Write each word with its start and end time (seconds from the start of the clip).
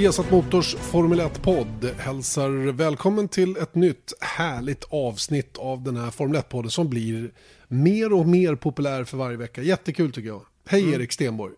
Viasat 0.00 0.30
Motors 0.30 0.74
Formel 0.74 1.20
1-podd 1.20 1.84
hälsar 1.98 2.72
välkommen 2.72 3.28
till 3.28 3.56
ett 3.56 3.74
nytt 3.74 4.12
härligt 4.20 4.84
avsnitt 4.90 5.58
av 5.58 5.82
den 5.82 5.96
här 5.96 6.10
Formel 6.10 6.40
1-podden 6.40 6.68
som 6.68 6.88
blir 6.90 7.32
mer 7.68 8.12
och 8.12 8.28
mer 8.28 8.54
populär 8.54 9.04
för 9.04 9.16
varje 9.16 9.36
vecka. 9.36 9.62
Jättekul 9.62 10.12
tycker 10.12 10.28
jag. 10.28 10.46
Hej 10.66 10.92
Erik 10.92 11.12
Stenborg. 11.12 11.54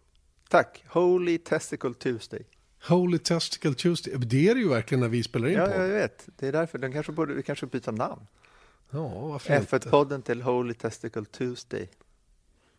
Tack. 0.49 0.85
Holy 0.89 1.39
Testicle 1.39 1.95
Tuesday. 1.95 2.43
Holy 2.89 3.19
Testicle 3.19 3.75
Tuesday. 3.75 4.15
Det 4.17 4.49
är 4.49 4.55
det 4.55 4.61
ju 4.61 4.69
verkligen 4.69 5.01
när 5.01 5.09
vi 5.09 5.23
spelar 5.23 5.49
in 5.49 5.55
Ja, 5.55 5.67
på. 5.67 5.73
jag 5.73 5.89
vet. 5.89 6.29
Det 6.39 6.49
är 6.49 6.53
därför. 6.53 6.79
Den 6.79 6.93
kanske 6.93 7.13
borde, 7.13 7.35
vi 7.35 7.43
kanske 7.43 7.67
byta 7.67 7.91
namn. 7.91 8.27
Ja, 8.91 9.09
varför 9.09 9.57
inte? 9.57 9.79
F1-podden 9.79 10.23
till 10.23 10.43
Holy 10.43 10.75
Testicle 10.75 11.25
Tuesday. 11.25 11.89
Ja, 11.91 12.05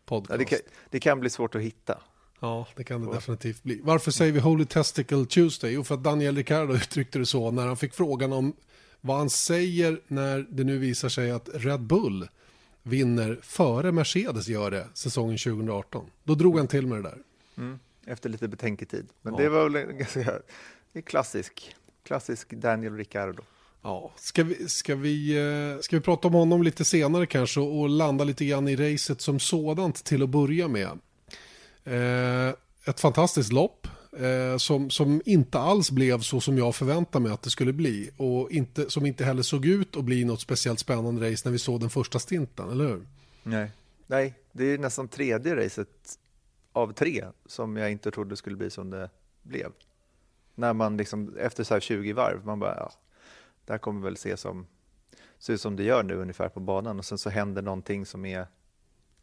Podcast. 0.05 0.39
det, 0.39 0.45
kan, 0.45 0.59
det 0.89 0.99
kan 0.99 1.19
bli 1.19 1.29
svårt 1.29 1.55
att 1.55 1.61
hitta. 1.61 2.01
Ja, 2.43 2.67
det 2.75 2.83
kan 2.83 3.05
det 3.05 3.13
definitivt 3.13 3.63
bli. 3.63 3.79
Varför 3.83 4.11
säger 4.11 4.31
vi 4.31 4.39
Holy 4.39 4.65
Testicle 4.65 5.25
Tuesday? 5.25 5.71
Jo, 5.71 5.83
för 5.83 5.95
att 5.95 6.03
Daniel 6.03 6.35
Ricciardo 6.35 6.73
uttryckte 6.73 7.19
det 7.19 7.25
så 7.25 7.51
när 7.51 7.67
han 7.67 7.77
fick 7.77 7.93
frågan 7.93 8.33
om 8.33 8.53
vad 9.01 9.17
han 9.17 9.29
säger 9.29 10.01
när 10.07 10.45
det 10.49 10.63
nu 10.63 10.77
visar 10.77 11.09
sig 11.09 11.31
att 11.31 11.49
Red 11.53 11.81
Bull 11.81 12.27
vinner 12.83 13.39
före 13.41 13.91
Mercedes 13.91 14.47
gör 14.47 14.71
det 14.71 14.87
säsongen 14.93 15.37
2018. 15.37 16.05
Då 16.23 16.35
drog 16.35 16.57
han 16.57 16.67
till 16.67 16.87
med 16.87 16.97
det 16.97 17.09
där. 17.09 17.17
Efter 18.05 18.29
lite 18.29 18.47
betänketid. 18.47 19.05
Men 19.21 19.33
Ja. 19.33 19.39
det 19.39 19.49
var 19.49 19.69
väl 19.69 19.75
en 19.89 19.97
ganska... 19.97 20.23
Det 20.93 20.99
är 20.99 21.01
klassisk. 21.01 21.75
Klassisk 22.05 22.53
Daniel 22.53 22.97
Ricciardo. 22.97 23.43
Ja, 23.81 24.11
ska 24.17 24.43
vi, 24.43 24.69
ska, 24.69 24.95
vi, 24.95 25.37
eh, 25.37 25.79
ska 25.81 25.95
vi 25.95 26.01
prata 26.01 26.27
om 26.27 26.33
honom 26.33 26.63
lite 26.63 26.85
senare 26.85 27.25
kanske 27.25 27.59
och 27.59 27.89
landa 27.89 28.23
lite 28.23 28.45
grann 28.45 28.67
i 28.67 28.75
racet 28.75 29.21
som 29.21 29.39
sådant 29.39 30.03
till 30.03 30.23
att 30.23 30.29
börja 30.29 30.67
med. 30.67 30.99
Eh, 31.85 32.53
ett 32.85 32.99
fantastiskt 32.99 33.51
lopp 33.51 33.87
eh, 34.17 34.57
som, 34.57 34.89
som 34.89 35.21
inte 35.25 35.59
alls 35.59 35.91
blev 35.91 36.19
så 36.19 36.41
som 36.41 36.57
jag 36.57 36.75
förväntade 36.75 37.23
mig 37.23 37.31
att 37.31 37.41
det 37.41 37.49
skulle 37.49 37.73
bli 37.73 38.09
och 38.17 38.51
inte, 38.51 38.89
som 38.89 39.05
inte 39.05 39.25
heller 39.25 39.43
såg 39.43 39.65
ut 39.65 39.97
att 39.97 40.03
bli 40.03 40.25
något 40.25 40.41
speciellt 40.41 40.79
spännande 40.79 41.31
race 41.31 41.47
när 41.47 41.51
vi 41.51 41.59
såg 41.59 41.79
den 41.79 41.89
första 41.89 42.19
stinten, 42.19 42.69
eller 42.69 42.87
hur? 42.87 43.07
Nej. 43.43 43.71
Nej, 44.07 44.33
det 44.51 44.65
är 44.65 44.77
nästan 44.77 45.07
tredje 45.07 45.55
racet 45.55 46.19
av 46.71 46.93
tre 46.93 47.25
som 47.45 47.77
jag 47.77 47.91
inte 47.91 48.11
trodde 48.11 48.35
skulle 48.35 48.55
bli 48.55 48.69
som 48.69 48.89
det 48.89 49.09
blev. 49.43 49.71
När 50.55 50.73
man 50.73 50.97
liksom, 50.97 51.37
efter 51.37 51.63
så 51.63 51.73
här 51.73 51.81
20 51.81 52.13
varv, 52.13 52.45
man 52.45 52.59
bara, 52.59 52.75
ja, 52.75 52.91
det 53.65 53.73
här 53.73 53.77
kommer 53.77 54.01
väl 54.01 54.17
se 54.17 54.37
som, 54.37 54.67
se 55.39 55.53
ut 55.53 55.61
som 55.61 55.75
det 55.75 55.83
gör 55.83 56.03
nu 56.03 56.15
ungefär 56.15 56.49
på 56.49 56.59
banan 56.59 56.99
och 56.99 57.05
sen 57.05 57.17
så 57.17 57.29
händer 57.29 57.61
någonting 57.61 58.05
som 58.05 58.25
är, 58.25 58.47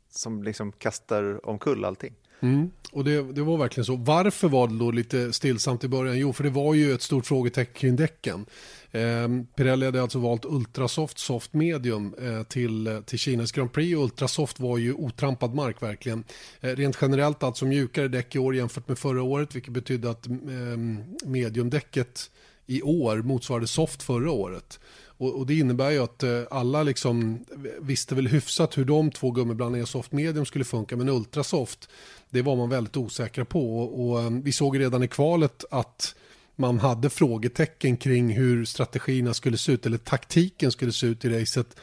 som 0.09 0.43
liksom 0.43 0.73
kastar 0.73 1.47
omkull 1.49 1.85
allting. 1.85 2.15
Mm. 2.41 2.71
Och 2.93 3.05
det, 3.05 3.33
det 3.33 3.43
var 3.43 3.59
verkligen 3.59 3.85
så. 3.85 3.97
Varför 3.97 4.49
var 4.49 4.69
det 4.69 4.79
då 4.79 4.91
lite 4.91 5.33
stillsamt 5.33 5.85
i 5.85 5.89
början? 5.89 6.19
Jo, 6.19 6.33
för 6.33 6.45
det 6.45 6.51
var 6.51 6.75
ju 6.75 6.93
ett 6.93 7.03
stort 7.03 7.27
frågetecken 7.27 7.75
kring 7.75 7.97
däcken. 7.97 8.47
Eh, 8.91 9.29
Pirelli 9.57 9.87
hade 9.87 10.03
alltså 10.03 10.19
valt 10.19 10.45
Ultrasoft 10.45 11.19
Soft 11.19 11.53
Medium 11.53 12.15
eh, 12.23 12.43
till, 12.43 12.87
eh, 12.87 13.01
till 13.01 13.19
Kinas 13.19 13.53
Grand 13.53 13.73
Prix 13.73 13.97
och 13.97 14.05
Ultrasoft 14.05 14.61
var 14.61 14.79
ju 14.79 14.93
otrampad 14.93 15.55
mark 15.55 15.83
verkligen. 15.83 16.25
Eh, 16.61 16.77
rent 16.77 16.99
generellt 17.01 17.43
alltså 17.43 17.65
mjukare 17.65 18.09
däck 18.09 18.35
i 18.35 18.39
år 18.39 18.57
jämfört 18.57 18.89
med 18.89 18.99
förra 18.99 19.23
året 19.23 19.57
vilket 19.57 19.73
betydde 19.73 20.11
att 20.11 20.27
eh, 20.27 20.35
mediumdäcket 21.25 22.31
i 22.67 22.83
år 22.83 23.17
motsvarade 23.17 23.67
soft 23.67 24.03
förra 24.03 24.31
året. 24.31 24.81
Och, 25.21 25.39
och 25.39 25.47
det 25.47 25.55
innebär 25.55 25.91
ju 25.91 25.99
att 25.99 26.23
eh, 26.23 26.43
alla 26.51 26.83
liksom 26.83 27.45
visste 27.81 28.15
väl 28.15 28.29
hyfsat 28.29 28.79
hur 28.79 28.85
de 28.85 29.11
två 29.11 29.31
gummiblandningarna 29.31 29.87
soft 29.87 30.13
medium 30.13 30.47
skulle 30.47 30.65
funka 30.65 30.97
men 30.97 31.09
ultrasoft 31.09 31.89
det 32.31 32.43
var 32.43 32.57
man 32.57 32.69
väldigt 32.69 32.97
osäkra 32.97 33.45
på 33.45 33.79
och, 33.79 34.11
och 34.11 34.21
eh, 34.23 34.31
vi 34.31 34.53
såg 34.53 34.81
redan 34.81 35.03
i 35.03 35.09
kvalet 35.09 35.65
att 35.71 36.15
man 36.57 36.79
hade 36.79 37.11
frågetecken 37.11 37.97
kring 37.97 38.31
hur 38.31 38.65
strategierna 38.65 39.35
skulle 39.35 39.59
se 39.59 39.73
ut 39.73 39.87
eller 39.87 39.99
taktiken 39.99 40.73
skulle 40.73 40.93
se 40.93 41.07
ut 41.07 41.25
i 41.25 41.41
racet. 41.41 41.77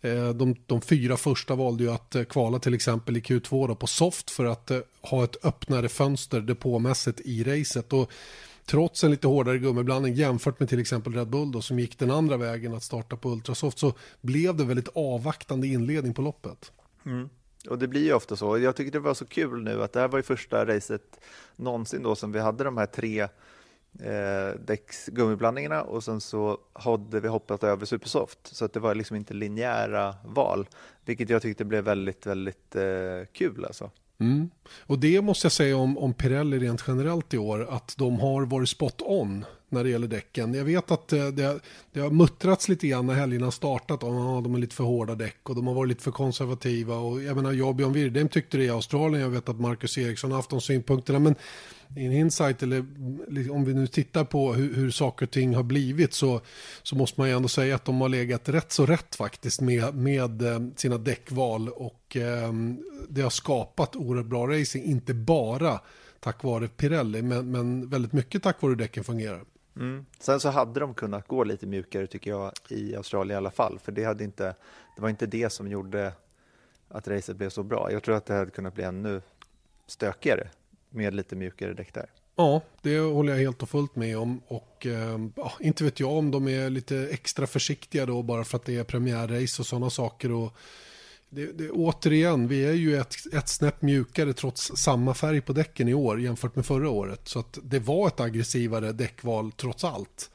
Eh, 0.00 0.28
de, 0.28 0.56
de 0.66 0.80
fyra 0.80 1.16
första 1.16 1.54
valde 1.54 1.84
ju 1.84 1.90
att 1.90 2.14
eh, 2.14 2.24
kvala 2.24 2.58
till 2.58 2.74
exempel 2.74 3.16
i 3.16 3.20
Q2 3.20 3.68
då 3.68 3.74
på 3.74 3.86
soft 3.86 4.30
för 4.30 4.44
att 4.44 4.70
ha 5.00 5.24
ett 5.24 5.44
öppnare 5.44 5.88
fönster 5.88 6.40
depåmässigt 6.40 7.20
i 7.20 7.44
racet. 7.44 7.92
Och 7.92 8.10
trots 8.66 9.04
en 9.04 9.10
lite 9.10 9.26
hårdare 9.26 9.58
gummiblandning 9.58 10.14
jämfört 10.14 10.60
med 10.60 10.68
till 10.68 10.80
exempel 10.80 11.14
Red 11.14 11.28
Bull 11.28 11.52
då, 11.52 11.62
som 11.62 11.78
gick 11.78 11.98
den 11.98 12.10
andra 12.10 12.36
vägen 12.36 12.74
att 12.74 12.82
starta 12.82 13.16
på 13.16 13.30
Ultrasoft 13.30 13.78
så 13.78 13.92
blev 14.20 14.56
det 14.56 14.64
väldigt 14.64 14.88
avvaktande 14.94 15.66
inledning 15.66 16.14
på 16.14 16.22
loppet. 16.22 16.72
Mm. 17.06 17.28
Och 17.68 17.78
det 17.78 17.88
blir 17.88 18.04
ju 18.04 18.12
ofta 18.12 18.36
så. 18.36 18.58
Jag 18.58 18.76
tycker 18.76 18.92
det 18.92 18.98
var 18.98 19.14
så 19.14 19.26
kul 19.26 19.62
nu 19.62 19.82
att 19.82 19.92
det 19.92 20.00
här 20.00 20.08
var 20.08 20.18
ju 20.18 20.22
första 20.22 20.66
racet 20.66 21.20
någonsin 21.56 22.02
då 22.02 22.14
som 22.14 22.32
vi 22.32 22.40
hade 22.40 22.64
de 22.64 22.76
här 22.76 22.86
tre 22.86 23.20
eh, 24.00 24.60
däcksgummiblandningarna 24.66 25.82
och 25.82 26.04
sen 26.04 26.20
så 26.20 26.58
hade 26.72 27.20
vi 27.20 27.28
hoppat 27.28 27.64
över 27.64 27.86
Supersoft. 27.86 28.38
Så 28.42 28.64
att 28.64 28.72
det 28.72 28.80
var 28.80 28.94
liksom 28.94 29.16
inte 29.16 29.34
linjära 29.34 30.14
val, 30.24 30.68
vilket 31.04 31.30
jag 31.30 31.42
tyckte 31.42 31.64
blev 31.64 31.84
väldigt, 31.84 32.26
väldigt 32.26 32.76
eh, 32.76 33.26
kul 33.32 33.64
alltså. 33.64 33.90
Mm. 34.18 34.50
Och 34.78 34.98
det 34.98 35.22
måste 35.22 35.44
jag 35.44 35.52
säga 35.52 35.76
om, 35.76 35.98
om 35.98 36.14
Pirelli 36.14 36.58
rent 36.58 36.84
generellt 36.86 37.34
i 37.34 37.38
år, 37.38 37.66
att 37.70 37.94
de 37.98 38.20
har 38.20 38.42
varit 38.42 38.68
spot 38.68 39.02
on 39.02 39.44
när 39.68 39.84
det 39.84 39.90
gäller 39.90 40.08
däcken. 40.08 40.54
Jag 40.54 40.64
vet 40.64 40.90
att 40.90 41.12
eh, 41.12 41.26
det, 41.26 41.60
det 41.92 42.00
har 42.00 42.10
muttrats 42.10 42.68
lite 42.68 42.86
grann 42.86 43.06
när 43.06 43.14
helgerna 43.14 43.50
startat 43.50 44.02
om 44.02 44.16
ah, 44.16 44.40
de 44.40 44.54
är 44.54 44.58
lite 44.58 44.74
för 44.74 44.84
hårda 44.84 45.14
däck 45.14 45.48
och 45.48 45.54
de 45.54 45.66
har 45.66 45.74
varit 45.74 45.88
lite 45.88 46.02
för 46.02 46.10
konservativa. 46.10 46.96
Och 46.96 47.22
jag 47.22 47.36
menar, 47.36 47.52
jag 47.52 47.68
och 47.68 47.74
Björn 47.74 47.92
Wirdheim 47.92 48.28
tyckte 48.28 48.56
det 48.56 48.64
i 48.64 48.70
Australien, 48.70 49.22
jag 49.22 49.30
vet 49.30 49.48
att 49.48 49.60
Marcus 49.60 49.98
Eriksson 49.98 50.30
har 50.30 50.38
haft 50.38 50.50
de 50.50 50.60
synpunkterna, 50.60 51.18
men 51.18 51.34
en 51.94 52.12
insight, 52.12 52.62
eller 52.62 52.78
om 53.50 53.64
vi 53.64 53.74
nu 53.74 53.86
tittar 53.86 54.24
på 54.24 54.52
hur, 54.54 54.74
hur 54.74 54.90
saker 54.90 55.26
och 55.26 55.30
ting 55.30 55.54
har 55.54 55.62
blivit 55.62 56.14
så, 56.14 56.40
så 56.82 56.96
måste 56.96 57.20
man 57.20 57.28
ju 57.28 57.36
ändå 57.36 57.48
säga 57.48 57.74
att 57.74 57.84
de 57.84 58.00
har 58.00 58.08
legat 58.08 58.48
rätt 58.48 58.72
så 58.72 58.86
rätt 58.86 59.14
faktiskt 59.14 59.60
med, 59.60 59.94
med 59.94 60.42
eh, 60.42 60.60
sina 60.76 60.98
däckval 60.98 61.68
och 61.68 62.16
eh, 62.16 62.52
det 63.08 63.22
har 63.22 63.30
skapat 63.30 63.96
oerhört 63.96 64.26
bra 64.26 64.46
racing, 64.46 64.84
inte 64.84 65.14
bara 65.14 65.80
tack 66.20 66.44
vare 66.44 66.68
Pirelli, 66.68 67.22
men, 67.22 67.50
men 67.50 67.88
väldigt 67.88 68.12
mycket 68.12 68.42
tack 68.42 68.62
vare 68.62 68.70
hur 68.70 68.76
däcken 68.76 69.04
fungerar. 69.04 69.44
Mm. 69.76 70.06
Sen 70.18 70.40
så 70.40 70.48
hade 70.48 70.80
de 70.80 70.94
kunnat 70.94 71.28
gå 71.28 71.44
lite 71.44 71.66
mjukare 71.66 72.06
tycker 72.06 72.30
jag 72.30 72.52
i 72.68 72.96
Australien 72.96 73.34
i 73.34 73.36
alla 73.36 73.50
fall, 73.50 73.78
för 73.78 73.92
det, 73.92 74.04
hade 74.04 74.24
inte, 74.24 74.54
det 74.96 75.02
var 75.02 75.08
inte 75.08 75.26
det 75.26 75.50
som 75.50 75.68
gjorde 75.68 76.12
att 76.88 77.08
racet 77.08 77.36
blev 77.36 77.50
så 77.50 77.62
bra. 77.62 77.92
Jag 77.92 78.02
tror 78.02 78.16
att 78.16 78.26
det 78.26 78.34
hade 78.34 78.50
kunnat 78.50 78.74
bli 78.74 78.84
ännu 78.84 79.22
stökigare 79.86 80.48
med 80.96 81.14
lite 81.14 81.36
mjukare 81.36 81.74
däck 81.74 81.94
där. 81.94 82.06
Ja, 82.36 82.62
det 82.82 82.98
håller 82.98 83.32
jag 83.32 83.40
helt 83.40 83.62
och 83.62 83.68
fullt 83.68 83.96
med 83.96 84.18
om. 84.18 84.40
Och 84.46 84.86
eh, 84.86 85.18
ja, 85.36 85.52
inte 85.60 85.84
vet 85.84 86.00
jag 86.00 86.10
om 86.10 86.30
de 86.30 86.48
är 86.48 86.70
lite 86.70 87.08
extra 87.10 87.46
försiktiga 87.46 88.06
då 88.06 88.22
bara 88.22 88.44
för 88.44 88.56
att 88.56 88.64
det 88.64 88.76
är 88.76 88.84
premiärrace 88.84 89.62
och 89.62 89.66
sådana 89.66 89.90
saker. 89.90 90.32
Och 90.32 90.56
det, 91.30 91.46
det, 91.58 91.70
återigen, 91.70 92.48
vi 92.48 92.64
är 92.64 92.72
ju 92.72 92.96
ett, 92.96 93.14
ett 93.32 93.48
snäpp 93.48 93.82
mjukare 93.82 94.32
trots 94.32 94.72
samma 94.76 95.14
färg 95.14 95.40
på 95.40 95.52
däcken 95.52 95.88
i 95.88 95.94
år 95.94 96.20
jämfört 96.20 96.56
med 96.56 96.66
förra 96.66 96.90
året. 96.90 97.28
Så 97.28 97.38
att 97.38 97.58
det 97.62 97.78
var 97.78 98.06
ett 98.08 98.20
aggressivare 98.20 98.92
däckval 98.92 99.52
trots 99.52 99.84
allt. 99.84 100.30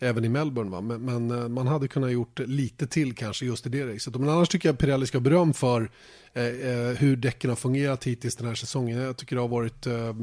Även 0.00 0.24
i 0.24 0.28
Melbourne. 0.28 0.70
Va? 0.70 0.80
Men, 0.80 1.04
men 1.04 1.30
eh, 1.30 1.48
man 1.48 1.66
hade 1.66 1.88
kunnat 1.88 2.12
gjort 2.12 2.38
lite 2.38 2.86
till 2.86 3.14
kanske 3.14 3.46
just 3.46 3.66
i 3.66 3.68
det 3.68 3.94
racet. 3.94 4.16
Men 4.16 4.28
annars 4.28 4.48
tycker 4.48 4.68
jag 4.68 4.78
Pirelli 4.78 5.06
ska 5.06 5.20
beröm 5.20 5.54
för 5.54 5.90
eh, 6.32 6.44
eh, 6.44 6.96
hur 6.96 7.16
däcken 7.16 7.50
har 7.50 7.56
fungerat 7.56 8.04
hittills 8.04 8.36
den 8.36 8.48
här 8.48 8.54
säsongen. 8.54 8.98
Jag 8.98 9.16
tycker 9.16 9.36
det 9.36 9.42
har 9.42 9.48
varit 9.48 9.86
eh, 9.86 10.14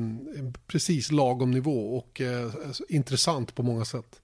precis 0.68 1.12
lagom 1.12 1.52
nivå 1.52 1.98
och 1.98 2.22
eh, 2.22 2.52
intressant 2.90 3.56
på 3.56 3.64
många 3.64 3.86
sätt. 3.86 4.22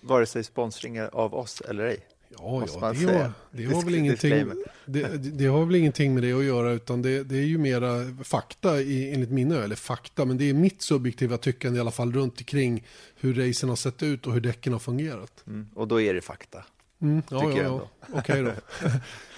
Vare 0.00 0.26
sig 0.26 0.44
sponsring 0.44 1.02
av 1.02 1.34
oss 1.34 1.60
eller 1.60 1.84
ej. 1.84 2.06
Ja, 2.38 2.66
ja 2.80 2.92
det, 2.92 3.04
har, 3.04 3.32
det, 3.50 3.64
har 3.64 3.84
väl 3.84 3.94
ingenting, 3.94 4.52
det, 4.86 5.16
det 5.16 5.46
har 5.46 5.66
väl 5.66 5.74
ingenting 5.74 6.14
med 6.14 6.22
det 6.22 6.32
att 6.32 6.44
göra 6.44 6.72
utan 6.72 7.02
det, 7.02 7.24
det 7.24 7.36
är 7.36 7.46
ju 7.46 7.58
mera 7.58 8.14
fakta 8.24 8.80
i, 8.80 9.14
enligt 9.14 9.30
mina 9.30 9.64
eller 9.64 9.76
fakta 9.76 10.24
men 10.24 10.38
det 10.38 10.50
är 10.50 10.54
mitt 10.54 10.82
subjektiva 10.82 11.38
tyckande 11.38 11.76
i 11.76 11.80
alla 11.80 11.90
fall 11.90 12.12
runt 12.12 12.38
omkring 12.38 12.86
hur 13.16 13.34
racen 13.34 13.68
har 13.68 13.76
sett 13.76 14.02
ut 14.02 14.26
och 14.26 14.32
hur 14.32 14.40
däcken 14.40 14.72
har 14.72 14.80
fungerat. 14.80 15.44
Mm. 15.46 15.68
Och 15.74 15.88
då 15.88 16.00
är 16.00 16.14
det 16.14 16.20
fakta. 16.20 16.64
Mm, 17.02 17.22
ja, 17.30 17.50
ja, 17.50 17.62
ja. 17.62 17.88
Okej 18.18 18.42
då. 18.42 18.52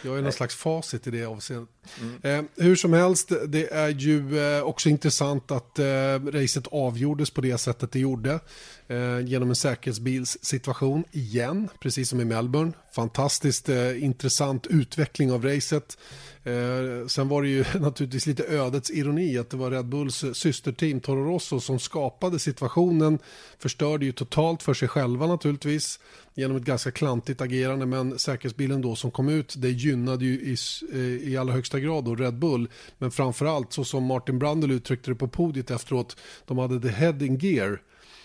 Jag 0.04 0.18
är 0.18 0.22
någon 0.22 0.32
slags 0.32 0.54
facit 0.54 1.06
i 1.06 1.10
det 1.10 1.24
avseendet. 1.24 1.68
Mm. 2.00 2.46
Eh, 2.56 2.64
hur 2.64 2.76
som 2.76 2.92
helst, 2.92 3.32
det 3.46 3.72
är 3.72 3.88
ju 3.88 4.38
eh, 4.38 4.62
också 4.62 4.88
intressant 4.88 5.50
att 5.50 5.78
eh, 5.78 5.84
racet 6.32 6.66
avgjordes 6.66 7.30
på 7.30 7.40
det 7.40 7.58
sättet 7.58 7.92
det 7.92 7.98
gjorde. 7.98 8.40
Eh, 8.88 9.20
genom 9.20 9.48
en 9.48 9.56
säkerhetsbilssituation 9.56 11.04
igen, 11.12 11.68
precis 11.80 12.08
som 12.08 12.20
i 12.20 12.24
Melbourne. 12.24 12.72
Fantastiskt 12.94 13.68
eh, 13.68 14.04
intressant 14.04 14.66
utveckling 14.66 15.32
av 15.32 15.44
racet. 15.44 15.98
Eh, 16.44 17.06
sen 17.06 17.28
var 17.28 17.42
det 17.42 17.48
ju 17.48 17.64
naturligtvis 17.80 18.26
lite 18.26 18.44
ödets 18.44 18.90
ironi 18.90 19.38
att 19.38 19.50
det 19.50 19.56
var 19.56 19.70
Red 19.70 19.86
Bulls 19.86 20.24
systerteam 20.32 21.00
Toro 21.00 21.24
Rosso 21.24 21.60
som 21.60 21.78
skapade 21.78 22.38
situationen. 22.38 23.18
Förstörde 23.58 24.04
ju 24.04 24.12
totalt 24.12 24.62
för 24.62 24.74
sig 24.74 24.88
själva 24.88 25.26
naturligtvis 25.26 25.98
genom 26.34 26.56
ett 26.56 26.62
ganska 26.62 26.90
klantigt 26.90 27.40
agerande 27.40 27.86
men 27.86 28.18
säkerhetsbilen 28.18 28.82
då 28.82 28.96
som 28.96 29.10
kom 29.10 29.28
ut 29.28 29.54
det 29.58 29.70
gynnade 29.70 30.24
ju 30.24 30.32
i, 30.32 30.56
eh, 30.92 31.28
i 31.28 31.36
allra 31.36 31.52
högsta 31.52 31.80
grad 31.80 32.04
då 32.04 32.14
Red 32.14 32.38
Bull 32.38 32.68
men 32.98 33.10
framförallt 33.10 33.72
så 33.72 33.84
som 33.84 34.04
Martin 34.04 34.38
Brundle 34.38 34.74
uttryckte 34.74 35.10
det 35.10 35.14
på 35.14 35.28
podiet 35.28 35.70
efteråt 35.70 36.16
de 36.46 36.58
hade 36.58 36.80
the 36.80 36.88
head 36.88 37.16
in 37.20 37.38
gear 37.38 37.80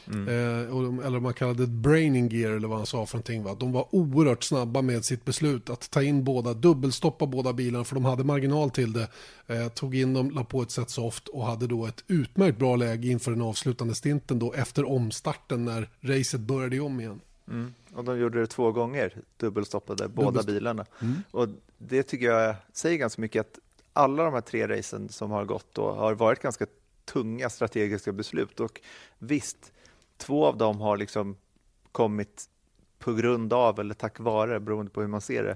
Eh, 0.10 0.76
och 0.76 0.84
de, 0.84 1.00
eller 1.00 1.20
man 1.20 1.34
kallade 1.34 1.64
det 1.64 1.68
braining 1.68 2.30
gear 2.30 2.52
eller 2.52 2.68
vad 2.68 2.78
han 2.78 2.86
sa 2.86 3.06
för 3.06 3.18
någonting. 3.18 3.44
Va? 3.44 3.56
De 3.60 3.72
var 3.72 3.96
oerhört 3.96 4.44
snabba 4.44 4.82
med 4.82 5.06
sitt 5.06 5.26
beslut 5.26 5.70
att 5.70 5.92
ta 5.92 6.04
in 6.04 6.24
båda, 6.24 6.54
dubbelstoppa 6.54 7.26
båda 7.26 7.54
bilarna 7.54 7.84
för 7.84 7.96
de 7.96 8.06
hade 8.06 8.24
marginal 8.24 8.70
till 8.70 8.94
det. 8.94 9.08
Eh, 9.48 9.68
tog 9.68 9.96
in 9.96 10.14
dem, 10.14 10.32
la 10.32 10.44
på 10.44 10.62
ett 10.62 10.72
set 10.72 10.90
soft 10.90 11.28
och 11.28 11.46
hade 11.46 11.68
då 11.68 11.86
ett 11.86 12.04
utmärkt 12.08 12.60
bra 12.60 12.76
läge 12.76 13.08
inför 13.08 13.32
den 13.32 13.42
avslutande 13.42 13.96
stinten 13.96 14.40
då 14.40 14.54
efter 14.54 14.90
omstarten 14.90 15.66
när 15.66 15.90
racet 16.02 16.42
började 16.42 16.80
om 16.80 17.00
igen. 17.00 17.20
Mm. 17.48 17.74
Och 17.98 18.04
de 18.04 18.20
gjorde 18.20 18.40
det 18.40 18.48
två 18.48 18.72
gånger, 18.72 19.14
dubbelstoppade 19.38 20.08
båda 20.08 20.28
Dubbelstopp. 20.28 20.54
bilarna. 20.54 20.86
Och 21.32 21.48
det 21.78 22.04
tycker 22.04 22.26
jag 22.26 22.56
säger 22.74 22.98
ganska 22.98 23.22
mycket 23.22 23.40
att 23.42 23.60
alla 23.94 24.24
de 24.24 24.34
här 24.34 24.42
tre 24.42 24.68
racen 24.68 25.10
som 25.10 25.32
har 25.32 25.46
gått 25.46 25.74
då 25.74 25.92
har 25.92 26.14
varit 26.14 26.40
ganska 26.40 26.66
tunga 27.06 27.50
strategiska 27.50 28.12
beslut. 28.12 28.60
Och 28.60 28.82
visst, 29.20 29.74
två 30.18 30.46
av 30.46 30.58
dem 30.58 30.82
har 30.82 30.98
liksom 30.98 31.36
kommit 31.92 32.50
på 33.00 33.14
grund 33.14 33.54
av 33.54 33.80
eller 33.80 33.94
tack 33.94 34.20
vare, 34.20 34.60
beroende 34.60 34.92
på 34.92 35.02
hur 35.02 35.08
man 35.08 35.22
ser 35.22 35.44
det, 35.44 35.56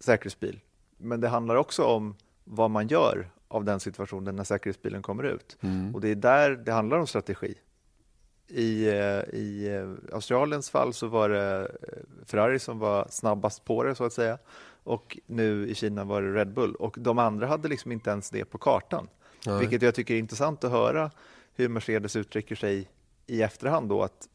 säkerhetsbil. 0.00 0.60
Men 0.96 1.20
det 1.20 1.28
handlar 1.28 1.54
också 1.56 1.84
om 1.84 2.14
vad 2.44 2.70
man 2.70 2.88
gör 2.88 3.30
av 3.48 3.64
den 3.64 3.80
situationen 3.80 4.36
när 4.36 4.44
säkerhetsbilen 4.44 5.02
kommer 5.02 5.22
ut. 5.24 5.56
Och 5.94 6.00
det 6.00 6.08
är 6.08 6.14
där 6.14 6.50
det 6.50 6.72
handlar 6.72 6.98
om 6.98 7.06
strategi. 7.06 7.54
I, 8.48 8.88
eh, 8.88 9.34
I 9.38 9.76
eh, 9.76 10.14
Australiens 10.14 10.70
fall 10.70 10.92
så 10.92 11.06
var 11.06 11.28
det 11.28 11.60
eh, 11.60 12.26
Ferrari 12.26 12.58
som 12.58 12.78
var 12.78 13.06
snabbast 13.10 13.64
på 13.64 13.84
det 13.84 13.94
så 13.94 14.04
att 14.04 14.12
säga. 14.12 14.38
Och 14.84 15.18
nu 15.26 15.68
i 15.68 15.74
Kina 15.74 16.04
var 16.04 16.22
det 16.22 16.34
Red 16.34 16.52
Bull. 16.52 16.74
Och 16.74 16.96
de 16.98 17.18
andra 17.18 17.46
hade 17.46 17.68
liksom 17.68 17.92
inte 17.92 18.10
ens 18.10 18.30
det 18.30 18.44
på 18.44 18.58
kartan. 18.58 19.08
Nej. 19.46 19.58
Vilket 19.58 19.82
jag 19.82 19.94
tycker 19.94 20.14
är 20.14 20.18
intressant 20.18 20.64
att 20.64 20.70
höra 20.70 21.10
hur 21.54 21.68
Mercedes 21.68 22.16
uttrycker 22.16 22.56
sig 22.56 22.88
i 23.26 23.42
efterhand 23.42 23.88
då 23.88 24.02
att 24.02 24.28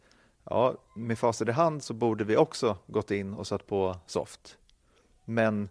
ja, 0.43 0.75
med 0.95 1.19
facit 1.19 1.47
i 1.47 1.51
hand 1.51 1.83
så 1.83 1.93
borde 1.93 2.23
vi 2.23 2.37
också 2.37 2.77
gått 2.87 3.11
in 3.11 3.33
och 3.33 3.47
satt 3.47 3.67
på 3.67 3.95
soft. 4.05 4.57
Men 5.25 5.69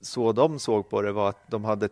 så 0.00 0.32
de 0.32 0.58
såg 0.58 0.88
på 0.88 1.02
det 1.02 1.12
var 1.12 1.28
att 1.28 1.50
de 1.50 1.64
hade 1.64 1.88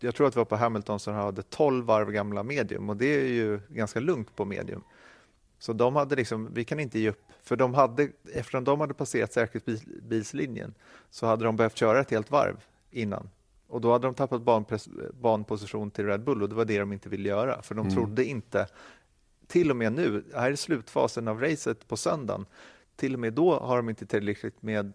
jag 0.00 0.14
tror 0.14 0.26
att 0.26 0.32
det 0.32 0.40
var 0.40 0.44
på 0.44 0.56
Hamilton 0.56 1.00
som 1.00 1.14
hade 1.14 1.42
12 1.42 1.84
varv 1.84 2.10
gamla 2.10 2.42
medium 2.42 2.90
och 2.90 2.96
det 2.96 3.06
är 3.06 3.26
ju 3.26 3.60
ganska 3.68 4.00
lugnt 4.00 4.36
på 4.36 4.44
medium. 4.44 4.82
Så 5.58 5.72
de 5.72 5.96
hade 5.96 6.16
liksom, 6.16 6.48
vi 6.54 6.64
kan 6.64 6.80
inte 6.80 6.98
ge 6.98 7.10
upp, 7.10 7.24
för 7.42 7.56
de 7.56 7.74
hade, 7.74 8.08
eftersom 8.34 8.64
de 8.64 8.80
hade 8.80 8.94
passerat 8.94 9.32
säkerhetsbilslinjen 9.32 10.74
så 11.10 11.26
hade 11.26 11.44
de 11.44 11.56
behövt 11.56 11.76
köra 11.76 12.00
ett 12.00 12.10
helt 12.10 12.30
varv 12.30 12.56
innan. 12.90 13.30
Och 13.66 13.80
då 13.80 13.92
hade 13.92 14.06
de 14.06 14.14
tappat 14.14 14.42
banpres- 14.42 15.12
banposition 15.20 15.90
till 15.90 16.06
Red 16.06 16.24
Bull 16.24 16.42
och 16.42 16.48
det 16.48 16.54
var 16.54 16.64
det 16.64 16.78
de 16.78 16.92
inte 16.92 17.08
ville 17.08 17.28
göra, 17.28 17.62
för 17.62 17.74
de 17.74 17.90
trodde 17.90 18.24
inte, 18.24 18.66
till 19.46 19.70
och 19.70 19.76
med 19.76 19.92
nu, 19.92 20.24
här 20.34 20.50
är 20.50 20.56
slutfasen 20.56 21.28
av 21.28 21.40
racet 21.40 21.88
på 21.88 21.96
söndagen, 21.96 22.46
till 22.96 23.14
och 23.14 23.20
med 23.20 23.32
då 23.32 23.58
har 23.58 23.76
de 23.76 23.88
inte 23.88 24.06
tillräckligt 24.06 24.62
med 24.62 24.92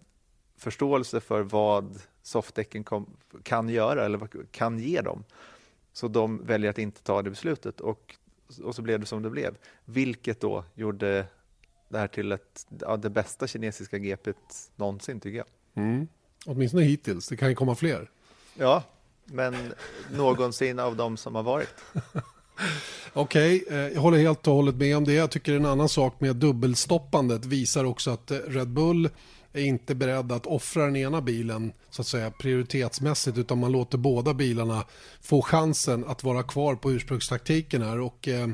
förståelse 0.58 1.20
för 1.20 1.42
vad 1.42 2.02
softdäcken 2.26 2.84
kom, 2.84 3.06
kan 3.44 3.70
göra 3.70 4.06
eller 4.06 4.28
kan 4.52 4.80
ge 4.80 5.02
dem. 5.02 5.24
Så 5.94 6.08
de 6.08 6.46
väljer 6.46 6.70
att 6.70 6.78
inte 6.78 7.04
ta 7.04 7.22
det 7.22 7.30
beslutet 7.30 7.80
och, 7.80 8.16
och 8.64 8.76
så 8.76 8.82
blev 8.82 9.00
det 9.00 9.06
som 9.06 9.24
det 9.24 9.30
blev. 9.30 9.58
Vilket 9.86 10.40
då 10.40 10.64
gjorde 10.76 11.28
det 11.90 11.98
här 11.98 12.08
till 12.08 12.32
ett, 12.32 12.68
ja, 12.80 12.98
det 12.98 13.10
bästa 13.10 13.48
kinesiska 13.48 13.98
GPet 13.98 14.72
någonsin 14.76 15.20
tycker 15.20 15.38
jag. 15.38 15.48
Mm. 15.74 16.08
Åtminstone 16.46 16.84
hittills, 16.84 17.28
det 17.28 17.38
kan 17.38 17.50
ju 17.50 17.56
komma 17.56 17.76
fler. 17.76 18.12
Ja, 18.56 18.84
men 19.26 19.74
någonsin 20.12 20.80
av 20.80 20.96
de 20.96 21.18
som 21.18 21.36
har 21.36 21.44
varit. 21.44 21.76
Okej, 23.14 23.66
eh, 23.70 23.78
jag 23.78 24.02
håller 24.02 24.18
helt 24.18 24.48
och 24.48 24.54
hållet 24.54 24.76
med 24.76 24.98
om 24.98 25.04
det. 25.04 25.14
Jag 25.14 25.32
tycker 25.32 25.54
en 25.54 25.66
annan 25.66 25.90
sak 25.90 26.20
med 26.20 26.36
dubbelstoppandet 26.36 27.46
visar 27.46 27.84
också 27.84 28.12
att 28.12 28.32
eh, 28.32 28.38
Red 28.38 28.70
Bull 28.70 29.10
är 29.56 29.64
inte 29.64 29.96
beredd 29.96 30.32
att 30.32 30.46
offra 30.46 30.86
den 30.86 30.96
ena 30.96 31.22
bilen 31.22 31.74
så 31.90 32.02
att 32.02 32.08
säga 32.08 32.32
prioritetsmässigt 32.32 33.38
utan 33.38 33.58
man 33.58 33.72
låter 33.72 33.98
båda 33.98 34.34
bilarna 34.34 34.86
få 35.22 35.42
chansen 35.42 36.06
att 36.06 36.24
vara 36.24 36.44
kvar 36.44 36.76
på 36.76 36.92
ursprungstaktiken 36.92 37.82
här. 37.82 38.00
Och 38.00 38.28
eh, 38.28 38.48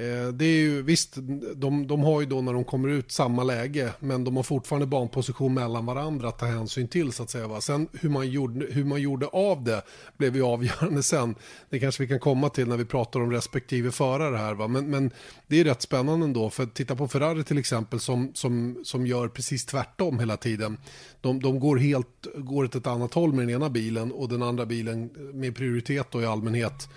Eh, 0.00 0.28
det 0.28 0.44
är 0.44 0.58
ju 0.58 0.82
visst, 0.82 1.16
de, 1.54 1.86
de 1.86 2.00
har 2.00 2.20
ju 2.20 2.26
då 2.26 2.40
när 2.40 2.52
de 2.52 2.64
kommer 2.64 2.88
ut 2.88 3.12
samma 3.12 3.44
läge 3.44 3.92
men 4.00 4.24
de 4.24 4.36
har 4.36 4.42
fortfarande 4.42 4.86
banposition 4.86 5.54
mellan 5.54 5.86
varandra 5.86 6.28
att 6.28 6.38
ta 6.38 6.46
hänsyn 6.46 6.88
till 6.88 7.12
så 7.12 7.22
att 7.22 7.30
säga. 7.30 7.48
Va? 7.48 7.60
Sen 7.60 7.88
hur 7.92 8.08
man, 8.08 8.30
gjorde, 8.30 8.66
hur 8.66 8.84
man 8.84 9.00
gjorde 9.00 9.26
av 9.26 9.64
det 9.64 9.82
blev 10.16 10.36
ju 10.36 10.42
avgörande 10.42 11.02
sen. 11.12 11.34
Det 11.70 11.78
kanske 11.78 12.02
vi 12.02 12.08
kan 12.08 12.18
komma 12.18 12.48
till 12.48 12.68
när 12.68 12.76
vi 12.76 12.84
pratar 12.84 13.20
om 13.20 13.32
respektive 13.32 13.90
förare 13.90 14.36
här. 14.36 14.54
Va? 14.54 14.68
Men, 14.68 14.90
men 14.90 15.10
det 15.46 15.60
är 15.60 15.64
rätt 15.64 15.82
spännande 15.82 16.26
ändå 16.26 16.50
för 16.50 16.66
titta 16.66 16.96
på 16.96 17.08
Ferrari 17.08 17.44
till 17.44 17.58
exempel 17.58 18.00
som, 18.00 18.30
som, 18.34 18.80
som 18.84 19.06
gör 19.06 19.28
precis 19.28 19.66
tvärtom 19.66 20.18
hela 20.18 20.36
tiden. 20.36 20.76
De, 21.20 21.40
de 21.40 21.60
går 21.60 21.76
helt 21.76 22.26
går 22.34 22.64
åt 22.64 22.74
ett 22.74 22.86
annat 22.86 23.14
håll 23.14 23.32
med 23.32 23.48
den 23.48 23.54
ena 23.54 23.70
bilen 23.70 24.12
och 24.12 24.28
den 24.28 24.42
andra 24.42 24.66
bilen 24.66 25.10
med 25.32 25.56
prioritet 25.56 26.06
då 26.10 26.22
i 26.22 26.26
allmänhet 26.26 26.88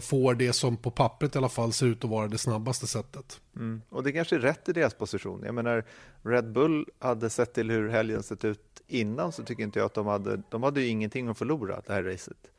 får 0.00 0.34
det 0.34 0.52
som 0.52 0.76
på 0.76 0.90
pappret 0.90 1.34
i 1.34 1.38
alla 1.38 1.48
fall 1.48 1.72
ser 1.72 1.86
ut 1.86 2.04
att 2.04 2.10
vara 2.10 2.28
det 2.28 2.38
snabbaste 2.38 2.86
sättet. 2.86 3.40
Mm. 3.56 3.82
Och 3.88 4.02
det 4.02 4.12
kanske 4.12 4.36
är 4.36 4.40
rätt 4.40 4.68
i 4.68 4.72
deras 4.72 4.94
position. 4.94 5.42
Jag 5.44 5.54
menar, 5.54 5.84
Red 6.22 6.52
Bull 6.52 6.86
hade 6.98 7.30
sett 7.30 7.54
till 7.54 7.70
hur 7.70 7.88
helgen 7.88 8.22
sett 8.22 8.44
ut 8.44 8.82
innan 8.86 9.32
så 9.32 9.42
tycker 9.42 9.62
inte 9.62 9.78
jag 9.78 9.86
att 9.86 9.94
de 9.94 10.06
hade, 10.06 10.42
de 10.50 10.62
hade 10.62 10.80
ju 10.80 10.86
ingenting 10.86 11.28
att 11.28 11.38
förlora 11.38 11.82
det 11.86 11.92
här 11.92 12.02
racet. 12.02 12.50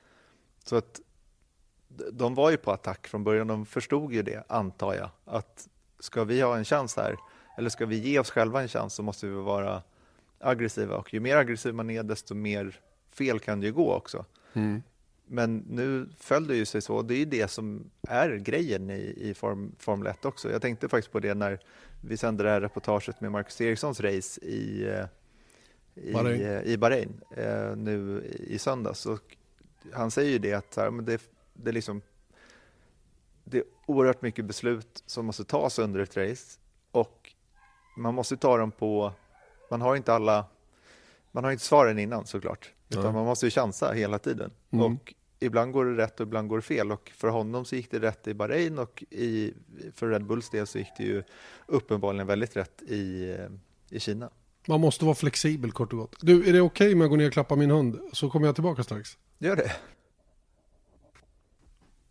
Så 0.63 0.75
att 0.75 0.99
de 2.11 2.35
var 2.35 2.51
ju 2.51 2.57
på 2.57 2.71
attack 2.71 3.07
från 3.07 3.23
början, 3.23 3.47
de 3.47 3.65
förstod 3.65 4.13
ju 4.13 4.21
det, 4.21 4.43
antar 4.49 4.93
jag, 4.93 5.09
att 5.25 5.67
ska 5.99 6.23
vi 6.23 6.41
ha 6.41 6.57
en 6.57 6.65
chans 6.65 6.95
här, 6.95 7.17
eller 7.57 7.69
ska 7.69 7.85
vi 7.85 7.97
ge 7.97 8.19
oss 8.19 8.31
själva 8.31 8.61
en 8.61 8.67
chans 8.67 8.93
så 8.93 9.03
måste 9.03 9.27
vi 9.27 9.33
vara 9.33 9.81
aggressiva 10.39 10.97
och 10.97 11.13
ju 11.13 11.19
mer 11.19 11.37
aggressiv 11.37 11.73
man 11.73 11.89
är 11.89 12.03
desto 12.03 12.35
mer 12.35 12.79
fel 13.11 13.39
kan 13.39 13.59
det 13.59 13.65
ju 13.65 13.73
gå 13.73 13.93
också. 13.93 14.25
Men 15.25 15.57
nu 15.57 16.09
föll 16.17 16.47
det 16.47 16.55
ju 16.55 16.65
sig 16.65 16.81
så. 16.81 17.01
Det 17.01 17.13
är 17.13 17.17
ju 17.17 17.25
det 17.25 17.47
som 17.47 17.91
är 18.07 18.35
grejen 18.35 18.89
i, 18.89 19.15
i 19.17 19.33
Form, 19.33 19.75
Formel 19.79 20.07
1 20.07 20.25
också. 20.25 20.51
Jag 20.51 20.61
tänkte 20.61 20.89
faktiskt 20.89 21.11
på 21.11 21.19
det 21.19 21.33
när 21.33 21.59
vi 22.01 22.17
sände 22.17 22.43
det 22.43 22.49
här 22.49 22.61
reportaget 22.61 23.21
med 23.21 23.31
Marcus 23.31 23.61
Erikssons 23.61 23.99
race 23.99 24.41
i, 24.41 24.83
eh, 24.83 25.05
i 25.95 26.13
Bahrain. 26.13 26.39
Bahrain, 26.39 26.65
i 26.65 26.77
Bahrain 26.77 27.21
eh, 27.37 27.75
nu 27.75 28.23
i 28.47 28.59
söndags. 28.59 29.05
Och 29.05 29.37
han 29.93 30.11
säger 30.11 30.31
ju 30.31 30.39
det 30.39 30.53
att 30.53 30.75
här, 30.75 30.91
men 30.91 31.05
det, 31.05 31.21
det, 31.53 31.69
är 31.69 31.73
liksom, 31.73 32.01
det 33.43 33.57
är 33.57 33.63
oerhört 33.85 34.21
mycket 34.21 34.45
beslut 34.45 35.03
som 35.05 35.25
måste 35.25 35.43
tas 35.43 35.79
under 35.79 35.99
ett 35.99 36.17
race 36.17 36.59
och 36.91 37.33
man 37.97 38.13
måste 38.13 38.37
ta 38.37 38.57
dem 38.57 38.71
på, 38.71 39.13
man 39.69 39.81
har 39.81 39.95
inte 39.95 40.13
alla, 40.13 40.45
man 41.31 41.43
har 41.43 41.51
inte 41.51 41.63
svaren 41.63 41.99
innan 41.99 42.25
såklart, 42.25 42.73
utan 42.93 43.03
Nej. 43.03 43.13
man 43.13 43.25
måste 43.25 43.45
ju 43.45 43.49
chansa 43.49 43.91
hela 43.91 44.19
tiden. 44.19 44.51
Mm. 44.71 44.85
Och 44.85 45.13
ibland 45.39 45.73
går 45.73 45.85
det 45.85 46.03
rätt 46.03 46.19
och 46.19 46.25
ibland 46.25 46.49
går 46.49 46.55
det 46.55 46.61
fel 46.61 46.91
och 46.91 47.11
för 47.15 47.27
honom 47.27 47.65
så 47.65 47.75
gick 47.75 47.91
det 47.91 47.99
rätt 47.99 48.27
i 48.27 48.33
Bahrain 48.33 48.79
och 48.79 49.03
i, 49.09 49.53
för 49.95 50.09
Red 50.09 50.25
Bulls 50.25 50.49
del 50.49 50.67
så 50.67 50.77
gick 50.77 50.91
det 50.97 51.03
ju 51.03 51.23
uppenbarligen 51.65 52.27
väldigt 52.27 52.57
rätt 52.57 52.81
i, 52.81 53.35
i 53.89 53.99
Kina. 53.99 54.29
Man 54.67 54.81
måste 54.81 55.05
vara 55.05 55.15
flexibel 55.15 55.71
kort 55.71 55.93
och 55.93 55.99
gott. 55.99 56.15
Du, 56.21 56.49
är 56.49 56.53
det 56.53 56.61
okej 56.61 56.93
om 56.93 57.01
jag 57.01 57.09
går 57.09 57.17
ner 57.17 57.27
och 57.27 57.33
klappar 57.33 57.55
min 57.55 57.71
hund? 57.71 57.99
Så 58.13 58.29
kommer 58.29 58.45
jag 58.45 58.55
tillbaka 58.55 58.83
strax. 58.83 59.17
Gör 59.37 59.55
det? 59.55 59.71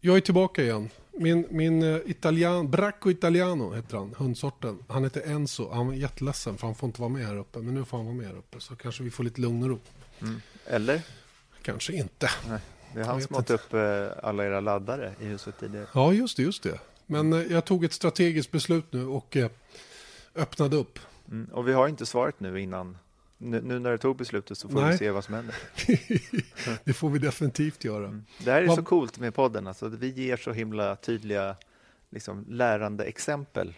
Jag 0.01 0.17
är 0.17 0.21
tillbaka 0.21 0.63
igen. 0.63 0.89
Min, 1.13 1.47
min 1.51 1.83
eh, 1.83 2.01
italian, 2.07 2.71
Bracco 2.71 3.11
Italiano 3.11 3.73
heter 3.73 3.97
han, 3.97 4.15
hundsorten. 4.19 4.79
Han 4.89 5.05
heter 5.05 5.31
Enzo. 5.31 5.71
Han 5.73 5.87
var 5.87 5.95
jätteledsen 5.95 6.57
för 6.57 6.67
han 6.67 6.75
får 6.75 6.87
inte 6.87 7.01
vara 7.01 7.09
med 7.09 7.27
här 7.27 7.37
uppe. 7.37 7.59
Men 7.59 7.75
nu 7.75 7.85
får 7.85 7.97
han 7.97 8.07
vara 8.07 8.17
med 8.17 8.27
här 8.27 8.37
uppe. 8.37 8.61
Så 8.61 8.77
kanske 8.77 9.03
vi 9.03 9.11
får 9.11 9.25
lite 9.25 9.41
lugn 9.41 9.63
och 9.63 9.69
ro. 9.69 9.79
Eller? 10.67 11.03
Kanske 11.63 11.93
inte. 11.93 12.31
Nej, 12.49 12.61
det 12.95 13.01
är 13.01 13.05
han 13.05 13.23
som 13.23 13.37
åt 13.37 13.51
upp 13.51 13.75
eh, 13.75 14.07
alla 14.23 14.45
era 14.45 14.61
laddare 14.61 15.15
i 15.21 15.25
huset 15.25 15.55
tidigare. 15.61 15.87
Ja, 15.95 16.13
just 16.13 16.37
det, 16.37 16.43
just 16.43 16.63
det. 16.63 16.79
Men 17.07 17.33
eh, 17.33 17.53
jag 17.53 17.65
tog 17.65 17.85
ett 17.85 17.93
strategiskt 17.93 18.51
beslut 18.51 18.93
nu 18.93 19.07
och 19.07 19.37
eh, 19.37 19.51
öppnade 20.35 20.77
upp. 20.77 20.99
Mm. 21.31 21.49
Och 21.53 21.69
vi 21.69 21.73
har 21.73 21.89
inte 21.89 22.07
svaret 22.07 22.41
nu 22.41 22.61
innan 22.61 22.99
nu, 23.39 23.61
nu 23.63 23.79
när 23.79 23.91
det 23.91 23.99
tog 23.99 24.17
beslutet 24.17 24.59
så 24.59 24.69
får 24.69 24.81
Nej. 24.81 24.93
vi 24.93 24.99
se 24.99 25.11
vad 25.11 25.25
som 25.25 25.35
händer. 25.35 25.55
det 26.85 26.93
får 26.93 27.11
vi 27.11 27.19
definitivt 27.19 27.85
göra. 27.85 28.21
Det 28.39 28.51
här 28.53 28.63
är 28.63 28.67
Vad- 28.67 28.77
så 28.77 28.83
coolt 28.83 29.19
med 29.19 29.35
podden, 29.35 29.67
alltså, 29.67 29.89
vi 29.89 30.09
ger 30.09 30.37
så 30.37 30.53
himla 30.53 30.97
tydliga 30.97 31.57
liksom, 32.11 32.45
lärande 32.49 33.05
exempel 33.05 33.75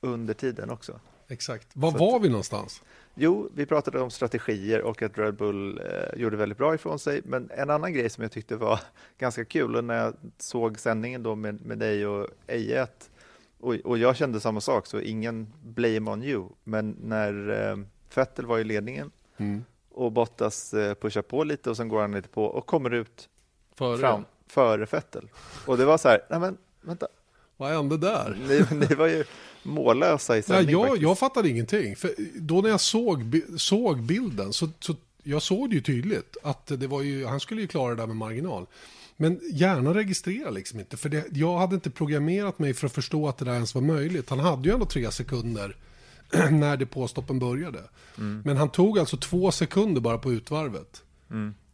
under 0.00 0.34
tiden 0.34 0.70
också. 0.70 1.00
Exakt. 1.30 1.68
Var 1.74 1.90
Så 1.92 1.98
var 1.98 2.20
vi 2.20 2.28
någonstans? 2.28 2.82
Jo, 3.14 3.48
vi 3.54 3.66
pratade 3.66 4.00
om 4.00 4.10
strategier 4.10 4.82
och 4.82 5.02
att 5.02 5.18
Red 5.18 5.34
Bull 5.34 5.78
eh, 5.78 6.20
gjorde 6.20 6.36
väldigt 6.36 6.58
bra 6.58 6.74
ifrån 6.74 6.98
sig. 6.98 7.20
Men 7.24 7.50
en 7.54 7.70
annan 7.70 7.92
grej 7.92 8.10
som 8.10 8.22
jag 8.22 8.32
tyckte 8.32 8.56
var 8.56 8.80
ganska 9.18 9.44
kul 9.44 9.76
och 9.76 9.84
när 9.84 9.94
jag 10.04 10.14
såg 10.38 10.78
sändningen 10.78 11.22
då 11.22 11.34
med, 11.34 11.66
med 11.66 11.78
dig 11.78 12.06
och 12.06 12.26
Eje 12.46 12.82
att, 12.82 13.10
och, 13.60 13.74
och 13.74 13.98
jag 13.98 14.16
kände 14.16 14.40
samma 14.40 14.60
sak, 14.60 14.86
så 14.86 15.00
ingen 15.00 15.52
blame 15.62 16.10
on 16.10 16.22
you. 16.22 16.48
Men 16.64 16.96
när 17.02 17.68
eh, 17.70 17.76
Vettel 18.14 18.46
var 18.46 18.58
i 18.58 18.64
ledningen 18.64 19.10
Mm. 19.36 19.64
och 19.90 20.12
Bottas 20.12 20.74
eh, 20.74 20.94
pushar 20.94 21.22
på 21.22 21.44
lite 21.44 21.70
och 21.70 21.76
sen 21.76 21.88
går 21.88 22.00
han 22.00 22.12
lite 22.12 22.28
på 22.28 22.44
och 22.44 22.66
kommer 22.66 22.90
ut 22.94 23.28
Före. 23.74 23.98
fram 23.98 24.24
före 24.46 24.84
Vettel. 24.84 25.28
Och 25.66 25.76
det 25.78 25.84
var 25.84 25.98
så 25.98 26.08
här, 26.08 26.20
nej 26.30 26.40
men 26.40 26.56
vänta, 26.80 27.06
Vad 27.56 27.70
hände 27.70 27.96
där? 27.96 28.38
ni, 28.48 28.86
ni 28.88 28.94
var 28.94 29.06
ju 29.06 29.24
mållösa 29.62 30.36
i 30.36 30.38
Ja, 30.38 30.42
sändning 30.42 30.72
jag, 30.72 30.82
faktiskt. 30.82 31.02
jag 31.02 31.18
fattade 31.18 31.48
ingenting. 31.48 31.96
För 31.96 32.14
då 32.40 32.60
när 32.60 32.68
jag 32.70 32.80
såg, 32.80 33.40
såg 33.56 34.02
bilden 34.02 34.52
så, 34.52 34.68
så 34.80 34.94
jag 35.22 35.42
såg 35.42 35.70
det 35.70 35.74
ju 35.74 35.82
tydligt 35.82 36.36
att 36.42 36.66
det 36.66 36.86
var 36.86 37.02
ju, 37.02 37.26
han 37.26 37.40
skulle 37.40 37.60
ju 37.60 37.66
klara 37.66 37.94
det 37.94 38.02
där 38.02 38.06
med 38.06 38.16
marginal. 38.16 38.66
Men 39.16 39.40
gärna 39.52 39.94
registrera 39.94 40.50
liksom 40.50 40.80
inte. 40.80 40.96
För 40.96 41.08
det, 41.08 41.24
jag 41.32 41.58
hade 41.58 41.74
inte 41.74 41.90
programmerat 41.90 42.58
mig 42.58 42.74
för 42.74 42.86
att 42.86 42.92
förstå 42.92 43.28
att 43.28 43.38
det 43.38 43.44
där 43.44 43.54
ens 43.54 43.74
var 43.74 43.82
möjligt. 43.82 44.30
Han 44.30 44.38
hade 44.40 44.68
ju 44.68 44.74
ändå 44.74 44.86
tre 44.86 45.10
sekunder 45.10 45.76
när 46.50 46.76
det 46.76 46.86
påstoppen 46.86 47.38
började. 47.38 47.80
Men 48.44 48.56
han 48.56 48.68
tog 48.70 48.98
alltså 48.98 49.16
två 49.16 49.50
sekunder 49.52 50.00
bara 50.00 50.18
på 50.18 50.32
utvarvet. 50.32 51.02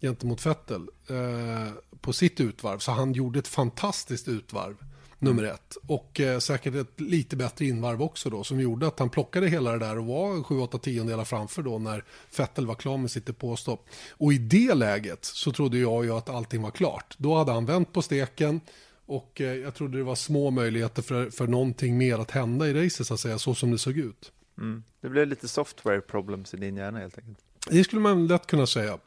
Gentemot 0.00 0.46
Vettel. 0.46 0.86
Eh, 1.08 1.72
på 2.00 2.12
sitt 2.12 2.40
utvarv. 2.40 2.78
Så 2.78 2.92
han 2.92 3.12
gjorde 3.12 3.38
ett 3.38 3.48
fantastiskt 3.48 4.28
utvarv. 4.28 4.76
Nummer 5.18 5.42
ett. 5.42 5.76
Och 5.86 6.20
eh, 6.20 6.38
säkert 6.38 6.74
ett 6.74 7.00
lite 7.00 7.36
bättre 7.36 7.64
invarv 7.64 8.02
också 8.02 8.30
då. 8.30 8.44
Som 8.44 8.60
gjorde 8.60 8.86
att 8.86 8.98
han 8.98 9.10
plockade 9.10 9.48
hela 9.48 9.72
det 9.72 9.78
där 9.78 9.98
och 9.98 10.06
var 10.06 10.34
7-8 10.36 10.78
tiondelar 10.78 11.24
framför 11.24 11.62
då. 11.62 11.78
När 11.78 12.04
Vettel 12.36 12.66
var 12.66 12.74
klar 12.74 12.96
med 12.96 13.10
sitt 13.10 13.38
påstopp. 13.38 13.88
Och 14.10 14.32
i 14.32 14.38
det 14.38 14.74
läget 14.74 15.24
så 15.24 15.52
trodde 15.52 15.78
jag 15.78 16.04
ju 16.04 16.12
att 16.12 16.28
allting 16.28 16.62
var 16.62 16.70
klart. 16.70 17.14
Då 17.18 17.34
hade 17.34 17.52
han 17.52 17.66
vänt 17.66 17.92
på 17.92 18.02
steken. 18.02 18.60
Och 19.06 19.40
eh, 19.40 19.54
jag 19.54 19.74
trodde 19.74 19.98
det 19.98 20.04
var 20.04 20.14
små 20.14 20.50
möjligheter 20.50 21.02
för, 21.02 21.30
för 21.30 21.46
någonting 21.46 21.98
mer 21.98 22.18
att 22.18 22.30
hända 22.30 22.68
i 22.68 22.84
racet 22.84 23.06
så 23.06 23.14
att 23.14 23.20
säga. 23.20 23.38
Så 23.38 23.54
som 23.54 23.70
det 23.70 23.78
såg 23.78 23.98
ut. 23.98 24.32
Mm. 24.58 24.82
Det 25.00 25.08
blev 25.08 25.28
lite 25.28 25.48
software 25.48 26.00
problems 26.00 26.54
i 26.54 26.56
din 26.56 26.76
hjärna 26.76 26.98
helt 26.98 27.18
enkelt. 27.18 27.38
Det 27.70 27.84
skulle 27.84 28.02
man 28.02 28.26
lätt 28.26 28.46
kunna 28.46 28.66
säga. 28.66 28.98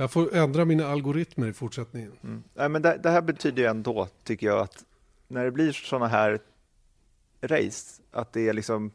Jag 0.00 0.10
får 0.10 0.34
ändra 0.34 0.64
mina 0.64 0.86
algoritmer 0.86 1.46
i 1.46 1.52
fortsättningen. 1.52 2.12
Mm. 2.22 2.42
Nej, 2.54 2.68
men 2.68 2.82
det, 2.82 3.00
det 3.02 3.10
här 3.10 3.22
betyder 3.22 3.62
ju 3.62 3.68
ändå, 3.68 4.08
tycker 4.24 4.46
jag, 4.46 4.58
att 4.58 4.84
när 5.28 5.44
det 5.44 5.50
blir 5.50 5.72
sådana 5.72 6.06
här 6.06 6.40
race, 7.40 8.02
att 8.10 8.32
det 8.32 8.48
är 8.48 8.52
liksom 8.52 8.90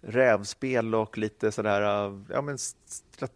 rävspel 0.00 0.94
och 0.94 1.18
lite 1.18 1.52
sådär, 1.52 1.80
ja 2.30 2.42
men 2.42 2.58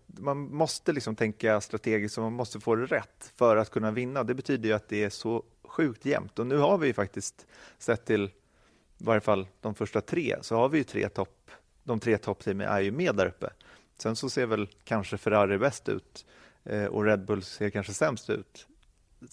man 0.06 0.38
måste 0.38 0.92
liksom 0.92 1.16
tänka 1.16 1.60
strategiskt 1.60 2.18
och 2.18 2.24
man 2.24 2.32
måste 2.32 2.60
få 2.60 2.74
det 2.74 2.86
rätt 2.86 3.32
för 3.36 3.56
att 3.56 3.70
kunna 3.70 3.90
vinna. 3.90 4.24
Det 4.24 4.34
betyder 4.34 4.68
ju 4.68 4.74
att 4.74 4.88
det 4.88 5.04
är 5.04 5.10
så 5.10 5.42
sjukt 5.64 6.06
jämnt 6.06 6.38
och 6.38 6.46
nu 6.46 6.56
har 6.56 6.78
vi 6.78 6.86
ju 6.86 6.92
faktiskt 6.92 7.46
sett 7.78 8.04
till, 8.04 8.24
i 8.24 9.04
varje 9.04 9.20
fall 9.20 9.46
de 9.60 9.74
första 9.74 10.00
tre, 10.00 10.36
så 10.40 10.56
har 10.56 10.68
vi 10.68 10.78
ju 10.78 10.84
tre 10.84 11.08
topp, 11.08 11.50
de 11.84 12.00
tre 12.00 12.18
toppteamen 12.18 12.68
är 12.68 12.80
ju 12.80 12.92
med 12.92 13.14
där 13.14 13.26
uppe. 13.26 13.50
Sen 13.98 14.16
så 14.16 14.30
ser 14.30 14.46
väl 14.46 14.68
kanske 14.84 15.18
Ferrari 15.18 15.58
bäst 15.58 15.88
ut 15.88 16.26
eh, 16.26 16.41
Eh, 16.64 16.84
och 16.84 17.04
Red 17.04 17.24
Bull 17.24 17.42
ser 17.42 17.70
kanske 17.70 17.92
sämst 17.92 18.30
ut 18.30 18.66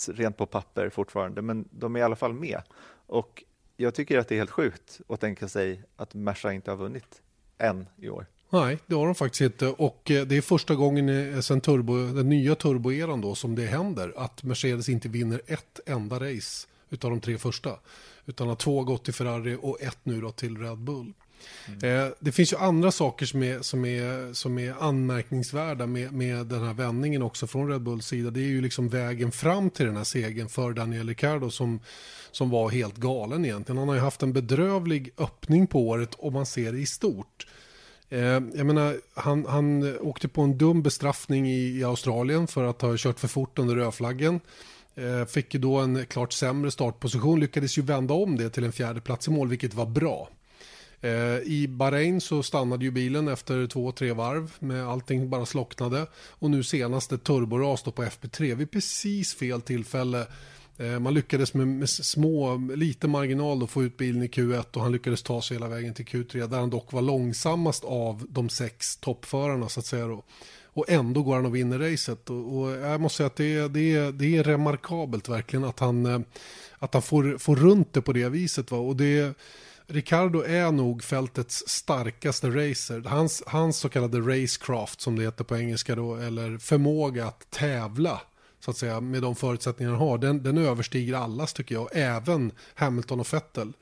rent 0.08 0.38
på 0.38 0.46
papper 0.46 0.90
fortfarande, 0.90 1.42
men 1.42 1.68
de 1.72 1.96
är 1.96 2.00
i 2.00 2.04
alla 2.04 2.16
fall 2.16 2.34
med. 2.34 2.62
Och 3.06 3.44
jag 3.78 3.94
tycker 3.94 4.18
att 4.18 4.28
det 4.28 4.36
är 4.36 4.38
helt 4.38 4.50
sjukt 4.50 5.02
att 5.08 5.20
tänka 5.20 5.48
sig 5.48 5.84
att 5.96 6.14
Merca 6.14 6.54
inte 6.54 6.72
har 6.72 6.78
vunnit 6.78 7.22
än 7.58 7.86
i 7.98 8.10
år. 8.10 8.26
Nej, 8.50 8.78
det 8.86 8.96
har 8.96 9.06
de 9.06 9.16
faktiskt 9.16 9.42
inte. 9.42 9.68
Och 9.68 10.12
eh, 10.12 10.26
det 10.26 10.38
är 10.38 10.42
första 10.42 10.76
gången 10.76 11.10
eh, 11.10 11.40
sen 11.40 11.62
turbo, 11.62 12.14
den 12.14 12.30
nya 12.30 12.56
turboeran 12.56 13.22
då 13.22 13.36
som 13.36 13.56
det 13.56 13.66
händer. 13.66 14.14
Att 14.18 14.44
Mercedes 14.44 14.90
inte 14.90 15.10
vinner 15.10 15.42
ett 15.46 15.80
enda 15.86 16.16
race 16.16 16.68
utav 16.90 17.12
de 17.12 17.22
tre 17.22 17.38
första. 17.38 17.80
Utan 18.26 18.48
har 18.48 18.56
två 18.56 18.84
gått 18.84 19.06
till 19.06 19.14
Ferrari 19.14 19.58
och 19.62 19.82
ett 19.82 20.00
nu 20.04 20.22
då 20.22 20.32
till 20.32 20.58
Red 20.58 20.78
Bull. 20.78 21.14
Mm. 21.68 22.08
Eh, 22.08 22.12
det 22.20 22.32
finns 22.32 22.54
ju 22.54 22.58
andra 22.58 22.92
saker 22.92 23.26
som 23.26 23.44
är, 23.44 23.62
som 23.62 23.86
är, 23.86 24.34
som 24.34 24.60
är 24.60 24.76
anmärkningsvärda 24.80 25.88
med, 25.88 26.14
med 26.14 26.46
den 26.46 26.64
här 26.64 26.74
vändningen 26.74 27.22
också 27.22 27.48
från 27.48 27.70
Red 27.70 27.82
Bulls 27.82 28.06
sida. 28.06 28.30
Det 28.30 28.40
är 28.40 28.48
ju 28.48 28.62
liksom 28.62 28.90
vägen 28.90 29.32
fram 29.32 29.70
till 29.70 29.86
den 29.86 29.98
här 29.98 30.04
segern 30.04 30.50
för 30.50 30.74
Daniel 30.74 31.08
Ricciardo 31.08 31.50
som, 31.50 31.80
som 32.32 32.50
var 32.50 32.70
helt 32.70 32.98
galen 32.98 33.46
egentligen. 33.46 33.78
Han 33.78 33.88
har 33.88 33.96
ju 33.96 34.02
haft 34.02 34.24
en 34.24 34.34
bedrövlig 34.34 35.14
öppning 35.18 35.68
på 35.68 35.88
året 35.88 36.16
om 36.18 36.34
man 36.34 36.46
ser 36.46 36.72
det 36.72 36.80
i 36.80 36.86
stort. 36.86 37.48
Eh, 38.10 38.20
jag 38.56 38.66
menar, 38.66 38.98
han, 39.14 39.46
han 39.46 39.98
åkte 40.00 40.28
på 40.28 40.42
en 40.42 40.58
dum 40.58 40.84
bestraffning 40.84 41.50
i, 41.50 41.80
i 41.80 41.84
Australien 41.84 42.48
för 42.48 42.64
att 42.64 42.82
ha 42.82 42.98
kört 42.98 43.20
för 43.20 43.28
fort 43.28 43.60
under 43.60 43.76
rödflaggen. 43.76 44.40
Eh, 44.96 45.26
fick 45.26 45.54
ju 45.54 45.60
då 45.60 45.78
en 45.78 46.06
klart 46.06 46.34
sämre 46.34 46.72
startposition, 46.72 47.40
lyckades 47.40 47.78
ju 47.78 47.82
vända 47.82 48.14
om 48.14 48.38
det 48.38 48.50
till 48.50 48.64
en 48.64 48.72
fjärde 48.72 49.02
plats 49.02 49.28
i 49.28 49.32
mål, 49.32 49.48
vilket 49.48 49.74
var 49.74 49.86
bra. 49.86 50.30
Eh, 51.02 51.40
I 51.44 51.68
Bahrain 51.70 52.22
så 52.22 52.44
stannade 52.44 52.86
ju 52.86 52.92
bilen 52.92 53.28
efter 53.28 53.68
två, 53.68 53.92
tre 53.92 54.14
varv 54.14 54.52
med 54.60 54.88
allting 54.88 55.30
bara 55.30 55.46
slocknade. 55.46 56.08
Och 56.30 56.50
nu 56.50 56.64
senaste 56.64 57.18
turboras 57.18 57.84
då 57.84 57.92
på 57.92 58.04
FP3 58.04 58.56
vid 58.56 58.72
precis 58.72 59.34
fel 59.34 59.62
tillfälle. 59.62 60.28
Eh, 60.78 61.00
man 61.00 61.14
lyckades 61.14 61.54
med, 61.54 61.68
med 61.68 61.90
små, 61.90 62.58
lite 62.76 63.08
marginal 63.08 63.60
då 63.60 63.68
få 63.68 63.84
ut 63.84 63.98
bilen 63.98 64.24
i 64.24 64.28
Q1 64.28 64.76
och 64.76 64.82
han 64.82 64.92
lyckades 64.92 65.24
ta 65.24 65.42
sig 65.42 65.58
hela 65.58 65.68
vägen 65.68 65.94
till 65.94 66.06
Q3 66.06 66.48
där 66.48 66.60
han 66.60 66.70
dock 66.70 66.94
var 66.94 67.02
långsammast 67.02 67.84
av 67.84 68.26
de 68.30 68.50
sex 68.50 68.98
toppförarna 68.98 69.70
så 69.70 69.80
att 69.80 69.86
säga 69.86 70.08
då. 70.08 70.24
Och 70.74 70.90
ändå 70.90 71.24
går 71.24 71.36
han 71.36 71.46
och 71.46 71.56
vinner 71.56 71.80
racet. 71.80 72.30
Och, 72.30 72.58
och 72.58 72.72
jag 72.72 73.02
måste 73.02 73.18
säga 73.18 73.28
att 73.28 73.36
det 73.36 73.56
är, 73.56 73.70
det 73.70 74.12
det 74.12 74.38
är 74.38 74.44
remarkabelt 74.44 75.30
verkligen 75.30 75.64
att 75.64 75.80
han, 75.80 76.06
eh, 76.06 76.20
att 76.80 76.94
han 76.94 77.04
får, 77.04 77.38
får 77.38 77.56
runt 77.56 77.94
det 77.94 78.02
på 78.02 78.14
det 78.14 78.30
viset. 78.30 78.72
Va? 78.72 78.78
Och 78.78 78.96
det 78.96 79.38
Ricardo 79.92 80.42
är 80.42 80.72
nog 80.72 81.04
fältets 81.04 81.64
starkaste 81.68 82.48
racer. 82.50 83.04
Hans, 83.06 83.44
hans 83.48 83.78
så 83.78 83.90
kallade 83.90 84.20
racecraft 84.20 85.02
som 85.02 85.16
det 85.16 85.24
heter 85.24 85.44
på 85.44 85.58
engelska 85.58 85.96
då, 85.96 86.16
eller 86.16 86.58
förmåga 86.58 87.28
att 87.28 87.50
tävla 87.50 88.22
så 88.60 88.72
att 88.72 88.78
säga 88.78 89.02
med 89.02 89.22
de 89.22 89.36
förutsättningar 89.36 89.92
han 89.92 90.00
har, 90.02 90.18
den, 90.18 90.44
den 90.44 90.58
överstiger 90.58 91.14
allas 91.14 91.54
tycker 91.54 91.76
jag, 91.76 91.90
även 91.92 92.52
Hamilton 92.74 93.20
och 93.20 93.34
Vettel. 93.34 93.74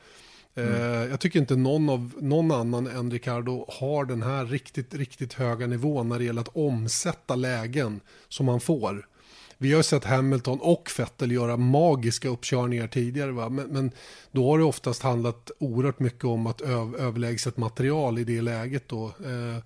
Eh, 0.55 1.05
jag 1.09 1.19
tycker 1.19 1.39
inte 1.39 1.55
någon, 1.55 1.89
av, 1.89 2.11
någon 2.21 2.51
annan 2.51 2.87
än 2.87 3.11
Ricardo 3.11 3.65
har 3.67 4.05
den 4.05 4.21
här 4.21 4.45
riktigt, 4.45 4.93
riktigt 4.93 5.33
höga 5.33 5.67
nivån 5.67 6.09
när 6.09 6.19
det 6.19 6.25
gäller 6.25 6.41
att 6.41 6.55
omsätta 6.55 7.35
lägen 7.35 7.99
som 8.27 8.47
han 8.47 8.59
får. 8.59 9.07
Vi 9.57 9.71
har 9.71 9.79
ju 9.79 9.83
sett 9.83 10.03
Hamilton 10.03 10.59
och 10.61 10.91
Vettel 10.97 11.31
göra 11.31 11.57
magiska 11.57 12.29
uppkörningar 12.29 12.87
tidigare. 12.87 13.31
Va? 13.31 13.49
Men, 13.49 13.67
men 13.67 13.91
då 14.31 14.51
har 14.51 14.57
det 14.57 14.63
oftast 14.63 15.01
handlat 15.01 15.51
oerhört 15.59 15.99
mycket 15.99 16.23
om 16.23 16.47
att 16.47 16.61
öv, 16.61 16.95
överlägset 16.95 17.57
material 17.57 18.19
i 18.19 18.23
det 18.23 18.41
läget. 18.41 18.89
Då. 18.89 19.05
Eh, 19.05 19.63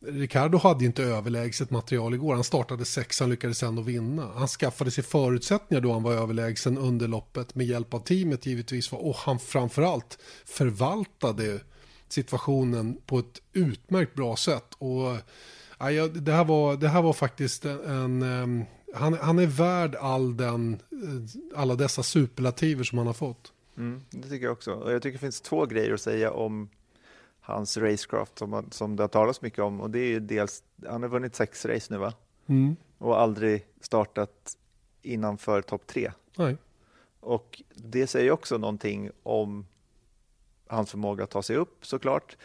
Ricardo 0.00 0.58
hade 0.58 0.80
ju 0.80 0.86
inte 0.86 1.02
överlägset 1.02 1.70
material 1.70 2.14
igår. 2.14 2.34
Han 2.34 2.44
startade 2.44 2.84
sex, 2.84 3.20
han 3.20 3.30
lyckades 3.30 3.62
ändå 3.62 3.82
vinna. 3.82 4.30
Han 4.34 4.48
skaffade 4.48 4.90
sig 4.90 5.04
förutsättningar 5.04 5.80
då 5.82 5.92
han 5.92 6.02
var 6.02 6.12
överlägsen 6.12 6.78
under 6.78 7.08
loppet 7.08 7.54
med 7.54 7.66
hjälp 7.66 7.94
av 7.94 7.98
teamet 7.98 8.46
givetvis. 8.46 8.92
Och 8.92 9.16
han 9.16 9.38
framförallt 9.38 10.18
förvaltade 10.44 11.60
situationen 12.08 12.98
på 13.06 13.18
ett 13.18 13.42
utmärkt 13.52 14.14
bra 14.14 14.36
sätt. 14.36 14.74
Och 14.78 15.16
ja, 15.78 16.08
det, 16.08 16.32
här 16.32 16.44
var, 16.44 16.76
det 16.76 16.88
här 16.88 17.02
var 17.02 17.12
faktiskt 17.12 17.64
en... 17.64 18.22
en 18.22 18.64
han, 18.94 19.14
han 19.14 19.38
är 19.38 19.46
värd 19.46 19.94
all 19.94 20.36
den, 20.36 20.72
eh, 20.72 21.58
alla 21.60 21.74
dessa 21.74 22.02
superlativer 22.02 22.84
som 22.84 22.98
han 22.98 23.06
har 23.06 23.14
fått. 23.14 23.52
Mm, 23.76 24.00
det 24.10 24.28
tycker 24.28 24.44
jag 24.44 24.52
också. 24.52 24.72
Och 24.72 24.92
jag 24.92 25.02
tycker 25.02 25.12
det 25.12 25.20
finns 25.20 25.40
två 25.40 25.66
grejer 25.66 25.94
att 25.94 26.00
säga 26.00 26.30
om 26.30 26.68
hans 27.40 27.76
racecraft 27.76 28.38
som, 28.38 28.66
som 28.70 28.96
det 28.96 29.02
har 29.02 29.08
talats 29.08 29.42
mycket 29.42 29.58
om. 29.58 29.80
Och 29.80 29.90
det 29.90 29.98
är 29.98 30.08
ju 30.08 30.20
dels, 30.20 30.62
han 30.88 31.02
har 31.02 31.08
vunnit 31.08 31.34
sex 31.34 31.64
race 31.64 31.92
nu 31.92 31.98
va? 31.98 32.12
Mm. 32.46 32.76
Och 32.98 33.20
aldrig 33.20 33.66
startat 33.80 34.56
innanför 35.02 35.62
topp 35.62 35.86
tre. 35.86 36.12
Nej. 36.36 36.56
Och 37.20 37.62
det 37.74 38.06
säger 38.06 38.30
också 38.30 38.58
någonting 38.58 39.10
om 39.22 39.66
hans 40.66 40.90
förmåga 40.90 41.24
att 41.24 41.30
ta 41.30 41.42
sig 41.42 41.56
upp 41.56 41.86
såklart. 41.86 42.36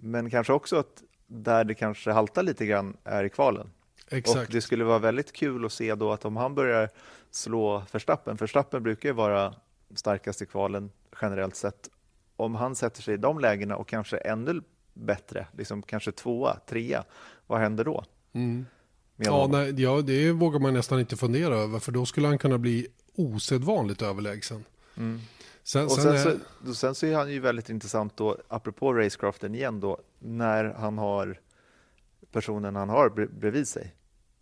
Men 0.00 0.30
kanske 0.30 0.52
också 0.52 0.76
att 0.76 1.02
där 1.26 1.64
det 1.64 1.74
kanske 1.74 2.10
haltar 2.10 2.42
lite 2.42 2.66
grann 2.66 2.96
är 3.04 3.24
i 3.24 3.30
kvalen. 3.30 3.70
Exakt. 4.10 4.48
Och 4.48 4.52
det 4.54 4.60
skulle 4.60 4.84
vara 4.84 4.98
väldigt 4.98 5.32
kul 5.32 5.64
att 5.64 5.72
se 5.72 5.94
då 5.94 6.12
att 6.12 6.24
om 6.24 6.36
han 6.36 6.54
börjar 6.54 6.88
slå 7.30 7.82
Verstappen, 7.92 8.36
Verstappen 8.36 8.82
brukar 8.82 9.08
ju 9.08 9.12
vara 9.12 9.54
starkast 9.94 10.42
i 10.42 10.46
kvalen 10.46 10.90
generellt 11.22 11.56
sett. 11.56 11.88
Om 12.36 12.54
han 12.54 12.74
sätter 12.74 13.02
sig 13.02 13.14
i 13.14 13.16
de 13.16 13.38
lägena 13.38 13.76
och 13.76 13.88
kanske 13.88 14.16
ännu 14.16 14.62
bättre, 14.94 15.46
liksom 15.56 15.82
kanske 15.82 16.12
tvåa, 16.12 16.58
trea, 16.66 17.04
vad 17.46 17.60
händer 17.60 17.84
då? 17.84 18.04
Mm. 18.32 18.66
Ja, 19.16 19.48
nej, 19.50 19.82
ja, 19.82 20.00
det 20.00 20.32
vågar 20.32 20.60
man 20.60 20.74
nästan 20.74 21.00
inte 21.00 21.16
fundera 21.16 21.54
över 21.56 21.78
för 21.78 21.92
då 21.92 22.06
skulle 22.06 22.26
han 22.28 22.38
kunna 22.38 22.58
bli 22.58 22.86
osedvanligt 23.14 24.02
överlägsen. 24.02 24.64
Sen, 24.94 25.04
Mm. 25.04 25.20
Och 25.86 25.92
sen, 25.92 26.18
sen, 26.18 26.40
är, 26.62 26.66
så, 26.66 26.74
sen 26.74 26.94
så 26.94 27.06
är 27.06 27.14
han 27.14 27.32
ju 27.32 27.40
väldigt 27.40 27.70
intressant 27.70 28.16
då, 28.16 28.36
apropå 28.48 28.92
racecraften 28.92 29.54
igen 29.54 29.80
då, 29.80 29.98
när 30.18 30.64
han 30.64 30.98
har 30.98 31.40
personen 32.32 32.76
han 32.76 32.88
har 32.88 33.08
bre- 33.08 33.38
bredvid 33.40 33.68
sig 33.68 33.94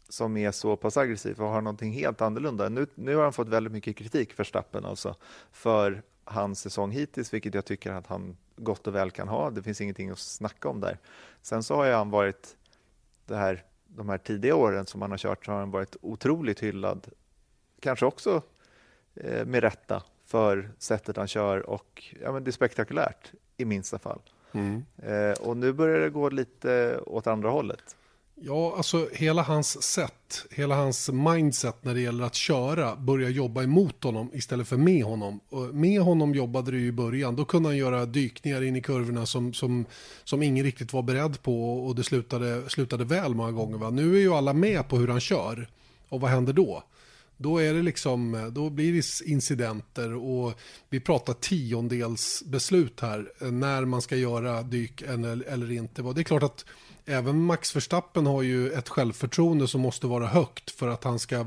som 0.08 0.36
är 0.36 0.50
så 0.50 0.76
pass 0.76 0.96
aggressiv 0.96 1.40
och 1.40 1.48
har 1.48 1.60
någonting 1.60 1.92
helt 1.92 2.20
annorlunda. 2.20 2.68
Nu, 2.68 2.86
nu 2.94 3.16
har 3.16 3.22
han 3.22 3.32
fått 3.32 3.48
väldigt 3.48 3.72
mycket 3.72 3.96
kritik 3.96 4.32
för 4.32 4.44
Stappen 4.44 4.84
alltså, 4.84 5.14
för 5.52 6.02
hans 6.24 6.60
säsong 6.60 6.90
hittills, 6.90 7.34
vilket 7.34 7.54
jag 7.54 7.64
tycker 7.64 7.92
att 7.92 8.06
han 8.06 8.36
gott 8.56 8.86
och 8.86 8.94
väl 8.94 9.10
kan 9.10 9.28
ha. 9.28 9.50
Det 9.50 9.62
finns 9.62 9.80
ingenting 9.80 10.10
att 10.10 10.18
snacka 10.18 10.68
om 10.68 10.80
där. 10.80 10.98
Sen 11.42 11.62
så 11.62 11.74
har 11.74 11.90
han 11.90 12.10
varit, 12.10 12.56
det 13.26 13.36
här, 13.36 13.64
de 13.86 14.08
här 14.08 14.18
tidiga 14.18 14.56
åren 14.56 14.86
som 14.86 15.02
han 15.02 15.10
har 15.10 15.18
kört, 15.18 15.44
så 15.44 15.52
har 15.52 15.58
han 15.58 15.70
varit 15.70 15.96
otroligt 16.00 16.60
hyllad. 16.60 17.06
Kanske 17.80 18.06
också 18.06 18.42
eh, 19.14 19.46
med 19.46 19.62
rätta 19.62 20.02
för 20.24 20.70
sättet 20.78 21.16
han 21.16 21.28
kör 21.28 21.70
och 21.70 22.14
ja, 22.22 22.32
men 22.32 22.44
det 22.44 22.50
är 22.50 22.52
spektakulärt 22.52 23.32
i 23.56 23.64
minsta 23.64 23.98
fall. 23.98 24.20
mm. 24.52 24.84
Eh, 24.96 25.32
och 25.32 25.56
nu 25.56 25.72
börjar 25.72 26.00
det 26.00 26.10
gå 26.10 26.30
lite 26.30 27.00
åt 27.06 27.26
andra 27.26 27.50
hållet. 27.50 27.96
Ja, 28.40 28.74
alltså 28.76 29.08
hela 29.12 29.42
hans 29.42 29.82
sätt, 29.82 30.46
hela 30.50 30.74
hans 30.74 31.10
mindset 31.10 31.84
när 31.84 31.94
det 31.94 32.00
gäller 32.00 32.24
att 32.24 32.34
köra 32.34 32.96
börjar 32.96 33.30
jobba 33.30 33.62
emot 33.62 34.04
honom 34.04 34.30
istället 34.34 34.68
för 34.68 34.76
med 34.76 35.04
honom. 35.04 35.40
Och 35.48 35.74
med 35.74 36.00
honom 36.00 36.34
jobbade 36.34 36.70
det 36.70 36.76
ju 36.76 36.86
i 36.86 36.92
början. 36.92 37.36
Då 37.36 37.44
kunde 37.44 37.68
han 37.68 37.76
göra 37.76 38.06
dykningar 38.06 38.62
in 38.62 38.76
i 38.76 38.82
kurvorna 38.82 39.26
som, 39.26 39.52
som, 39.52 39.86
som 40.24 40.42
ingen 40.42 40.64
riktigt 40.64 40.92
var 40.92 41.02
beredd 41.02 41.42
på 41.42 41.86
och 41.86 41.94
det 41.94 42.04
slutade, 42.04 42.70
slutade 42.70 43.04
väl 43.04 43.34
många 43.34 43.52
gånger. 43.52 43.78
Va? 43.78 43.90
Nu 43.90 44.16
är 44.16 44.20
ju 44.20 44.34
alla 44.34 44.52
med 44.52 44.88
på 44.88 44.96
hur 44.96 45.08
han 45.08 45.20
kör. 45.20 45.68
Och 46.08 46.20
vad 46.20 46.30
händer 46.30 46.52
då? 46.52 46.82
Då, 47.36 47.58
är 47.58 47.74
det 47.74 47.82
liksom, 47.82 48.50
då 48.54 48.70
blir 48.70 48.92
det 48.92 49.30
incidenter 49.30 50.14
och 50.14 50.52
vi 50.90 51.00
pratar 51.00 51.34
tiondels 51.34 52.42
beslut 52.46 53.00
här 53.00 53.32
eh, 53.40 53.50
när 53.50 53.84
man 53.84 54.02
ska 54.02 54.16
göra 54.16 54.62
dyk 54.62 55.02
eller, 55.02 55.44
eller 55.48 55.72
inte. 55.72 56.02
Det 56.02 56.20
är 56.20 56.22
klart 56.22 56.42
att 56.42 56.64
även 57.06 57.40
Max 57.42 57.76
Verstappen 57.76 58.26
har 58.26 58.42
ju 58.42 58.70
ett 58.72 58.88
självförtroende 58.88 59.68
som 59.68 59.80
måste 59.80 60.06
vara 60.06 60.26
högt 60.26 60.70
för 60.70 60.88
att 60.88 61.04
han 61.04 61.18
ska 61.18 61.46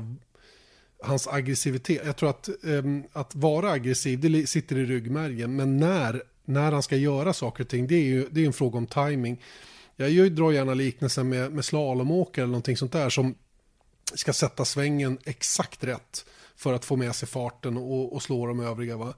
hans 1.02 1.28
aggressivitet. 1.28 2.02
Jag 2.04 2.16
tror 2.16 2.30
att, 2.30 2.48
um, 2.62 3.04
att 3.12 3.34
vara 3.34 3.70
aggressiv, 3.70 4.20
det 4.20 4.46
sitter 4.46 4.78
i 4.78 4.86
ryggmärgen. 4.86 5.56
Men 5.56 5.76
när, 5.76 6.22
när 6.44 6.72
han 6.72 6.82
ska 6.82 6.96
göra 6.96 7.32
saker 7.32 7.64
och 7.64 7.70
ting, 7.70 7.86
det 7.86 7.94
är 7.94 8.04
ju 8.04 8.28
det 8.30 8.42
är 8.42 8.46
en 8.46 8.52
fråga 8.52 8.78
om 8.78 8.86
timing. 8.86 9.42
Jag 9.96 10.10
gör, 10.10 10.28
drar 10.28 10.52
gärna 10.52 10.74
liknelsen 10.74 11.28
med, 11.28 11.52
med 11.52 11.64
slalomåkare 11.64 12.42
eller 12.42 12.52
någonting 12.52 12.76
sånt 12.76 12.92
där 12.92 13.10
som 13.10 13.34
ska 14.14 14.32
sätta 14.32 14.64
svängen 14.64 15.18
exakt 15.24 15.84
rätt 15.84 16.24
för 16.56 16.72
att 16.72 16.84
få 16.84 16.96
med 16.96 17.14
sig 17.14 17.28
farten 17.28 17.76
och, 17.76 18.12
och 18.12 18.22
slå 18.22 18.46
de 18.46 18.60
övriga. 18.60 18.96
Va? 18.96 19.14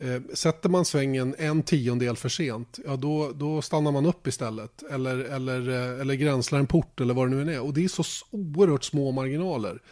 Eh, 0.00 0.20
sätter 0.34 0.68
man 0.68 0.84
svängen 0.84 1.34
en 1.38 1.62
tiondel 1.62 2.16
för 2.16 2.28
sent, 2.28 2.78
ja 2.84 2.96
då, 2.96 3.32
då 3.32 3.62
stannar 3.62 3.92
man 3.92 4.06
upp 4.06 4.26
istället. 4.26 4.82
Eller, 4.90 5.18
eller, 5.18 5.68
eh, 5.68 6.00
eller 6.00 6.14
gränslar 6.14 6.58
en 6.58 6.66
port 6.66 7.00
eller 7.00 7.14
vad 7.14 7.30
det 7.30 7.36
nu 7.36 7.42
än 7.42 7.48
är. 7.48 7.60
Och 7.60 7.74
det 7.74 7.84
är 7.84 7.88
så 7.88 8.26
oerhört 8.30 8.84
små 8.84 9.12
marginaler. 9.12 9.82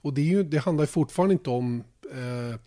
Och 0.00 0.14
det, 0.14 0.20
är 0.20 0.24
ju, 0.24 0.42
det 0.42 0.58
handlar 0.58 0.86
fortfarande 0.86 1.32
inte 1.32 1.50
om 1.50 1.84
eh, 2.12 2.58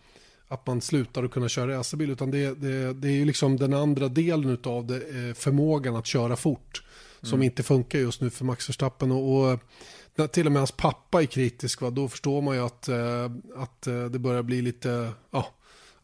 att 0.47 0.67
man 0.67 0.81
slutar 0.81 1.23
att 1.23 1.31
kunna 1.31 1.49
köra 1.49 1.77
racerbil, 1.77 2.09
utan 2.09 2.31
det, 2.31 2.61
det, 2.61 2.93
det 2.93 3.07
är 3.07 3.11
ju 3.11 3.25
liksom 3.25 3.57
den 3.57 3.73
andra 3.73 4.07
delen 4.07 4.57
av 4.63 4.87
det, 4.87 4.95
eh, 4.95 5.33
förmågan 5.33 5.95
att 5.95 6.07
köra 6.07 6.35
fort, 6.35 6.83
som 7.21 7.43
inte 7.43 7.63
funkar 7.63 7.99
just 7.99 8.21
nu 8.21 8.29
för 8.29 8.45
Max 8.45 8.69
Verstappen. 8.69 9.11
Och, 9.11 9.51
och 9.51 9.59
när 10.15 10.27
till 10.27 10.45
och 10.45 10.51
med 10.51 10.59
hans 10.59 10.71
pappa 10.71 11.21
är 11.21 11.25
kritisk, 11.25 11.81
va, 11.81 11.89
då 11.89 12.07
förstår 12.07 12.41
man 12.41 12.55
ju 12.55 12.61
att, 12.61 12.87
eh, 12.87 13.25
att 13.55 13.81
det 13.81 14.19
börjar 14.19 14.43
bli 14.43 14.61
lite, 14.61 15.11
ja, 15.31 15.47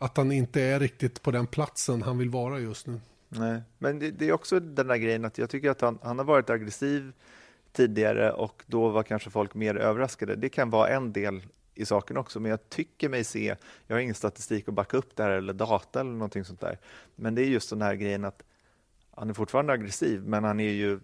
att 0.05 0.17
han 0.17 0.31
inte 0.31 0.61
är 0.61 0.79
riktigt 0.79 1.21
på 1.21 1.31
den 1.31 1.47
platsen 1.47 2.01
han 2.01 2.17
vill 2.17 2.29
vara 2.29 2.59
just 2.59 2.87
nu. 2.87 2.99
Nej. 3.29 3.61
Men 3.77 3.99
det, 3.99 4.11
det 4.11 4.27
är 4.29 4.31
också 4.31 4.59
den 4.59 4.87
där 4.87 4.97
grejen 4.97 5.25
att 5.25 5.37
jag 5.37 5.49
tycker 5.49 5.69
att 5.69 5.81
han, 5.81 5.99
han 6.01 6.17
har 6.17 6.25
varit 6.25 6.49
aggressiv 6.49 7.13
tidigare 7.71 8.31
och 8.31 8.63
då 8.67 8.89
var 8.89 9.03
kanske 9.03 9.29
folk 9.29 9.53
mer 9.53 9.75
överraskade. 9.75 10.35
Det 10.35 10.49
kan 10.49 10.69
vara 10.69 10.89
en 10.89 11.13
del 11.13 11.41
i 11.73 11.85
saken 11.85 12.17
också, 12.17 12.39
men 12.39 12.51
jag 12.51 12.69
tycker 12.69 13.09
mig 13.09 13.23
se, 13.23 13.55
jag 13.87 13.95
har 13.95 14.01
ingen 14.01 14.15
statistik 14.15 14.67
att 14.67 14.73
backa 14.73 14.97
upp 14.97 15.15
det 15.15 15.23
här 15.23 15.29
eller 15.29 15.53
data 15.53 15.99
eller 15.99 16.11
någonting 16.11 16.45
sånt 16.45 16.59
där, 16.59 16.79
men 17.15 17.35
det 17.35 17.41
är 17.41 17.45
just 17.45 17.69
den 17.69 17.81
här 17.81 17.95
grejen 17.95 18.25
att 18.25 18.43
han 19.11 19.29
är 19.29 19.33
fortfarande 19.33 19.73
aggressiv, 19.73 20.23
men 20.25 20.43
han 20.43 20.59
är 20.59 20.71
ju, 20.71 20.99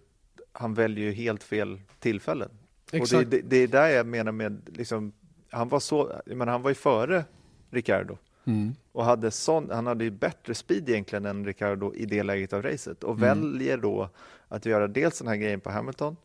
han 0.52 0.74
väljer 0.74 1.04
ju 1.04 1.12
helt 1.12 1.42
fel 1.42 1.80
tillfällen. 1.98 2.48
Och 2.48 2.90
det, 2.90 2.96
Exakt. 2.96 3.30
det, 3.30 3.40
det 3.40 3.56
är 3.56 3.68
där 3.68 3.88
jag 3.88 4.06
menar 4.06 4.32
med, 4.32 4.68
liksom, 4.72 5.12
han 5.50 5.68
var 5.68 5.80
så, 5.80 6.20
menar, 6.26 6.52
han 6.52 6.62
var 6.62 6.70
ju 6.70 6.74
före 6.74 7.24
Ricardo 7.70 8.18
Mm. 8.44 8.74
och 8.92 9.04
hade 9.04 9.30
sån, 9.30 9.70
han 9.70 9.86
hade 9.86 10.04
ju 10.04 10.10
bättre 10.10 10.54
speed 10.54 10.88
egentligen 10.88 11.26
än 11.26 11.46
Ricardo 11.46 11.94
i 11.94 12.06
det 12.06 12.22
läget 12.22 12.52
av 12.52 12.62
racet 12.62 13.04
och 13.04 13.22
väljer 13.22 13.76
då 13.76 14.08
att 14.48 14.66
göra 14.66 14.88
dels 14.88 15.18
den 15.18 15.28
här 15.28 15.36
grejen 15.36 15.60
på 15.60 15.70
Hamilton, 15.70 16.16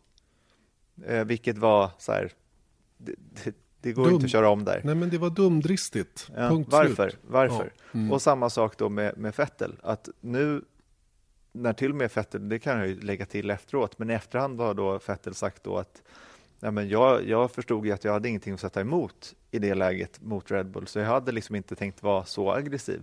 eh, 1.06 1.24
vilket 1.24 1.58
var 1.58 1.92
så 1.98 2.12
här, 2.12 2.32
det, 2.98 3.16
det, 3.44 3.56
det 3.82 3.94
går 3.94 4.06
Dum. 4.06 4.14
inte 4.14 4.26
att 4.26 4.32
köra 4.32 4.50
om 4.50 4.66
där. 4.66 4.82
Nej 4.84 4.96
men 4.96 5.10
det 5.10 5.18
var 5.18 5.30
dumdristigt. 5.30 6.32
Ja, 6.36 6.50
Punkt 6.50 6.68
varför? 6.72 7.10
slut. 7.10 7.22
Varför? 7.28 7.72
Ja, 7.92 8.00
mm. 8.00 8.12
Och 8.12 8.22
samma 8.22 8.50
sak 8.50 8.78
då 8.78 8.90
med, 8.90 9.18
med 9.18 9.34
Vettel, 9.36 9.76
att 9.84 10.10
nu 10.22 10.62
när 11.52 11.74
till 11.74 11.90
och 11.90 11.98
med 11.98 12.12
Vettel, 12.16 12.50
det 12.50 12.60
kan 12.60 12.78
jag 12.78 12.88
ju 12.88 13.02
lägga 13.02 13.26
till 13.26 13.50
efteråt, 13.50 14.00
men 14.00 14.10
i 14.10 14.14
efterhand 14.14 14.60
har 14.60 14.74
då 14.74 15.00
Vettel 15.08 15.34
sagt 15.34 15.64
då 15.64 15.78
att 15.78 16.02
Nej, 16.60 16.72
men 16.72 16.90
jag, 16.90 17.28
jag 17.28 17.52
förstod 17.52 17.86
ju 17.86 17.92
att 17.92 18.04
jag 18.04 18.14
hade 18.14 18.30
ingenting 18.30 18.54
att 18.54 18.60
sätta 18.60 18.82
emot 18.82 19.36
i 19.52 19.60
det 19.60 19.76
läget 19.76 20.22
mot 20.22 20.52
Red 20.52 20.66
Bull, 20.66 20.88
så 20.88 21.00
jag 21.00 21.06
hade 21.06 21.32
liksom 21.32 21.56
inte 21.56 21.76
tänkt 21.76 22.04
vara 22.04 22.26
så 22.26 22.52
aggressiv. 22.52 23.02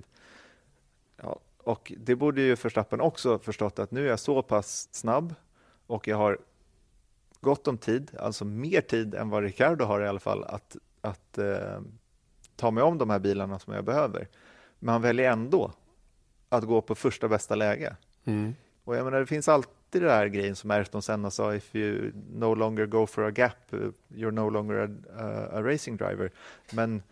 Ja, 1.16 1.40
och 1.58 1.92
det 1.98 2.16
borde 2.16 2.40
ju 2.40 2.54
Verstappen 2.54 3.00
också 3.00 3.38
förstått 3.38 3.78
att 3.78 3.90
nu 3.90 4.04
är 4.04 4.10
jag 4.10 4.20
så 4.20 4.42
pass 4.42 4.88
snabb 4.92 5.34
och 5.86 6.08
jag 6.08 6.16
har 6.16 6.38
gott 7.40 7.68
om 7.68 7.78
tid, 7.78 8.10
alltså 8.18 8.44
mer 8.44 8.80
tid 8.80 9.14
än 9.14 9.30
vad 9.30 9.42
Ricardo 9.42 9.84
har 9.84 10.00
i 10.00 10.08
alla 10.08 10.20
fall, 10.20 10.44
att, 10.44 10.76
att 11.00 11.38
eh, 11.38 11.80
ta 12.56 12.70
mig 12.70 12.82
om 12.82 12.98
de 12.98 13.10
här 13.10 13.18
bilarna 13.18 13.58
som 13.58 13.74
jag 13.74 13.84
behöver. 13.84 14.28
Men 14.78 14.92
han 14.92 15.02
väljer 15.02 15.32
ändå 15.32 15.72
att 16.48 16.64
gå 16.64 16.80
på 16.80 16.94
första 16.94 17.28
bästa 17.28 17.54
läge. 17.54 17.96
Mm. 18.24 18.54
Och 18.84 18.96
jag 18.96 19.04
menar, 19.04 19.20
det 19.20 19.26
finns 19.26 19.48
alltid 19.48 19.74
det 20.00 20.06
där 20.06 20.26
grejen 20.26 20.56
som 20.56 20.70
Ayrton 20.70 21.02
Senna 21.02 21.30
sa, 21.30 21.54
if 21.54 21.74
you 21.76 22.12
no 22.34 22.54
longer 22.54 22.86
go 22.86 23.06
for 23.06 23.24
a 23.28 23.30
gap, 23.30 23.72
uh, 23.72 23.90
you're 24.08 24.30
no 24.30 24.50
longer 24.50 24.74
a, 25.18 25.48
a, 25.52 25.62
racing 25.62 25.96
driver. 25.96 26.30
Men 26.72 27.02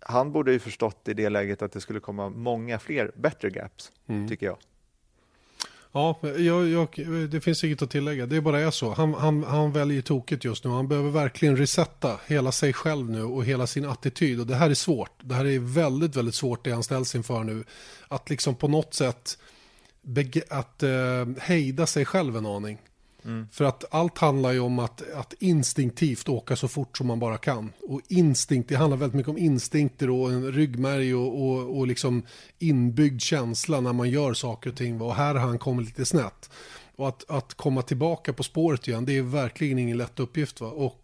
han 0.00 0.32
borde 0.32 0.52
ju 0.52 0.58
förstått 0.58 1.08
i 1.08 1.14
det 1.14 1.28
läget 1.28 1.62
att 1.62 1.72
det 1.72 1.80
skulle 1.80 2.00
komma 2.00 2.28
många 2.28 2.78
fler 2.78 3.12
bättre 3.14 3.50
gaps, 3.50 3.92
Mm. 4.06 4.28
tycker 4.28 4.46
jag. 4.46 4.58
Ja, 5.92 6.18
jag, 6.22 6.68
jag, 6.68 6.88
det 7.30 7.40
finns 7.40 7.64
inget 7.64 7.82
att 7.82 7.90
tillägga. 7.90 8.26
Det 8.26 8.40
bara 8.40 8.60
är 8.60 8.70
så. 8.70 8.92
Han, 8.92 9.14
han, 9.14 9.44
han 9.44 9.72
väljer 9.72 10.02
tokigt 10.02 10.44
just 10.44 10.64
nu. 10.64 10.70
Han 10.70 10.88
behöver 10.88 11.10
verkligen 11.10 11.56
resetta 11.56 12.20
hela 12.26 12.52
sig 12.52 12.72
själv 12.72 13.10
nu 13.10 13.22
och 13.22 13.44
hela 13.44 13.66
sin 13.66 13.84
attityd. 13.84 14.40
Och 14.40 14.46
det 14.46 14.54
här 14.54 14.70
är 14.70 14.74
svårt. 14.74 15.10
Det 15.20 15.34
här 15.34 15.44
är 15.44 15.58
väldigt, 15.58 16.16
väldigt 16.16 16.34
svårt 16.34 16.64
det 16.64 16.70
han 16.70 16.82
ställs 16.82 17.14
inför 17.14 17.44
nu. 17.44 17.64
Att 18.08 18.30
liksom 18.30 18.54
på 18.54 18.68
något 18.68 18.94
sätt 18.94 19.38
att 20.50 20.82
eh, 20.82 20.90
hejda 21.40 21.86
sig 21.86 22.04
själv 22.04 22.36
en 22.36 22.46
aning. 22.46 22.78
För 23.50 23.64
att 23.64 23.84
allt 23.90 24.18
handlar 24.18 24.52
ju 24.52 24.60
om 24.60 24.78
att, 24.78 25.12
att 25.12 25.34
instinktivt 25.38 26.28
åka 26.28 26.56
så 26.56 26.68
fort 26.68 26.98
som 26.98 27.06
man 27.06 27.18
bara 27.18 27.38
kan. 27.38 27.72
Och 27.82 28.00
instinkt, 28.08 28.68
det 28.68 28.74
handlar 28.74 28.96
väldigt 28.96 29.16
mycket 29.16 29.30
om 29.30 29.38
instinkter 29.38 30.10
och 30.10 30.30
en 30.30 30.52
ryggmärg 30.52 31.14
och, 31.14 31.42
och, 31.42 31.78
och 31.78 31.86
liksom 31.86 32.22
inbyggd 32.58 33.20
känsla 33.20 33.80
när 33.80 33.92
man 33.92 34.10
gör 34.10 34.34
saker 34.34 34.70
och 34.70 34.76
ting. 34.76 35.00
Och 35.00 35.14
här 35.14 35.34
har 35.34 35.46
han 35.46 35.58
kommit 35.58 35.86
lite 35.86 36.04
snett. 36.04 36.50
Och 36.96 37.08
att, 37.08 37.30
att 37.30 37.54
komma 37.54 37.82
tillbaka 37.82 38.32
på 38.32 38.42
spåret 38.42 38.88
igen, 38.88 39.04
det 39.04 39.16
är 39.18 39.22
verkligen 39.22 39.78
ingen 39.78 39.98
lätt 39.98 40.20
uppgift. 40.20 40.60
Va? 40.60 40.66
Och 40.66 41.03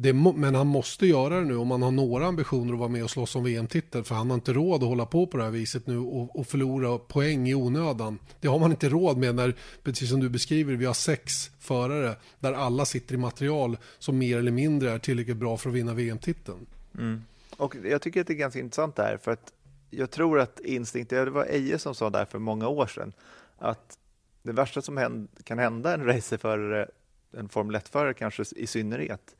det, 0.00 0.12
men 0.12 0.54
han 0.54 0.66
måste 0.66 1.06
göra 1.06 1.40
det 1.40 1.44
nu 1.44 1.56
om 1.56 1.70
han 1.70 1.82
har 1.82 1.90
några 1.90 2.26
ambitioner 2.26 2.72
att 2.72 2.78
vara 2.78 2.88
med 2.88 3.04
och 3.04 3.10
slåss 3.10 3.36
om 3.36 3.44
VM-titeln 3.44 4.04
För 4.04 4.14
han 4.14 4.30
har 4.30 4.34
inte 4.34 4.52
råd 4.52 4.82
att 4.82 4.88
hålla 4.88 5.06
på 5.06 5.26
på 5.26 5.36
det 5.36 5.44
här 5.44 5.50
viset 5.50 5.86
nu 5.86 5.98
och, 5.98 6.38
och 6.38 6.46
förlora 6.46 6.98
poäng 6.98 7.48
i 7.48 7.54
onödan. 7.54 8.18
Det 8.40 8.48
har 8.48 8.58
man 8.58 8.70
inte 8.70 8.88
råd 8.88 9.18
med 9.18 9.34
när, 9.34 9.54
precis 9.82 10.10
som 10.10 10.20
du 10.20 10.28
beskriver, 10.28 10.74
vi 10.74 10.84
har 10.84 10.94
sex 10.94 11.50
förare 11.58 12.16
där 12.40 12.52
alla 12.52 12.84
sitter 12.84 13.14
i 13.14 13.18
material 13.18 13.78
som 13.98 14.18
mer 14.18 14.38
eller 14.38 14.50
mindre 14.50 14.90
är 14.90 14.98
tillräckligt 14.98 15.36
bra 15.36 15.56
för 15.56 15.70
att 15.70 15.76
vinna 15.76 15.94
VM-titeln. 15.94 16.66
Mm. 16.94 17.22
Och 17.56 17.76
jag 17.84 18.02
tycker 18.02 18.20
att 18.20 18.26
det 18.26 18.32
är 18.32 18.38
ganska 18.38 18.60
intressant 18.60 18.96
det 18.96 19.02
här, 19.02 19.18
för 19.22 19.30
att 19.30 19.52
jag 19.90 20.10
tror 20.10 20.40
att 20.40 20.60
instinkt, 20.60 21.10
det 21.10 21.30
var 21.30 21.44
Eje 21.44 21.78
som 21.78 21.94
sa 21.94 22.10
det 22.10 22.18
här 22.18 22.24
för 22.24 22.38
många 22.38 22.68
år 22.68 22.86
sedan, 22.86 23.12
att 23.58 23.98
det 24.42 24.52
värsta 24.52 24.82
som 24.82 24.96
händ, 24.96 25.28
kan 25.44 25.58
hända 25.58 25.94
en 25.94 26.04
racerförare, 26.04 26.88
en 27.36 27.48
Formel 27.48 27.76
1-förare 27.76 28.14
kanske 28.14 28.44
i 28.56 28.66
synnerhet, 28.66 29.34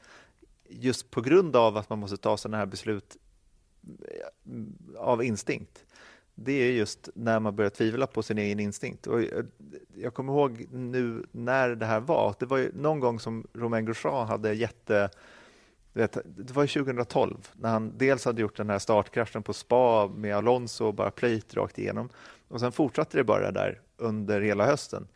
just 0.69 1.11
på 1.11 1.21
grund 1.21 1.57
av 1.57 1.77
att 1.77 1.91
man 1.91 1.99
måste 1.99 2.17
ta 2.17 2.37
sådana 2.37 2.57
här 2.57 2.67
beslut 2.67 3.17
eh, 3.87 5.01
av 5.01 5.25
instinkt, 5.25 5.85
det 6.35 6.53
är 6.53 6.73
just 6.73 7.09
när 7.15 7.41
man 7.41 7.57
börjar 7.57 7.71
tvivla 7.71 8.07
på 8.07 8.23
sin 8.23 8.39
egen 8.39 8.61
instinkt. 8.61 9.07
Och 9.07 9.23
eh, 9.23 9.45
jag, 9.95 10.15
kommer 10.15 10.33
ihåg 10.33 10.67
nu 10.73 11.27
när 11.33 11.69
det 11.69 11.87
här 11.87 12.01
var, 12.01 12.35
det 12.39 12.47
var 12.47 12.59
ju 12.59 12.73
någon 12.75 13.01
gång 13.01 13.21
som 13.21 13.47
Romain 13.55 13.87
Grosjean 13.87 14.29
hade 14.29 14.53
jätte 14.55 15.11
vet, 15.93 16.19
det 16.25 16.53
var 16.53 16.67
2012 16.67 17.49
när 17.53 17.71
han 17.71 17.93
dels 17.99 18.25
hade 18.25 18.41
gjort 18.43 18.57
den 18.57 18.71
här 18.71 18.79
startkraschen 18.79 19.43
på 19.43 19.53
spa 19.53 20.09
med 20.09 20.37
Alonso 20.37 20.85
och 20.85 20.95
bara 20.95 21.11
plöjt 21.11 21.55
rakt 21.55 21.79
igenom 21.79 22.09
och 22.49 22.61
sen 22.61 22.73
fortsatte 22.73 23.17
det 23.17 23.25
bara 23.25 23.51
där 23.51 23.81
under 23.97 24.41
hela 24.41 24.67
hösten. 24.67 25.09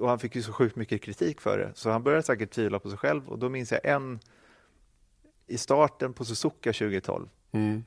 Och 0.00 0.08
han 0.08 0.18
fick 0.18 0.36
ju 0.36 0.42
så 0.42 0.52
sjukt 0.52 0.76
mycket 0.76 1.02
kritik 1.02 1.40
för 1.40 1.58
det 1.58 1.72
så 1.74 1.90
han 1.90 2.02
började 2.02 2.22
säkert 2.22 2.50
tvivla 2.50 2.78
på 2.78 2.88
sig 2.88 2.98
själv 2.98 3.28
och 3.28 3.38
då 3.38 3.48
minns 3.48 3.72
jag 3.72 3.84
en 3.84 4.20
i 5.46 5.58
starten 5.58 6.12
på 6.12 6.24
Suzuka 6.24 6.72
2012 6.72 7.28
Mm. 7.52 7.84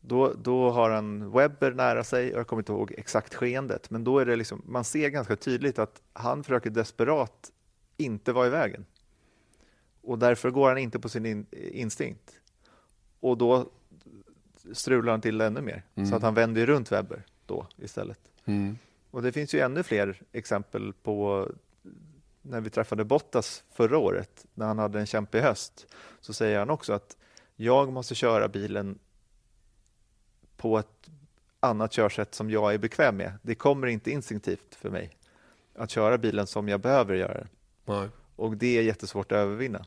då, 0.00 0.32
då 0.32 0.70
har 0.70 0.90
han 0.90 1.30
Webber 1.30 1.72
nära 1.72 2.04
sig, 2.04 2.32
och 2.32 2.38
jag 2.38 2.46
kommer 2.46 2.62
inte 2.62 2.72
ihåg 2.72 2.94
exakt 2.96 3.34
skeendet, 3.34 3.90
men 3.90 4.04
då 4.04 4.18
är 4.18 4.26
det 4.26 4.36
liksom, 4.36 4.62
man 4.66 4.84
ser 4.84 5.08
ganska 5.08 5.36
tydligt 5.36 5.78
att 5.78 6.02
han 6.12 6.44
försöker 6.44 6.70
desperat 6.70 7.52
inte 7.96 8.32
vara 8.32 8.46
i 8.46 8.50
vägen. 8.50 8.86
Och 10.02 10.18
därför 10.18 10.50
går 10.50 10.68
han 10.68 10.78
inte 10.78 10.98
på 10.98 11.08
sin 11.08 11.26
in, 11.26 11.46
instinkt. 11.52 12.40
Och 13.20 13.38
då 13.38 13.70
strular 14.72 15.10
han 15.12 15.20
till 15.20 15.40
ännu 15.40 15.60
mer, 15.60 15.82
så 16.10 16.16
att 16.16 16.22
han 16.22 16.34
vänder 16.34 16.66
runt 16.66 16.92
Webber 16.92 17.22
då 17.46 17.66
istället. 17.76 18.20
Mm. 18.44 18.78
Och 19.10 19.22
det 19.22 19.32
finns 19.32 19.54
ju 19.54 19.60
ännu 19.60 19.82
fler 19.82 20.22
exempel 20.32 20.92
på 20.92 21.48
när 22.48 22.60
vi 22.60 22.70
träffade 22.70 23.04
Bottas 23.04 23.64
förra 23.70 23.98
året, 23.98 24.46
när 24.54 24.66
han 24.66 24.78
hade 24.78 25.00
en 25.00 25.06
kämpig 25.06 25.40
höst, 25.40 25.86
så 26.20 26.32
säger 26.32 26.58
han 26.58 26.70
också 26.70 26.92
att 26.92 27.16
jag 27.56 27.92
måste 27.92 28.14
köra 28.14 28.48
bilen 28.48 28.98
på 30.56 30.78
ett 30.78 31.10
annat 31.60 31.92
körsätt 31.92 32.34
som 32.34 32.50
jag 32.50 32.74
är 32.74 32.78
bekväm 32.78 33.16
med. 33.16 33.32
Det 33.42 33.54
kommer 33.54 33.86
inte 33.86 34.10
instinktivt 34.10 34.74
för 34.74 34.90
mig 34.90 35.16
att 35.74 35.90
köra 35.90 36.18
bilen 36.18 36.46
som 36.46 36.68
jag 36.68 36.80
behöver 36.80 37.14
göra. 37.14 37.46
Nej. 37.84 38.08
Och 38.36 38.56
det 38.56 38.78
är 38.78 38.82
jättesvårt 38.82 39.32
att 39.32 39.36
övervinna. 39.36 39.84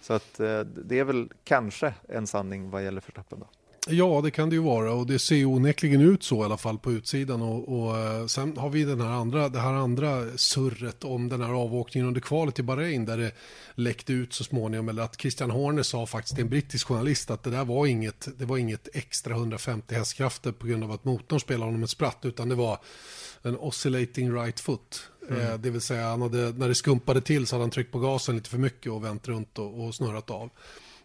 Så 0.00 0.12
att 0.12 0.40
eh, 0.40 0.60
det 0.60 0.98
är 0.98 1.04
väl 1.04 1.32
kanske 1.44 1.94
en 2.08 2.26
sanning 2.26 2.70
vad 2.70 2.84
gäller 2.84 3.00
Verstappen 3.00 3.40
då. 3.40 3.48
Ja, 3.88 4.20
det 4.24 4.30
kan 4.30 4.50
det 4.50 4.56
ju 4.56 4.62
vara 4.62 4.92
och 4.92 5.06
det 5.06 5.18
ser 5.18 5.36
ju 5.36 5.46
onekligen 5.46 6.00
ut 6.00 6.22
så 6.22 6.42
i 6.42 6.44
alla 6.44 6.56
fall 6.56 6.78
på 6.78 6.92
utsidan. 6.92 7.42
Och, 7.42 7.78
och 7.78 7.98
eh, 7.98 8.26
sen 8.26 8.56
har 8.56 8.70
vi 8.70 8.84
den 8.84 9.00
här 9.00 9.10
andra, 9.10 9.48
det 9.48 9.58
här 9.58 9.72
andra 9.72 10.24
surret 10.36 11.04
om 11.04 11.28
den 11.28 11.40
här 11.40 11.52
avåkningen 11.52 12.08
under 12.08 12.20
kvalet 12.20 12.58
i 12.58 12.62
Bahrain 12.62 13.04
där 13.04 13.18
det 13.18 13.32
läckte 13.74 14.12
ut 14.12 14.32
så 14.32 14.44
småningom. 14.44 14.88
Eller 14.88 15.02
att 15.02 15.20
Christian 15.20 15.50
Horner 15.50 15.82
sa 15.82 16.06
faktiskt 16.06 16.34
till 16.34 16.44
en 16.44 16.50
brittisk 16.50 16.86
journalist 16.86 17.30
att 17.30 17.42
det 17.42 17.50
där 17.50 17.64
var 17.64 17.86
inget, 17.86 18.28
det 18.38 18.44
var 18.44 18.58
inget 18.58 18.88
extra 18.92 19.34
150 19.34 19.94
hästkrafter 19.94 20.52
på 20.52 20.66
grund 20.66 20.84
av 20.84 20.92
att 20.92 21.04
motorn 21.04 21.40
spelade 21.40 21.64
honom 21.64 21.82
ett 21.82 21.90
spratt 21.90 22.18
utan 22.22 22.48
det 22.48 22.54
var 22.54 22.78
en 23.42 23.56
oscillating 23.56 24.34
right 24.34 24.60
foot. 24.60 25.10
Eh, 25.30 25.54
det 25.54 25.70
vill 25.70 25.80
säga 25.80 26.16
hade, 26.16 26.52
när 26.52 26.68
det 26.68 26.74
skumpade 26.74 27.20
till 27.20 27.46
så 27.46 27.56
hade 27.56 27.62
han 27.62 27.70
tryckt 27.70 27.92
på 27.92 27.98
gasen 27.98 28.36
lite 28.36 28.50
för 28.50 28.58
mycket 28.58 28.92
och 28.92 29.04
vänt 29.04 29.28
runt 29.28 29.58
och, 29.58 29.84
och 29.84 29.94
snurrat 29.94 30.30
av. 30.30 30.50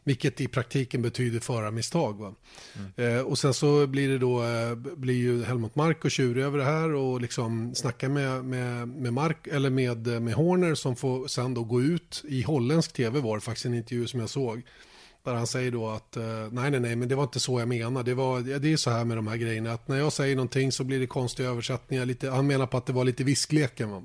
Vilket 0.09 0.41
i 0.41 0.47
praktiken 0.47 1.01
betyder 1.01 1.39
förarmisstag. 1.39 2.19
Va? 2.19 2.33
Eh, 2.95 3.19
och 3.19 3.37
sen 3.37 3.53
så 3.53 3.87
blir 3.87 4.09
det 4.09 4.17
då, 4.17 4.43
eh, 4.43 4.75
blir 4.75 5.15
ju 5.15 5.43
Helmut 5.43 5.75
Marko 5.75 6.09
tjurig 6.09 6.43
över 6.43 6.57
det 6.57 6.63
här 6.63 6.93
och 6.93 7.21
liksom 7.21 7.75
snackar 7.75 8.09
med, 8.09 8.45
med, 8.45 8.87
med, 8.87 9.13
Mark, 9.13 9.47
eller 9.47 9.69
med, 9.69 10.07
eh, 10.07 10.19
med 10.19 10.33
Horner 10.33 10.75
som 10.75 10.95
får 10.95 11.27
sen 11.27 11.53
då 11.53 11.63
gå 11.63 11.81
ut 11.81 12.23
i 12.27 12.41
holländsk 12.41 12.93
tv 12.93 13.19
var 13.19 13.35
det 13.35 13.41
faktiskt 13.41 13.65
en 13.65 13.73
intervju 13.73 14.07
som 14.07 14.19
jag 14.19 14.29
såg. 14.29 14.61
Där 15.23 15.33
han 15.33 15.47
säger 15.47 15.71
då 15.71 15.89
att 15.89 16.17
eh, 16.17 16.23
nej, 16.51 16.71
nej, 16.71 16.79
nej, 16.79 16.95
men 16.95 17.09
det 17.09 17.15
var 17.15 17.23
inte 17.23 17.39
så 17.39 17.59
jag 17.59 17.67
menar. 17.67 18.03
Det, 18.03 18.13
var, 18.13 18.59
det 18.59 18.73
är 18.73 18.77
så 18.77 18.89
här 18.89 19.05
med 19.05 19.17
de 19.17 19.27
här 19.27 19.37
grejerna 19.37 19.73
att 19.73 19.87
när 19.87 19.97
jag 19.97 20.13
säger 20.13 20.35
någonting 20.35 20.71
så 20.71 20.83
blir 20.83 20.99
det 20.99 21.07
konstiga 21.07 21.49
översättningar. 21.49 22.05
Lite, 22.05 22.29
han 22.29 22.47
menar 22.47 22.67
på 22.67 22.77
att 22.77 22.85
det 22.85 22.93
var 22.93 23.03
lite 23.03 23.23
viskleken. 23.23 23.89
Va? 23.91 24.03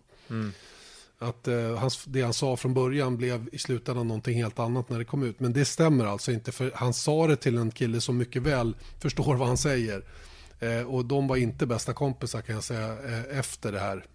Att 1.18 1.48
eh, 1.48 1.76
hans, 1.76 2.04
det 2.04 2.22
han 2.22 2.34
sa 2.34 2.56
från 2.56 2.74
början 2.74 3.16
blev 3.16 3.48
i 3.52 3.58
slutändan 3.58 4.08
någonting 4.08 4.36
helt 4.36 4.58
annat 4.58 4.88
när 4.88 4.98
det 4.98 5.04
kom 5.04 5.22
ut. 5.22 5.40
Men 5.40 5.52
det 5.52 5.64
stämmer 5.64 6.04
alltså 6.04 6.32
inte 6.32 6.52
för 6.52 6.72
han 6.74 6.94
sa 6.94 7.26
det 7.26 7.36
till 7.36 7.58
en 7.58 7.70
kille 7.70 8.00
som 8.00 8.18
mycket 8.18 8.42
väl 8.42 8.76
förstår 9.00 9.34
vad 9.34 9.48
han 9.48 9.58
säger. 9.58 10.04
Eh, 10.60 10.82
och 10.82 11.04
de 11.04 11.28
var 11.28 11.36
inte 11.36 11.66
bästa 11.66 11.92
kompisar 11.92 12.40
kan 12.40 12.54
jag 12.54 12.64
säga 12.64 12.92
eh, 12.92 13.38
efter 13.38 13.72
det 13.72 13.80
här. 13.80 14.06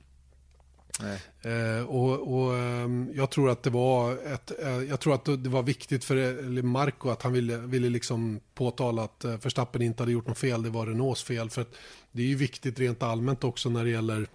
Eh, 1.41 1.85
och, 1.85 2.33
och 2.33 2.57
ehm, 2.57 3.11
jag 3.13 3.29
tror 3.29 3.49
att 3.49 3.63
det 3.63 3.69
var 3.69 4.13
ett, 4.33 4.51
eh, 4.63 4.83
jag 4.83 4.99
tror 4.99 5.13
att 5.13 5.25
det 5.25 5.49
var 5.49 5.63
viktigt 5.63 6.03
för 6.05 6.61
Marco 6.61 7.09
att 7.09 7.21
han 7.21 7.33
ville, 7.33 7.57
ville 7.57 7.89
liksom 7.89 8.39
påtala 8.55 9.03
att 9.03 9.25
eh, 9.25 9.31
Verstappen 9.31 9.81
inte 9.81 10.03
hade 10.03 10.11
gjort 10.11 10.27
något 10.27 10.37
fel, 10.37 10.63
det 10.63 10.69
var 10.69 10.85
Renaults 10.85 11.23
fel. 11.23 11.49
För 11.49 11.61
att 11.61 11.75
det 12.11 12.21
är 12.21 12.25
ju 12.25 12.35
viktigt 12.35 12.79
rent 12.79 13.03
allmänt 13.03 13.43
också 13.43 13.69
när 13.69 13.83
det 13.83 13.89
gäller 13.89 14.27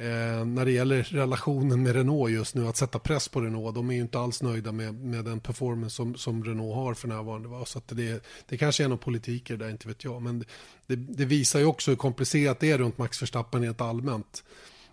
Eh, 0.00 0.44
när 0.44 0.64
det 0.64 0.70
gäller 0.70 1.02
relationen 1.02 1.82
med 1.82 1.94
Renault 1.94 2.30
just 2.30 2.54
nu, 2.54 2.66
att 2.66 2.76
sätta 2.76 2.98
press 2.98 3.28
på 3.28 3.40
Renault. 3.40 3.74
De 3.74 3.90
är 3.90 3.94
ju 3.94 4.00
inte 4.00 4.18
alls 4.18 4.42
nöjda 4.42 4.72
med, 4.72 4.94
med 4.94 5.24
den 5.24 5.40
performance 5.40 5.96
som, 5.96 6.14
som 6.14 6.44
Renault 6.44 6.74
har 6.74 6.94
för 6.94 7.08
närvarande. 7.08 7.48
Va? 7.48 7.64
Så 7.64 7.78
att 7.78 7.88
det, 7.88 8.24
det 8.48 8.56
kanske 8.56 8.84
är 8.84 8.88
någon 8.88 8.98
politik 8.98 9.50
i 9.50 9.56
det 9.56 9.64
där, 9.64 9.70
inte 9.70 9.88
vet 9.88 10.04
jag. 10.04 10.22
Men 10.22 10.44
det, 10.86 10.96
det 10.96 11.24
visar 11.24 11.60
ju 11.60 11.66
också 11.66 11.90
hur 11.90 11.96
komplicerat 11.96 12.60
det 12.60 12.70
är 12.70 12.78
runt 12.78 12.98
Max 12.98 13.22
Verstappen 13.22 13.62
rent 13.62 13.80
allmänt. 13.80 14.44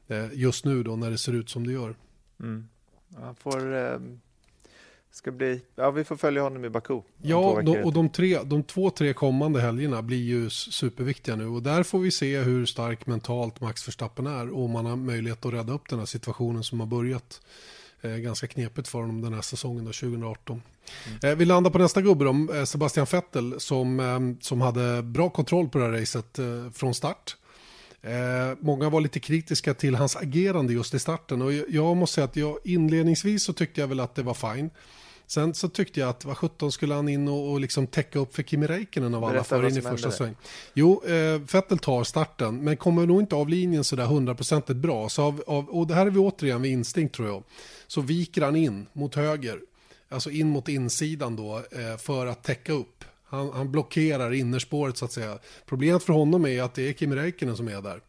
Eh, 0.08 0.26
just 0.34 0.66
nu 0.66 0.84
då, 0.84 0.96
när 0.96 1.12
det 1.12 1.18
ser 1.18 1.34
ut 1.34 1.50
som 1.50 1.68
det 1.68 1.74
gör. 1.74 1.96
Mm. 2.40 2.68
Han 3.16 3.36
får, 3.36 3.76
eh, 3.76 4.00
ska 5.16 5.32
bli, 5.32 5.62
ja, 5.76 5.92
vi 5.92 6.04
får 6.04 6.16
följa 6.16 6.42
honom 6.42 6.66
i 6.66 6.70
Baku. 6.70 7.02
Ja, 7.22 7.62
de, 7.66 7.78
och 7.78 7.94
de, 7.94 8.10
tre, 8.10 8.40
de 8.44 8.64
två, 8.64 8.90
tre 8.90 9.14
kommande 9.14 9.62
helgerna 9.62 10.02
blir 10.02 10.24
ju 10.24 10.50
superviktiga 10.50 11.36
nu. 11.36 11.48
Och 11.48 11.64
där 11.64 11.84
får 11.84 12.00
vi 12.00 12.12
se 12.12 12.40
hur 12.40 12.66
stark 12.66 13.08
mentalt 13.08 13.62
Max 13.62 13.88
Verstappen 13.88 14.28
är. 14.28 14.54
Och 14.54 14.66
om 14.66 14.76
han 14.76 14.86
har 14.86 14.96
möjlighet 14.96 15.46
att 15.46 15.54
rädda 15.54 15.74
upp 15.74 15.90
den 15.90 16.00
här 16.00 16.06
situationen 16.06 16.64
som 16.64 16.80
har 16.80 16.88
börjat 16.88 17.42
eh, 18.02 18.12
ganska 18.12 18.48
knepigt 18.48 18.88
för 18.88 19.00
honom 19.00 19.22
den 19.22 19.34
här 19.34 19.42
säsongen 19.42 19.86
då, 19.86 19.92
2018. 19.92 20.62
Eh, 21.24 21.36
vi 21.36 21.46
landar 21.46 21.72
på 21.72 21.78
nästa 21.78 22.02
gubbe 22.02 22.26
då, 22.26 22.54
eh, 22.54 22.64
Sebastian 22.64 23.08
Vettel 23.12 23.60
som, 23.60 24.00
eh, 24.00 24.20
som 24.42 24.62
hade 24.62 25.04
bra 25.04 25.30
kontroll 25.30 25.70
på 25.70 25.78
det 25.78 25.86
här 25.86 25.92
racet 25.92 26.40
eh, 26.40 26.72
från 26.74 26.94
start. 26.94 27.38
Eh, 28.02 28.58
många 28.60 28.90
var 28.90 29.02
lite 29.02 29.20
kritiska 29.20 29.74
till 29.74 29.96
hans 29.96 30.16
agerande 30.16 30.74
just 30.74 30.94
i 30.94 31.00
starten 31.00 31.42
och 31.42 31.54
jag, 31.54 31.66
jag 31.70 31.98
måste 31.98 32.16
säga 32.16 32.26
att 32.26 32.36
jag 32.36 32.58
inledningsvis 32.64 33.44
så 33.44 33.54
tyckte 33.54 33.82
jag 33.82 33.88
väl 33.88 34.00
att 34.00 34.16
det 34.16 34.24
var 34.24 34.34
fine. 34.34 34.70
Sen 35.28 35.54
så 35.54 35.70
tyckte 35.70 36.00
jag 36.00 36.10
att 36.10 36.26
vad 36.26 36.38
17 36.38 36.72
skulle 36.72 36.94
han 36.94 37.10
in 37.10 37.28
och, 37.28 37.52
och 37.52 37.60
liksom 37.60 37.88
täcka 37.88 38.20
upp 38.20 38.36
för 38.36 38.44
Kimi 38.44 38.68
Räikkönen 38.68 39.16
av 39.16 39.24
alla 39.24 39.44
för 39.44 39.68
in 39.68 39.78
i 39.78 39.82
första 39.82 40.12
sväng. 40.12 40.36
Jo, 40.74 41.04
eh, 41.06 41.42
Vettel 41.54 41.78
tar 41.78 42.04
starten 42.04 42.64
men 42.64 42.78
kommer 42.78 43.06
nog 43.06 43.22
inte 43.22 43.36
av 43.36 43.50
linjen 43.50 43.84
sådär 43.84 44.06
hundraprocentigt 44.06 44.78
bra. 44.80 45.10
Så 45.10 45.24
av, 45.24 45.44
av, 45.48 45.70
och 45.70 45.88
det 45.88 45.94
här 45.94 46.06
är 46.06 46.10
vi 46.10 46.20
återigen 46.20 46.62
vid 46.62 46.72
instinkt 46.72 47.16
tror 47.16 47.28
jag. 47.28 47.44
Så 47.88 48.02
viker 48.02 48.42
han 48.42 48.56
in 48.56 48.86
mot 48.94 49.16
höger, 49.16 49.60
alltså 50.10 50.30
in 50.30 50.50
mot 50.50 50.70
insidan 50.70 51.36
då 51.36 51.58
eh, 51.58 51.98
för 51.98 52.28
att 52.28 52.44
täcka 52.44 52.74
upp. 52.74 53.06
Han, 53.26 53.52
han 53.54 53.72
blockerar 53.72 54.34
innerspåret 54.34 54.98
så 54.98 55.06
att 55.06 55.12
säga. 55.12 55.38
Problemet 55.66 56.04
för 56.04 56.14
honom 56.14 56.46
är 56.46 56.62
att 56.62 56.74
det 56.74 56.90
är 56.90 56.94
Kimi 56.94 57.16
Räikkönen 57.16 57.58
som 57.58 57.68
är 57.68 57.82
där 57.82 58.02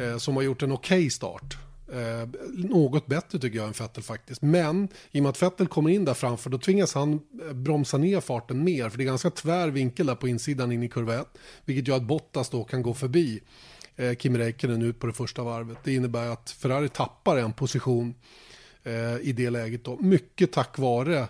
eh, 0.00 0.18
som 0.18 0.36
har 0.36 0.42
gjort 0.42 0.62
en 0.62 0.72
okej 0.72 1.10
start. 1.10 1.56
Eh, 1.94 2.28
något 2.54 3.06
bättre 3.06 3.38
tycker 3.38 3.58
jag 3.58 3.66
än 3.66 3.72
Vettel 3.72 4.02
faktiskt. 4.02 4.42
Men 4.42 4.88
i 5.10 5.18
och 5.18 5.22
med 5.22 5.30
att 5.30 5.42
Vettel 5.42 5.66
kommer 5.66 5.90
in 5.90 6.04
där 6.04 6.14
framför 6.14 6.50
då 6.50 6.58
tvingas 6.58 6.94
han 6.94 7.20
eh, 7.48 7.52
bromsa 7.52 7.98
ner 7.98 8.20
farten 8.20 8.64
mer. 8.64 8.88
För 8.88 8.98
det 8.98 9.04
är 9.04 9.06
ganska 9.06 9.30
tvär 9.30 9.68
vinkel 9.68 10.06
där 10.06 10.14
på 10.14 10.28
insidan 10.28 10.72
in 10.72 10.82
i 10.82 10.88
kurva 10.88 11.20
1. 11.20 11.26
Vilket 11.64 11.88
gör 11.88 11.96
att 11.96 12.02
Bottas 12.02 12.48
då 12.48 12.64
kan 12.64 12.82
gå 12.82 12.94
förbi 12.94 13.40
eh, 13.96 14.14
Kimi 14.16 14.38
Räikkönen 14.38 14.82
ut 14.82 15.00
på 15.00 15.06
det 15.06 15.12
första 15.12 15.42
varvet. 15.42 15.78
Det 15.84 15.94
innebär 15.94 16.26
att 16.26 16.50
Ferrari 16.50 16.88
tappar 16.88 17.36
en 17.36 17.52
position 17.52 18.14
eh, 18.82 19.16
i 19.20 19.32
det 19.36 19.50
läget 19.50 19.84
då. 19.84 19.96
Mycket 19.96 20.52
tack 20.52 20.78
vare 20.78 21.26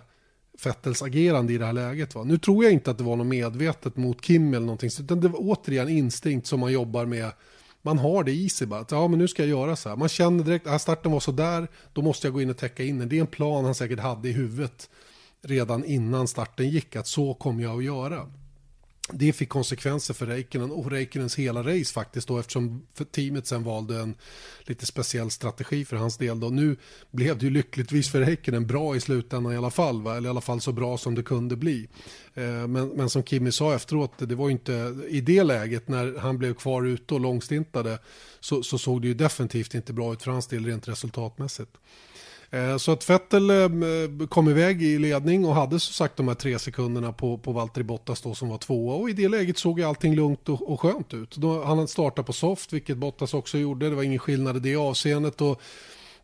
Vettels 0.63 1.01
agerande 1.01 1.53
i 1.53 1.57
det 1.57 1.65
här 1.65 1.73
läget. 1.73 2.15
Va? 2.15 2.23
Nu 2.23 2.37
tror 2.37 2.63
jag 2.63 2.73
inte 2.73 2.91
att 2.91 2.97
det 2.97 3.03
var 3.03 3.15
något 3.15 3.27
medvetet 3.27 3.97
mot 3.97 4.21
Kim 4.21 4.53
eller 4.53 4.65
någonting. 4.65 4.89
Utan 4.99 5.19
det 5.19 5.27
var 5.27 5.39
återigen 5.41 5.89
instinkt 5.89 6.47
som 6.47 6.59
man 6.59 6.71
jobbar 6.71 7.05
med. 7.05 7.31
Man 7.85 7.97
har 7.97 8.23
det 8.23 8.31
i 8.31 8.49
sig 8.49 8.67
bara. 8.67 8.79
Att, 8.79 8.91
ja, 8.91 9.07
men 9.07 9.19
nu 9.19 9.27
ska 9.27 9.41
jag 9.41 9.49
göra 9.49 9.75
så 9.75 9.89
här. 9.89 9.95
Man 9.95 10.09
känner 10.09 10.43
direkt 10.43 10.67
att 10.67 10.81
starten 10.81 11.11
var 11.11 11.19
så 11.19 11.31
där. 11.31 11.67
Då 11.93 12.01
måste 12.01 12.27
jag 12.27 12.33
gå 12.33 12.41
in 12.41 12.49
och 12.49 12.57
täcka 12.57 12.83
in 12.83 12.99
den. 12.99 13.09
Det 13.09 13.17
är 13.17 13.21
en 13.21 13.27
plan 13.27 13.65
han 13.65 13.75
säkert 13.75 13.99
hade 13.99 14.29
i 14.29 14.31
huvudet 14.31 14.89
redan 15.41 15.85
innan 15.85 16.27
starten 16.27 16.69
gick. 16.69 16.95
Att 16.95 17.07
så 17.07 17.33
kommer 17.33 17.63
jag 17.63 17.77
att 17.77 17.83
göra. 17.83 18.27
Det 19.11 19.33
fick 19.33 19.49
konsekvenser 19.49 20.13
för 20.13 20.25
Räikkönen 20.25 20.71
och 20.71 20.91
Räikkönens 20.91 21.35
hela 21.35 21.63
race 21.63 21.93
faktiskt 21.93 22.27
då 22.27 22.39
eftersom 22.39 22.87
teamet 23.11 23.47
sen 23.47 23.63
valde 23.63 23.99
en 23.99 24.15
lite 24.63 24.85
speciell 24.85 25.31
strategi 25.31 25.85
för 25.85 25.97
hans 25.97 26.17
del 26.17 26.39
då. 26.39 26.49
Nu 26.49 26.77
blev 27.11 27.37
det 27.37 27.45
ju 27.45 27.51
lyckligtvis 27.51 28.11
för 28.11 28.19
Räikkönen 28.19 28.67
bra 28.67 28.95
i 28.95 28.99
slutändan 28.99 29.53
i 29.53 29.57
alla 29.57 29.71
fall, 29.71 30.01
va? 30.01 30.17
eller 30.17 30.27
i 30.27 30.29
alla 30.29 30.41
fall 30.41 30.61
så 30.61 30.71
bra 30.71 30.97
som 30.97 31.15
det 31.15 31.23
kunde 31.23 31.55
bli. 31.55 31.87
Eh, 32.33 32.67
men, 32.67 32.87
men 32.87 33.09
som 33.09 33.23
Kimi 33.23 33.51
sa 33.51 33.75
efteråt, 33.75 34.11
det 34.17 34.35
var 34.35 34.47
ju 34.47 34.51
inte 34.51 34.95
i 35.09 35.21
det 35.21 35.43
läget 35.43 35.87
när 35.87 36.19
han 36.19 36.37
blev 36.37 36.53
kvar 36.53 36.85
ute 36.85 37.13
och 37.13 37.19
långstintade 37.19 37.99
så, 38.39 38.63
så 38.63 38.77
såg 38.77 39.01
det 39.01 39.07
ju 39.07 39.13
definitivt 39.13 39.73
inte 39.73 39.93
bra 39.93 40.13
ut 40.13 40.23
för 40.23 40.31
hans 40.31 40.47
del 40.47 40.65
rent 40.65 40.87
resultatmässigt. 40.87 41.71
Eh, 42.49 42.77
så 42.77 42.91
att 42.91 43.09
Vettel 43.09 43.49
eh, 43.49 44.27
kom 44.29 44.49
iväg 44.49 44.83
i 44.83 44.99
ledning 44.99 45.45
och 45.45 45.55
hade 45.55 45.79
som 45.79 45.93
sagt 45.93 46.17
de 46.17 46.27
här 46.27 46.35
tre 46.35 46.59
sekunderna 46.59 47.13
på, 47.13 47.37
på 47.37 47.51
Valtteri 47.51 47.83
Bottas 47.83 48.21
då 48.21 48.35
som 48.35 48.49
var 48.49 48.57
tvåa 48.57 48.95
och 48.95 49.09
i 49.09 49.13
det 49.13 49.27
läget 49.27 49.57
såg 49.57 49.79
ju 49.79 49.85
allting 49.85 50.15
lugnt 50.15 50.49
och, 50.49 50.71
och 50.71 50.81
skönt 50.81 51.13
ut. 51.13 51.35
Då, 51.35 51.63
han 51.63 51.87
startade 51.87 52.25
på 52.25 52.33
soft, 52.33 52.73
vilket 52.73 52.97
Bottas 52.97 53.33
också 53.33 53.57
gjorde, 53.57 53.89
det 53.89 53.95
var 53.95 54.03
ingen 54.03 54.19
skillnad 54.19 54.57
i 54.57 54.59
det 54.59 54.75
avseendet 54.75 55.41
och 55.41 55.61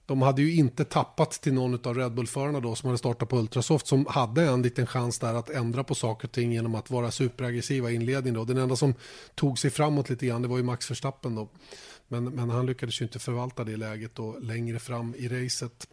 de 0.06 0.22
hade 0.22 0.42
ju 0.42 0.56
inte 0.56 0.86
tappat 0.86 1.32
till 1.32 1.54
någon 1.54 1.74
av 1.88 1.96
Red 1.96 2.14
Bull-förarna 2.14 2.60
då 2.60 2.76
som 2.76 2.88
hade 2.88 2.98
startat 2.98 3.30
på 3.30 3.38
Ultrasoft 3.38 3.88
som 3.88 4.06
hade 4.06 4.42
en 4.42 4.62
liten 4.62 4.88
chans 4.88 5.20
där 5.20 5.34
att 5.34 5.50
ändra 5.50 5.84
på 5.84 5.96
saker 5.96 6.28
och 6.28 6.32
ting 6.32 6.54
genom 6.54 6.76
att 6.76 6.90
vara 6.90 7.12
superaggressiva 7.12 7.92
i 7.92 7.96
inledningen 7.96 8.34
då. 8.40 8.46
Den 8.46 8.58
enda 8.58 8.76
som 8.76 8.94
tog 9.36 9.60
sig 9.60 9.72
framåt 9.72 10.10
lite 10.10 10.26
grann 10.26 10.42
det 10.42 10.48
var 10.48 10.58
ju 10.58 10.64
Max 10.64 10.92
Verstappen 10.92 11.36
då. 11.36 11.50
Men, 12.08 12.24
men 12.24 12.50
han 12.50 12.66
lyckades 12.66 13.02
ju 13.02 13.06
inte 13.06 13.20
förvalta 13.20 13.64
det 13.64 13.78
läget 13.78 14.16
då 14.16 14.38
längre 14.42 14.80
fram 14.80 15.16
i 15.18 15.28
racet. 15.28 15.88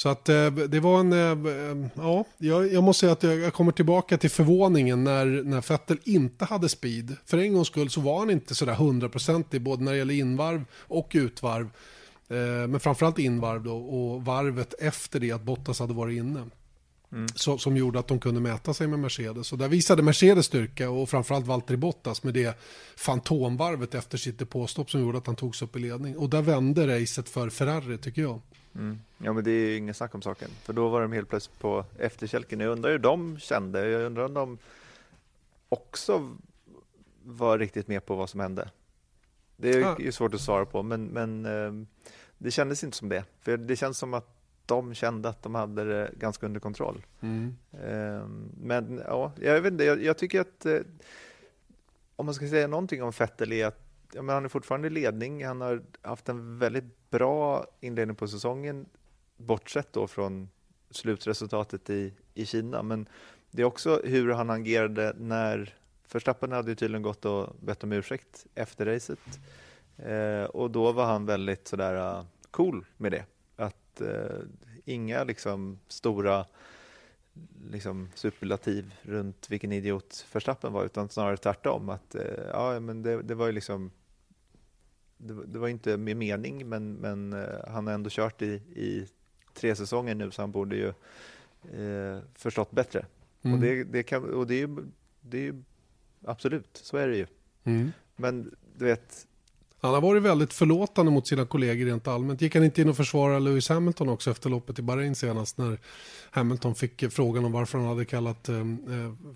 Så 0.00 0.08
att 0.08 0.28
eh, 0.28 0.50
det 0.50 0.80
var 0.80 1.00
en, 1.00 1.12
eh, 1.12 1.88
ja, 1.94 2.24
jag, 2.38 2.84
måste 2.84 3.00
säga 3.00 3.12
att 3.12 3.22
jag, 3.22 3.54
kommer 3.54 3.72
tillbaka 3.72 4.18
till 4.18 4.30
förvåningen 4.30 5.04
när, 5.04 5.26
när 5.26 5.68
Vettel 5.68 5.98
inte 6.04 6.44
hade 6.44 6.68
speed. 6.68 7.16
För 7.26 7.38
en 7.38 7.52
gångs 7.52 7.68
skull 7.68 7.90
så 7.90 8.00
var 8.00 8.18
han 8.18 8.30
inte 8.30 8.54
sådär 8.54 8.74
hundraprocentig 8.74 9.62
både 9.62 9.84
när 9.84 9.92
det 9.92 9.98
gäller 9.98 10.14
invarv 10.14 10.64
och 10.74 11.10
utvarv. 11.14 11.70
Eh, 12.28 12.36
men 12.68 12.80
framförallt 12.80 13.18
invarv 13.18 13.62
då 13.62 13.76
och 13.76 14.24
varvet 14.24 14.74
efter 14.78 15.20
det 15.20 15.32
att 15.32 15.42
Bottas 15.42 15.80
hade 15.80 15.94
varit 15.94 16.16
inne. 16.16 16.44
Så, 17.34 17.58
som 17.58 17.76
gjorde 17.76 17.98
att 17.98 18.08
de 18.08 18.18
kunde 18.18 18.40
mäta 18.40 18.74
sig 18.74 18.86
med 18.86 18.98
Mercedes. 18.98 19.52
Och 19.52 19.58
där 19.58 19.68
visade 19.68 20.02
Mercedes 20.02 20.46
styrka 20.46 20.90
och 20.90 21.08
framförallt 21.10 21.46
Valtteri 21.46 21.76
Bottas 21.76 22.22
med 22.22 22.34
det 22.34 22.58
fantomvarvet 22.96 23.94
efter 23.94 24.18
sitt 24.18 24.38
depåstopp 24.38 24.90
som 24.90 25.00
gjorde 25.00 25.18
att 25.18 25.26
han 25.26 25.36
togs 25.36 25.62
upp 25.62 25.76
i 25.76 25.78
ledning. 25.78 26.16
Och 26.16 26.30
där 26.30 26.42
vände 26.42 27.00
racet 27.00 27.28
för 27.28 27.50
Ferrari 27.50 27.98
tycker 27.98 28.22
jag. 28.22 28.40
Mm. 28.74 29.00
Ja, 29.18 29.32
men 29.32 29.44
det 29.44 29.50
är 29.50 29.68
ju 29.70 29.76
ingen 29.76 29.94
snack 29.94 30.14
om 30.14 30.22
saken. 30.22 30.48
För 30.62 30.72
då 30.72 30.88
var 30.88 31.00
de 31.02 31.12
helt 31.12 31.28
plötsligt 31.28 31.58
på 31.58 31.84
efterkälken. 31.98 32.60
Jag 32.60 32.72
undrar 32.72 32.90
hur 32.90 32.98
de 32.98 33.38
kände. 33.38 33.88
Jag 33.88 34.02
undrar 34.02 34.24
om 34.24 34.34
de 34.34 34.58
också 35.68 36.36
var 37.24 37.58
riktigt 37.58 37.88
med 37.88 38.06
på 38.06 38.14
vad 38.16 38.30
som 38.30 38.40
hände. 38.40 38.70
Det 39.56 39.70
är 39.70 39.80
Ja. 39.80 39.96
ju 39.98 40.12
svårt 40.12 40.34
att 40.34 40.40
svara 40.40 40.64
på, 40.66 40.82
men, 40.82 41.04
men 41.06 41.46
eh, 41.46 41.86
det 42.38 42.50
kändes 42.50 42.84
inte 42.84 42.96
som 42.96 43.08
det. 43.08 43.24
För 43.40 43.56
det 43.56 43.76
känns 43.76 43.98
som 43.98 44.14
att 44.14 44.36
de 44.66 44.94
kände 44.94 45.28
att 45.28 45.42
de 45.42 45.54
hade 45.54 45.84
det 45.84 46.10
ganska 46.18 46.46
under 46.46 46.60
kontroll. 46.60 47.06
Eh, 47.72 48.26
Men 48.60 49.02
ja, 49.06 49.32
jag 49.40 49.60
vet 49.60 49.72
inte, 49.72 49.84
jag, 49.84 50.02
jag 50.04 50.18
tycker 50.18 50.40
att 50.40 50.66
eh, 50.66 50.78
om 52.16 52.26
man 52.26 52.34
ska 52.34 52.48
säga 52.48 52.66
någonting 52.66 53.02
om 53.02 53.10
Vettel 53.18 53.52
är 53.52 53.66
att 53.66 53.80
ja, 54.12 54.22
men 54.22 54.34
han 54.34 54.44
är 54.44 54.48
fortfarande 54.48 54.86
i 54.86 54.90
ledning. 54.90 55.46
Han 55.46 55.60
har 55.60 55.82
haft 56.02 56.28
en 56.28 56.58
väldigt 56.58 56.84
bra 57.10 57.66
inledning 57.80 58.16
på 58.16 58.28
säsongen, 58.28 58.86
bortsett 59.36 59.92
då 59.92 60.06
från 60.06 60.48
slutresultatet 60.90 61.90
i, 61.90 62.12
i 62.34 62.46
Kina. 62.46 62.82
Men 62.82 63.08
det 63.50 63.62
är 63.62 63.66
också 63.66 64.00
hur 64.04 64.32
han 64.32 64.50
agerade 64.50 65.14
när 65.18 65.74
Verstappen 66.12 66.52
hade 66.52 66.70
ju 66.70 66.74
tydligen 66.74 67.02
gått 67.02 67.24
och 67.24 67.56
bett 67.60 67.84
om 67.84 67.92
ursäkt 67.92 68.46
efter 68.54 68.86
racet. 68.86 69.40
Eh, 69.96 70.44
och 70.44 70.70
då 70.70 70.92
var 70.92 71.04
han 71.04 71.26
väldigt 71.26 71.68
sådär 71.68 72.18
eh, 72.18 72.24
cool 72.50 72.84
med 72.96 73.12
det. 73.12 73.24
Att 73.56 74.00
eh, 74.00 74.38
inga 74.84 75.24
liksom 75.24 75.78
stora 75.88 76.46
liksom 77.70 78.08
superlativ 78.14 78.94
runt 79.02 79.50
vilken 79.50 79.72
idiot 79.72 80.26
Verstappen 80.32 80.72
var, 80.72 80.84
utan 80.84 81.08
snarare 81.08 81.36
tvärtom. 81.36 81.88
Att, 81.88 82.14
eh, 82.14 82.44
ja, 82.52 82.80
men 82.80 83.02
det, 83.02 83.22
det 83.22 83.34
var 83.34 83.46
ju 83.46 83.52
liksom 83.52 83.90
det, 85.20 85.32
var- 85.34 85.44
det 85.44 85.58
var 85.58 85.68
inte 85.68 85.96
med 85.96 86.16
mening, 86.16 86.68
men, 86.68 86.94
men 86.94 87.32
eh, 87.32 87.68
han 87.68 87.86
har 87.86 87.94
ändå 87.94 88.10
kört 88.12 88.42
i, 88.42 88.52
i 88.74 89.06
tre 89.54 89.76
säsonger 89.76 90.14
nu, 90.14 90.30
så 90.30 90.42
han 90.42 90.50
borde 90.52 90.76
ju 90.76 90.88
eh, 91.78 92.22
förstått 92.34 92.70
bättre. 92.70 93.06
Mm. 93.42 93.54
Och, 93.54 93.60
det, 93.60 93.84
det, 93.84 94.02
kan, 94.02 94.34
och 94.34 94.46
det, 94.46 94.54
är 94.54 94.58
ju, 94.68 94.76
det 95.20 95.38
är 95.38 95.42
ju 95.42 95.62
absolut, 96.24 96.68
så 96.82 96.96
är 96.96 97.08
det 97.08 97.16
ju. 97.16 97.26
Mm. 97.64 97.90
Men 98.16 98.54
du 98.76 98.84
vet, 98.84 99.26
han 99.80 99.94
har 99.94 100.00
varit 100.00 100.22
väldigt 100.22 100.52
förlåtande 100.52 101.12
mot 101.12 101.26
sina 101.26 101.46
kollegor 101.46 101.86
rent 101.86 102.08
allmänt. 102.08 102.40
Gick 102.40 102.54
han 102.54 102.64
inte 102.64 102.82
in 102.82 102.88
och 102.88 102.96
försvarade 102.96 103.40
Lewis 103.40 103.68
Hamilton 103.68 104.08
också 104.08 104.30
efter 104.30 104.50
loppet 104.50 104.78
i 104.78 104.82
Bahrain 104.82 105.14
senast 105.14 105.58
när 105.58 105.78
Hamilton 106.30 106.74
fick 106.74 107.12
frågan 107.12 107.44
om 107.44 107.52
varför 107.52 107.78
han 107.78 107.86
hade 107.86 108.04
kallat 108.04 108.48
eh, 108.48 108.56
eh, 108.56 108.64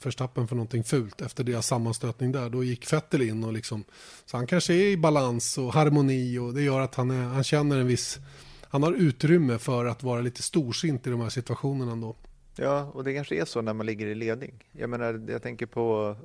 Verstappen 0.04 0.48
för 0.48 0.56
någonting 0.56 0.84
fult 0.84 1.20
efter 1.20 1.44
deras 1.44 1.66
sammanstötning 1.66 2.32
där. 2.32 2.50
Då 2.50 2.64
gick 2.64 2.92
Vettel 2.92 3.22
in 3.22 3.44
och 3.44 3.52
liksom, 3.52 3.84
så 4.26 4.36
han 4.36 4.46
kanske 4.46 4.74
är 4.74 4.86
i 4.86 4.96
balans 4.96 5.58
och 5.58 5.74
harmoni 5.74 6.38
och 6.38 6.54
det 6.54 6.62
gör 6.62 6.80
att 6.80 6.94
han, 6.94 7.10
är, 7.10 7.24
han 7.24 7.44
känner 7.44 7.78
en 7.78 7.86
viss, 7.86 8.18
han 8.62 8.82
har 8.82 8.92
utrymme 8.92 9.58
för 9.58 9.84
att 9.84 10.02
vara 10.02 10.20
lite 10.20 10.42
storsint 10.42 11.06
i 11.06 11.10
de 11.10 11.20
här 11.20 11.28
situationerna 11.28 11.92
ändå. 11.92 12.16
Ja, 12.56 12.90
och 12.94 13.04
det 13.04 13.14
kanske 13.14 13.40
är 13.40 13.44
så 13.44 13.62
när 13.62 13.72
man 13.72 13.86
ligger 13.86 14.06
i 14.06 14.14
ledning. 14.14 14.64
Jag 14.72 14.90
menar, 14.90 15.26
jag 15.28 15.42
tänker 15.42 15.66
på 15.66 16.16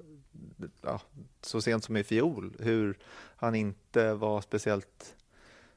ja, 0.82 1.02
så 1.42 1.62
sent 1.62 1.84
som 1.84 1.98
i 1.98 2.04
fjol, 2.04 2.56
hur 2.60 2.98
han 3.40 3.56
inte 3.56 4.14
var 4.14 4.42
speciellt 4.42 5.16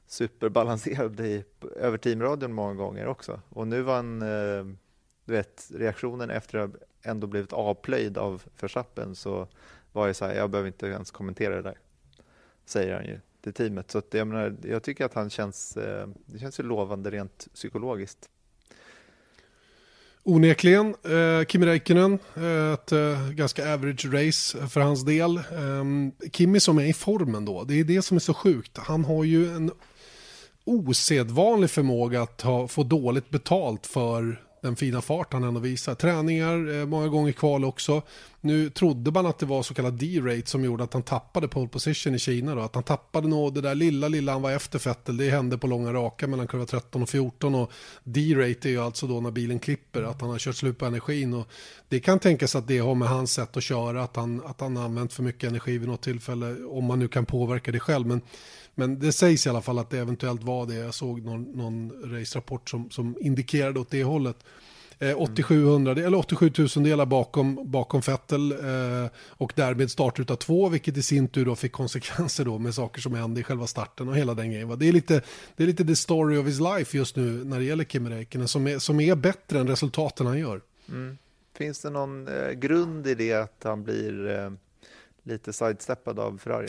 superbalanserad 0.05 1.19
i, 1.19 1.43
över 1.75 1.97
teamradion 1.97 2.53
många 2.53 2.73
gånger 2.73 3.07
också. 3.07 3.41
Och 3.49 3.67
nu 3.67 3.81
var 3.81 3.95
han, 3.95 4.21
eh, 4.21 4.65
du 5.25 5.33
vet, 5.33 5.71
reaktionen 5.73 6.29
efter 6.29 6.59
att 6.59 6.71
ha 6.71 6.77
ändå 7.01 7.27
blivit 7.27 7.53
avplöjd 7.53 8.17
av 8.17 8.43
Verstappen 8.59 9.15
så 9.15 9.47
var 9.91 10.07
ju 10.07 10.13
så 10.13 10.25
här, 10.25 10.35
jag 10.35 10.49
behöver 10.49 10.67
inte 10.67 10.87
ens 10.87 11.11
kommentera 11.11 11.55
det 11.55 11.61
där, 11.61 11.77
säger 12.65 12.95
han 12.95 13.05
ju 13.05 13.19
till 13.41 13.53
teamet. 13.53 13.91
Så 13.91 13.97
att, 13.97 14.13
jag, 14.13 14.27
menar, 14.27 14.55
jag 14.63 14.83
tycker 14.83 15.05
att 15.05 15.13
han 15.13 15.29
känns, 15.29 15.77
eh, 15.77 16.07
det 16.25 16.39
känns 16.39 16.59
ju 16.59 16.63
lovande 16.63 17.11
rent 17.11 17.47
psykologiskt. 17.53 18.29
Onekligen, 20.25 20.95
eh, 21.03 21.45
Kimi 21.47 21.65
Räikkönen, 21.65 22.19
eh, 22.35 22.73
ett 22.73 22.91
eh, 22.91 23.29
ganska 23.29 23.73
average 23.73 24.05
race 24.05 24.67
för 24.67 24.79
hans 24.81 25.05
del. 25.05 25.37
Eh, 25.37 25.83
Kimi 26.33 26.59
som 26.59 26.77
är 26.77 26.85
i 26.85 26.93
formen 26.93 27.45
då, 27.45 27.63
det 27.63 27.79
är 27.79 27.83
det 27.83 28.01
som 28.01 28.17
är 28.17 28.19
så 28.19 28.33
sjukt. 28.33 28.77
Han 28.77 29.05
har 29.05 29.23
ju 29.23 29.55
en 29.55 29.71
osedvanlig 30.65 31.69
förmåga 31.69 32.21
att 32.21 32.41
ha, 32.41 32.67
få 32.67 32.83
dåligt 32.83 33.29
betalt 33.29 33.87
för 33.87 34.41
den 34.63 34.75
fina 34.75 35.01
fart 35.01 35.33
han 35.33 35.43
ändå 35.43 35.59
visar. 35.59 35.95
Träningar, 35.95 36.79
eh, 36.79 36.85
många 36.85 37.07
gånger 37.07 37.31
kval 37.31 37.65
också. 37.65 38.01
Nu 38.41 38.69
trodde 38.69 39.11
man 39.11 39.25
att 39.25 39.39
det 39.39 39.45
var 39.45 39.63
så 39.63 39.73
kallad 39.73 39.93
D-rate 39.93 40.49
som 40.49 40.63
gjorde 40.63 40.83
att 40.83 40.93
han 40.93 41.03
tappade 41.03 41.47
pole 41.47 41.67
position 41.67 42.15
i 42.15 42.19
Kina. 42.19 42.55
Då. 42.55 42.61
Att 42.61 42.75
han 42.75 42.83
tappade 42.83 43.27
nog 43.27 43.53
det 43.53 43.61
där 43.61 43.75
lilla, 43.75 44.07
lilla 44.07 44.31
han 44.31 44.41
var 44.41 44.51
efter 44.51 44.79
Fettel, 44.79 45.17
Det 45.17 45.29
hände 45.29 45.57
på 45.57 45.67
långa 45.67 45.93
raka 45.93 46.27
mellan 46.27 46.47
kurva 46.47 46.65
13 46.65 47.01
och 47.01 47.09
14. 47.09 47.55
Och 47.55 47.71
D-rate 48.03 48.69
är 48.69 48.71
ju 48.71 48.81
alltså 48.81 49.07
då 49.07 49.21
när 49.21 49.31
bilen 49.31 49.59
klipper, 49.59 50.03
att 50.03 50.21
han 50.21 50.29
har 50.29 50.39
kört 50.39 50.55
slut 50.55 50.77
på 50.77 50.85
energin. 50.85 51.33
Och 51.33 51.47
det 51.89 51.99
kan 51.99 52.19
tänkas 52.19 52.55
att 52.55 52.67
det 52.67 52.79
har 52.79 52.95
med 52.95 53.07
hans 53.07 53.33
sätt 53.33 53.57
att 53.57 53.63
köra, 53.63 54.03
att 54.03 54.15
han, 54.15 54.41
att 54.45 54.61
han 54.61 54.77
har 54.77 54.85
använt 54.85 55.13
för 55.13 55.23
mycket 55.23 55.49
energi 55.49 55.77
vid 55.77 55.89
något 55.89 56.01
tillfälle, 56.01 56.55
om 56.65 56.85
man 56.85 56.99
nu 56.99 57.07
kan 57.07 57.25
påverka 57.25 57.71
det 57.71 57.79
själv. 57.79 58.07
Men, 58.07 58.21
men 58.75 58.99
det 58.99 59.11
sägs 59.11 59.45
i 59.45 59.49
alla 59.49 59.61
fall 59.61 59.79
att 59.79 59.89
det 59.89 59.99
eventuellt 59.99 60.43
var 60.43 60.65
det. 60.65 60.75
Jag 60.75 60.93
såg 60.93 61.21
någon, 61.21 61.43
någon 61.43 61.91
race-rapport 62.03 62.69
som, 62.69 62.89
som 62.89 63.15
indikerade 63.19 63.79
åt 63.79 63.89
det 63.89 64.03
hållet. 64.03 64.37
Eh, 64.99 65.21
8700, 65.21 65.91
eller 65.91 66.17
87 66.17 66.51
000 66.57 66.67
delar 66.67 67.05
bakom, 67.05 67.71
bakom 67.71 68.01
Vettel 68.01 68.51
eh, 68.51 69.09
och 69.17 69.53
därmed 69.55 69.91
start 69.91 70.19
utav 70.19 70.35
två, 70.35 70.69
vilket 70.69 70.97
i 70.97 71.03
sin 71.03 71.27
tur 71.27 71.45
då 71.45 71.55
fick 71.55 71.71
konsekvenser 71.71 72.45
då 72.45 72.59
med 72.59 72.75
saker 72.75 73.01
som 73.01 73.13
hände 73.13 73.39
i 73.39 73.43
själva 73.43 73.67
starten 73.67 74.09
och 74.09 74.17
hela 74.17 74.33
den 74.33 74.51
grejen. 74.51 74.67
va. 74.67 74.75
Det 74.75 74.87
är 74.87 74.91
lite, 74.91 75.21
det 75.55 75.63
är 75.63 75.67
lite 75.67 75.85
the 75.85 75.95
story 75.95 76.37
of 76.37 76.47
his 76.47 76.59
life 76.59 76.97
just 76.97 77.15
nu 77.15 77.43
när 77.43 77.59
det 77.59 77.65
gäller 77.65 77.83
Kimi 77.83 78.09
Räikkönen 78.09 78.47
som 78.47 78.67
är, 78.67 78.79
som 78.79 78.99
är 78.99 79.15
bättre 79.15 79.59
än 79.59 79.67
resultaten 79.67 80.25
han 80.25 80.39
gör. 80.39 80.61
Finns 81.53 81.81
det 81.81 81.89
någon 81.89 82.27
eh, 82.27 82.51
grund 82.51 83.07
i 83.07 83.15
det 83.15 83.33
att 83.33 83.61
han 83.63 83.83
blir 83.83 84.29
eh, 84.29 84.51
lite 85.23 85.53
sidesteppad 85.53 86.19
av 86.19 86.37
Ferrari? 86.37 86.67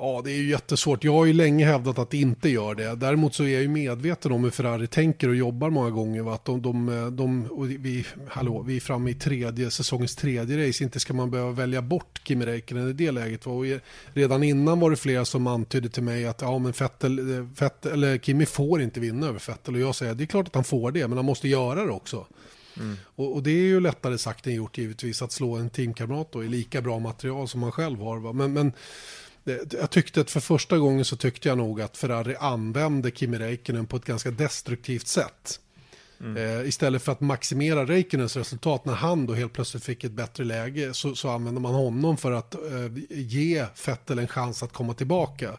Ja, 0.00 0.20
det 0.24 0.32
är 0.32 0.36
ju 0.36 0.48
jättesvårt. 0.48 1.04
Jag 1.04 1.12
har 1.12 1.24
ju 1.24 1.32
länge 1.32 1.66
hävdat 1.66 1.98
att 1.98 2.10
det 2.10 2.18
inte 2.18 2.48
gör 2.48 2.74
det. 2.74 2.94
Däremot 2.94 3.34
så 3.34 3.44
är 3.44 3.48
jag 3.48 3.62
ju 3.62 3.68
medveten 3.68 4.32
om 4.32 4.44
hur 4.44 4.50
Ferrari 4.50 4.86
tänker 4.86 5.28
och 5.28 5.36
jobbar 5.36 5.70
många 5.70 5.90
gånger. 5.90 6.22
Va? 6.22 6.34
Att 6.34 6.44
de, 6.44 6.62
de, 6.62 7.16
de, 7.16 7.48
vi, 7.80 8.06
hallå, 8.28 8.62
vi 8.62 8.76
är 8.76 8.80
framme 8.80 9.10
i 9.10 9.14
tredje, 9.14 9.70
säsongens 9.70 10.16
tredje 10.16 10.68
race. 10.68 10.84
Inte 10.84 11.00
ska 11.00 11.14
man 11.14 11.30
behöva 11.30 11.50
välja 11.50 11.82
bort 11.82 12.20
Kimi 12.24 12.46
Räikkönen 12.46 12.90
i 12.90 12.92
det 12.92 13.10
läget. 13.10 13.46
Va? 13.46 13.52
Och 13.52 13.64
redan 14.12 14.42
innan 14.42 14.80
var 14.80 14.90
det 14.90 14.96
flera 14.96 15.24
som 15.24 15.46
antydde 15.46 15.88
till 15.88 16.02
mig 16.02 16.26
att 16.26 16.42
ja, 16.42 16.58
men 16.58 16.72
Vettel, 16.72 17.18
eh, 17.18 17.44
Vettel, 17.60 17.92
eller 17.92 18.18
Kimi 18.18 18.46
får 18.46 18.82
inte 18.82 19.00
vinna 19.00 19.26
över 19.26 19.42
Vettel. 19.46 19.74
Och 19.74 19.80
jag 19.80 19.94
säger 19.94 20.14
det 20.14 20.24
är 20.24 20.26
klart 20.26 20.46
att 20.46 20.54
han 20.54 20.64
får 20.64 20.92
det, 20.92 21.08
men 21.08 21.18
han 21.18 21.24
måste 21.24 21.48
göra 21.48 21.84
det 21.84 21.92
också. 21.92 22.26
Och, 23.04 23.34
och 23.34 23.42
det 23.42 23.50
är 23.50 23.64
ju 23.64 23.80
lättare 23.80 24.18
sagt 24.18 24.46
än 24.46 24.54
gjort 24.54 24.78
givetvis 24.78 25.22
att 25.22 25.32
slå 25.32 25.56
en 25.56 25.70
teamkamrat 25.70 26.32
då 26.32 26.44
i 26.44 26.48
lika 26.48 26.82
bra 26.82 26.98
material 26.98 27.48
som 27.48 27.60
man 27.60 27.72
själv 27.72 28.00
har. 28.00 28.18
Va? 28.18 28.32
Men, 28.32 28.52
men 28.52 28.72
det, 29.48 29.74
jag 29.74 29.90
tyckte 29.90 30.20
att 30.20 30.30
för 30.30 30.40
första 30.40 30.78
gången 30.78 31.04
så 31.04 31.16
tyckte 31.16 31.48
jag 31.48 31.58
nog 31.58 31.80
att 31.80 31.96
Ferrari 31.96 32.36
använde 32.40 33.10
Kimi 33.10 33.38
Räikkönen 33.38 33.86
på 33.86 33.96
ett 33.96 34.04
ganska 34.04 34.30
destruktivt 34.30 35.06
sätt. 35.06 35.60
Eh, 36.20 36.68
istället 36.68 37.02
för 37.02 37.12
att 37.12 37.20
maximera 37.20 37.86
Räikkönens 37.86 38.36
resultat 38.36 38.84
när 38.84 38.94
han 38.94 39.26
då 39.26 39.34
helt 39.34 39.52
plötsligt 39.52 39.84
fick 39.84 40.04
ett 40.04 40.12
bättre 40.12 40.44
läge 40.44 40.94
så, 40.94 41.14
så 41.14 41.28
använde 41.28 41.60
man 41.60 41.74
honom 41.74 42.16
för 42.16 42.32
att 42.32 42.54
eh, 42.54 42.60
ge 43.10 43.66
Vettel 43.86 44.18
en 44.18 44.28
chans 44.28 44.62
att 44.62 44.72
komma 44.72 44.94
tillbaka. 44.94 45.58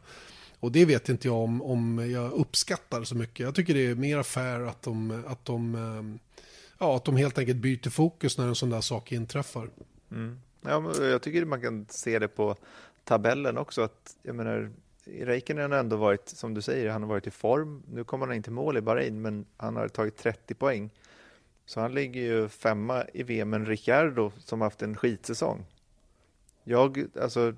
Och 0.60 0.71
det 0.71 0.86
vet 0.86 1.10
inte 1.10 1.28
jag 1.28 1.38
om, 1.38 1.62
om 1.62 2.12
jag 2.12 2.32
uppskattar 2.32 3.04
så 3.04 3.15
mycket. 3.15 3.39
Jag 3.39 3.56
tycker 3.56 3.73
det 3.73 3.88
är 3.88 3.95
mer 3.95 4.23
fair 4.23 4.60
att 4.60 4.82
de, 4.82 5.23
att 5.28 5.45
de, 5.45 5.75
eh, 5.75 6.32
ja, 6.80 6.95
att 6.95 7.06
de 7.06 7.17
helt 7.17 7.38
enkelt 7.38 7.58
byter 7.58 7.89
fokus 7.89 8.38
när 8.38 8.47
en 8.47 8.56
sån 8.56 8.69
där 8.69 8.82
sak 8.82 9.12
inträffar. 9.12 9.69
Ja, 10.62 10.80
men 10.80 11.10
jag 11.10 11.21
tycker 11.21 11.45
man 11.45 11.62
kan 11.62 11.86
se 11.89 12.19
det 12.19 12.28
på 12.28 12.56
tabellen 13.03 13.57
också. 13.57 13.81
Att, 13.81 14.17
jag 14.23 14.35
menar, 14.35 14.71
Räikkönen 15.05 15.71
har 15.71 15.79
ändå 15.79 15.95
varit, 15.95 16.29
som 16.29 16.53
du 16.53 16.62
säger, 16.62 16.89
han 16.89 17.01
har 17.01 17.09
varit 17.09 17.27
i 17.27 17.31
form. 17.31 17.83
Nu 17.93 18.03
kommer 18.03 18.27
han 18.27 18.35
inte 18.35 18.51
mål 18.51 18.77
i 18.77 18.81
Bahrain, 18.81 19.21
men 19.21 19.45
han 19.57 19.75
har 19.75 19.88
tagit 19.88 20.17
30 20.17 20.53
poäng. 20.53 20.89
Så 21.65 21.79
han 21.81 21.93
ligger 21.93 22.21
ju 22.21 22.47
femma 22.49 23.03
i 23.13 23.23
VM, 23.23 23.49
men 23.49 23.65
Ricciardo 23.65 24.31
som 24.38 24.62
haft 24.62 24.81
en 24.81 24.95
skitsäsong. 24.97 25.65
Jag, 26.63 27.05
alltså, 27.21 27.53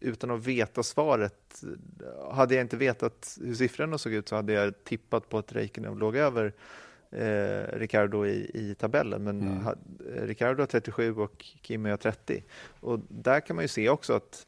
utan 0.00 0.30
att 0.30 0.46
veta 0.46 0.82
svaret, 0.82 1.64
hade 2.32 2.54
jag 2.54 2.62
inte 2.64 2.76
vetat 2.76 3.38
hur 3.40 3.54
siffrorna 3.54 3.98
såg 3.98 4.12
ut 4.12 4.28
så 4.28 4.36
hade 4.36 4.52
jag 4.52 4.84
tippat 4.84 5.28
på 5.28 5.38
att 5.38 5.52
Räikkönen 5.52 5.98
låg 5.98 6.16
över 6.16 6.52
eh, 7.10 7.78
Ricardo 7.78 8.26
i, 8.26 8.50
i 8.54 8.74
tabellen. 8.74 9.24
Men 9.24 9.40
Mm. 9.40 9.64
ha, 9.64 9.74
Ricardo 10.14 10.62
har 10.62 10.66
37 10.66 11.14
och 11.16 11.44
Kimi 11.62 11.90
har 11.90 11.96
30. 11.96 12.42
Och 12.80 13.00
där 13.08 13.40
kan 13.40 13.56
man 13.56 13.64
ju 13.64 13.68
se 13.68 13.88
också 13.88 14.12
att 14.12 14.46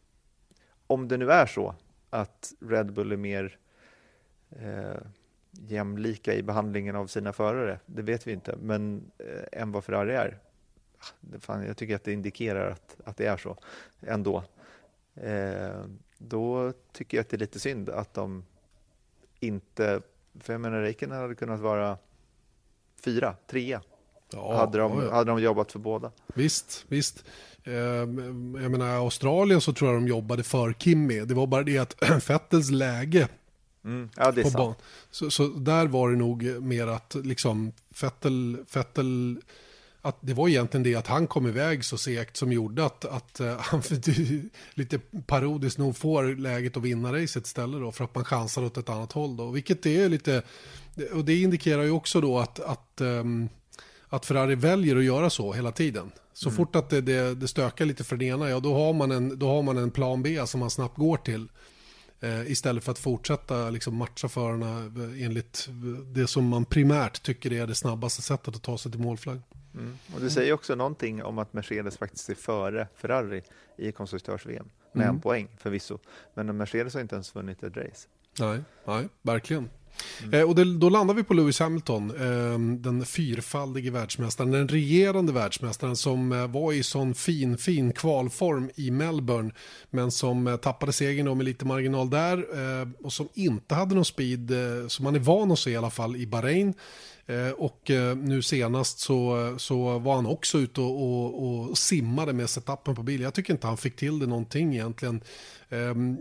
om 0.86 1.08
det 1.08 1.16
nu 1.16 1.32
är 1.32 1.46
så 1.46 1.74
att 2.10 2.52
Red 2.60 2.92
Bull 2.92 3.12
är 3.12 3.16
mer 3.16 3.58
eh, 4.50 5.00
jämlika 5.50 6.34
i 6.34 6.42
behandlingen 6.42 6.96
av 6.96 7.06
sina 7.06 7.32
förare, 7.32 7.80
det 7.86 8.02
vet 8.02 8.26
vi 8.26 8.32
inte, 8.32 8.56
men 8.56 9.10
eh, 9.18 9.60
än 9.62 9.72
vad 9.72 9.84
Ferrari 9.84 10.14
är. 10.14 10.38
Ah, 10.98 11.38
fan, 11.40 11.66
jag 11.66 11.76
tycker 11.76 11.96
att 11.96 12.04
det 12.04 12.12
indikerar 12.12 12.70
att, 12.70 12.96
att 13.04 13.16
det 13.16 13.26
är 13.26 13.36
så 13.36 13.56
ändå. 14.00 14.44
Eh, 15.14 15.84
då 16.18 16.72
tycker 16.92 17.16
jag 17.16 17.22
att 17.22 17.28
det 17.28 17.36
är 17.36 17.38
lite 17.38 17.60
synd 17.60 17.88
att 17.88 18.14
de 18.14 18.44
inte, 19.40 20.00
för 20.40 20.52
jag 20.52 20.60
menar 20.60 20.80
Räikkönen 20.80 21.18
hade 21.18 21.34
kunnat 21.34 21.60
vara 21.60 21.98
fyra, 23.04 23.36
trea, 23.46 23.82
Ja, 24.32 24.56
hade, 24.56 24.78
de, 24.78 25.02
ja. 25.02 25.14
hade 25.14 25.30
de 25.30 25.42
jobbat 25.42 25.72
för 25.72 25.78
båda. 25.78 26.12
Visst, 26.34 26.84
visst. 26.88 27.24
Eh, 27.66 27.74
jag 28.62 28.70
menar, 28.70 28.86
Australien 28.86 29.60
så 29.60 29.72
tror 29.72 29.92
jag 29.92 30.02
de 30.02 30.08
jobbade 30.08 30.42
för 30.42 30.72
Kimmy. 30.72 31.20
Det 31.20 31.34
var 31.34 31.46
bara 31.46 31.62
det 31.62 31.78
att 31.78 31.96
Fettels 32.22 32.70
läge 32.70 33.28
Mm. 33.86 34.08
Ja, 34.16 34.32
på 34.32 34.42
sant. 34.42 34.54
ban. 34.54 34.74
Så, 35.10 35.30
så 35.30 35.48
där 35.48 35.86
var 35.86 36.10
det 36.10 36.16
nog 36.16 36.62
mer 36.62 36.86
att 36.86 37.16
liksom 37.22 37.72
Fettel, 37.90 38.58
Fettel 38.68 39.40
att 40.02 40.18
det 40.20 40.34
var 40.34 40.48
egentligen 40.48 40.82
det 40.82 40.94
att 40.94 41.06
han 41.06 41.26
kom 41.26 41.46
iväg 41.46 41.84
så 41.84 41.98
segt 41.98 42.36
som 42.36 42.52
gjorde 42.52 42.84
att, 42.84 43.04
att 43.04 43.40
eh, 43.40 43.56
han 43.58 43.82
lite 44.74 44.98
parodiskt 45.26 45.78
nog 45.78 45.96
får 45.96 46.24
läget 46.24 46.76
att 46.76 46.82
vinna 46.82 47.12
racet 47.12 47.46
istället 47.46 47.80
då 47.80 47.92
för 47.92 48.04
att 48.04 48.14
man 48.14 48.24
chansar 48.24 48.64
åt 48.64 48.76
ett 48.76 48.88
annat 48.88 49.12
håll 49.12 49.36
då. 49.36 49.50
Vilket 49.50 49.82
det 49.82 50.02
är 50.02 50.08
lite, 50.08 50.42
och 51.12 51.24
det 51.24 51.40
indikerar 51.40 51.82
ju 51.82 51.90
också 51.90 52.20
då 52.20 52.38
att, 52.38 52.60
att, 52.60 53.00
ehm, 53.00 53.48
att 54.08 54.26
Ferrari 54.26 54.54
väljer 54.54 54.96
att 54.96 55.04
göra 55.04 55.30
så 55.30 55.52
hela 55.52 55.72
tiden. 55.72 56.10
Så 56.32 56.50
fort 56.50 56.76
att 56.76 56.90
det, 56.90 57.00
det, 57.00 57.34
det 57.34 57.48
stökar 57.48 57.84
lite 57.84 58.04
för 58.04 58.16
den 58.16 58.28
ena, 58.28 58.50
ja 58.50 58.60
då 58.60 58.74
har 58.74 58.92
man 58.92 59.10
en, 59.10 59.38
då 59.38 59.48
har 59.48 59.62
man 59.62 59.76
en 59.76 59.90
plan 59.90 60.22
B 60.22 60.46
som 60.46 60.60
man 60.60 60.70
snabbt 60.70 60.96
går 60.96 61.16
till. 61.16 61.48
Eh, 62.20 62.50
istället 62.50 62.84
för 62.84 62.92
att 62.92 62.98
fortsätta 62.98 63.70
liksom, 63.70 63.96
matcha 63.96 64.28
förarna 64.28 64.78
eh, 64.78 65.24
enligt 65.24 65.68
det 66.14 66.26
som 66.26 66.48
man 66.48 66.64
primärt 66.64 67.22
tycker 67.22 67.52
är 67.52 67.66
det 67.66 67.74
snabbaste 67.74 68.22
sättet 68.22 68.56
att 68.56 68.62
ta 68.62 68.78
sig 68.78 68.92
till 68.92 69.00
målflagg. 69.00 69.40
Mm. 69.74 69.98
Och 70.14 70.20
det 70.20 70.30
säger 70.30 70.52
också 70.52 70.74
någonting 70.74 71.22
om 71.22 71.38
att 71.38 71.52
Mercedes 71.52 71.96
faktiskt 71.98 72.28
är 72.28 72.34
före 72.34 72.88
Ferrari 72.96 73.42
i 73.78 73.92
konstruktörs-VM 73.92 74.68
med 74.92 75.04
Mm. 75.04 75.14
en 75.16 75.20
poäng 75.20 75.48
förvisso. 75.58 75.98
Men 76.34 76.56
Mercedes 76.56 76.94
har 76.94 77.00
inte 77.00 77.14
ens 77.14 77.34
vunnit 77.34 77.62
ett 77.62 77.76
race. 77.76 78.08
Nej, 78.38 78.60
nej, 78.84 79.08
verkligen. 79.22 79.70
Mm. 80.22 80.34
Eh, 80.34 80.48
och 80.48 80.54
det, 80.54 80.78
då 80.78 80.88
landar 80.88 81.14
vi 81.14 81.22
på 81.22 81.34
Lewis 81.34 81.60
Hamilton, 81.60 82.10
eh, 82.10 82.58
den 82.78 83.06
fyrfaldige 83.06 83.90
världsmästaren, 83.90 84.50
den 84.50 84.68
regerande 84.68 85.32
världsmästaren 85.32 85.96
som 85.96 86.32
eh, 86.32 86.46
var 86.46 86.72
i 86.72 86.82
sån 86.82 87.14
fin, 87.14 87.58
fin 87.58 87.92
kvalform 87.92 88.70
i 88.74 88.90
Melbourne, 88.90 89.50
men 89.90 90.10
som 90.10 90.46
eh, 90.46 90.56
tappade 90.56 90.92
segern 90.92 91.36
med 91.36 91.44
lite 91.44 91.64
marginal 91.64 92.10
där 92.10 92.38
eh, 92.38 92.88
och 93.02 93.12
som 93.12 93.28
inte 93.34 93.74
hade 93.74 93.94
någon 93.94 94.04
speed, 94.04 94.50
eh, 94.50 94.88
som 94.88 95.04
man 95.04 95.14
är 95.14 95.18
van 95.18 95.52
att 95.52 95.58
se 95.58 95.70
i 95.70 95.76
alla 95.76 95.90
fall 95.90 96.16
i 96.16 96.26
Bahrain. 96.26 96.74
Eh, 97.28 97.50
och 97.50 97.90
eh, 97.90 98.16
nu 98.16 98.42
senast 98.42 98.98
så, 98.98 99.54
så 99.58 99.98
var 99.98 100.14
han 100.14 100.26
också 100.26 100.58
ute 100.58 100.80
och, 100.80 101.42
och, 101.42 101.70
och 101.70 101.78
simmade 101.78 102.32
med 102.32 102.50
setupen 102.50 102.94
på 102.94 103.02
bilen. 103.02 103.24
Jag 103.24 103.34
tycker 103.34 103.52
inte 103.52 103.66
han 103.66 103.76
fick 103.76 103.96
till 103.96 104.18
det 104.18 104.26
någonting 104.26 104.74
egentligen. 104.74 105.20
Ehm, 105.68 106.18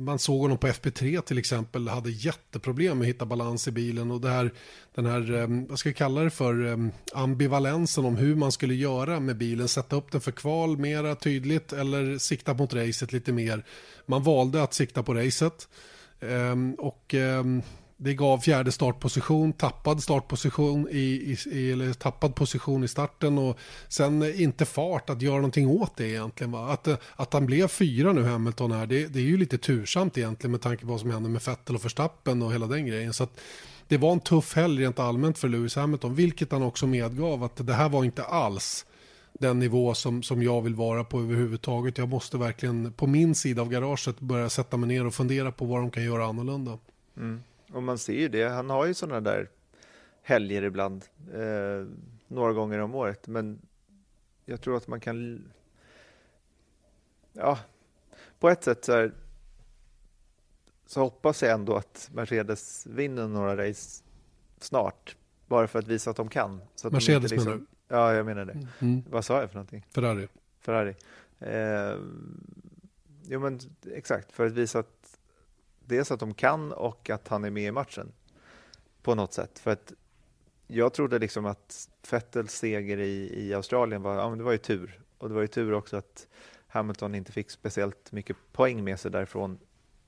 man 0.00 0.18
såg 0.18 0.40
honom 0.40 0.58
på 0.58 0.66
FP3 0.66 1.20
till 1.20 1.38
exempel, 1.38 1.88
hade 1.88 2.10
jätteproblem 2.10 2.98
med 2.98 3.04
att 3.04 3.08
hitta 3.08 3.26
balans 3.26 3.68
i 3.68 3.70
bilen 3.70 4.10
och 4.10 4.20
det 4.20 4.28
här, 4.28 4.52
den 4.94 5.06
här, 5.06 5.34
ehm, 5.34 5.66
vad 5.66 5.78
ska 5.78 5.88
vi 5.88 5.94
kalla 5.94 6.20
det 6.20 6.30
för, 6.30 6.66
ehm, 6.66 6.90
ambivalensen 7.14 8.04
om 8.04 8.16
hur 8.16 8.34
man 8.34 8.52
skulle 8.52 8.74
göra 8.74 9.20
med 9.20 9.36
bilen, 9.36 9.68
sätta 9.68 9.96
upp 9.96 10.12
den 10.12 10.20
för 10.20 10.32
kval 10.32 10.78
mera 10.78 11.14
tydligt 11.14 11.72
eller 11.72 12.18
sikta 12.18 12.54
mot 12.54 12.74
racet 12.74 13.12
lite 13.12 13.32
mer. 13.32 13.64
Man 14.06 14.22
valde 14.22 14.62
att 14.62 14.74
sikta 14.74 15.02
på 15.02 15.14
racet 15.14 15.68
och 16.78 17.14
det 18.00 18.14
gav 18.14 18.38
fjärde 18.38 18.72
startposition, 18.72 19.52
tappad 19.52 20.02
startposition 20.02 20.88
i, 20.90 20.98
i, 20.98 21.36
i, 21.50 21.72
eller 21.72 21.92
tappad 21.92 22.34
position 22.34 22.84
i 22.84 22.88
starten 22.88 23.38
och 23.38 23.58
sen 23.88 24.40
inte 24.40 24.64
fart 24.64 25.10
att 25.10 25.22
göra 25.22 25.36
någonting 25.36 25.68
åt 25.68 25.96
det 25.96 26.08
egentligen. 26.08 26.52
Va? 26.52 26.72
Att, 26.72 26.88
att 27.16 27.32
han 27.32 27.46
blev 27.46 27.68
fyra 27.68 28.12
nu 28.12 28.24
Hamilton 28.24 28.72
här, 28.72 28.86
det, 28.86 29.06
det 29.06 29.18
är 29.18 29.24
ju 29.24 29.36
lite 29.36 29.58
tursamt 29.58 30.18
egentligen 30.18 30.50
med 30.50 30.60
tanke 30.60 30.82
på 30.84 30.90
vad 30.90 31.00
som 31.00 31.10
hände 31.10 31.28
med 31.28 31.42
Vettel 31.42 31.74
och 31.74 31.84
Verstappen 31.84 32.42
och 32.42 32.52
hela 32.52 32.66
den 32.66 32.86
grejen. 32.86 33.12
Så 33.12 33.24
att 33.24 33.40
det 33.88 33.96
var 33.96 34.12
en 34.12 34.20
tuff 34.20 34.56
helg 34.56 34.82
rent 34.82 34.98
allmänt 34.98 35.38
för 35.38 35.48
Lewis 35.48 35.76
Hamilton, 35.76 36.14
vilket 36.14 36.52
han 36.52 36.62
också 36.62 36.86
medgav 36.86 37.44
att 37.44 37.66
det 37.66 37.74
här 37.74 37.88
var 37.88 38.04
inte 38.04 38.24
alls 38.24 38.86
den 39.32 39.58
nivå 39.58 39.94
som, 39.94 40.22
som 40.22 40.42
jag 40.42 40.62
vill 40.62 40.74
vara 40.74 41.04
på 41.04 41.20
överhuvudtaget. 41.20 41.98
Jag 41.98 42.08
måste 42.08 42.38
verkligen 42.38 42.92
på 42.92 43.06
min 43.06 43.34
sida 43.34 43.62
av 43.62 43.68
garaget 43.68 44.20
börja 44.20 44.48
sätta 44.48 44.76
mig 44.76 44.88
ner 44.88 45.06
och 45.06 45.14
fundera 45.14 45.52
på 45.52 45.64
vad 45.64 45.80
de 45.80 45.90
kan 45.90 46.04
göra 46.04 46.26
annorlunda. 46.26 46.78
Mm. 47.16 47.40
Och 47.72 47.82
man 47.82 47.98
ser 47.98 48.12
ju 48.12 48.28
det, 48.28 48.48
han 48.48 48.70
har 48.70 48.86
ju 48.86 48.94
sådana 48.94 49.20
där 49.20 49.48
helger 50.22 50.62
ibland, 50.62 51.04
eh, 51.34 51.86
några 52.28 52.52
gånger 52.52 52.78
om 52.78 52.94
året, 52.94 53.26
men 53.26 53.60
jag 54.44 54.60
tror 54.60 54.76
att 54.76 54.88
man 54.88 55.00
kan, 55.00 55.48
ja, 57.32 57.58
på 58.38 58.48
ett 58.48 58.64
sätt 58.64 58.84
så, 58.84 58.92
här, 58.92 59.12
så 60.86 61.00
hoppas 61.00 61.42
jag 61.42 61.52
ändå 61.52 61.76
att 61.76 62.10
Mercedes 62.12 62.86
vinner 62.86 63.28
några 63.28 63.68
race 63.68 64.04
snart, 64.60 65.16
bara 65.46 65.68
för 65.68 65.78
att 65.78 65.88
visa 65.88 66.10
att 66.10 66.16
de 66.16 66.28
kan. 66.28 66.60
Så 66.74 66.86
att 66.88 66.92
de 66.92 66.96
Mercedes 66.96 67.32
inte 67.32 67.44
menar 67.44 67.56
du? 67.56 67.66
Ja, 67.88 68.14
jag 68.14 68.26
menar 68.26 68.44
det. 68.44 68.66
Mm. 68.78 69.02
Vad 69.10 69.24
sa 69.24 69.40
jag 69.40 69.50
för 69.50 69.54
någonting? 69.54 69.86
Ferrari. 69.94 70.28
Ferrari. 70.60 70.94
Eh, 71.38 71.96
jo 73.22 73.40
men 73.40 73.60
exakt, 73.92 74.32
för 74.32 74.46
att 74.46 74.52
visa 74.52 74.78
att 74.78 74.97
dels 75.88 76.10
att 76.10 76.20
de 76.20 76.34
kan 76.34 76.72
och 76.72 77.10
att 77.10 77.28
han 77.28 77.44
är 77.44 77.50
med 77.50 77.62
i 77.62 77.70
matchen 77.70 78.12
på 79.02 79.14
något 79.14 79.32
sätt. 79.32 79.58
För 79.58 79.70
att 79.70 79.92
jag 80.66 80.92
trodde 80.92 81.18
liksom 81.18 81.46
att 81.46 81.88
Vettels 82.10 82.54
seger 82.54 82.98
i, 82.98 83.46
i 83.46 83.54
Australien 83.54 84.02
var, 84.02 84.14
ja, 84.14 84.28
men 84.28 84.38
det 84.38 84.44
var 84.44 84.52
ju 84.52 84.58
tur. 84.58 85.00
Och 85.18 85.28
det 85.28 85.34
var 85.34 85.42
ju 85.42 85.48
tur 85.48 85.72
också 85.72 85.96
att 85.96 86.26
Hamilton 86.66 87.14
inte 87.14 87.32
fick 87.32 87.50
speciellt 87.50 88.12
mycket 88.12 88.36
poäng 88.52 88.84
med 88.84 89.00
sig 89.00 89.10
därifrån 89.10 89.58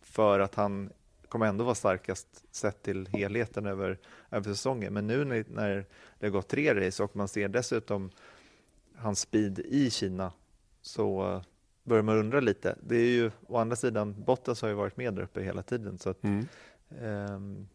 för 0.00 0.40
att 0.40 0.54
han 0.54 0.90
kommer 1.28 1.46
ändå 1.46 1.64
vara 1.64 1.74
starkast 1.74 2.44
sett 2.50 2.82
till 2.82 3.06
helheten 3.06 3.66
över, 3.66 3.98
över 4.30 4.50
säsongen. 4.50 4.92
Men 4.92 5.06
nu 5.06 5.24
när, 5.24 5.44
när 5.48 5.86
det 6.18 6.26
har 6.26 6.30
gått 6.30 6.48
tre 6.48 6.86
race 6.86 7.02
och 7.02 7.16
man 7.16 7.28
ser 7.28 7.48
dessutom 7.48 8.10
hans 8.96 9.20
speed 9.20 9.58
i 9.58 9.90
Kina 9.90 10.32
så 10.82 11.42
börjar 11.90 12.02
man 12.02 12.18
undra 12.18 12.40
lite. 12.40 12.76
Det 12.82 12.96
är 12.96 13.08
ju 13.10 13.30
å 13.46 13.56
andra 13.56 13.76
sidan, 13.76 14.24
Bottas 14.26 14.62
har 14.62 14.68
ju 14.68 14.74
varit 14.74 14.96
med 14.96 15.14
där 15.14 15.22
uppe 15.22 15.42
hela 15.42 15.62
tiden 15.62 15.98
så 15.98 16.10
att 16.10 16.24
Mm. 16.24 16.46
ehm, 17.00 17.66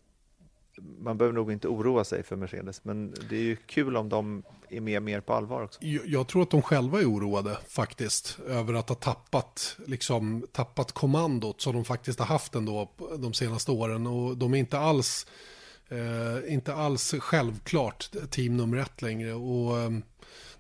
man 0.99 1.17
behöver 1.17 1.36
nog 1.36 1.51
inte 1.51 1.67
oroa 1.67 2.04
sig 2.04 2.23
för 2.23 2.36
Mercedes 2.36 2.84
men 2.84 3.13
det 3.30 3.36
är 3.36 3.41
ju 3.41 3.56
kul 3.56 3.97
om 3.97 4.10
de 4.10 4.43
är 4.69 4.82
med 4.82 5.04
mer 5.04 5.21
på 5.21 5.34
allvar 5.34 5.62
också. 5.63 5.80
Jag, 5.84 6.08
jag 6.08 6.28
tror 6.28 6.41
att 6.41 6.49
de 6.51 6.62
själva 6.62 6.99
är 6.99 7.06
oroade 7.06 7.58
faktiskt 7.67 8.39
över 8.47 8.73
att 8.73 8.89
ha 8.89 8.95
tappat, 8.95 9.78
liksom, 9.88 10.47
tappat 10.51 10.91
kommandot 10.91 11.62
som 11.62 11.73
de 11.73 11.86
faktiskt 11.86 12.19
har 12.19 12.25
haft 12.25 12.56
ändå 12.56 12.89
de 13.17 13.34
senaste 13.34 13.71
åren 13.71 14.08
och 14.08 14.38
de 14.38 14.54
är 14.54 14.58
inte 14.58 14.80
alls, 14.80 15.28
eh, 15.89 16.54
inte 16.54 16.73
alls 16.73 17.16
självklart 17.20 18.09
team 18.30 18.57
nummer 18.57 18.78
ett 18.78 19.01
längre 19.01 19.34
och 19.34 19.80
eh, 19.80 19.89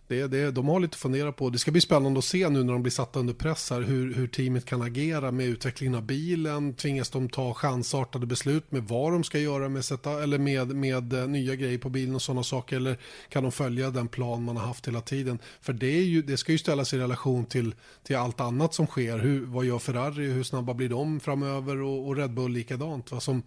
det, 0.07 0.27
det, 0.27 0.51
de 0.51 0.67
har 0.67 0.79
lite 0.79 0.95
att 0.95 0.99
fundera 0.99 1.31
på. 1.31 1.49
Det 1.49 1.57
ska 1.57 1.71
bli 1.71 1.81
spännande 1.81 2.17
att 2.17 2.25
se 2.25 2.49
nu 2.49 2.63
när 2.63 2.73
de 2.73 2.81
blir 2.83 2.91
satta 2.91 3.19
under 3.19 3.33
press 3.33 3.69
här 3.69 3.81
hur, 3.81 4.13
hur 4.13 4.27
teamet 4.27 4.65
kan 4.65 4.81
agera 4.81 5.31
med 5.31 5.45
utvecklingen 5.45 5.95
av 5.95 6.03
bilen. 6.03 6.73
Tvingas 6.73 7.09
de 7.09 7.29
ta 7.29 7.53
chansartade 7.53 8.25
beslut 8.25 8.71
med 8.71 8.83
vad 8.83 9.11
de 9.11 9.23
ska 9.23 9.39
göra 9.39 9.69
med, 9.69 9.85
sätta, 9.85 10.23
eller 10.23 10.37
med, 10.37 10.75
med 10.75 11.13
eh, 11.13 11.27
nya 11.27 11.55
grejer 11.55 11.77
på 11.77 11.89
bilen 11.89 12.15
och 12.15 12.21
sådana 12.21 12.43
saker. 12.43 12.75
Eller 12.75 12.97
kan 13.29 13.43
de 13.43 13.51
följa 13.51 13.89
den 13.89 14.07
plan 14.07 14.43
man 14.43 14.57
har 14.57 14.67
haft 14.67 14.87
hela 14.87 15.01
tiden? 15.01 15.39
För 15.61 15.73
det, 15.73 15.97
är 15.97 16.03
ju, 16.03 16.21
det 16.21 16.37
ska 16.37 16.51
ju 16.51 16.57
ställas 16.57 16.93
i 16.93 16.97
relation 16.97 17.45
till, 17.45 17.75
till 18.03 18.15
allt 18.15 18.39
annat 18.39 18.73
som 18.73 18.87
sker. 18.87 19.17
Hur, 19.17 19.45
vad 19.45 19.65
gör 19.65 19.79
Ferrari? 19.79 20.31
Hur 20.31 20.43
snabba 20.43 20.73
blir 20.73 20.89
de 20.89 21.19
framöver? 21.19 21.81
Och, 21.81 22.07
och 22.07 22.15
Red 22.15 22.33
Bull 22.33 22.51
likadant. 22.51 23.11
Va? 23.11 23.19
Som, 23.19 23.43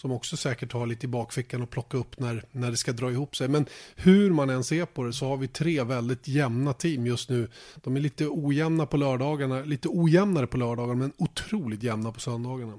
som 0.00 0.12
också 0.12 0.36
säkert 0.36 0.72
har 0.72 0.86
lite 0.86 1.06
i 1.06 1.08
bakfickan 1.08 1.62
och 1.62 1.70
plocka 1.70 1.96
upp 1.96 2.20
när, 2.20 2.44
när 2.52 2.70
det 2.70 2.76
ska 2.76 2.92
dra 2.92 3.10
ihop 3.10 3.36
sig. 3.36 3.48
Men 3.48 3.66
hur 3.96 4.30
man 4.30 4.50
än 4.50 4.64
ser 4.64 4.84
på 4.84 5.04
det 5.04 5.12
så 5.12 5.28
har 5.28 5.36
vi 5.36 5.48
tre 5.48 5.82
väldigt 5.82 6.28
jämna 6.28 6.72
team 6.72 7.06
just 7.06 7.30
nu. 7.30 7.48
De 7.76 7.96
är 7.96 8.00
lite 8.00 8.26
ojämna 8.28 8.86
på 8.86 8.96
lördagarna, 8.96 9.60
lite 9.60 9.88
ojämnare 9.88 10.46
på 10.46 10.56
lördagarna 10.56 10.94
men 10.94 11.12
otroligt 11.16 11.82
jämna 11.82 12.12
på 12.12 12.20
söndagarna. 12.20 12.78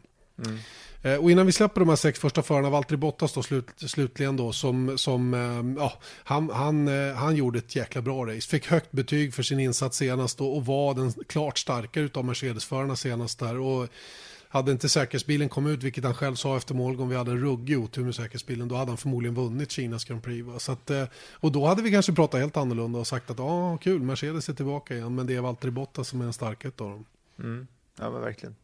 Eh, 1.02 1.16
Och 1.16 1.32
innan 1.32 1.46
vi 1.46 1.52
släpper 1.52 1.80
de 1.80 1.90
här 1.90 1.96
sex 1.96 2.20
första 2.20 2.42
förarna, 2.44 2.70
Valtteri 2.70 2.98
Bottas 2.98 3.34
då 3.34 3.44
slut, 3.44 3.66
slutligen 3.78 4.38
då, 4.38 4.52
som, 4.52 4.98
som 4.98 5.34
eh, 5.34 5.84
ja, 5.84 5.94
han, 6.24 6.50
han, 6.50 6.88
eh, 6.88 7.16
han 7.16 7.36
gjorde 7.36 7.60
ett 7.60 7.76
jäkla 7.76 8.02
bra 8.02 8.26
race. 8.26 8.50
Fick 8.50 8.68
högt 8.68 8.92
betyg 8.92 9.34
för 9.34 9.44
sin 9.44 9.60
insats 9.60 9.98
senast 9.98 10.38
då, 10.38 10.52
och 10.52 10.66
var 10.66 10.94
den 10.94 11.12
klart 11.28 11.58
starkare 11.58 12.04
utav 12.04 12.26
Mercedes-förarna 12.26 12.96
senast 12.96 13.40
där. 13.40 13.60
Och 13.60 13.88
hade 14.52 14.72
inte 14.72 14.90
säkerhetsbilen 14.90 15.50
kommit 15.50 15.78
ut, 15.78 15.84
vilket 15.84 16.04
han 16.04 16.14
själv 16.14 16.36
sa 16.36 16.58
efter 16.58 16.74
målgång, 16.76 17.10
vi 17.10 17.16
hade 17.16 17.32
en 17.32 17.40
ruggig 17.40 17.80
otur 17.80 18.04
med 18.04 18.16
säkerhetsbilen, 18.16 18.68
då 18.68 18.76
hade 18.76 18.92
han 18.92 18.98
förmodligen 18.98 19.36
vunnit 19.36 19.72
Kinas 19.72 20.06
Grand 20.06 20.24
Prix. 20.24 20.48
Va? 20.48 20.60
Så 20.60 20.72
att, 20.72 20.90
eh, 20.90 21.06
och 21.34 21.52
då 21.52 21.66
hade 21.66 21.82
vi 21.82 21.92
kanske 21.92 22.14
pratat 22.14 22.40
helt 22.40 22.58
annorlunda 22.58 23.00
och 23.00 23.08
sagt 23.08 23.30
att 23.30 23.40
ah, 23.40 23.78
kul, 23.78 24.02
Mercedes 24.02 24.50
är 24.50 24.54
tillbaka 24.54 24.96
igen, 24.96 25.16
men 25.16 25.28
det 25.28 25.36
är 25.36 25.42
Valtteri 25.42 25.72
Bottas 25.72 26.08
som 26.08 26.20
är 26.20 26.24
den 26.24 26.34
starkaste 26.34 26.84
av 26.84 26.90
dem. 26.90 27.06
Mm. 27.40 27.68
Ja, 28.00 28.12
men 28.12 28.22
verkligen. 28.22 28.56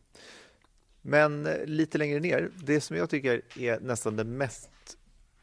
Men 1.02 1.46
eh, 1.46 1.66
lite 1.66 1.98
längre 1.98 2.20
ner, 2.20 2.50
det 2.64 2.82
som 2.82 2.98
jag 2.98 3.10
tycker 3.10 3.42
är 3.56 3.80
nästan 3.80 4.16
det 4.16 4.24
mest 4.24 4.70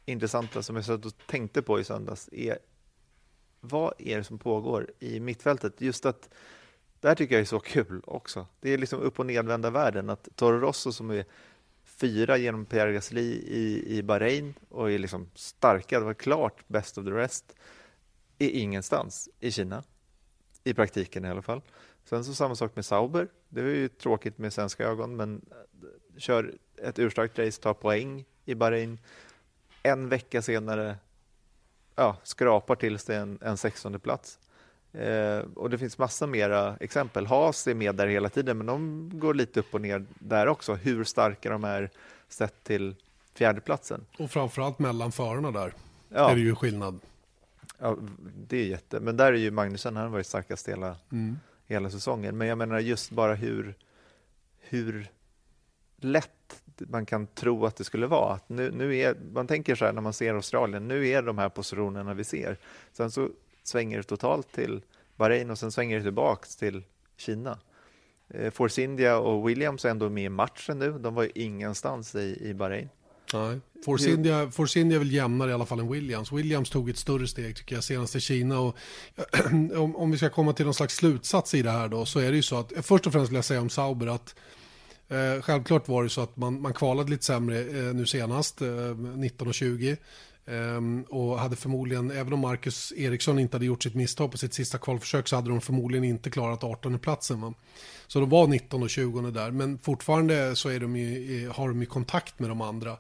intressanta 0.07 0.62
som 0.62 0.76
jag 0.76 0.84
satt 0.84 1.07
och 1.07 1.12
tänkte 1.26 1.62
på 1.62 1.80
i 1.80 1.84
söndags 1.84 2.28
är 2.32 2.59
vad 3.61 3.95
är 3.99 4.18
det 4.18 4.24
som 4.24 4.38
pågår 4.38 4.90
i 4.99 5.20
mittfältet? 5.20 5.80
Just 5.80 6.07
att 6.07 6.28
det 7.03 7.09
här 7.09 7.15
tycker 7.15 7.35
jag 7.35 7.41
är 7.41 7.45
så 7.45 7.61
kul 7.61 8.03
också. 8.05 8.47
Det 8.61 8.71
är 8.71 8.79
liksom 8.79 9.01
upp 9.01 9.19
och 9.19 9.27
nedvända 9.27 9.71
världen 9.71 10.11
att 10.11 10.29
Toro 10.35 10.59
Rosso 10.59 10.93
som 10.93 11.11
är 11.11 11.25
fyra 11.85 12.37
genom 12.37 12.65
Pierre 12.65 12.93
Gasly 12.93 13.33
i, 13.33 13.97
i 13.99 14.03
Bahrain 14.03 14.55
och 14.69 14.91
är 14.91 14.99
liksom 14.99 15.31
starka, 15.35 15.99
det 15.99 16.05
var 16.05 16.15
klart 16.15 16.69
best 16.69 16.99
of 16.99 17.05
the 17.05 17.11
rest, 17.11 17.57
är 18.39 18.49
ingenstans 18.49 19.29
i 19.41 19.51
Kina. 19.51 19.83
I 20.65 20.75
praktiken 20.75 21.25
i 21.25 21.29
alla 21.29 21.43
fall. 21.43 21.63
Sen 22.05 22.25
så 22.25 22.35
samma 22.35 22.55
sak 22.55 22.77
med 22.77 22.85
Sauber. 22.85 23.29
Det 23.49 23.61
är 23.61 23.65
ju 23.65 23.89
tråkigt 23.89 24.39
med 24.39 24.53
svenska 24.53 24.85
ögon, 24.85 25.17
men 25.17 25.43
eh, 25.51 26.19
kör 26.19 26.55
ett 26.77 26.99
urstarkt 26.99 27.39
race, 27.39 27.63
tar 27.63 27.75
poäng 27.75 28.25
i 28.45 28.55
Bahrain. 28.55 28.99
En 29.83 30.09
vecka 30.09 30.43
senare 30.43 30.97
ja, 31.95 32.17
skrapar 32.23 32.75
till 32.75 32.99
sig 32.99 33.17
en, 33.17 33.39
en 33.43 33.57
16 33.57 34.01
plats. 34.01 34.39
Eh, 34.93 35.38
och 35.55 35.70
det 35.70 35.78
finns 35.78 35.99
massa 35.99 36.26
mera 36.26 36.76
exempel. 36.80 37.26
Haas 37.26 37.66
är 37.66 37.74
med 37.74 37.95
där 37.95 38.07
hela 38.07 38.28
tiden, 38.28 38.57
men 38.59 38.66
de 38.66 39.11
går 39.14 39.34
lite 39.34 39.61
upp 39.61 39.74
och 39.74 39.80
ner 39.80 40.05
där 40.18 40.47
också. 40.47 40.74
Hur 40.74 41.05
starka 41.05 41.51
de 41.51 41.64
är 41.64 41.90
sett 42.28 42.64
till 42.64 42.95
fjärdeplatsen. 43.34 44.07
Och 44.18 44.30
framförallt 44.30 44.78
mellan 44.78 45.12
förarna 45.12 45.51
där 45.51 45.72
Ja. 46.09 46.30
är 46.30 46.34
det 46.34 46.40
ju 46.40 46.55
skillnad. 46.55 47.01
Ja, 47.78 47.97
det 48.49 48.57
är 48.57 48.64
jätte. 48.66 49.01
Men 49.01 49.16
där 49.16 49.32
är 49.32 49.36
ju 49.36 49.51
Magnusen, 49.51 49.97
han 49.97 50.05
har 50.05 50.11
varit 50.12 50.26
starkast 50.26 50.68
hela, 50.68 50.97
hela 51.66 51.90
säsongen. 51.90 52.38
Men 52.38 52.49
jag 52.49 52.59
menar 52.59 52.78
just 52.78 53.11
bara 53.11 53.34
hur, 53.34 53.74
hur 54.61 55.09
lätt 55.97 56.62
man 56.78 57.07
kan 57.07 57.26
tro 57.26 57.66
att 57.66 57.76
det 57.76 57.84
skulle 57.84 58.07
vara. 58.07 58.34
Att 58.34 58.49
nu, 58.49 58.70
nu 58.70 58.97
är, 58.97 59.16
man 59.32 59.47
tänker 59.47 59.74
så 59.74 59.84
här 59.84 59.93
när 59.93 60.01
man 60.01 60.12
ser 60.12 60.34
Australien, 60.34 60.88
nu 60.88 61.09
är 61.09 61.22
de 61.22 61.38
här 61.38 61.49
positionerna 61.49 62.14
vi 62.14 62.24
ser. 62.24 62.57
Sen 62.93 63.11
så 63.11 63.28
svänger 63.63 63.97
det 63.97 64.03
totalt 64.03 64.53
till 64.53 64.83
Bahrain 65.17 65.51
och 65.51 65.59
sen 65.59 65.73
svänger 65.73 65.97
det 65.97 66.03
tillbaks 66.03 66.57
till 66.57 66.83
Kina. 67.17 67.59
Eh, 68.35 68.51
Force 68.51 68.83
India 68.83 69.19
och 69.19 69.49
Williams 69.49 69.85
är 69.85 69.91
ändå 69.91 70.09
med 70.09 70.25
i 70.25 70.29
matchen 70.29 70.79
nu. 70.79 70.93
De 70.93 71.15
var 71.15 71.23
ju 71.23 71.31
ingenstans 71.35 72.15
i, 72.15 72.39
i 72.41 72.55
Bahrain. 72.55 72.89
Nej. 73.35 73.61
Force 73.85 74.09
Hur- 74.09 74.15
India, 74.15 74.51
Force 74.51 74.81
India 74.81 74.97
är 74.97 74.99
väl 74.99 75.13
jämnare 75.13 75.51
i 75.51 75.55
alla 75.55 75.67
fall 75.67 75.81
än 75.81 75.93
Williams. 75.93 76.33
Williams 76.33 76.71
tog 76.71 76.91
ett 76.91 76.99
större 76.99 77.29
steg 77.29 77.57
tycker 77.57 77.75
jag 77.75 77.85
senast 77.85 78.17
i 78.17 78.21
Kina. 78.21 78.61
Och, 78.61 78.77
om, 79.77 79.97
om 79.97 80.11
vi 80.11 80.17
ska 80.17 80.31
komma 80.31 80.53
till 80.53 80.65
någon 80.65 80.75
slags 80.75 80.95
slutsats 80.97 81.55
i 81.55 81.63
det 81.63 81.71
här 81.71 81.89
då 81.89 82.07
så 82.07 82.19
är 82.21 82.31
det 82.31 82.37
ju 82.37 82.43
så 82.43 82.59
att 82.59 82.73
först 82.83 83.07
och 83.07 83.13
främst 83.13 83.31
vill 83.31 83.37
jag 83.37 83.45
säga 83.45 83.61
om 83.61 83.71
Sauber 83.71 84.07
att 84.07 84.35
eh, 85.09 85.43
självklart 85.43 85.89
var 85.89 86.03
det 86.03 86.09
så 86.09 86.21
att 86.21 86.37
man, 86.37 86.61
man 86.61 86.75
kvalade 86.75 87.11
lite 87.11 87.25
sämre 87.25 87.61
eh, 87.61 87.95
nu 87.95 88.07
senast, 88.07 88.63
eh, 88.63 88.69
19 88.97 89.49
och 89.49 89.55
20. 89.55 89.97
Ehm, 90.47 91.03
och 91.03 91.38
hade 91.38 91.57
förmodligen, 91.57 92.11
även 92.11 92.32
om 92.32 92.40
Marcus 92.40 92.93
Eriksson 92.97 93.38
inte 93.38 93.55
hade 93.57 93.66
gjort 93.66 93.82
sitt 93.82 93.95
misstag 93.95 94.30
på 94.30 94.38
sitt 94.38 94.55
sista 94.55 94.78
kvalförsök 94.78 95.28
så 95.28 95.36
hade 95.36 95.49
de 95.49 95.61
förmodligen 95.61 96.05
inte 96.05 96.30
klarat 96.30 96.64
18 96.64 96.99
platsen. 96.99 97.40
Va? 97.40 97.55
Så 98.07 98.20
de 98.20 98.28
var 98.28 98.47
19 98.47 98.82
och 98.82 98.90
20 98.90 99.20
där, 99.30 99.51
men 99.51 99.78
fortfarande 99.78 100.57
så 100.57 100.68
är 100.68 100.80
de 100.80 100.97
ju, 100.97 101.49
har 101.49 101.68
de 101.68 101.80
ju 101.80 101.86
kontakt 101.86 102.38
med 102.38 102.51
de 102.51 102.61
andra. 102.61 102.97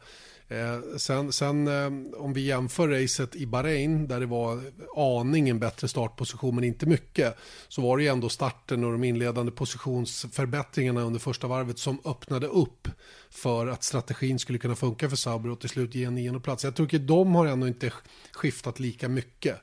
Eh, 0.52 0.96
sen 0.96 1.32
sen 1.32 1.68
eh, 1.68 2.20
om 2.20 2.32
vi 2.32 2.40
jämför 2.40 2.88
racet 2.88 3.36
i 3.36 3.46
Bahrain 3.46 4.08
där 4.08 4.20
det 4.20 4.26
var 4.26 4.60
aningen 4.96 5.58
bättre 5.58 5.88
startposition 5.88 6.54
men 6.54 6.64
inte 6.64 6.86
mycket 6.86 7.36
så 7.68 7.82
var 7.82 7.96
det 7.96 8.02
ju 8.02 8.08
ändå 8.08 8.28
starten 8.28 8.84
och 8.84 8.92
de 8.92 9.04
inledande 9.04 9.52
positionsförbättringarna 9.52 11.02
under 11.02 11.20
första 11.20 11.46
varvet 11.46 11.78
som 11.78 12.00
öppnade 12.04 12.46
upp 12.46 12.88
för 13.30 13.66
att 13.66 13.84
strategin 13.84 14.38
skulle 14.38 14.58
kunna 14.58 14.76
funka 14.76 15.08
för 15.08 15.16
Sauber 15.16 15.50
och 15.50 15.60
till 15.60 15.68
slut 15.68 15.94
ge 15.94 16.04
en 16.04 16.14
nionde 16.14 16.40
plats. 16.40 16.64
Jag 16.64 16.74
tycker 16.74 16.98
de 16.98 17.34
har 17.34 17.46
ändå 17.46 17.66
inte 17.66 17.92
skiftat 18.32 18.80
lika 18.80 19.08
mycket. 19.08 19.56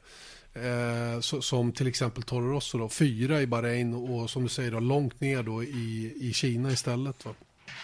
Eh, 0.53 1.19
så, 1.19 1.41
som 1.41 1.71
till 1.71 1.87
exempel 1.87 2.23
Toro 2.23 2.51
Rosso 2.51 2.77
då, 2.77 2.89
fyra 2.89 3.41
i 3.41 3.47
Bahrain 3.47 3.93
och 3.93 4.29
som 4.29 4.43
du 4.43 4.49
säger 4.49 4.71
då, 4.71 4.79
långt 4.79 5.21
ner 5.21 5.43
då 5.43 5.63
i, 5.63 6.13
i 6.21 6.33
Kina 6.33 6.71
istället. 6.71 7.25
Va? 7.25 7.31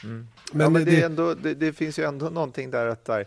Men, 0.03 0.27
Men, 0.51 0.61
ja, 0.61 0.69
men 0.69 0.85
det, 0.85 0.91
det, 0.91 1.01
är 1.01 1.05
ändå, 1.05 1.33
det, 1.33 1.53
det 1.53 1.73
finns 1.73 1.99
ju 1.99 2.03
ändå 2.03 2.29
någonting 2.29 2.71
där 2.71 2.87
att 2.87 3.05
där, 3.05 3.25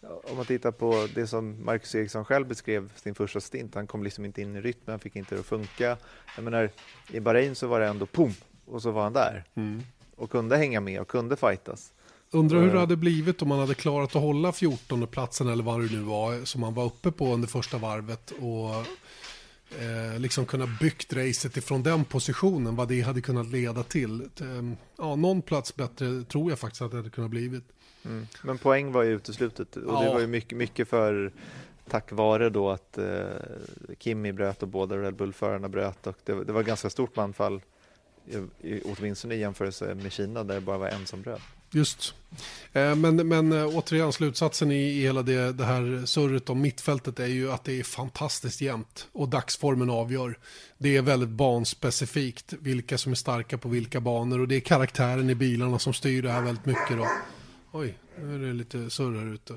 om 0.00 0.36
man 0.36 0.46
tittar 0.46 0.70
på 0.70 1.08
det 1.14 1.26
som 1.26 1.64
Marcus 1.64 1.94
Eriksson 1.94 2.24
själv 2.24 2.46
beskrev 2.46 2.92
sin 2.96 3.14
första 3.14 3.40
stint, 3.40 3.74
han 3.74 3.86
kom 3.86 4.02
liksom 4.02 4.24
inte 4.24 4.42
in 4.42 4.56
i 4.56 4.60
rytmen, 4.60 4.92
han 4.92 5.00
fick 5.00 5.16
inte 5.16 5.34
det 5.34 5.40
att 5.40 5.46
funka. 5.46 5.96
Jag 6.36 6.44
menar, 6.44 6.70
i 7.10 7.20
Bahrain 7.20 7.54
så 7.54 7.66
var 7.66 7.80
det 7.80 7.86
ändå 7.86 8.06
pum, 8.06 8.34
och 8.66 8.82
så 8.82 8.90
var 8.90 9.02
han 9.02 9.12
där. 9.12 9.44
Mm. 9.54 9.82
Och 10.16 10.30
kunde 10.30 10.56
hänga 10.56 10.80
med 10.80 11.00
och 11.00 11.08
kunde 11.08 11.36
fightas. 11.36 11.92
Undrar 12.32 12.58
hur 12.60 12.66
det 12.66 12.72
Eh. 12.74 12.80
hade 12.80 12.96
blivit 12.96 13.42
om 13.42 13.48
man 13.48 13.58
hade 13.58 13.74
klarat 13.74 14.16
att 14.16 14.22
hålla 14.22 14.52
14 14.52 15.06
platsen 15.06 15.48
eller 15.48 15.64
vad 15.64 15.80
det 15.80 15.92
nu 15.92 16.02
var 16.02 16.44
som 16.44 16.60
man 16.60 16.74
var 16.74 16.84
uppe 16.84 17.10
på 17.10 17.34
under 17.34 17.48
första 17.48 17.78
varvet 17.78 18.30
och 18.30 18.86
eh, 19.78 20.18
liksom 20.20 20.46
kunna 20.46 20.66
byggt 20.80 21.12
racet 21.12 21.56
ifrån 21.56 21.82
den 21.82 22.04
positionen, 22.04 22.76
vad 22.76 22.88
det 22.88 23.00
hade 23.00 23.20
kunnat 23.20 23.46
leda 23.46 23.82
till. 23.82 24.20
Eh, 24.20 24.46
Ja, 24.96 25.16
någon 25.16 25.42
plats 25.42 25.76
bättre 25.76 26.22
tror 26.24 26.50
jag 26.50 26.58
faktiskt 26.58 26.82
att 26.82 26.90
det 26.90 26.96
hade 26.96 27.10
kunnat 27.10 27.30
blivit. 27.30 27.64
Mm. 28.04 28.26
Men 28.42 28.58
poäng 28.58 28.92
var 28.92 29.02
ju 29.02 29.10
uteslutet 29.16 29.76
och 29.76 29.82
det 30.00 30.06
Ja. 30.06 30.12
var 30.12 30.20
ju 30.20 30.26
mycket, 30.26 30.58
mycket 30.58 30.88
för 30.88 31.32
tack 31.88 32.12
vare 32.12 32.50
då 32.50 32.70
att 32.70 32.98
eh, 32.98 33.24
Kimi 33.98 34.32
bröt 34.32 34.62
och 34.62 34.68
båda 34.68 34.96
Red 34.96 35.14
Bull-förarna 35.14 35.68
bröt 35.68 36.06
och 36.06 36.16
det, 36.24 36.44
det 36.44 36.52
var 36.52 36.62
ganska 36.62 36.90
stort 36.90 37.16
manfall 37.16 37.60
i, 38.26 38.36
i, 38.68 38.82
åtminstone 38.84 39.34
i 39.34 39.38
jämförelse 39.38 39.94
med 39.94 40.12
Kina 40.12 40.44
där 40.44 40.54
det 40.54 40.60
bara 40.60 40.78
var 40.78 40.88
en 40.88 41.06
som 41.06 41.22
bröt. 41.22 41.40
Just. 41.70 42.14
Eh, 42.72 42.94
Men, 42.94 43.28
men 43.28 43.52
eh, 43.52 43.66
återigen, 43.66 44.12
slutsatsen 44.12 44.70
i, 44.70 44.74
i 44.74 45.02
hela 45.02 45.22
det, 45.22 45.52
det 45.52 45.64
här 45.64 46.06
surret 46.06 46.50
om 46.50 46.60
mittfältet 46.60 47.20
är 47.20 47.26
ju 47.26 47.52
att 47.52 47.64
det 47.64 47.80
är 47.80 47.84
fantastiskt 47.84 48.60
jämnt 48.60 49.08
och 49.12 49.28
dagsformen 49.28 49.90
avgör. 49.90 50.38
Det 50.78 50.96
är 50.96 51.02
väldigt 51.02 51.28
banspecifikt 51.28 52.52
vilka 52.60 52.98
som 52.98 53.12
är 53.12 53.16
starka 53.16 53.58
på 53.58 53.68
vilka 53.68 54.00
banor 54.00 54.40
och 54.40 54.48
det 54.48 54.56
är 54.56 54.60
karaktären 54.60 55.30
i 55.30 55.34
bilarna 55.34 55.78
som 55.78 55.92
styr 55.94 56.22
det 56.22 56.30
här 56.30 56.42
väldigt 56.42 56.66
mycket. 56.66 56.96
Då. 56.96 57.08
Oj, 57.72 57.94
nu 58.18 58.34
är 58.34 58.38
det 58.38 58.52
lite 58.52 58.90
surr 58.90 59.18
här 59.18 59.34
ute. 59.34 59.54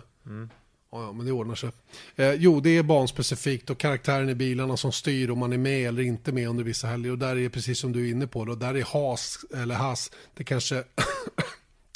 Ja, 0.91 1.03
ja, 1.03 1.11
men 1.11 1.25
det 1.25 1.31
ordnar 1.31 1.55
sig. 1.55 1.69
Eh, 2.15 2.33
jo, 2.33 2.59
det 2.59 2.77
är 2.77 2.83
banspecifikt 2.83 3.69
och 3.69 3.77
karaktären 3.77 4.29
i 4.29 4.35
bilarna 4.35 4.77
som 4.77 4.91
styr 4.91 5.31
om 5.31 5.39
man 5.39 5.53
är 5.53 5.57
med 5.57 5.87
eller 5.87 6.01
inte 6.03 6.31
med 6.31 6.49
under 6.49 6.63
vissa 6.63 6.87
helger. 6.87 7.11
Och 7.11 7.17
där 7.17 7.37
är 7.37 7.49
precis 7.49 7.79
som 7.79 7.91
du 7.91 8.07
är 8.07 8.11
inne 8.11 8.27
på, 8.27 8.45
då, 8.45 8.55
där 8.55 8.75
är 8.75 8.83
Haas, 8.83 9.45
eller 9.55 9.75
Haas, 9.75 10.11
det 10.33 10.43
kanske, 10.43 10.83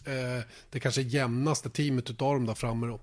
eh, 0.08 0.43
det 0.70 0.80
kanske 0.80 1.01
jämnaste 1.01 1.70
teamet 1.70 2.10
utav 2.10 2.34
dem 2.34 2.45
där 2.45 2.53
framme 2.53 2.88
då. 2.88 2.99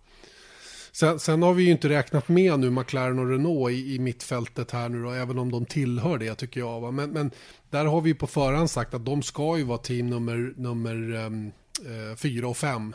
Sen, 0.92 1.20
sen 1.20 1.42
har 1.42 1.55
vi 1.55 1.62
ju 1.62 1.70
inte 1.70 1.88
räknat 1.88 2.28
med 2.28 2.61
nu 2.61 2.70
McLaren 2.70 3.18
och 3.18 3.30
Renault 3.30 3.72
i, 3.72 3.94
i 3.94 3.98
mittfältet 3.98 4.70
här 4.70 4.88
nu 4.88 5.02
då, 5.02 5.11
även 5.11 5.38
om 5.38 5.52
de 5.52 5.64
tillhör 5.66 6.18
det 6.18 6.34
tycker 6.34 6.61
jag. 6.61 6.80
Va? 6.80 6.90
Men, 6.90 7.11
men 7.11 7.30
där 7.70 7.84
har 7.84 8.00
vi 8.00 8.09
ju 8.09 8.14
på 8.14 8.26
förhand 8.26 8.70
sagt 8.70 8.94
att 8.94 9.05
de 9.05 9.22
ska 9.22 9.59
ju 9.59 9.64
vara 9.64 9.78
team 9.78 10.07
nummer, 10.11 10.55
nummer 10.57 11.14
um, 11.14 11.52
eh, 11.78 12.16
fyra 12.16 12.48
och 12.48 12.57
fem. 12.57 12.94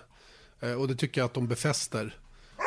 Eh, 0.59 0.73
och 0.73 0.87
det 0.87 0.95
tycker 0.95 1.21
jag 1.21 1.25
att 1.25 1.33
de 1.33 1.47
befäster 1.47 2.17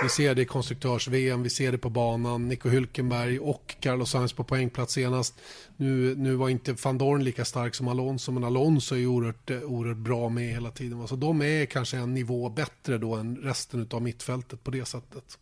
vi 0.03 0.09
ser 0.09 0.35
det 0.35 0.43
i 0.43 0.45
konstruktörs-VM, 0.45 1.43
vi 1.43 1.51
ser 1.51 1.73
det 1.73 1.79
på 1.79 1.91
banan. 1.91 2.49
Nico 2.49 2.69
Hülkenberg 2.69 3.39
och 3.39 3.77
Carlos 3.81 4.11
Sainz 4.11 4.33
på 4.33 4.45
poängplats 4.45 4.93
senast. 4.93 5.41
Nu, 5.77 6.15
nu 6.15 6.35
var 6.35 6.49
inte 6.49 6.77
van 6.85 6.99
Dorn 6.99 7.25
lika 7.25 7.45
stark 7.45 7.75
som 7.75 7.89
Alonso, 7.89 8.33
men 8.33 8.45
Alonso 8.45 8.95
är 8.95 8.99
ju 8.99 9.07
oerhört, 9.07 9.51
oerhört 9.51 9.97
bra 9.97 10.29
med 10.29 10.49
hela 10.49 10.71
tiden. 10.71 11.09
Så 11.09 11.17
de 11.17 11.43
är 11.43 11.67
kanske 11.67 11.97
en 11.97 12.15
nivå 12.15 12.49
bättre 12.49 12.99
då 12.99 13.15
än 13.15 13.37
resten 13.37 13.89
av 13.91 14.03
mittfältet 14.03 14.65
på 14.65 14.71
det 14.71 14.85
sättet. 14.85 15.39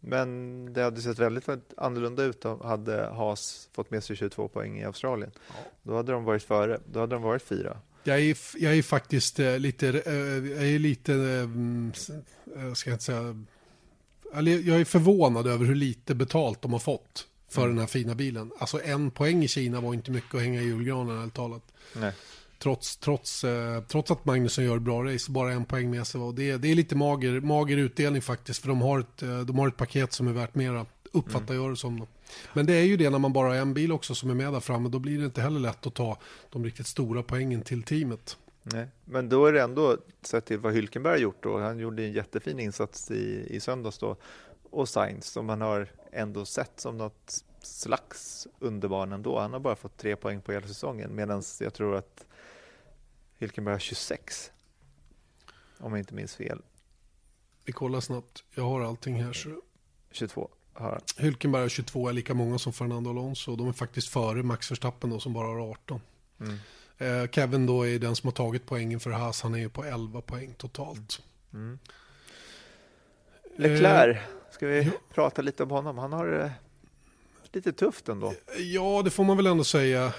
Men 0.00 0.72
det 0.72 0.82
hade 0.82 1.00
sett 1.00 1.18
väldigt 1.18 1.48
annorlunda 1.76 2.22
ut 2.22 2.44
om 2.44 2.60
hade 2.60 3.06
Haas 3.06 3.68
fått 3.72 3.90
med 3.90 4.04
sig 4.04 4.16
22 4.16 4.48
poäng 4.48 4.78
i 4.78 4.84
Australien. 4.84 5.30
Då 5.82 5.96
hade 5.96 6.12
de 6.12 6.24
varit 6.24 6.42
före, 6.42 6.80
då 6.92 7.00
hade 7.00 7.14
de 7.14 7.22
varit 7.22 7.42
fyra. 7.42 7.76
Jag 8.04 8.20
är, 8.20 8.36
jag 8.56 8.76
är 8.76 8.82
faktiskt 8.82 9.40
eh, 9.40 9.58
lite, 9.58 9.88
eh, 9.88 10.14
jag 10.50 10.68
är 10.68 10.78
lite, 10.78 11.12
eh, 11.12 11.40
mm, 11.40 11.92
eh, 12.56 12.72
ska 12.72 12.90
jag 12.90 12.94
inte 12.94 13.04
säga, 13.04 13.44
jag 14.42 14.80
är 14.80 14.84
förvånad 14.84 15.46
över 15.46 15.66
hur 15.66 15.74
lite 15.74 16.14
betalt 16.14 16.62
de 16.62 16.72
har 16.72 16.80
fått 16.80 17.26
för 17.48 17.68
den 17.68 17.78
här 17.78 17.86
fina 17.86 18.14
bilen. 18.14 18.52
Alltså 18.58 18.80
en 18.84 19.10
poäng 19.10 19.44
i 19.44 19.48
Kina 19.48 19.80
var 19.80 19.94
inte 19.94 20.10
mycket 20.10 20.34
att 20.34 20.40
hänga 20.40 20.62
i 20.62 20.64
julgranen 20.64 21.18
ärligt 21.20 21.34
talat. 21.34 21.62
Nej. 21.92 22.12
Trots, 22.58 22.96
trots, 22.96 23.44
eh, 23.44 23.82
trots 23.82 24.10
att 24.10 24.24
Magnusson 24.24 24.64
gör 24.64 24.78
bra 24.78 25.04
race, 25.04 25.30
bara 25.30 25.52
en 25.52 25.64
poäng 25.64 25.90
med 25.90 26.06
sig. 26.06 26.20
Och 26.20 26.34
det, 26.34 26.56
det 26.56 26.70
är 26.70 26.74
lite 26.74 26.96
mager, 26.96 27.40
mager 27.40 27.76
utdelning 27.76 28.22
faktiskt, 28.22 28.60
för 28.60 28.68
de 28.68 28.80
har, 28.80 29.00
ett, 29.00 29.22
eh, 29.22 29.40
de 29.40 29.58
har 29.58 29.68
ett 29.68 29.76
paket 29.76 30.12
som 30.12 30.28
är 30.28 30.32
värt 30.32 30.54
mera, 30.54 30.86
uppfattar 31.12 31.54
jag 31.54 31.72
det 31.72 31.76
som. 31.76 32.06
Men 32.52 32.66
det 32.66 32.74
är 32.74 32.84
ju 32.84 32.96
det 32.96 33.10
när 33.10 33.18
man 33.18 33.32
bara 33.32 33.48
har 33.48 33.54
en 33.54 33.74
bil 33.74 33.92
också 33.92 34.14
som 34.14 34.30
är 34.30 34.34
med 34.34 34.52
där 34.52 34.60
framme, 34.60 34.88
då 34.88 34.98
blir 34.98 35.18
det 35.18 35.24
inte 35.24 35.42
heller 35.42 35.60
lätt 35.60 35.86
att 35.86 35.94
ta 35.94 36.18
de 36.52 36.64
riktigt 36.64 36.86
stora 36.86 37.22
poängen 37.22 37.62
till 37.62 37.82
teamet. 37.82 38.36
Nej. 38.66 38.88
Men 39.04 39.28
då 39.28 39.46
är 39.46 39.52
det 39.52 39.62
ändå, 39.62 39.96
sett 40.22 40.44
till 40.44 40.58
vad 40.58 40.74
Hylkenberg 40.74 41.20
gjort 41.20 41.42
då, 41.42 41.58
han 41.58 41.78
gjorde 41.78 42.04
en 42.04 42.12
jättefin 42.12 42.60
insats 42.60 43.10
i, 43.10 43.46
i 43.50 43.60
söndags 43.60 43.98
då, 43.98 44.16
och 44.70 44.88
Sainz 44.88 45.26
som 45.26 45.46
man 45.46 45.60
har 45.60 45.88
ändå 46.12 46.44
sett 46.44 46.80
som 46.80 46.98
något 46.98 47.44
slags 47.62 48.46
underbarn 48.58 49.12
ändå. 49.12 49.40
Han 49.40 49.52
har 49.52 49.60
bara 49.60 49.76
fått 49.76 49.96
tre 49.96 50.16
poäng 50.16 50.40
på 50.40 50.52
hela 50.52 50.66
säsongen 50.66 51.14
medan 51.14 51.42
jag 51.60 51.74
tror 51.74 51.96
att 51.96 52.26
Hylkenberg 53.38 53.74
har 53.74 53.78
26. 53.78 54.50
Om 55.78 55.92
jag 55.92 55.98
inte 55.98 56.14
minns 56.14 56.36
fel. 56.36 56.62
Vi 57.64 57.72
kollar 57.72 58.00
snabbt, 58.00 58.44
jag 58.54 58.64
har 58.64 58.80
allting 58.80 59.22
här. 59.22 59.32
Så. 59.32 59.60
22 60.10 60.50
har 60.72 60.90
han. 60.90 61.00
Hülkenberg 61.16 61.62
har 61.62 61.68
22, 61.68 62.08
är 62.08 62.12
lika 62.12 62.34
många 62.34 62.58
som 62.58 62.72
Fernando 62.72 63.10
Alonso. 63.10 63.56
De 63.56 63.68
är 63.68 63.72
faktiskt 63.72 64.08
före 64.08 64.42
Max 64.42 64.70
Verstappen 64.70 65.10
då, 65.10 65.20
som 65.20 65.32
bara 65.32 65.46
har 65.46 65.70
18. 65.70 66.00
Mm. 66.40 66.56
Eh, 66.98 67.26
Kevin 67.30 67.66
då 67.66 67.86
är 67.86 67.98
den 67.98 68.16
som 68.16 68.26
har 68.26 68.32
tagit 68.32 68.66
poängen 68.66 69.00
för 69.00 69.10
Haas, 69.10 69.42
han 69.42 69.54
är 69.54 69.58
ju 69.58 69.68
på 69.68 69.84
11 69.84 70.20
poäng 70.20 70.54
totalt. 70.58 71.22
Mm. 71.54 71.78
Leclerc, 73.56 74.18
ska 74.50 74.66
vi 74.66 74.82
ja. 74.82 74.90
prata 75.14 75.42
lite 75.42 75.62
om 75.62 75.70
honom? 75.70 75.98
Han 75.98 76.12
har 76.12 76.26
det 76.26 76.52
lite 77.52 77.72
tufft 77.72 78.08
ändå. 78.08 78.34
Ja, 78.58 79.02
det 79.04 79.10
får 79.10 79.24
man 79.24 79.36
väl 79.36 79.46
ändå 79.46 79.64
säga. 79.64 80.12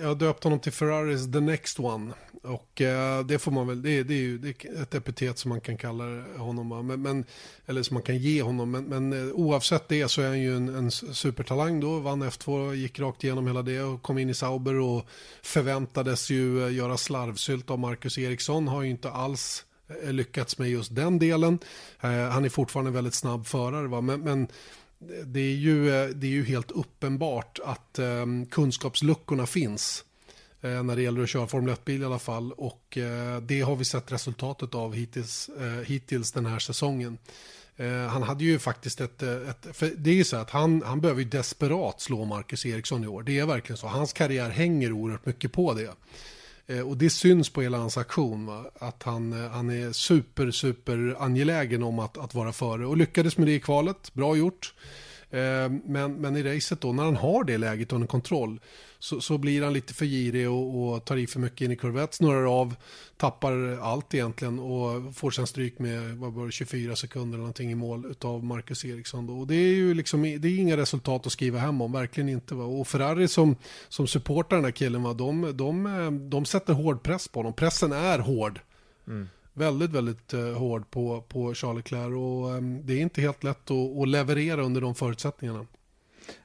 Jag 0.00 0.08
har 0.08 0.14
döpt 0.14 0.44
honom 0.44 0.60
till 0.60 0.72
Ferraris 0.72 1.32
The 1.32 1.40
Next 1.40 1.80
One. 1.80 2.12
Och 2.46 2.80
eh, 2.80 3.26
det 3.26 3.38
får 3.38 3.52
man 3.52 3.66
väl, 3.66 3.82
det 3.82 3.90
är, 3.90 4.04
det 4.04 4.14
är 4.14 4.18
ju 4.18 4.38
det 4.38 4.64
är 4.64 4.82
ett 4.82 4.94
epitet 4.94 5.38
som 5.38 5.48
man 5.48 5.60
kan 5.60 5.76
kalla 5.76 6.04
honom. 6.36 6.86
Men, 6.86 7.02
men, 7.02 7.24
eller 7.66 7.82
som 7.82 7.94
man 7.94 8.02
kan 8.02 8.18
ge 8.18 8.42
honom. 8.42 8.70
Men, 8.70 8.84
men 8.84 9.12
eh, 9.12 9.34
oavsett 9.34 9.88
det 9.88 10.08
så 10.08 10.22
är 10.22 10.28
han 10.28 10.40
ju 10.40 10.56
en, 10.56 10.68
en 10.68 10.90
supertalang 10.90 11.80
då. 11.80 11.98
Vann 11.98 12.22
F2, 12.22 12.74
gick 12.74 12.98
rakt 12.98 13.24
igenom 13.24 13.46
hela 13.46 13.62
det 13.62 13.82
och 13.82 14.02
kom 14.02 14.18
in 14.18 14.30
i 14.30 14.34
Sauber 14.34 14.74
och 14.74 15.06
förväntades 15.42 16.30
ju 16.30 16.66
eh, 16.66 16.74
göra 16.74 16.96
slarvsylt 16.96 17.70
av 17.70 17.78
Marcus 17.78 18.18
Eriksson. 18.18 18.68
Har 18.68 18.82
ju 18.82 18.90
inte 18.90 19.10
alls 19.10 19.64
eh, 20.02 20.12
lyckats 20.12 20.58
med 20.58 20.70
just 20.70 20.94
den 20.94 21.18
delen. 21.18 21.58
Eh, 22.00 22.10
Han 22.10 22.44
är 22.44 22.48
fortfarande 22.48 22.88
en 22.88 22.94
väldigt 22.94 23.14
snabb 23.14 23.46
förare. 23.46 23.88
Va? 23.88 24.00
Men, 24.00 24.20
men 24.20 24.48
det 25.24 25.40
är, 25.40 25.54
ju, 25.54 25.84
det 26.12 26.26
är 26.26 26.30
ju 26.30 26.44
helt 26.44 26.70
uppenbart 26.70 27.58
att 27.64 27.98
eh, 27.98 28.26
kunskapsluckorna 28.50 29.46
finns 29.46 30.04
Eh, 30.60 30.82
när 30.82 30.96
det 30.96 31.02
gäller 31.02 31.22
att 31.22 31.28
köra 31.28 31.46
Formel 31.46 31.74
1-bil 31.74 32.02
i 32.02 32.04
alla 32.04 32.18
fall. 32.18 32.52
Och 32.52 32.98
eh, 32.98 33.40
det 33.40 33.60
har 33.60 33.76
vi 33.76 33.84
sett 33.84 34.12
resultatet 34.12 34.74
av 34.74 34.94
hittills, 34.94 35.50
eh, 35.60 35.86
hittills 35.86 36.32
den 36.32 36.46
här 36.46 36.58
säsongen. 36.58 37.18
Han 38.10 38.22
hade 38.22 38.44
ju 38.44 38.58
faktiskt 38.58 39.00
ett, 39.00 39.22
ett 39.22 39.66
för 39.72 39.92
det 39.96 40.10
är 40.10 40.14
ju 40.14 40.24
så 40.24 40.36
att 40.36 40.50
han, 40.50 40.82
han 40.82 41.00
behöver 41.00 41.22
ju 41.22 41.28
desperat 41.28 42.00
slå 42.00 42.24
Marcus 42.24 42.66
Eriksson 42.66 43.04
i 43.04 43.06
år. 43.06 43.22
Det 43.22 43.38
är 43.38 43.46
verkligen 43.46 43.76
så. 43.76 43.86
Hans 43.86 44.12
karriär 44.12 44.50
hänger 44.50 44.92
oerhört 44.92 45.26
mycket 45.26 45.52
på 45.52 45.74
det. 45.74 45.90
Och 46.82 46.96
det 46.96 47.10
syns 47.10 47.50
på 47.50 47.62
hela 47.62 47.78
hans 47.78 47.96
aktion. 47.96 48.46
Va? 48.46 48.64
Att 48.78 49.02
han, 49.02 49.32
han 49.32 49.70
är 49.70 49.92
super, 49.92 50.50
super 50.50 51.16
angelägen 51.18 51.82
om 51.82 51.98
att, 51.98 52.18
att 52.18 52.34
vara 52.34 52.52
före. 52.52 52.86
Och 52.86 52.96
lyckades 52.96 53.36
med 53.36 53.46
det 53.46 53.54
i 53.54 53.60
kvalet. 53.60 54.14
Bra 54.14 54.36
gjort. 54.36 54.74
Eh, 55.30 55.70
Men, 55.84 56.14
men 56.14 56.36
i 56.36 56.42
racet 56.42 56.80
då, 56.80 56.92
när 56.92 57.04
han 57.04 57.16
har 57.16 57.44
det 57.44 57.58
läget 57.58 57.92
under 57.92 58.06
kontroll 58.06 58.60
så, 58.98 59.20
så 59.20 59.38
blir 59.38 59.62
han 59.62 59.72
lite 59.72 59.94
för 59.94 60.04
girig 60.06 60.50
och, 60.50 60.94
och 60.94 61.04
tar 61.04 61.16
i 61.16 61.26
för 61.26 61.40
mycket 61.40 61.60
in 61.60 61.70
i 61.70 61.76
kurvett, 61.76 62.14
snurrar 62.14 62.60
av, 62.60 62.74
tappar 63.16 63.78
allt 63.82 64.14
egentligen 64.14 64.58
och 64.58 65.14
får 65.16 65.30
sen 65.30 65.46
stryk 65.46 65.78
med 65.78 66.16
vad 66.16 66.32
var 66.32 66.46
det, 66.46 66.52
24 66.52 66.96
sekunder 66.96 67.28
eller 67.28 67.38
någonting 67.38 67.70
i 67.70 67.74
mål 67.74 68.14
av 68.20 68.44
Marcus 68.44 68.84
Eriksson. 68.84 69.26
Då. 69.26 69.38
Och 69.38 69.46
det 69.46 69.54
är 69.54 69.74
ju 69.74 69.94
liksom, 69.94 70.22
det 70.22 70.48
är 70.48 70.58
inga 70.58 70.76
resultat 70.76 71.26
att 71.26 71.32
skriva 71.32 71.58
hem 71.58 71.80
om, 71.80 71.92
verkligen 71.92 72.28
inte. 72.28 72.54
Va? 72.54 72.64
Och 72.64 72.88
Ferrari 72.88 73.28
som, 73.28 73.56
som 73.88 74.06
supportar 74.06 74.56
den 74.56 74.64
här 74.64 74.72
killen, 74.72 75.02
va? 75.02 75.12
De, 75.12 75.56
de, 75.56 75.86
eh, 75.86 76.10
de 76.10 76.44
sätter 76.44 76.72
hård 76.72 77.02
press 77.02 77.28
på 77.28 77.38
honom. 77.38 77.52
Pressen 77.52 77.92
är 77.92 78.18
hård. 78.18 78.60
Mm. 79.06 79.28
Väldigt, 79.58 79.90
väldigt 79.90 80.34
eh, 80.34 80.52
hård 80.52 80.90
på, 80.90 81.22
på 81.28 81.54
Charles 81.54 81.76
Leclerc 81.76 82.14
och 82.14 82.54
eh, 82.54 82.62
det 82.62 82.92
är 82.92 83.00
inte 83.00 83.20
helt 83.20 83.44
lätt 83.44 83.70
att, 83.70 83.98
att 83.98 84.08
leverera 84.08 84.62
under 84.62 84.80
de 84.80 84.94
förutsättningarna. 84.94 85.66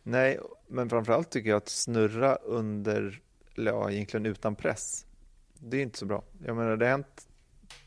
Nej, 0.03 0.39
men 0.68 0.89
framförallt 0.89 1.30
tycker 1.30 1.49
jag 1.49 1.57
att 1.57 1.70
snurra 1.70 2.36
under, 2.36 3.22
ja, 3.55 3.91
egentligen 3.91 4.26
utan 4.26 4.55
press, 4.55 5.05
det 5.59 5.78
är 5.78 5.82
inte 5.82 5.97
så 5.97 6.05
bra. 6.05 6.24
Jag 6.45 6.55
menar, 6.55 6.78
det 6.78 6.86
har 6.86 6.91
hänt 6.91 7.28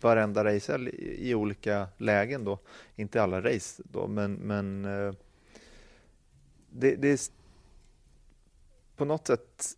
varenda 0.00 0.44
race 0.44 0.78
i, 0.78 1.30
i 1.30 1.34
olika 1.34 1.88
lägen 1.96 2.44
då, 2.44 2.58
inte 2.96 3.22
alla 3.22 3.40
race 3.40 3.82
då, 3.92 4.06
men, 4.06 4.34
men 4.34 4.84
eh, 4.84 5.14
det, 6.70 6.96
det 6.96 7.08
är 7.08 7.18
på 8.96 9.04
något 9.04 9.26
sätt 9.26 9.76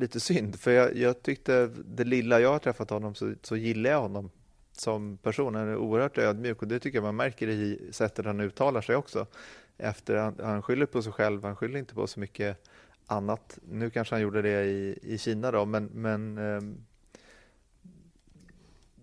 lite 0.00 0.20
synd, 0.20 0.60
för 0.60 0.70
jag, 0.70 0.96
jag 0.96 1.22
tyckte 1.22 1.66
det 1.84 2.04
lilla 2.04 2.40
jag 2.40 2.52
har 2.52 2.58
träffat 2.58 2.90
honom 2.90 3.14
så, 3.14 3.34
så 3.42 3.56
gillar 3.56 3.90
jag 3.90 4.00
honom 4.00 4.30
som 4.72 5.16
person. 5.16 5.54
Han 5.54 5.68
är 5.68 5.76
oerhört 5.76 6.18
ödmjuk 6.18 6.62
och 6.62 6.68
det 6.68 6.78
tycker 6.80 6.96
jag 6.98 7.02
man 7.02 7.16
märker 7.16 7.48
i 7.48 7.88
sättet 7.92 8.24
han 8.26 8.40
uttalar 8.40 8.80
sig 8.80 8.96
också. 8.96 9.26
Efter, 9.78 10.16
han, 10.16 10.34
han 10.42 10.62
skyller 10.62 10.86
på 10.86 11.02
sig 11.02 11.12
själv, 11.12 11.44
han 11.44 11.56
skyller 11.56 11.78
inte 11.78 11.94
på 11.94 12.06
så 12.06 12.20
mycket 12.20 12.66
annat. 13.06 13.58
Nu 13.72 13.90
kanske 13.90 14.14
han 14.14 14.22
gjorde 14.22 14.42
det 14.42 14.64
i, 14.64 14.98
i 15.02 15.18
Kina 15.18 15.50
då, 15.50 15.64
men, 15.64 15.84
men 15.94 16.38
ehm, 16.38 16.76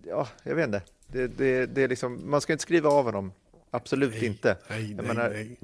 ja, 0.03 0.27
jag 0.43 0.55
vet 0.55 0.65
inte. 0.65 0.81
Det, 1.07 1.27
det, 1.27 1.65
det 1.65 1.81
är 1.83 1.87
liksom, 1.87 2.21
man 2.29 2.41
ska 2.41 2.53
inte 2.53 2.61
skriva 2.61 2.89
av 2.89 3.05
honom, 3.05 3.31
absolut 3.71 4.11
Nej, 4.13 4.25
inte. 4.25 4.57
Nej, 4.69 4.91
Jag 4.91 4.97
nej, 4.97 5.07
menar- 5.15 5.29
nej. 5.29 5.57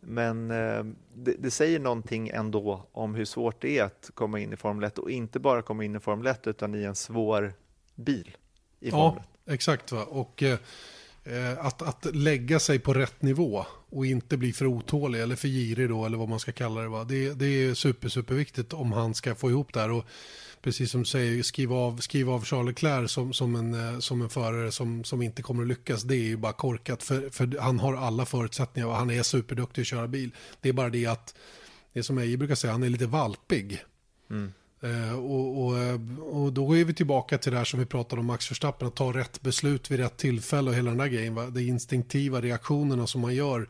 Men 0.00 0.50
eh, 0.50 0.84
det, 1.14 1.34
det 1.38 1.50
säger 1.50 1.80
någonting 1.80 2.28
ändå 2.28 2.86
om 2.92 3.14
hur 3.14 3.24
svårt 3.24 3.62
det 3.62 3.78
är 3.78 3.84
att 3.84 4.10
komma 4.14 4.40
in 4.40 4.52
i 4.52 4.56
Formel 4.56 4.84
1 4.84 4.98
och 4.98 5.10
inte 5.10 5.38
bara 5.38 5.62
komma 5.62 5.84
in 5.84 5.96
i 5.96 6.00
Formel 6.00 6.26
1 6.26 6.46
utan 6.46 6.74
i 6.74 6.82
en 6.82 6.94
svår 6.94 7.52
bil 7.94 8.36
i 8.80 8.90
Formel 8.90 9.22
Ja, 9.46 9.52
1. 9.52 9.52
exakt. 9.54 9.92
Va? 9.92 10.04
Och 10.04 10.42
eh, 10.42 10.58
eh, 11.24 11.66
att, 11.66 11.82
att 11.82 12.14
lägga 12.14 12.58
sig 12.58 12.78
på 12.78 12.94
rätt 12.94 13.22
nivå 13.22 13.66
och 13.90 14.06
inte 14.06 14.36
bli 14.36 14.52
för 14.52 14.66
otålig 14.66 15.20
eller 15.20 15.36
för 15.36 15.48
girig 15.48 15.88
då, 15.88 16.06
eller 16.06 16.18
vad 16.18 16.28
man 16.28 16.40
ska 16.40 16.52
kalla 16.52 16.80
det. 16.80 16.88
Va? 16.88 17.04
Det, 17.04 17.32
det 17.34 17.46
är 17.46 17.74
super, 17.74 18.08
superviktigt 18.08 18.72
om 18.72 18.92
han 18.92 19.14
ska 19.14 19.34
få 19.34 19.50
ihop 19.50 19.72
det 19.72 19.80
här. 19.80 19.90
Och 19.90 20.04
precis 20.62 20.90
som 20.90 21.00
du 21.00 21.06
säger, 21.06 21.42
skriva 21.42 21.76
av, 21.76 21.96
skriva 21.96 22.32
av 22.32 22.44
Charles 22.44 22.66
Leclerc 22.66 23.10
som, 23.10 23.32
som, 23.32 23.54
en, 23.54 23.94
eh, 23.94 23.98
som 23.98 24.22
en 24.22 24.28
förare 24.28 24.72
som, 24.72 25.04
som 25.04 25.22
inte 25.22 25.42
kommer 25.42 25.62
att 25.62 25.68
lyckas. 25.68 26.02
Det 26.02 26.14
är 26.14 26.24
ju 26.24 26.36
bara 26.36 26.52
korkat, 26.52 27.02
för, 27.02 27.30
för 27.30 27.58
han 27.60 27.78
har 27.78 27.94
alla 27.94 28.26
förutsättningar 28.26 28.88
och 28.88 28.94
han 28.94 29.10
är 29.10 29.22
superduktig 29.22 29.82
att 29.82 29.88
köra 29.88 30.08
bil. 30.08 30.30
Det 30.60 30.68
är 30.68 30.72
bara 30.72 30.90
det 30.90 31.06
att, 31.06 31.34
det 31.92 32.02
som 32.02 32.18
Eje 32.18 32.36
brukar 32.36 32.54
säga, 32.54 32.72
han 32.72 32.82
är 32.82 32.88
lite 32.88 33.06
valpig. 33.06 33.84
Eh, 34.82 35.18
och, 35.18 35.64
och, 35.64 35.78
eh, 35.78 36.18
och 36.20 36.52
då 36.52 36.76
är 36.76 36.84
vi 36.84 36.94
tillbaka 36.94 37.38
till 37.38 37.52
det 37.52 37.58
här 37.58 37.64
som 37.64 37.80
vi 37.80 37.86
pratade 37.86 38.20
om 38.20 38.26
Max 38.26 38.50
Verstappen, 38.50 38.88
att 38.88 38.96
ta 38.96 39.12
rätt 39.12 39.42
beslut 39.42 39.90
vid 39.90 39.98
rätt 40.00 40.16
tillfälle 40.16 40.70
och 40.70 40.76
hela 40.76 40.90
den 40.90 40.98
där 40.98 41.06
grejen. 41.06 41.34
Va? 41.34 41.46
De 41.46 41.60
instinktiva 41.60 42.40
reaktionerna 42.40 43.06
som 43.06 43.20
man 43.20 43.34
gör, 43.34 43.68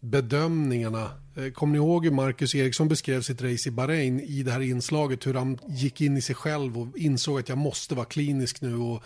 bedömningarna. 0.00 1.10
Eh, 1.38 1.50
kommer 1.52 1.72
ni 1.72 1.78
ihåg 1.78 2.04
hur 2.04 2.12
Marcus 2.12 2.54
Eriksson 2.54 2.88
beskrev 2.88 3.20
sitt 3.20 3.42
race 3.42 3.68
i 3.68 3.72
Bahrain 3.72 4.20
i 4.20 4.42
det 4.42 4.50
här 4.50 4.60
inslaget, 4.60 5.26
hur 5.26 5.34
han 5.34 5.58
gick 5.66 6.00
in 6.00 6.16
i 6.16 6.20
sig 6.20 6.34
själv 6.34 6.78
och 6.78 6.98
insåg 6.98 7.38
att 7.38 7.48
jag 7.48 7.58
måste 7.58 7.94
vara 7.94 8.06
klinisk 8.06 8.60
nu 8.60 8.76
och, 8.76 9.02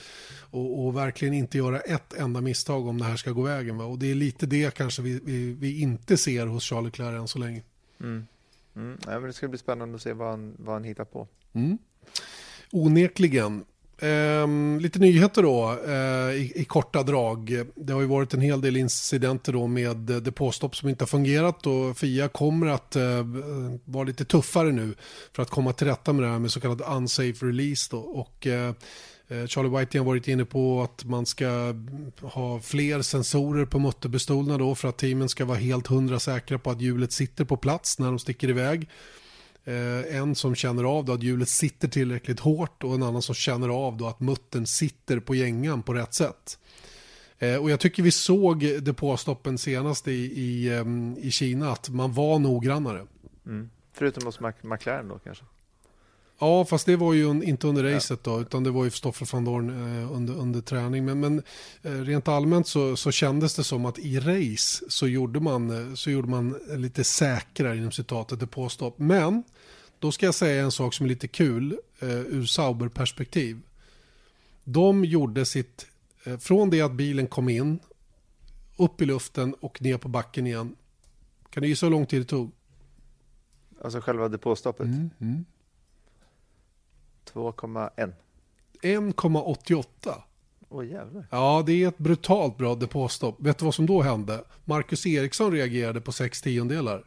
och, 0.51 0.85
och 0.87 0.97
verkligen 0.97 1.35
inte 1.35 1.59
göra 1.59 1.80
ett 1.80 2.12
enda 2.14 2.41
misstag 2.41 2.87
om 2.87 2.99
det 2.99 3.05
här 3.05 3.16
ska 3.16 3.30
gå 3.30 3.43
vägen. 3.43 3.78
Va? 3.78 3.85
Och 3.85 3.99
det 3.99 4.11
är 4.11 4.14
lite 4.14 4.47
det 4.47 4.74
kanske 4.74 5.03
vi, 5.03 5.20
vi, 5.24 5.53
vi 5.53 5.80
inte 5.80 6.16
ser 6.16 6.47
hos 6.47 6.64
Charles 6.64 6.85
Leclerc 6.85 7.20
än 7.20 7.28
så 7.28 7.39
länge. 7.39 7.62
Mm. 8.01 8.26
Mm. 8.76 8.99
Ja, 9.07 9.12
men 9.12 9.22
det 9.22 9.33
ska 9.33 9.49
bli 9.49 9.59
spännande 9.59 9.97
att 9.97 10.03
se 10.03 10.12
vad 10.12 10.30
han, 10.30 10.55
vad 10.59 10.74
han 10.74 10.85
hittar 10.85 11.05
på. 11.05 11.28
Mm. 11.53 11.78
Onekligen 12.70 13.64
Eh, 14.03 14.48
lite 14.80 14.98
nyheter 14.98 15.42
då 15.42 15.78
eh, 15.86 16.42
i, 16.42 16.53
i 16.55 16.64
korta 16.64 17.03
drag. 17.03 17.66
Det 17.74 17.92
har 17.92 18.00
ju 18.00 18.07
varit 18.07 18.34
en 18.34 18.40
hel 18.40 18.61
del 18.61 18.76
incidenter 18.76 19.53
då 19.53 19.66
med 19.66 19.96
depåstopp 19.96 20.76
som 20.76 20.88
inte 20.88 21.03
har 21.03 21.07
fungerat 21.07 21.66
och 21.66 21.98
Fia 21.98 22.28
kommer 22.28 22.66
att 22.66 22.96
eh, 22.96 23.26
vara 23.84 24.05
lite 24.05 24.24
tuffare 24.24 24.72
nu 24.72 24.94
för 25.32 25.42
att 25.42 25.50
komma 25.50 25.72
till 25.72 25.86
rätta 25.86 26.12
med 26.12 26.24
det 26.24 26.30
här 26.30 26.38
med 26.38 26.50
så 26.50 26.61
kallad 26.61 26.82
unsafe 26.96 27.46
release 27.46 27.88
då. 27.90 27.98
Och, 27.98 28.46
eh, 28.46 28.74
eh 29.28 29.46
Charlie 29.46 29.78
White 29.78 29.98
har 29.98 30.05
varit 30.05 30.28
inne 30.28 30.44
på 30.44 30.82
att 30.82 31.05
man 31.05 31.26
ska 31.26 31.74
ha 32.22 32.61
fler 32.61 33.03
sensorer 33.03 33.64
på 33.64 33.78
mutterpistolerna 33.78 34.59
då 34.59 34.74
för 34.74 34.88
att 34.88 34.98
teamen 34.98 35.28
ska 35.28 35.44
vara 35.44 35.59
helt 35.59 35.86
hundra 35.86 36.20
säkra 36.20 36.59
på 36.59 36.70
att 36.70 36.80
hjulet 36.80 37.12
sitter 37.12 37.44
på 37.44 37.57
plats 37.57 37.98
när 37.98 38.07
de 38.07 38.18
sticker 38.18 38.50
iväg. 38.50 38.88
Eh, 39.64 40.16
en 40.16 40.34
som 40.34 40.54
känner 40.54 40.84
av 40.84 41.04
då 41.04 41.12
att 41.12 41.22
hjulet 41.22 41.48
sitter 41.48 41.88
tillräckligt 41.88 42.40
hårt 42.40 42.84
och 42.84 42.94
en 42.94 43.02
annan 43.02 43.22
som 43.22 43.34
känner 43.34 43.68
av 43.68 43.96
då 43.96 44.06
att 44.06 44.20
muttern 44.20 44.66
sitter 44.66 45.20
på 45.20 45.34
gängan 45.34 45.82
på 45.82 45.94
rätt 45.94 46.14
sätt. 46.14 46.58
Eh, 47.38 47.56
och 47.56 47.70
jag 47.70 47.80
tycker 47.80 48.02
vi 48.02 48.10
såg 48.10 48.60
depåstoppen 48.82 49.58
senast 49.58 50.08
i, 50.08 50.12
i, 50.40 50.74
ehm, 50.74 51.16
i 51.18 51.30
Kina 51.30 51.72
att 51.72 51.88
man 51.88 52.12
var 52.12 52.38
noggrannare. 52.38 53.06
Mm. 53.46 53.70
Förutom 53.92 54.26
hos 54.26 54.40
Mac- 54.40 54.52
McLaren 54.62 55.08
då 55.08 55.18
kanske. 55.18 55.44
Ja, 56.43 56.64
fast 56.64 56.86
det 56.86 56.97
var 56.97 57.12
ju 57.12 57.26
un- 57.26 57.43
inte 57.45 57.66
under 57.66 57.82
racet 57.95 58.24
då, 58.24 58.40
utan 58.40 58.62
det 58.64 58.70
var 58.70 58.84
ju 58.84 58.90
Stoffer 58.90 59.28
van 59.32 59.45
Dorn 59.45 59.70
eh, 60.03 60.12
under, 60.12 60.34
under 60.34 60.61
träning. 60.61 61.05
Men, 61.05 61.20
men 61.20 61.43
eh, 61.82 61.90
rent 61.93 62.28
allmänt 62.28 62.66
så, 62.66 62.97
så 62.97 63.11
kändes 63.11 63.55
det 63.55 63.64
som 63.64 63.84
att 63.86 63.99
i 63.99 64.20
race 64.20 64.84
så 64.88 65.07
gjorde 65.09 65.40
man, 65.40 65.70
eh, 65.90 65.95
så 65.95 66.11
gjorde 66.11 66.28
man 66.28 66.59
lite 66.76 67.05
säkrare 67.05 67.76
inom 67.76 67.93
citatet 67.93 68.40
depåstopp. 68.40 68.99
Men 68.99 69.43
då 69.99 70.12
ska 70.12 70.26
jag 70.26 70.34
säga 70.34 70.62
en 70.64 70.72
sak 70.72 70.95
som 70.95 71.07
är 71.07 71.09
lite 71.09 71.28
kul 71.28 71.78
eh, 72.01 72.09
ur 72.09 72.45
Sauber-perspektiv. 72.47 73.61
De 74.64 75.05
gjorde 75.05 75.45
sitt, 75.47 75.86
eh, 76.24 76.38
från 76.38 76.70
det 76.70 76.80
att 76.80 76.93
bilen 76.93 77.26
kom 77.26 77.49
in, 77.49 77.78
upp 78.76 79.01
i 79.03 79.07
luften 79.07 79.55
och 79.61 79.82
ner 79.82 79.99
på 79.99 80.09
backen 80.09 80.47
igen. 80.47 80.76
Kan 81.51 81.62
du 81.62 81.68
gissa 81.68 81.86
hur 81.86 81.90
lång 81.90 82.07
tid 82.07 82.20
det 82.20 82.24
tog? 82.26 82.51
Alltså 83.84 84.01
själva 84.01 84.28
depåstoppet. 84.28 84.86
Mm. 84.86 85.45
2,1. 87.35 88.12
1,88. 88.83 89.85
Åh 90.68 90.87
jävlar. 90.87 91.26
Ja, 91.30 91.62
det 91.66 91.85
är 91.85 91.89
ett 91.89 91.99
brutalt 91.99 92.59
bra 92.59 92.74
depåstopp. 92.74 93.37
Vet 93.39 93.59
du 93.59 93.64
vad 93.64 93.74
som 93.74 93.87
då 93.87 94.03
hände? 94.03 94.45
Marcus 94.64 95.07
Eriksson 95.07 95.53
reagerade 95.53 96.01
på 96.01 96.12
sex 96.12 96.43
tiondelar. 96.43 97.05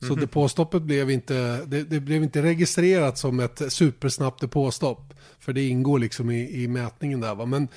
Så 0.00 0.14
depåstoppet 0.14 0.82
blev 0.82 1.10
inte, 1.10 1.64
det, 1.64 1.84
det 1.84 2.00
blev 2.00 2.22
inte 2.22 2.42
registrerat 2.42 3.18
som 3.18 3.40
ett 3.40 3.72
supersnabbt 3.72 4.40
depåstopp. 4.40 5.14
För 5.38 5.52
det 5.52 5.68
ingår 5.68 5.98
liksom 5.98 6.30
i, 6.30 6.62
i 6.62 6.68
mätningen 6.68 7.20
där. 7.20 7.34
Va? 7.34 7.46
Men, 7.46 7.68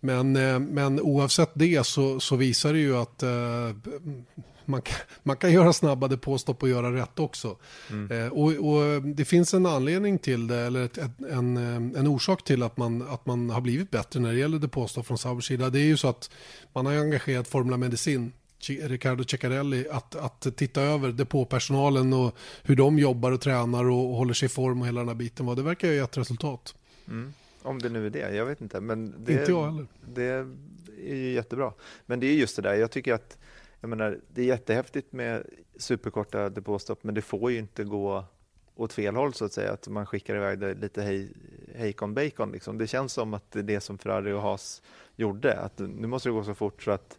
men, 0.00 0.36
eh, 0.36 0.58
men 0.58 1.00
oavsett 1.00 1.50
det 1.54 1.86
så, 1.86 2.20
så 2.20 2.36
visar 2.36 2.72
det 2.72 2.78
ju 2.78 2.96
att 2.96 3.22
eh, 3.22 3.30
man, 4.64 4.82
kan, 4.82 4.96
man 5.22 5.36
kan 5.36 5.52
göra 5.52 5.72
snabba 5.72 6.08
depåstopp 6.08 6.62
och 6.62 6.68
göra 6.68 6.92
rätt 7.02 7.18
också. 7.18 7.56
Eh, 8.10 8.26
och, 8.32 8.52
och 8.52 9.02
det 9.02 9.24
finns 9.24 9.54
en 9.54 9.66
anledning 9.66 10.18
till 10.18 10.46
det, 10.46 10.56
eller 10.60 10.84
ett, 10.84 10.98
ett, 10.98 11.10
en, 11.30 11.56
eh, 11.56 12.00
en 12.00 12.06
orsak 12.06 12.44
till 12.44 12.62
att 12.62 12.76
man, 12.76 13.02
att 13.02 13.26
man 13.26 13.50
har 13.50 13.60
blivit 13.60 13.90
bättre 13.90 14.20
när 14.20 14.32
det 14.32 14.38
gäller 14.38 14.58
depåstopp 14.58 15.06
från 15.06 15.18
Saubers 15.18 15.46
sida. 15.46 15.70
Det 15.70 15.80
är 15.80 15.84
ju 15.84 15.96
så 15.96 16.08
att 16.08 16.30
man 16.72 16.86
har 16.86 16.92
engagerat 16.94 17.48
Formula 17.48 17.76
Medicin, 17.76 18.32
Ci- 18.60 18.88
Riccardo 18.88 19.24
Ceccarelli, 19.24 19.88
att, 19.90 20.14
att 20.16 20.46
titta 20.56 20.80
över 20.82 21.12
depåpersonalen 21.12 22.12
och 22.12 22.36
hur 22.62 22.76
de 22.76 22.98
jobbar 22.98 23.32
och 23.32 23.40
tränar 23.40 23.84
och, 23.90 24.10
och 24.10 24.16
håller 24.16 24.34
sig 24.34 24.46
i 24.46 24.48
form 24.48 24.80
och 24.80 24.86
hela 24.86 25.00
den 25.00 25.08
här 25.08 25.14
biten. 25.14 25.46
Det 25.46 25.62
verkar 25.62 25.88
ju 25.88 25.94
ha 25.94 26.00
gett 26.00 26.16
resultat. 26.18 26.74
Mm. 27.08 27.32
Om 27.66 27.78
det 27.78 27.88
nu 27.88 28.06
är 28.06 28.10
det, 28.10 28.36
jag 28.36 28.46
vet 28.46 28.60
inte. 28.60 28.80
Men 28.80 29.24
det, 29.24 29.32
Inte 29.32 29.50
jag 29.50 29.64
heller. 29.64 29.86
Det 30.00 30.24
är 30.24 31.14
ju 31.14 31.32
jättebra. 31.32 31.72
Men 32.06 32.20
det 32.20 32.26
är 32.26 32.34
just 32.34 32.56
det 32.56 32.62
där, 32.62 32.74
jag 32.74 32.90
tycker 32.90 33.14
att 33.14 33.38
jag 33.80 33.88
menar, 33.88 34.20
det 34.28 34.42
är 34.42 34.46
jättehäftigt 34.46 35.12
med 35.12 35.46
superkorta 35.76 36.48
depåstopp, 36.48 37.04
men 37.04 37.14
det 37.14 37.22
får 37.22 37.50
ju 37.50 37.58
inte 37.58 37.84
gå 37.84 38.24
åt 38.74 38.92
fel 38.92 39.16
håll 39.16 39.34
så 39.34 39.44
att 39.44 39.52
säga, 39.52 39.72
att 39.72 39.88
man 39.88 40.06
skickar 40.06 40.36
iväg 40.36 40.58
det 40.58 40.74
lite 40.74 41.02
hej, 41.02 41.32
hejkon 41.74 42.14
bacon. 42.14 42.52
Liksom. 42.52 42.78
Det 42.78 42.86
känns 42.86 43.12
som 43.12 43.34
att 43.34 43.50
det 43.50 43.58
är 43.58 43.62
det 43.62 43.80
som 43.80 43.98
Ferrari 43.98 44.32
och 44.32 44.42
Haas 44.42 44.82
gjorde, 45.16 45.58
att 45.58 45.78
nu 45.78 46.06
måste 46.06 46.28
det 46.28 46.32
gå 46.32 46.44
så 46.44 46.54
fort 46.54 46.82
så 46.82 46.90
att 46.90 47.18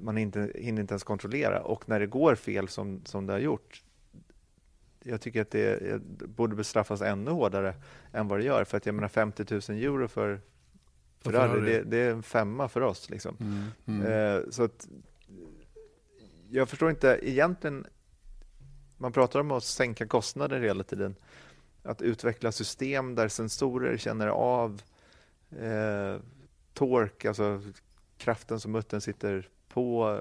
man 0.00 0.18
inte, 0.18 0.52
hinner 0.54 0.80
inte 0.80 0.92
ens 0.92 1.04
kontrollera 1.04 1.62
och 1.62 1.88
när 1.88 2.00
det 2.00 2.06
går 2.06 2.34
fel 2.34 2.68
som, 2.68 3.04
som 3.04 3.26
det 3.26 3.32
har 3.32 3.40
gjort 3.40 3.82
jag 5.04 5.20
tycker 5.20 5.42
att 5.42 5.50
det 5.50 6.02
borde 6.06 6.56
bestraffas 6.56 7.00
ännu 7.00 7.30
hårdare 7.30 7.74
än 8.12 8.28
vad 8.28 8.38
det 8.38 8.44
gör. 8.44 8.64
För 8.64 8.76
att 8.76 8.86
jag 8.86 8.94
menar 8.94 9.08
50 9.08 9.44
000 9.50 9.60
euro 9.78 10.08
för 10.08 10.40
För 11.20 11.30
Ferrari, 11.30 11.60
det, 11.60 11.82
det 11.82 11.96
är 11.96 12.10
en 12.10 12.22
femma 12.22 12.68
för 12.68 12.80
oss. 12.80 13.10
Liksom. 13.10 13.36
Mm. 13.86 14.06
Eh, 14.06 14.42
så 14.50 14.64
att, 14.64 14.88
jag 16.50 16.68
förstår 16.68 16.90
inte 16.90 17.18
egentligen, 17.22 17.86
man 18.96 19.12
pratar 19.12 19.40
om 19.40 19.50
att 19.50 19.64
sänka 19.64 20.06
kostnader 20.06 20.60
hela 20.60 20.84
tiden. 20.84 21.14
Att 21.82 22.02
utveckla 22.02 22.52
system 22.52 23.14
där 23.14 23.28
sensorer 23.28 23.96
känner 23.96 24.28
av 24.28 24.82
eh, 25.50 26.16
tork, 26.74 27.24
alltså 27.24 27.62
kraften 28.18 28.60
som 28.60 28.72
muttern 28.72 29.00
sitter 29.00 29.48
på, 29.68 30.20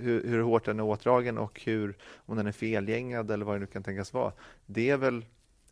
hur, 0.00 0.28
hur 0.28 0.42
hårt 0.42 0.64
den 0.64 0.78
är 0.78 0.84
åtdragen 0.84 1.38
och 1.38 1.60
hur, 1.64 1.96
om 2.16 2.36
den 2.36 2.46
är 2.46 2.52
felgängad 2.52 3.30
eller 3.30 3.44
vad 3.44 3.56
det 3.56 3.60
nu 3.60 3.66
kan 3.66 3.82
tänkas 3.82 4.12
vara. 4.12 4.32
Det 4.66 4.90
är 4.90 4.96
väl 4.96 5.24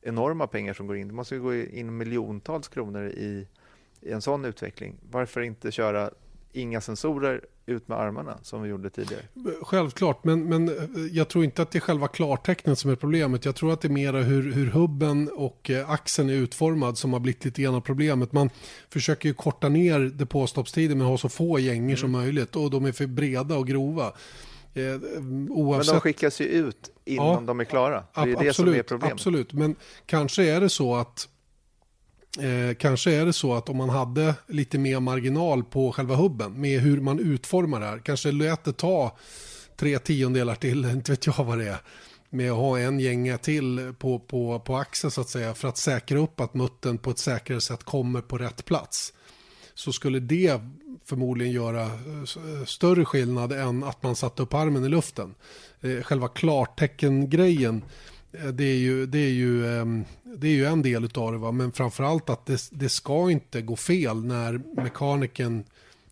enorma 0.02 0.46
pengar 0.46 0.74
som 0.74 0.86
går 0.86 0.96
in. 0.96 1.08
Det 1.08 1.14
måste 1.14 1.34
ju 1.34 1.42
gå 1.42 1.54
in 1.54 1.96
miljontals 1.96 2.68
kronor 2.68 3.06
i, 3.06 3.48
i 4.00 4.12
en 4.12 4.22
sån 4.22 4.44
utveckling. 4.44 4.96
Varför 5.10 5.40
inte 5.40 5.72
köra 5.72 6.10
inga 6.53 6.80
sensorer, 6.80 7.40
ut 7.66 7.88
med 7.88 7.98
armarna 7.98 8.38
som 8.42 8.62
vi 8.62 8.68
gjorde 8.68 8.90
tidigare? 8.90 9.22
Självklart, 9.62 10.24
men, 10.24 10.44
men 10.48 10.68
eh, 10.68 10.74
jag 11.12 11.28
tror 11.28 11.44
inte 11.44 11.62
att 11.62 11.70
det 11.70 11.78
är 11.78 11.80
själva 11.80 12.09
klartecknet 12.09 12.78
som 12.78 12.90
är 12.90 12.96
problemet. 12.96 13.44
Jag 13.44 13.55
tror 13.57 13.72
att 13.72 13.80
det 13.80 13.88
är 13.88 13.92
mera 13.92 14.22
hur, 14.22 14.53
hur 14.53 14.66
hubben 14.66 15.30
och 15.34 15.70
eh, 15.70 15.90
axeln 15.90 16.30
är 16.30 16.34
utformad 16.34 16.98
som 16.98 17.12
har 17.12 17.20
blivit 17.20 17.44
lite 17.44 17.62
grann 17.62 17.82
problemet. 17.82 18.32
Man 18.32 18.50
försöker 18.90 19.28
ju 19.28 19.34
korta 19.34 19.68
ner 19.68 20.00
depåstoppstiden 20.00 20.98
men 20.98 21.07
ha 21.07 21.18
så 21.18 21.28
få 21.28 21.59
gänger 21.59 21.96
som 21.96 22.11
möjligt 22.11 22.57
och 22.57 22.70
de 22.70 22.84
är 22.84 22.92
för 22.92 23.07
breda 23.07 23.57
och 23.57 23.66
grova. 23.66 24.07
Eh, 24.74 24.82
Men 25.20 25.48
oavsett... 25.50 25.94
de 25.94 26.00
skickas 26.00 26.40
ju 26.40 26.44
ut 26.44 26.90
innan 27.05 27.26
Ja. 27.26 27.42
de 27.46 27.61
är 27.61 27.64
klara. 27.64 28.05
Det 28.14 28.20
är 28.20 28.26
Ab- 28.36 28.42
det 28.44 28.53
som 28.55 28.68
är 28.74 28.82
problemet. 28.82 29.12
Absolut, 29.12 29.53
men 29.53 29.76
kanske 30.07 30.44
är 30.44 30.61
det 30.61 30.68
så 30.68 30.94
att 30.94 31.28
eh, 32.40 32.74
kanske 32.74 33.12
är 33.12 33.26
det 33.26 33.32
så 33.32 33.54
att 33.54 33.68
om 33.68 33.76
man 33.76 33.88
hade 33.88 34.34
lite 34.46 34.78
mer 34.78 35.00
marginal 35.00 35.64
på 35.64 35.92
själva 35.92 36.14
hubben 36.14 36.60
med 36.60 36.80
hur 36.80 37.00
man 37.00 37.18
utformar 37.18 37.80
det 37.80 37.86
här, 37.86 37.98
kanske 37.98 38.32
lät 38.32 38.64
det 38.64 38.72
ta 38.72 39.16
tre 39.76 39.98
tiondelar 39.98 40.54
till, 40.54 40.84
inte 40.90 41.12
vet 41.12 41.26
jag 41.26 41.44
vad 41.44 41.58
det 41.58 41.68
är, 41.68 41.78
med 42.30 42.50
att 42.52 42.58
ha 42.58 42.78
en 42.78 43.00
gänga 43.00 43.38
till 43.38 43.94
på, 43.98 44.18
på, 44.18 44.60
på 44.60 44.76
axeln 44.76 45.10
så 45.10 45.20
att 45.20 45.28
säga 45.28 45.54
för 45.54 45.68
att 45.68 45.78
säkra 45.78 46.18
upp 46.18 46.40
att 46.40 46.54
muttern 46.54 46.98
på 46.98 47.10
ett 47.10 47.18
säkrare 47.18 47.60
sätt 47.60 47.84
kommer 47.84 48.20
på 48.20 48.38
rätt 48.38 48.64
plats. 48.64 49.12
Så 49.74 49.92
skulle 49.92 50.20
det 50.20 50.60
förmodligen 51.04 51.52
göra 51.52 51.82
eh, 51.82 52.64
större 52.66 53.04
skillnad 53.04 53.52
än 53.52 53.84
att 53.84 54.02
man 54.02 54.16
satte 54.16 54.42
upp 54.42 54.54
armen 54.54 54.84
i 54.84 54.88
luften. 54.88 55.34
Eh, 55.80 56.02
Själva 56.02 56.28
klartecken-grejen, 56.28 57.76
eh, 57.76 57.82
det 58.52 58.64
är 58.64 58.76
ju, 58.76 59.06
det 59.06 59.18
är 59.18 59.30
ju, 59.30 59.66
ehm, 59.66 60.04
det 60.22 60.46
är 60.46 60.52
ju 60.52 60.64
en 60.64 60.82
del 60.82 61.08
av 61.14 61.32
det. 61.32 61.38
Va? 61.38 61.52
Men 61.52 61.72
framförallt 61.72 62.30
att 62.30 62.46
det, 62.46 62.68
det 62.72 62.88
ska 62.88 63.30
inte 63.30 63.62
gå 63.62 63.76
fel 63.76 64.24
när 64.24 64.60
mekaniken 64.82 65.64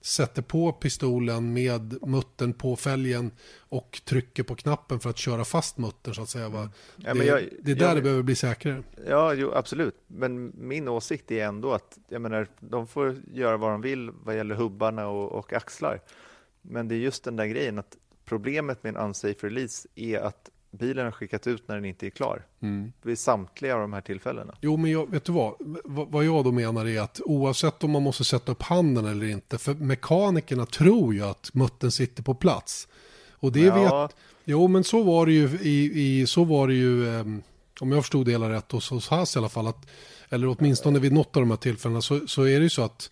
sätter 0.03 0.43
på 0.43 0.73
pistolen 0.73 1.53
med 1.53 1.97
muttern 2.09 2.53
på 2.53 2.77
fälgen 2.77 3.31
och 3.59 4.01
trycker 4.05 4.43
på 4.43 4.55
knappen 4.55 5.01
för 5.01 5.11
att 5.11 5.19
köra 5.19 5.45
fast 5.45 5.79
muttern 5.79 6.15
så 6.15 6.23
att 6.23 6.29
säga. 6.29 6.49
Va? 6.49 6.71
Ja, 6.97 7.15
men 7.15 7.19
det, 7.19 7.25
jag- 7.25 7.43
det 7.63 7.71
är 7.71 7.77
där 7.77 7.87
jag- 7.87 7.97
det 7.97 8.03
behöver 8.03 8.23
bli 8.23 8.35
säkrare. 8.35 8.83
Ja, 9.09 9.35
jo, 9.35 9.53
absolut. 9.53 9.95
Men 10.07 10.53
min 10.59 10.89
åsikt 10.89 11.31
är 11.31 11.45
ändå 11.47 11.73
att 11.73 11.99
jag 12.09 12.23
menar, 12.23 12.47
de 12.61 12.87
får 12.87 13.17
göra 13.33 13.57
vad 13.57 13.71
de 13.71 13.81
vill 13.81 14.11
vad 14.25 14.37
gäller 14.37 14.55
hubbarna 14.55 15.09
och, 15.09 15.33
och 15.33 15.53
axlar. 15.53 16.01
Men 16.63 16.89
det 16.89 16.95
är 16.95 16.99
just 16.99 17.25
den 17.25 17.37
där 17.37 17.47
grejen 17.47 17.79
att 17.79 17.97
problemet 18.25 18.83
med 18.83 18.97
en 18.97 19.03
unsafe 19.05 19.47
release 19.47 19.89
är 19.95 20.19
att 20.19 20.51
bilen 20.71 21.05
har 21.05 21.13
skickats 21.13 21.47
ut 21.47 21.69
när 21.69 21.75
den 21.75 21.85
inte 21.85 22.07
är 22.07 22.11
klar. 22.11 22.47
Vid 23.03 23.19
samtliga 23.19 23.75
av 23.75 23.81
de 23.81 23.93
här 23.93 24.01
tillfällena. 24.01 24.55
Jo, 24.61 24.77
men 24.77 24.91
jag, 24.91 25.11
vet 25.11 25.25
du 25.25 25.33
vad? 25.33 25.55
V- 25.61 25.81
Vad 26.09 26.25
jag 26.25 26.45
då 26.45 26.53
menar 26.53 26.87
är 26.89 27.01
att 27.01 27.21
oavsett 27.25 27.85
om 27.85 27.91
man 27.91 28.03
måste 28.03 28.25
sätta 28.25 28.53
upp 28.53 28.63
handen 28.63 29.05
eller 29.07 29.27
inte, 29.27 29.59
för 29.59 29.75
mekanikerna 29.75 30.67
tror 30.67 31.15
ju 31.15 31.23
att 31.25 31.51
muttern 31.55 31.91
sitter 31.91 32.23
på 32.23 32.35
plats. 32.35 32.89
Och 33.31 33.53
det 33.53 33.61
Ja. 33.61 34.03
vet... 34.07 34.17
Jo, 34.45 34.69
men 34.69 34.85
så 34.85 35.03
var 35.03 35.27
det 35.27 35.33
ju, 35.33 35.49
i, 35.63 35.91
i, 36.21 36.27
så 36.27 36.45
var 36.45 36.69
det 36.69 36.75
ju 36.75 37.09
ehm, 37.21 37.43
om 37.81 37.93
jag 37.93 38.03
förstod 38.03 38.27
det 38.27 38.31
hela 38.31 38.51
rätt, 38.51 38.73
hos, 38.73 38.91
hos 38.91 39.09
Haas 39.09 39.37
i 39.37 39.39
alla 39.39 39.49
fall, 39.49 39.67
att, 39.67 39.87
eller 40.29 40.57
åtminstone 40.59 40.99
vid 40.99 41.13
något 41.13 41.37
av 41.37 41.43
de 41.43 41.51
här 41.51 41.57
tillfällena, 41.57 42.03
så, 42.03 42.27
så 42.27 42.43
är 42.43 42.59
det 42.59 42.63
ju 42.63 42.71
så 42.71 42.83
att 42.83 43.11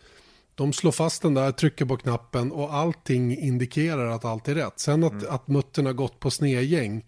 de 0.55 0.73
slår 0.73 0.93
fast 0.93 1.23
den 1.23 1.35
där, 1.35 1.53
trycker 1.53 1.85
på 1.85 1.97
knappen 1.97 2.53
och 2.53 2.75
allting 2.75 3.39
indikerar 3.39 4.07
att 4.07 4.25
allt 4.25 4.49
är 4.49 4.55
rätt. 4.55 4.79
Sen 4.81 5.05
att, 5.05 5.27
att 5.27 5.49
muttern 5.49 5.87
har 5.87 5.93
gått 5.93 6.21
på 6.21 6.31
snedgäng, 6.31 7.05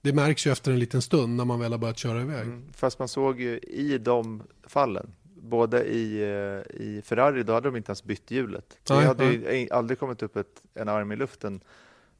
det 0.00 0.12
märks 0.12 0.46
ju 0.46 0.50
efter 0.50 0.72
en 0.72 0.78
liten 0.78 1.02
stund 1.02 1.36
när 1.36 1.44
man 1.44 1.60
väl 1.60 1.72
har 1.72 1.78
börjat 1.78 1.98
köra 1.98 2.20
iväg. 2.20 2.46
Mm. 2.46 2.72
Fast 2.72 2.98
man 2.98 3.08
såg 3.08 3.40
ju 3.40 3.58
i 3.58 3.98
de 3.98 4.42
fallen, 4.66 5.14
både 5.34 5.84
i, 5.84 6.22
eh, 6.22 6.76
i 6.80 7.02
Ferrari, 7.04 7.42
då 7.42 7.52
hade 7.52 7.68
de 7.68 7.76
inte 7.76 7.90
ens 7.90 8.04
bytt 8.04 8.30
hjulet. 8.30 8.78
Det 8.84 8.94
hade 8.94 9.24
ju 9.24 9.68
aldrig 9.70 9.98
kommit 9.98 10.22
upp 10.22 10.36
ett, 10.36 10.62
en 10.74 10.88
arm 10.88 11.12
i 11.12 11.16
luften. 11.16 11.60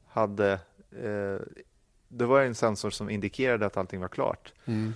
Hade, 0.07 0.51
eh, 0.91 1.39
det 2.07 2.25
var 2.25 2.41
en 2.41 2.55
sensor 2.55 2.89
som 2.89 3.09
indikerade 3.09 3.65
att 3.65 3.77
allting 3.77 4.01
var 4.01 4.07
klart. 4.07 4.53
Mm. 4.65 4.93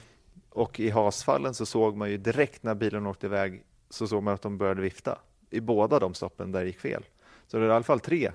Och 0.50 0.80
i 0.80 0.90
hasfallen 0.90 1.54
så 1.54 1.66
såg 1.66 1.98
man 1.98 2.12
ju 2.12 2.18
direkt 2.18 2.64
när 2.64 2.76
bilen 2.76 3.08
åkte 3.08 3.26
iväg 3.26 3.64
så 3.90 4.08
såg 4.08 4.24
man 4.24 4.34
att 4.34 4.42
de 4.42 4.58
började 4.58 4.82
vifta 4.82 5.20
i 5.50 5.62
båda 5.62 6.00
de 6.00 6.14
stoppen 6.14 6.52
där 6.52 6.60
det 6.62 6.68
gick 6.68 6.80
fel. 6.80 7.04
Så 7.48 7.58
det 7.58 7.66
är 7.66 7.70
i 7.70 7.72
alla 7.72 7.84
fall 7.84 8.00
tre 8.00 8.32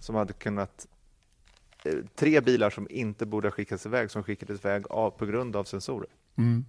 som 0.00 0.14
hade 0.14 0.32
kunnat 0.32 0.86
Tre 2.14 2.40
bilar 2.40 2.70
som 2.70 2.86
inte 2.90 3.26
borde 3.26 3.48
ha 3.48 3.52
skickats 3.52 3.86
iväg 3.86 4.10
som 4.10 4.22
skickades 4.22 4.60
iväg 4.64 4.84
av, 4.90 5.10
på 5.10 5.26
grund 5.26 5.56
av 5.56 5.64
sensorer. 5.64 6.08
Mm. 6.38 6.64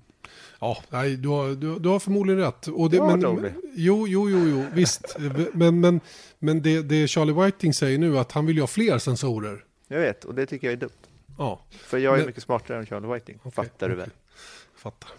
Ja, 0.60 0.78
nej, 0.90 1.18
du, 1.18 1.28
har, 1.28 1.48
du, 1.50 1.80
du 1.80 1.90
har 1.90 2.00
förmodligen 2.00 2.42
rätt. 2.42 2.68
Och 2.68 2.90
det, 2.90 2.98
Ja, 2.98 3.16
men, 3.18 3.52
jo, 3.76 4.08
jo, 4.08 4.30
jo, 4.30 4.48
jo, 4.48 4.66
visst. 4.74 5.18
Men, 5.54 5.80
men, 5.80 6.00
men 6.40 6.62
det, 6.62 6.82
det 6.82 7.08
Charlie 7.08 7.34
Whiting 7.34 7.74
säger 7.74 7.98
nu 7.98 8.18
att 8.20 8.32
han 8.32 8.46
vill 8.46 8.60
ha 8.60 8.68
fler 8.68 8.98
sensorer. 8.98 9.64
Jag 9.88 10.00
vet, 10.00 10.26
och 10.26 10.36
det 10.36 10.46
tycker 10.46 10.68
jag 10.68 10.72
är 10.74 10.78
dumt. 10.78 10.90
Ja, 11.38 11.62
För 11.70 11.98
jag 11.98 12.14
är 12.14 12.18
Men- 12.18 12.28
mycket 12.28 12.44
smartare 12.44 12.78
än 12.78 12.86
Charlie 12.86 13.08
Whiting, 13.08 13.40
fattar 13.52 13.90
du 13.90 13.96
väl? 13.96 14.10
fattar. 14.76 15.12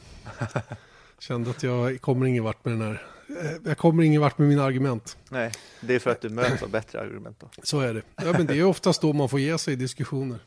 Kände 1.19 1.51
att 1.51 1.63
jag 1.63 2.01
kommer 2.01 2.27
ingen 2.27 2.45
vart 2.45 2.65
med 2.65 2.75
den 2.75 2.83
här. 2.83 3.03
Eh, 3.29 3.51
Jag 3.65 3.79
kommer 3.79 4.03
ingen 4.03 4.21
vart 4.21 4.39
med 4.39 4.49
mina 4.49 4.65
argument. 4.65 5.17
Nej, 5.29 5.53
det 5.81 5.95
är 5.95 5.99
för 5.99 6.11
att 6.11 6.21
du 6.21 6.29
möts 6.29 6.63
av 6.63 6.71
bättre 6.71 7.01
argument 7.01 7.37
då. 7.41 7.49
Så 7.63 7.81
är 7.81 7.95
det. 7.95 8.03
Ja, 8.17 8.33
men 8.33 8.47
det 8.47 8.55
är 8.55 8.65
oftast 8.65 9.01
då 9.01 9.13
man 9.13 9.29
får 9.29 9.41
ge 9.41 9.59
sig 9.59 9.73
i 9.73 9.77
diskussioner. 9.77 10.39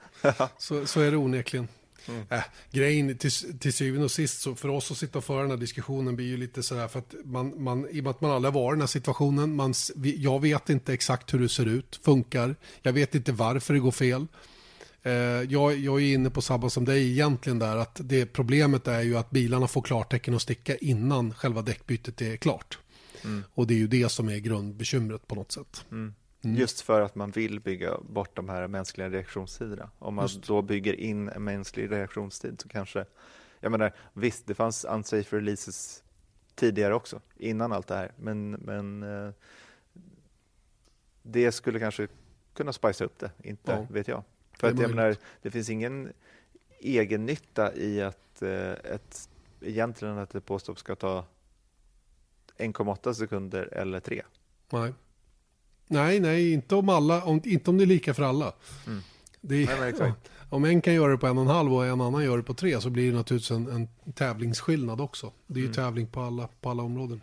Så, 0.57 0.85
så 0.85 1.01
är 1.01 1.11
det 1.11 1.17
onekligen. 1.17 1.67
Äh, 2.29 2.39
grejen 2.71 3.17
till, 3.17 3.59
till 3.59 3.73
syvende 3.73 4.05
och 4.05 4.11
sist, 4.11 4.41
så 4.41 4.55
för 4.55 4.69
oss 4.69 4.91
att 4.91 4.97
sitta 4.97 5.17
och 5.17 5.23
föra 5.23 5.41
den 5.41 5.49
här 5.49 5.57
diskussionen 5.57 6.15
blir 6.15 6.25
ju 6.25 6.37
lite 6.37 6.63
sådär 6.63 6.87
för 6.87 6.99
att 6.99 7.15
man, 7.25 7.63
man, 7.63 7.87
i 7.89 7.99
och 7.99 8.03
med 8.03 8.11
att 8.11 8.21
man 8.21 8.31
aldrig 8.31 8.53
har 8.53 8.61
varit 8.61 8.73
i 8.73 8.75
den 8.75 8.81
här 8.81 8.87
situationen, 8.87 9.55
man, 9.55 9.73
jag 9.95 10.41
vet 10.41 10.69
inte 10.69 10.93
exakt 10.93 11.33
hur 11.33 11.39
det 11.39 11.49
ser 11.49 11.65
ut, 11.65 11.99
funkar, 12.03 12.55
jag 12.81 12.93
vet 12.93 13.15
inte 13.15 13.31
varför 13.31 13.73
det 13.73 13.79
går 13.79 13.91
fel. 13.91 14.27
Eh, 15.07 15.43
jag, 15.51 15.75
jag 15.75 16.01
är 16.01 16.13
inne 16.13 16.29
på 16.29 16.41
samma 16.41 16.69
som 16.69 16.85
dig 16.85 17.11
egentligen 17.11 17.59
där, 17.59 17.77
att 17.77 18.01
det 18.03 18.25
problemet 18.25 18.87
är 18.87 19.01
ju 19.01 19.17
att 19.17 19.29
bilarna 19.29 19.67
får 19.67 19.81
klartecken 19.81 20.35
att 20.35 20.41
sticka 20.41 20.75
innan 20.75 21.33
själva 21.33 21.61
däckbytet 21.61 22.21
är 22.21 22.37
klart. 22.37 22.79
Och 23.53 23.67
det 23.67 23.73
är 23.73 23.77
ju 23.77 23.87
det 23.87 24.09
som 24.09 24.29
är 24.29 24.37
grundbekymret 24.37 25.27
på 25.27 25.35
något 25.35 25.51
sätt. 25.51 25.85
Mm. 25.91 26.13
Just 26.41 26.81
för 26.81 27.01
att 27.01 27.15
man 27.15 27.31
vill 27.31 27.59
bygga 27.59 27.97
bort 28.09 28.35
de 28.35 28.49
här 28.49 28.67
mänskliga 28.67 29.09
reaktionstiderna. 29.09 29.89
Om 29.99 30.15
man 30.15 30.29
då 30.47 30.61
bygger 30.61 30.93
in 30.93 31.29
en 31.29 31.43
mänsklig 31.43 31.91
reaktionstid 31.91 32.61
så 32.61 32.69
kanske, 32.69 33.05
jag 33.59 33.71
menar 33.71 33.93
visst 34.13 34.47
det 34.47 34.55
fanns 34.55 34.85
unsafe 34.85 35.35
releases 35.35 36.03
tidigare 36.55 36.95
också, 36.95 37.21
innan 37.35 37.71
allt 37.73 37.87
det 37.87 37.95
här, 37.95 38.11
men, 38.17 38.51
men 38.51 39.03
eh, 39.03 39.33
det 41.23 41.51
skulle 41.51 41.79
kanske 41.79 42.07
kunna 42.53 42.73
spicea 42.73 43.05
upp 43.05 43.19
det, 43.19 43.31
inte 43.43 43.71
Ja. 43.71 43.87
vet 43.89 44.07
jag. 44.07 44.23
För 44.59 44.67
att 44.67 44.79
jag 44.79 44.89
menar, 44.89 45.15
det 45.41 45.51
finns 45.51 45.69
ingen 45.69 46.13
egen 46.79 47.25
nytta 47.25 47.75
i 47.75 48.01
att 48.01 48.41
eh, 48.41 48.71
ett, 48.71 49.29
egentligen 49.61 50.17
att 50.17 50.35
ett 50.35 50.45
påstopp 50.45 50.79
ska 50.79 50.95
ta 50.95 51.25
1,8 52.57 53.13
sekunder 53.13 53.73
eller 53.73 53.99
3. 53.99 54.21
Nej. 54.71 54.93
Nej, 55.87 56.19
nej, 56.19 56.53
inte 56.53 56.75
om, 56.75 56.89
alla, 56.89 57.23
om, 57.23 57.41
inte 57.43 57.69
om 57.69 57.77
det 57.77 57.83
är 57.83 57.85
lika 57.85 58.13
för 58.13 58.23
alla. 58.23 58.53
Mm. 58.87 59.01
Det 59.41 59.65
Nej, 59.79 59.89
exakt. 59.89 60.31
om 60.49 60.65
en 60.65 60.81
kan 60.81 60.93
göra 60.93 61.11
det 61.11 61.17
på 61.17 61.27
en 61.27 61.37
och 61.37 61.43
en 61.43 61.49
halv 61.49 61.73
och 61.73 61.85
en 61.85 62.01
annan 62.01 62.23
gör 62.23 62.37
det 62.37 62.43
på 62.43 62.53
tre 62.53 62.81
så 62.81 62.89
blir 62.89 63.11
det 63.11 63.17
naturligtvis 63.17 63.51
en, 63.51 63.67
en 63.67 64.13
tävlingsskillnad 64.13 65.01
också. 65.01 65.31
Det 65.47 65.59
är 65.59 65.63
Mm. 65.63 65.69
ju 65.69 65.73
tävling 65.75 66.07
på 66.07 66.21
alla, 66.21 66.49
på 66.61 66.69
alla 66.69 66.83
områden. 66.83 67.21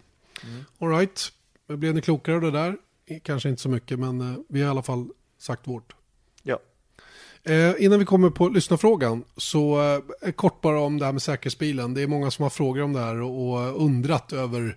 All 0.78 0.88
right, 0.88 1.32
blev 1.66 1.94
ni 1.94 2.00
klokare 2.00 2.34
av 2.36 2.42
det 2.42 2.50
där? 2.50 2.76
Kanske 3.22 3.48
inte 3.48 3.62
så 3.62 3.68
mycket, 3.68 3.98
men 3.98 4.20
eh, 4.20 4.38
vi 4.48 4.60
har 4.60 4.66
i 4.66 4.70
alla 4.70 4.82
fall 4.82 5.08
sagt 5.38 5.66
vårt. 5.68 5.94
Eh, 7.46 7.74
innan 7.78 7.98
vi 7.98 8.04
kommer 8.04 8.30
på 8.30 8.48
lyssnarfrågan 8.48 9.24
så 9.36 9.82
eh, 10.22 10.32
kort 10.32 10.60
bara 10.60 10.80
om 10.80 10.98
det 10.98 11.04
här 11.04 11.12
med 11.12 11.22
säkerhetsbilen. 11.22 11.94
Det 11.94 12.02
är 12.02 12.06
många 12.06 12.30
som 12.30 12.42
har 12.42 12.50
frågor 12.50 12.82
om 12.82 12.92
det 12.92 13.00
här 13.00 13.20
och, 13.20 13.52
och 13.52 13.84
undrat 13.84 14.32
över 14.32 14.76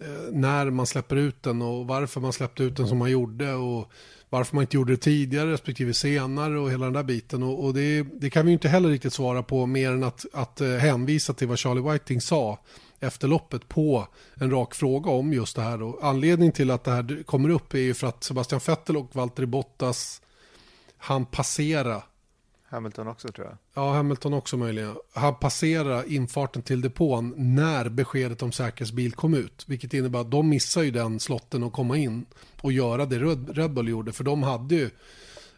eh, 0.00 0.32
när 0.32 0.70
man 0.70 0.86
släpper 0.86 1.16
ut 1.16 1.42
den 1.42 1.62
och 1.62 1.86
varför 1.86 2.20
man 2.20 2.32
släppte 2.32 2.62
ut 2.62 2.76
den 2.76 2.88
som 2.88 2.98
man 2.98 3.10
gjorde 3.10 3.54
och 3.54 3.90
varför 4.30 4.54
man 4.54 4.62
inte 4.62 4.76
gjorde 4.76 4.92
det 4.92 4.96
tidigare 4.96 5.52
respektive 5.52 5.94
senare 5.94 6.58
och 6.58 6.70
hela 6.70 6.84
den 6.84 6.94
där 6.94 7.02
biten. 7.02 7.42
Och, 7.42 7.64
och 7.64 7.74
det, 7.74 8.02
det 8.02 8.30
kan 8.30 8.46
vi 8.46 8.50
ju 8.50 8.52
inte 8.52 8.68
heller 8.68 8.88
riktigt 8.88 9.12
svara 9.12 9.42
på 9.42 9.66
mer 9.66 9.90
än 9.90 10.04
att, 10.04 10.26
att 10.32 10.60
eh, 10.60 10.68
hänvisa 10.68 11.32
till 11.32 11.48
vad 11.48 11.58
Charlie 11.58 11.92
Whiting 11.92 12.20
sa 12.20 12.58
efter 13.00 13.28
loppet 13.28 13.68
på 13.68 14.06
en 14.34 14.50
rak 14.50 14.74
fråga 14.74 15.10
om 15.10 15.32
just 15.32 15.56
det 15.56 15.62
här. 15.62 15.82
Och 15.82 15.98
anledningen 16.02 16.52
till 16.52 16.70
att 16.70 16.84
det 16.84 16.90
här 16.90 17.22
kommer 17.22 17.48
upp 17.48 17.74
är 17.74 17.78
ju 17.78 17.94
för 17.94 18.06
att 18.06 18.24
Sebastian 18.24 18.60
Vettel 18.66 18.96
och 18.96 19.16
Valtteri 19.16 19.46
Bottas 19.46 20.20
han 21.06 21.26
passera 21.26 22.02
Hamilton 22.68 23.08
också 23.08 23.28
tror 23.28 23.46
jag. 23.46 23.56
Ja, 23.74 23.92
Hamilton 23.92 24.34
också 24.34 24.56
möjligen. 24.56 24.94
Han 25.14 25.34
passerar 25.38 26.12
infarten 26.12 26.62
till 26.62 26.80
depån 26.80 27.34
när 27.36 27.88
beskedet 27.88 28.42
om 28.42 28.52
säkerhetsbil 28.52 29.12
kom 29.12 29.34
ut. 29.34 29.64
Vilket 29.68 29.94
innebär 29.94 30.20
att 30.20 30.30
de 30.30 30.48
missar 30.48 30.82
ju 30.82 30.90
den 30.90 31.20
slotten 31.20 31.62
att 31.62 31.72
komma 31.72 31.96
in 31.96 32.26
och 32.60 32.72
göra 32.72 33.06
det 33.06 33.18
Red 33.18 33.56
Red 33.56 33.72
Bull 33.72 33.88
gjorde. 33.88 34.12
För 34.12 34.24
de 34.24 34.42
hade 34.42 34.74
ju 34.74 34.90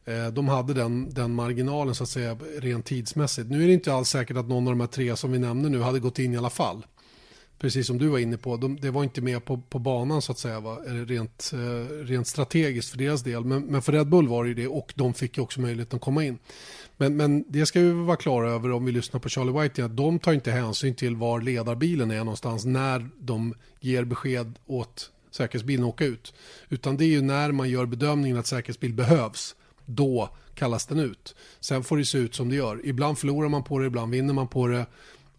eh, 0.05 0.26
de 0.26 0.49
hade 0.49 0.74
den, 0.74 1.14
den 1.14 1.34
marginalen 1.34 1.94
så 1.94 2.03
att 2.03 2.11
säga 2.11 2.38
rent 2.59 2.86
tidsmässigt. 2.86 3.51
Nu 3.51 3.62
är 3.62 3.66
det 3.66 3.72
inte 3.72 3.94
alls 3.94 4.09
säkert 4.09 4.36
att 4.36 4.49
någon 4.49 4.66
av 4.66 4.72
de 4.72 4.80
här 4.80 4.86
tre 4.86 5.16
som 5.16 5.32
vi 5.32 5.38
nämnde 5.38 5.68
nu 5.68 5.80
hade 5.80 6.01
gått 6.01 6.18
in 6.18 6.34
i 6.34 6.36
alla 6.36 6.51
fall. 6.51 6.86
Precis 7.59 7.87
som 7.87 7.99
du 7.99 8.09
var 8.09 8.19
inne 8.19 8.37
på, 8.37 8.57
de, 8.57 8.81
det 8.81 8.91
var 8.91 9.05
inte 9.05 9.21
med 9.21 9.45
på, 9.45 9.61
på 9.69 9.79
banan 9.79 10.23
så 10.23 10.33
att 10.33 10.39
säga, 10.39 10.61
va? 10.61 10.79
Rent, 10.87 11.51
eh, 11.55 11.95
rent 12.05 12.27
strategiskt 12.27 12.91
för 12.91 12.99
deras 12.99 13.23
del. 13.23 13.45
Men, 13.45 13.63
men 13.63 13.83
för 13.83 13.93
Red 13.93 14.09
Bull 14.09 14.29
var 14.29 14.45
det 14.45 14.49
ju 14.49 14.55
det 14.55 14.67
och 14.67 14.93
de 14.97 15.15
fick 15.15 15.37
ju 15.37 15.43
också 15.43 15.61
möjligheten 15.61 15.97
att 15.97 16.03
komma 16.03 16.25
in. 16.25 16.39
Men, 16.97 17.17
men 17.17 17.45
det 17.49 17.67
ska 17.67 17.81
vi 17.81 17.91
vara 17.91 18.17
klara 18.17 18.51
över 18.51 18.73
om 18.73 18.85
vi 18.85 18.93
lyssnar 18.93 19.21
på 19.21 19.29
Charlie 19.29 19.63
Whiting, 19.63 19.85
att 19.85 19.97
de 19.97 20.19
tar 20.19 20.33
inte 20.33 20.51
hänsyn 20.51 20.95
till 20.95 21.17
var 21.17 21.41
ledarbilen 21.41 22.11
är 22.11 22.19
någonstans 22.19 22.65
när 22.65 23.09
de 23.19 23.55
ger 23.81 24.05
besked 24.05 24.59
åt 24.67 25.11
säkerhetsbilen 25.31 25.85
att 25.85 25.89
åka 25.89 26.05
ut. 26.05 26.35
Utan 26.69 26.97
det 26.97 27.05
är 27.05 27.09
ju 27.09 27.23
när 27.23 27.53
man 27.53 27.71
gör 27.71 27.87
bedömningen 27.87 28.39
att 28.39 28.47
säkerhetsbil 28.47 28.93
behövs, 28.93 29.55
då 29.87 30.31
kallas 30.55 30.87
den 30.87 30.99
ut. 30.99 31.35
Sen 31.61 31.85
får 31.85 31.97
det 31.97 32.05
se 32.05 32.19
ut 32.19 32.35
som 32.35 32.49
det 32.49 32.57
gör. 32.57 32.81
Ibland 32.85 33.19
förlorar 33.19 33.49
man 33.49 33.65
på 33.65 33.79
det, 33.79 33.87
ibland 33.87 34.13
vinner 34.13 34.35
man 34.35 34.49
på 34.49 34.67
det. 34.67 34.87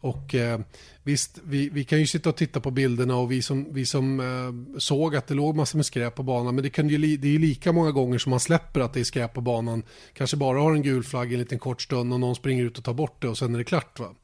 Och 0.02 0.36
eh, 0.36 0.60
visst, 1.04 1.40
vi, 1.44 1.70
vi 1.70 1.84
kan 1.84 2.00
ju 2.00 2.08
sitta 2.08 2.30
och 2.30 2.36
titta 2.36 2.60
på 2.60 2.72
bilderna 2.72 3.16
och 3.16 3.32
vi 3.32 3.42
som, 3.42 3.74
vi 3.74 3.86
som 3.86 4.20
eh, 4.20 4.78
såg 4.80 5.16
att 5.16 5.28
det 5.28 5.34
låg 5.34 5.56
massor 5.56 5.78
med 5.78 5.86
skräp 5.86 6.16
på 6.16 6.24
banan. 6.24 6.56
Men 6.56 6.64
det, 6.64 6.70
kan 6.70 6.90
ju, 6.90 7.18
det 7.18 7.28
är 7.28 7.32
ju 7.32 7.40
lika 7.40 7.72
många 7.72 7.92
gånger 7.92 8.18
som 8.18 8.30
man 8.30 8.40
släpper 8.40 8.80
att 8.80 8.94
det 8.94 9.00
är 9.00 9.04
skräp 9.04 9.34
på 9.34 9.42
banan. 9.42 9.84
Kanske 10.14 10.38
bara 10.38 10.60
har 10.60 10.74
en 10.74 10.82
gul 10.82 11.04
flagg 11.04 11.34
en 11.34 11.40
liten 11.40 11.60
kort 11.60 11.82
stund 11.82 12.14
och 12.14 12.20
någon 12.20 12.36
springer 12.36 12.64
ut 12.64 12.78
och 12.78 12.84
tar 12.84 12.94
bort 12.94 13.22
det 13.22 13.28
och 13.28 13.38
sen 13.38 13.54
är 13.54 13.58
det 13.58 13.64
klart. 13.64 14.00
Va? 14.00 14.16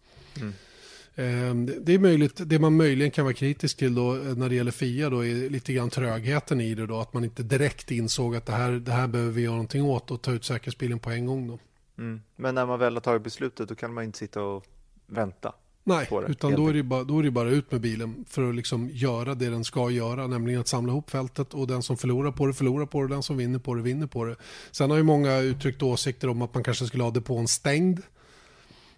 Eh, 1.15 1.55
det- 1.55 1.79
Det 1.79 1.93
är 1.93 1.99
möjligt, 1.99 2.41
det 2.45 2.59
man 2.59 2.75
möjligen 2.77 3.11
kan 3.11 3.25
vara 3.25 3.33
kritisk 3.33 3.77
till 3.77 3.95
då 3.95 4.15
eh, 4.15 4.21
när 4.35 4.49
det 4.49 4.55
gäller 4.55 4.71
FIA 4.71 5.09
då 5.09 5.25
är 5.25 5.49
lite 5.49 5.73
grann 5.73 5.89
trögheten 5.89 6.61
i 6.61 6.75
det 6.75 6.85
då. 6.85 6.99
Att 6.99 7.13
man 7.13 7.23
inte 7.23 7.43
direkt 7.43 7.91
insåg 7.91 8.35
att 8.35 8.45
det 8.45 8.53
här, 8.53 8.71
det 8.71 8.91
här 8.91 9.07
behöver 9.07 9.31
vi 9.31 9.41
göra 9.41 9.51
någonting 9.53 9.83
åt 9.83 10.11
och 10.11 10.21
ta 10.21 10.31
ut 10.31 10.45
säkerhetsbilen 10.45 10.99
på 10.99 11.09
en 11.09 11.25
gång 11.25 11.47
då. 11.47 11.59
Mm. 11.97 12.21
Men 12.35 12.55
när 12.55 12.65
man 12.65 12.79
väl 12.79 12.93
har 12.93 13.01
tagit 13.01 13.23
beslutet 13.23 13.69
då 13.69 13.75
kan 13.75 13.93
man 13.93 14.03
inte 14.03 14.17
sitta 14.17 14.41
och 14.43 14.65
vänta. 15.07 15.53
Nej, 15.87 16.09
utan 16.27 16.55
då 16.55 16.67
är, 16.67 16.73
det 16.73 16.83
bara, 16.83 17.03
då 17.03 17.19
är 17.19 17.23
det 17.23 17.31
bara 17.31 17.49
ut 17.49 17.71
med 17.71 17.81
bilen 17.81 18.25
för 18.29 18.49
att 18.49 18.55
liksom 18.55 18.89
göra 18.93 19.35
det 19.35 19.49
den 19.49 19.63
ska 19.63 19.89
göra, 19.89 20.27
nämligen 20.27 20.61
att 20.61 20.67
samla 20.67 20.91
ihop 20.91 21.09
fältet 21.09 21.53
och 21.53 21.67
den 21.67 21.83
som 21.83 21.97
förlorar 21.97 22.31
på 22.31 22.45
det 22.45 22.53
förlorar 22.53 22.85
på 22.85 23.01
det, 23.01 23.07
den 23.07 23.23
som 23.23 23.37
vinner 23.37 23.59
på 23.59 23.75
det 23.75 23.81
vinner 23.81 24.07
på 24.07 24.25
det. 24.25 24.35
Sen 24.71 24.89
har 24.89 24.97
ju 24.97 25.03
många 25.03 25.37
uttryckt 25.37 25.83
åsikter 25.83 26.27
om 26.27 26.41
att 26.41 26.53
man 26.53 26.63
kanske 26.63 26.85
skulle 26.85 27.03
ha 27.03 27.11
depån 27.11 27.47
stängd 27.47 28.01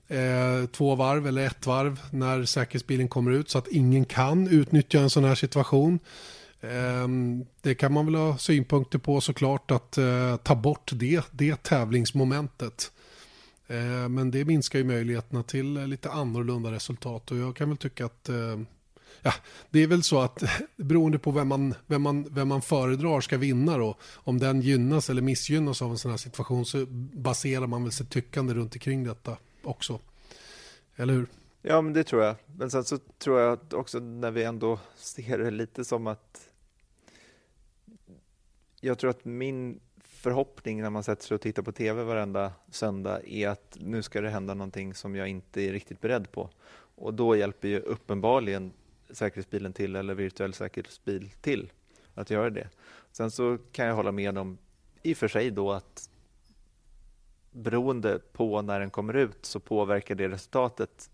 eh, 0.07 0.65
två 0.71 0.95
varv 0.95 1.27
eller 1.27 1.45
ett 1.45 1.65
varv 1.67 1.99
när 2.11 2.45
säkerhetsbilen 2.45 3.07
kommer 3.07 3.31
ut 3.31 3.49
så 3.49 3.57
att 3.57 3.67
ingen 3.67 4.05
kan 4.05 4.47
utnyttja 4.47 4.99
en 4.99 5.09
sån 5.09 5.23
här 5.23 5.35
situation. 5.35 5.99
Eh, 6.61 7.07
det 7.61 7.75
kan 7.75 7.93
man 7.93 8.05
väl 8.05 8.15
ha 8.15 8.37
synpunkter 8.37 8.99
på 8.99 9.21
såklart 9.21 9.71
att 9.71 9.97
eh, 9.97 10.35
ta 10.37 10.55
bort 10.55 10.91
det, 10.93 11.21
det 11.31 11.63
tävlingsmomentet. 11.63 12.91
Eh, 13.67 14.09
men 14.09 14.31
det 14.31 14.45
minskar 14.45 14.79
ju 14.79 14.85
möjligheterna 14.85 15.43
till 15.43 15.77
eh, 15.77 15.87
lite 15.87 16.11
annorlunda 16.11 16.71
resultat 16.71 17.31
och 17.31 17.37
jag 17.37 17.55
kan 17.55 17.69
väl 17.69 17.77
tycka 17.77 18.05
att 18.05 18.29
eh, 18.29 18.59
ja, 19.21 19.33
det 19.69 19.79
är 19.79 19.87
väl 19.87 20.03
så 20.03 20.19
att 20.19 20.43
beroende 20.75 21.19
på 21.19 21.31
vem 21.31 21.47
man, 21.47 21.73
vem, 21.85 22.01
man, 22.01 22.27
vem 22.31 22.47
man 22.47 22.61
föredrar 22.61 23.21
ska 23.21 23.37
vinna 23.37 23.77
då, 23.77 23.97
om 24.13 24.39
den 24.39 24.61
gynnas 24.61 25.09
eller 25.09 25.21
missgynnas 25.21 25.81
av 25.81 25.91
en 25.91 25.97
sån 25.97 26.11
här 26.11 26.17
situation 26.17 26.65
så 26.65 26.85
baserar 27.13 27.67
man 27.67 27.83
väl 27.83 27.91
sitt 27.91 28.09
tyckande 28.09 28.53
runt 28.53 28.75
omkring 28.75 29.03
detta 29.03 29.37
också. 29.63 29.99
Eller 30.95 31.13
hur? 31.13 31.27
Ja, 31.61 31.81
men 31.81 31.93
det 31.93 32.03
tror 32.03 32.23
jag. 32.23 32.35
Men 32.45 32.71
sen 32.71 32.83
så 32.83 32.97
tror 32.97 33.39
jag 33.39 33.53
att 33.53 33.73
också 33.73 33.99
när 33.99 34.31
vi 34.31 34.43
ändå 34.43 34.79
ser 34.95 35.37
det 35.37 35.51
lite 35.51 35.85
som 35.85 36.07
att 36.07 36.49
jag 38.81 38.99
tror 38.99 39.09
att 39.09 39.25
min 39.25 39.79
förhoppning 40.17 40.81
när 40.81 40.89
man 40.89 41.03
sätter 41.03 41.23
sig 41.23 41.35
och 41.35 41.41
tittar 41.41 41.63
på 41.63 41.71
tv 41.71 42.03
varenda 42.03 42.53
söndag 42.69 43.21
är 43.27 43.47
att 43.47 43.77
nu 43.79 44.03
ska 44.03 44.21
det 44.21 44.29
hända 44.29 44.53
någonting 44.53 44.93
som 44.93 45.15
jag 45.15 45.27
inte 45.27 45.61
är 45.61 45.71
riktigt 45.71 46.01
beredd 46.01 46.31
på. 46.31 46.49
Och 46.95 47.13
då 47.13 47.35
hjälper 47.35 47.67
ju 47.67 47.79
uppenbarligen 47.79 48.73
säkerhetsbilen 49.09 49.73
till 49.73 49.95
eller 49.95 50.13
virtuell 50.13 50.53
säkerhetsbil 50.53 51.29
till 51.41 51.71
att 52.13 52.29
göra 52.29 52.49
det. 52.49 52.69
Sen 53.11 53.31
så 53.31 53.57
kan 53.71 53.85
jag 53.85 53.95
hålla 53.95 54.11
med 54.11 54.37
om 54.37 54.57
i 55.03 55.13
och 55.13 55.17
för 55.17 55.27
sig 55.27 55.51
då 55.51 55.71
att 55.71 56.09
beroende 57.51 58.19
på 58.33 58.61
när 58.61 58.79
den 58.79 58.89
kommer 58.89 59.13
ut 59.13 59.45
så 59.45 59.59
påverkar 59.59 60.15
det 60.15 60.29
resultatet 60.29 61.09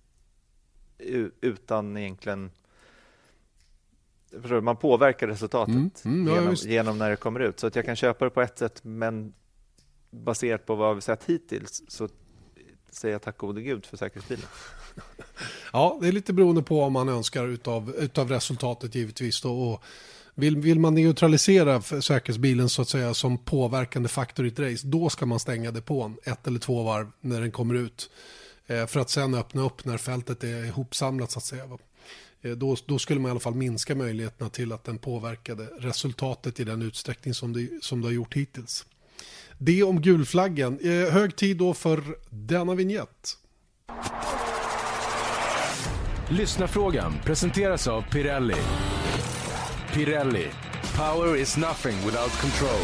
utan 1.41 1.97
egentligen 1.97 2.51
man 4.61 4.77
påverkar 4.77 5.27
resultatet 5.27 5.75
Mm, 5.75 5.91
mm, 6.05 6.27
ja, 6.27 6.41
genom, 6.41 6.55
genom 6.55 6.97
när 6.97 7.09
det 7.09 7.15
kommer 7.15 7.39
ut. 7.39 7.59
Så 7.59 7.67
att 7.67 7.75
jag 7.75 7.85
kan 7.85 7.95
köpa 7.95 8.25
det 8.25 8.31
på 8.31 8.41
ett 8.41 8.57
sätt 8.57 8.79
men 8.83 9.33
baserat 10.11 10.65
på 10.65 10.75
vad 10.75 10.95
vi 10.95 11.01
sett 11.01 11.23
hittills 11.23 11.83
så 11.87 12.09
säger 12.91 13.15
jag 13.15 13.21
tack 13.21 13.37
gode 13.37 13.61
gud 13.61 13.85
för 13.85 13.97
säkerhetsbilen. 13.97 14.45
Ja, 15.73 15.97
det 16.01 16.07
är 16.07 16.11
lite 16.11 16.33
beroende 16.33 16.63
på 16.63 16.79
vad 16.79 16.91
man 16.91 17.09
önskar 17.09 17.47
utav, 17.47 17.95
utav 17.99 18.29
resultatet 18.29 18.95
givetvis. 18.95 19.41
Då. 19.41 19.61
Och 19.61 19.83
vill, 20.35 20.57
vill 20.57 20.79
man 20.79 20.95
neutralisera 20.95 21.81
säkerhetsbilen 21.81 22.69
så 22.69 22.81
att 22.81 22.89
säga 22.89 23.13
som 23.13 23.37
påverkande 23.37 24.09
faktor 24.09 24.45
i 24.45 24.47
ett 24.47 24.59
race, 24.59 24.87
då 24.87 25.09
ska 25.09 25.25
man 25.25 25.39
stänga 25.39 25.71
depån 25.71 26.17
ett 26.23 26.47
eller 26.47 26.59
två 26.59 26.83
varv 26.83 27.11
när 27.21 27.41
den 27.41 27.51
kommer 27.51 27.75
ut. 27.75 28.09
Eh, 28.67 28.85
för 28.85 28.99
att 28.99 29.09
sen 29.09 29.35
öppna 29.35 29.61
upp 29.61 29.85
när 29.85 29.97
fältet 29.97 30.43
är 30.43 30.65
ihopsamlat 30.65 31.31
så 31.31 31.39
att 31.39 31.45
säga. 31.45 31.63
Eh, 32.43 32.51
då, 32.51 32.75
då 32.85 32.99
skulle 32.99 33.19
man 33.19 33.29
i 33.29 33.31
alla 33.31 33.39
fall 33.39 33.55
minska 33.55 33.95
möjligheterna 33.95 34.49
till 34.49 34.71
att 34.71 34.83
den 34.83 34.97
påverkade 34.97 35.63
resultatet 35.77 36.59
i 36.59 36.63
den 36.63 36.81
utsträckning 36.81 37.33
som 37.33 37.53
det, 37.53 37.69
som 37.81 38.01
det 38.01 38.07
har 38.07 38.13
gjort 38.13 38.33
hittills. 38.33 38.85
Det 39.57 39.83
om 39.83 40.01
gulflaggen. 40.01 40.79
Eh, 40.79 41.13
hög 41.13 41.35
tid 41.35 41.57
då 41.57 41.73
för 41.73 42.03
denna 42.29 42.75
vignett. 42.75 43.37
Lyssnarfrågan 46.29 47.13
presenteras 47.25 47.87
av 47.87 48.01
Pirelli. 48.01 48.55
Pirelli. 49.93 50.47
Power 50.95 51.35
is 51.37 51.57
nothing 51.57 51.95
without 52.05 52.41
control. 52.41 52.81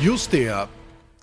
Just 0.00 0.30
det. 0.30 0.68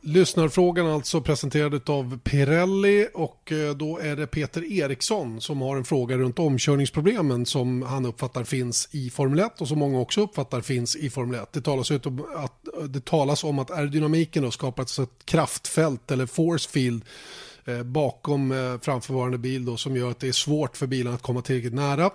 Lyssnarfrågan 0.02 0.88
alltså 0.88 1.22
presenterad 1.22 1.90
av 1.90 2.20
Pirelli 2.20 3.08
och 3.14 3.52
eh, 3.52 3.76
då 3.76 3.98
är 3.98 4.16
det 4.16 4.28
Peter 4.28 4.72
Eriksson 4.72 5.42
som 5.42 5.62
har 5.62 5.78
en 5.78 5.84
fråga 5.84 6.18
runt 6.18 6.40
omkörningsproblemen 6.40 7.46
som 7.46 7.82
han 7.82 8.06
uppfattar 8.06 8.44
finns 8.44 8.90
i 8.92 9.10
Formel 9.10 9.40
1 9.40 9.62
och 9.62 9.68
som 9.68 9.80
många 9.80 10.00
också 10.00 10.22
uppfattar 10.22 10.62
finns 10.62 10.96
i 10.96 11.10
Formel 11.10 11.40
1. 11.40 11.54
Det 11.54 11.62
talas, 11.62 11.92
ut 11.92 12.06
om 12.06 12.26
att, 12.36 12.68
det 12.90 13.06
talas 13.06 13.44
om 13.44 13.60
att 13.60 13.72
aerodynamiken 13.72 14.44
har 14.44 14.52
skapat 14.52 14.98
ett 14.98 15.26
kraftfält 15.26 16.12
eller 16.12 16.26
force 16.26 16.70
field 16.70 17.06
eh, 17.66 17.84
bakom 17.84 18.52
eh, 18.52 18.80
framförvarande 18.82 19.38
bil 19.38 19.66
då, 19.66 19.78
som 19.78 19.96
gör 19.96 20.12
att 20.12 20.20
det 20.20 20.28
är 20.28 20.32
svårt 20.32 20.78
för 20.78 20.88
bilen 20.88 21.14
att 21.14 21.22
komma 21.22 21.42
tillräckligt 21.42 21.74
nära. 21.74 22.12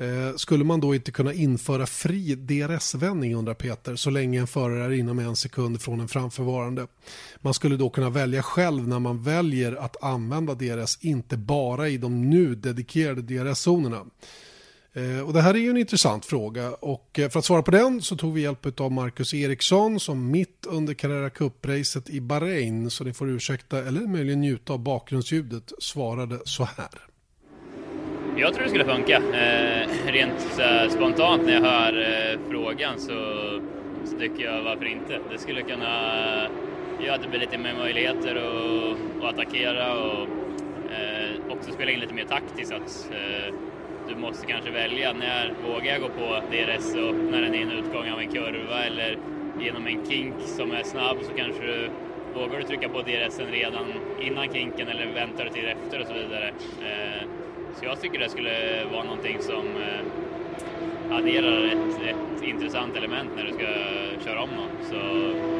Eh, 0.00 0.36
skulle 0.36 0.64
man 0.64 0.80
då 0.80 0.94
inte 0.94 1.12
kunna 1.12 1.32
införa 1.32 1.86
fri 1.86 2.34
DRS-vändning 2.34 3.34
undrar 3.34 3.54
Peter 3.54 3.96
så 3.96 4.10
länge 4.10 4.40
en 4.40 4.46
förare 4.46 4.84
är 4.84 4.98
inom 4.98 5.18
en 5.18 5.36
sekund 5.36 5.82
från 5.82 6.00
en 6.00 6.08
framförvarande. 6.08 6.86
Man 7.40 7.54
skulle 7.54 7.76
då 7.76 7.90
kunna 7.90 8.10
välja 8.10 8.42
själv 8.42 8.88
när 8.88 8.98
man 8.98 9.22
väljer 9.22 9.72
att 9.72 10.02
använda 10.02 10.54
DRS, 10.54 10.98
inte 11.00 11.36
bara 11.36 11.88
i 11.88 11.98
de 11.98 12.30
nu 12.30 12.54
dedikerade 12.54 13.22
DRS-zonerna. 13.22 14.06
Eh, 14.92 15.20
och 15.20 15.32
det 15.32 15.42
här 15.42 15.54
är 15.54 15.58
ju 15.58 15.70
en 15.70 15.76
intressant 15.76 16.26
fråga 16.26 16.70
och 16.70 17.18
eh, 17.18 17.30
för 17.30 17.38
att 17.38 17.44
svara 17.44 17.62
på 17.62 17.70
den 17.70 18.02
så 18.02 18.16
tog 18.16 18.34
vi 18.34 18.40
hjälp 18.40 18.80
av 18.80 18.92
Marcus 18.92 19.34
Eriksson 19.34 20.00
som 20.00 20.30
mitt 20.30 20.66
under 20.66 20.94
Carrera 20.94 21.28
Cup-racet 21.30 22.10
i 22.10 22.20
Bahrain, 22.20 22.90
så 22.90 23.04
ni 23.04 23.12
får 23.12 23.28
ursäkta 23.28 23.78
eller 23.78 24.00
möjligen 24.00 24.40
njuta 24.40 24.72
av 24.72 24.78
bakgrundsljudet, 24.78 25.72
svarade 25.78 26.38
så 26.44 26.64
här. 26.64 27.07
Jag 28.40 28.54
tror 28.54 28.62
det 28.64 28.68
skulle 28.68 28.84
funka. 28.84 29.16
Eh, 29.16 29.88
rent 30.06 30.40
så 30.40 30.62
här, 30.62 30.88
spontant 30.88 31.42
när 31.46 31.52
jag 31.52 31.60
hör 31.60 32.00
eh, 32.00 32.38
frågan 32.50 32.98
så, 32.98 33.14
så 34.04 34.18
tycker 34.18 34.44
jag 34.44 34.62
varför 34.62 34.84
inte. 34.84 35.18
Det 35.30 35.38
skulle 35.38 35.62
kunna 35.62 36.14
eh, 36.44 37.04
göra 37.04 37.14
att 37.14 37.22
det 37.22 37.28
blir 37.28 37.40
lite 37.40 37.58
mer 37.58 37.74
möjligheter 37.78 38.34
att, 38.36 39.24
att 39.24 39.34
attackera 39.34 39.92
och 39.92 40.22
eh, 40.92 41.52
också 41.52 41.72
spela 41.72 41.90
in 41.90 42.00
lite 42.00 42.14
mer 42.14 42.24
taktiskt. 42.24 42.72
Att, 42.72 43.10
eh, 43.12 43.54
du 44.08 44.16
måste 44.16 44.46
kanske 44.46 44.70
välja 44.70 45.12
när 45.12 45.54
vågar 45.66 45.92
jag 45.92 46.00
gå 46.00 46.08
på 46.08 46.40
DRS 46.50 46.94
och 46.94 47.14
när 47.14 47.42
den 47.42 47.54
är 47.54 47.58
i 47.58 47.62
en 47.62 47.72
utgång 47.72 48.10
av 48.10 48.20
en 48.20 48.28
kurva 48.28 48.84
eller 48.84 49.18
genom 49.60 49.86
en 49.86 50.06
kink 50.10 50.34
som 50.44 50.72
är 50.72 50.82
snabb 50.82 51.16
så 51.22 51.32
kanske 51.36 51.66
du 51.66 51.88
vågar 52.34 52.58
du 52.58 52.64
trycka 52.64 52.88
på 52.88 53.02
DRSen 53.02 53.46
redan 53.50 53.84
innan 54.20 54.52
kinken 54.52 54.88
eller 54.88 55.06
väntar 55.14 55.44
du 55.44 55.50
till 55.50 55.68
efter 55.68 56.00
och 56.00 56.06
så 56.06 56.12
vidare. 56.12 56.48
Eh, 56.82 57.28
Eh, 57.68 57.78
så 57.78 57.84
jag 57.84 58.00
tycker 58.00 58.18
det 58.18 58.28
skulle 58.28 58.84
vara 58.92 59.04
någonting 59.04 59.36
som 59.40 59.66
eh, 59.66 61.16
adderar 61.16 61.64
ett, 61.64 62.02
ett 62.08 62.42
intressant 62.42 62.96
element 62.96 63.30
när 63.36 63.44
du 63.44 63.52
ska 63.52 63.66
köra 64.24 64.42
om 64.42 64.50
någon. 64.50 64.70
Så 64.90 64.96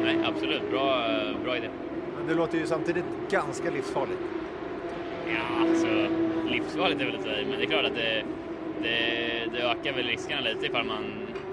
nej, 0.03 0.17
absolut, 0.25 0.71
bra, 0.71 1.07
bra 1.43 1.57
idé. 1.57 1.69
Men 2.17 2.27
det 2.27 2.33
låter 2.33 2.57
ju 2.57 2.67
samtidigt 2.67 3.05
ganska 3.29 3.69
livsfarligt. 3.71 4.19
Ja, 5.27 5.67
alltså 5.67 5.87
livsfarligt 6.51 7.01
är 7.01 7.05
väl 7.05 7.15
att 7.15 7.23
säga, 7.23 7.47
men 7.49 7.59
det 7.59 7.65
är 7.65 7.69
klart 7.69 7.85
att 7.85 7.95
det, 7.95 8.23
det, 8.81 8.97
det 9.53 9.61
ökar 9.61 9.93
väl 9.93 10.07
riskerna 10.07 10.41
lite 10.41 10.65
ifall 10.65 10.85
man 10.85 11.03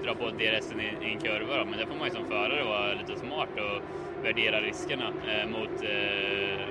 drar 0.03 0.13
på 0.13 0.29
DRSen 0.29 0.81
i, 0.81 1.07
i 1.07 1.13
en 1.13 1.19
kurva. 1.19 1.57
Då. 1.57 1.65
Men 1.65 1.79
det 1.79 1.85
får 1.85 1.95
man 1.95 2.07
ju 2.07 2.13
som 2.13 2.25
förare 2.25 2.63
vara 2.63 2.93
lite 2.93 3.19
smart 3.19 3.49
och 3.55 3.81
värdera 4.23 4.61
riskerna 4.61 5.13
eh, 5.27 5.47
mot, 5.49 5.83
eh, 5.83 6.61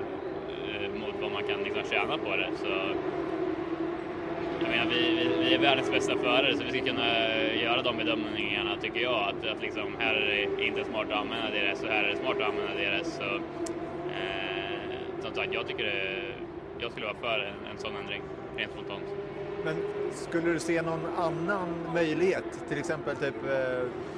eh, 0.69 0.89
mot 1.01 1.15
vad 1.21 1.31
man 1.31 1.43
kan 1.43 1.63
liksom 1.63 1.83
tjäna 1.91 2.17
på 2.17 2.35
det. 2.35 2.49
Så, 2.63 2.73
jag 4.61 4.69
menar, 4.69 4.85
vi, 4.85 4.99
vi, 4.99 5.43
vi 5.43 5.53
är 5.53 5.59
världens 5.59 5.91
bästa 5.91 6.17
förare 6.17 6.57
så 6.57 6.63
vi 6.63 6.69
ska 6.69 6.79
kunna 6.79 7.07
göra 7.61 7.81
de 7.81 7.97
bedömningarna 7.97 8.77
tycker 8.81 9.01
jag. 9.01 9.29
Att, 9.29 9.47
att 9.51 9.61
liksom, 9.61 9.95
här 9.99 10.13
är 10.13 10.49
det 10.57 10.65
inte 10.65 10.83
smart 10.83 11.05
att 11.11 11.17
använda 11.17 11.49
deras 11.49 11.83
och 11.83 11.89
här 11.89 12.03
är 12.03 12.09
det 12.09 12.17
smart 12.17 12.37
att 12.41 12.49
använda 12.49 12.73
deras. 12.73 13.15
Så, 13.15 13.23
eh, 14.17 15.21
som 15.21 15.35
sagt, 15.35 15.53
jag 15.53 15.67
tycker 15.67 15.83
det, 15.83 16.23
jag 16.79 16.91
skulle 16.91 17.05
vara 17.05 17.17
för 17.17 17.39
en, 17.39 17.71
en 17.71 17.77
sån 17.77 17.95
ändring, 18.01 18.21
rent 18.57 18.71
spontant. 18.71 19.03
Men 19.65 19.75
skulle 20.11 20.53
du 20.53 20.59
se 20.59 20.81
någon 20.81 21.05
annan 21.17 21.67
möjlighet? 21.93 22.45
Till 22.69 22.77
exempel 22.77 23.15
typ 23.15 23.35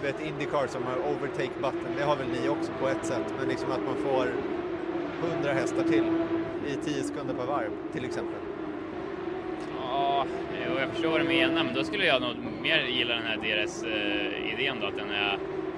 eh, 0.03 0.27
Indycar 0.27 0.67
som 0.67 0.83
har 0.83 0.97
overtake 1.11 1.59
button. 1.61 1.91
Det 1.97 2.03
har 2.03 2.15
väl 2.15 2.27
ni 2.27 2.49
också 2.49 2.71
på 2.81 2.87
ett 2.87 3.05
sätt. 3.05 3.33
Men 3.39 3.49
liksom 3.49 3.71
att 3.71 3.85
man 3.85 3.95
får 3.95 4.27
100 5.33 5.53
hästar 5.53 5.83
till 5.83 6.05
i 6.67 6.75
10 6.85 7.03
sekunder 7.03 7.33
per 7.33 7.45
varv 7.45 7.71
till 7.93 8.05
exempel. 8.05 8.48
Jag 10.89 10.95
förstår 10.95 11.11
vad 11.11 11.21
du 11.21 11.27
menar, 11.27 11.63
men 11.63 11.73
då 11.73 11.83
skulle 11.83 12.05
jag 12.05 12.21
nog 12.21 12.35
mer 12.61 12.79
gilla 12.87 13.15
den 13.15 13.23
här 13.23 13.37
DRS-idén 13.37 14.77
eh, 14.77 14.81
då, 14.81 14.87
att, 14.87 14.97
den 14.97 15.09
är, 15.09 15.37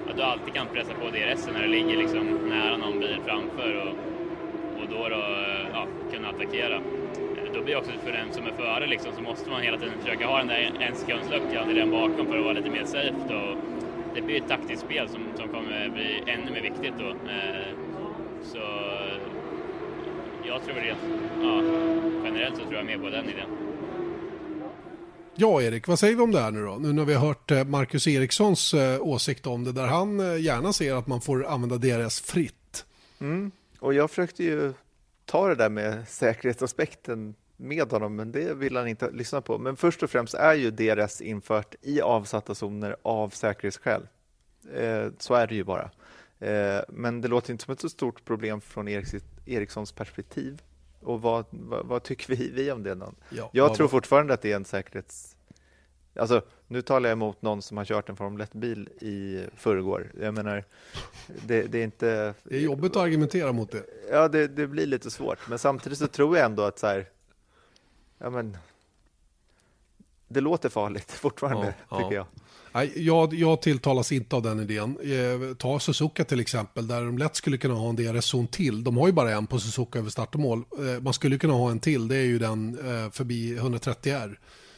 att 0.10 0.18
du 0.18 0.24
alltid 0.24 0.54
kan 0.54 0.68
pressa 0.68 0.94
på 0.94 1.10
DRS 1.10 1.48
när 1.54 1.62
du 1.62 1.68
ligger 1.68 1.98
liksom 1.98 2.28
nära 2.50 2.78
någon 2.78 3.00
bil 3.00 3.18
framför 3.26 3.76
och, 3.76 3.94
och 4.82 4.88
då, 4.90 5.10
då 5.10 5.16
eh, 5.16 5.68
ja, 5.74 5.88
kunna 6.12 6.30
attackera. 6.30 6.76
Eh, 6.76 7.54
då 7.54 7.62
blir 7.62 7.74
det 7.74 7.80
också 7.80 7.92
för 8.06 8.12
den 8.12 8.34
som 8.34 8.46
är 8.46 8.52
före 8.52 8.88
liksom, 8.88 9.12
så 9.16 9.22
måste 9.22 9.50
man 9.50 9.62
hela 9.62 9.78
tiden 9.78 9.94
försöka 10.00 10.28
ha 10.28 10.38
den 10.38 10.48
där 10.48 10.72
en 10.80 10.96
sekundsluckan 10.96 11.72
i 11.72 11.74
den 11.74 11.92
bakom 11.92 12.28
för 12.28 12.38
att 12.38 12.44
vara 12.44 12.54
lite 12.54 12.70
mer 12.70 12.86
safe 12.86 13.16
då. 13.30 13.56
Det 14.16 14.22
blir 14.22 14.38
ett 14.38 14.48
taktiskt 14.48 14.82
spel 14.82 15.10
som, 15.10 15.22
som 15.36 15.48
kommer 15.50 15.90
bli 15.90 16.24
ännu 16.26 16.52
mer 16.52 16.62
viktigt 16.62 16.94
då. 17.00 17.16
Så 18.44 18.60
jag 20.44 20.64
tror 20.64 20.76
det, 20.76 20.96
ja, 21.44 21.62
generellt 22.26 22.56
så 22.56 22.62
tror 22.62 22.76
jag 22.76 22.86
mer 22.86 22.98
på 22.98 23.10
den 23.10 23.26
idén. 23.26 23.61
Ja, 25.36 25.62
Erik, 25.62 25.88
vad 25.88 26.00
säger 26.00 26.16
vi 26.16 26.22
om 26.22 26.32
det 26.32 26.40
här 26.40 26.52
nu 26.52 26.66
då? 26.66 26.76
Nu 26.76 26.94
när 26.94 27.06
vi 27.06 27.14
har 27.14 27.28
hört 27.28 27.52
eh, 27.52 27.64
Marcus 27.64 28.08
Erikssons 28.08 28.74
eh, 28.74 29.02
åsikt 29.02 29.48
om 29.48 29.64
det, 29.64 29.72
där 29.72 29.88
han 29.88 30.20
eh, 30.20 30.42
gärna 30.42 30.74
ser 30.74 30.96
att 30.96 31.08
man 31.08 31.22
får 31.22 31.46
använda 31.46 31.78
DRS 31.78 32.22
fritt. 32.22 32.86
Mm. 33.20 33.52
Och 33.80 33.94
jag 33.94 34.10
försökte 34.10 34.44
ju 34.44 34.74
ta 35.26 35.48
det 35.48 35.56
där 35.56 35.70
med 35.70 36.08
säkerhetsaspekten 36.08 37.36
med 37.58 37.92
honom, 37.92 38.16
men 38.16 38.32
det 38.32 38.54
vill 38.54 38.76
han 38.78 38.88
inte 38.88 39.12
lyssna 39.12 39.42
på. 39.42 39.58
Men 39.58 39.76
först 39.78 40.04
och 40.04 40.10
främst 40.10 40.34
är 40.34 40.54
ju 40.54 40.72
DRS 40.72 41.22
infört 41.22 41.76
i 41.82 42.02
avsatta 42.02 42.56
zoner 42.56 42.96
av 43.02 43.30
säkerhetsskäl. 43.30 44.08
Eh, 44.76 45.08
så 45.20 45.34
är 45.34 45.48
det 45.48 45.56
ju 45.56 45.64
bara. 45.64 45.92
Eh, 46.40 46.82
men 46.90 47.22
det 47.22 47.28
låter 47.28 47.52
inte 47.52 47.64
som 47.64 47.72
ett 47.72 47.80
så 47.82 47.90
stort 47.90 48.26
problem 48.26 48.62
från 48.62 48.88
Eriks- 48.88 49.24
Erikssons 49.46 49.92
perspektiv. 49.92 50.62
Och 51.02 51.22
vad, 51.22 51.46
vad, 51.50 51.86
vad 51.86 52.04
tycker 52.04 52.36
vi, 52.36 52.50
vi 52.50 52.72
om 52.72 52.84
det? 52.84 52.96
Då? 52.96 53.14
Ja, 53.30 53.50
jag 53.54 53.76
tror 53.76 53.88
fortfarande 53.88 54.34
att 54.34 54.42
det 54.42 54.52
är 54.52 54.56
en 54.56 54.66
säkerhets... 54.66 55.36
Alltså, 56.16 56.42
nu 56.68 56.82
talar 56.82 57.10
jag 57.10 57.16
emot 57.16 57.42
någon 57.42 57.62
som 57.62 57.78
har 57.78 57.86
kört 57.86 58.10
en 58.10 58.16
Formel 58.16 58.48
1-bil 58.48 58.90
i 59.02 59.46
förrgår. 59.56 60.12
Jag 60.20 60.34
menar, 60.34 60.64
det, 61.48 61.62
det 61.64 61.80
är 61.80 61.84
inte... 61.84 62.34
Det 62.44 62.56
är 62.56 62.60
jobbigt 62.60 62.92
att 62.96 63.02
argumentera 63.02 63.52
mot 63.52 63.72
det. 63.72 63.84
Ja, 64.12 64.28
det, 64.28 64.48
det 64.48 64.68
blir 64.68 64.86
lite 64.86 65.12
svårt. 65.12 65.40
Men 65.50 65.60
samtidigt 65.60 65.98
så 65.98 66.08
tror 66.08 66.38
jag 66.38 66.46
ändå 66.46 66.64
att 66.64 66.80
så 66.80 66.88
här, 66.88 67.10
ja 68.18 68.30
men, 68.30 68.58
det 70.28 70.42
låter 70.42 70.70
farligt 70.70 71.12
fortfarande, 71.12 71.74
Ja, 71.90 71.98
tycker 71.98 72.16
ja. 72.16 72.26
jag. 72.34 72.42
Nej, 72.74 72.92
jag, 72.96 73.34
jag 73.34 73.62
tilltalas 73.62 74.12
inte 74.12 74.36
av 74.36 74.42
den 74.42 74.60
idén. 74.60 74.98
Eh, 75.04 75.56
ta 75.56 75.80
Suzuka 75.80 76.24
till 76.24 76.40
exempel, 76.40 76.88
där 76.88 77.06
de 77.06 77.18
lätt 77.18 77.36
skulle 77.36 77.58
kunna 77.58 77.74
ha 77.74 77.90
en 77.90 77.96
DRS-zon 77.96 78.48
till. 78.48 78.84
De 78.84 78.98
har 78.98 79.08
ju 79.08 79.14
bara 79.14 79.32
en 79.32 79.48
på 79.48 79.60
Suzuka 79.60 80.00
över 80.00 80.10
start 80.10 80.36
och 80.36 80.42
mål. 80.42 80.64
Eh, 80.80 81.02
man 81.02 81.14
skulle 81.14 81.38
kunna 81.38 81.54
ha 81.54 81.72
en 81.72 81.80
till, 81.80 82.08
det 82.08 82.16
är 82.16 82.26
ju 82.26 82.40
den 82.40 82.78
eh, 82.80 83.12
förbi 83.12 83.58
130R. 83.58 84.38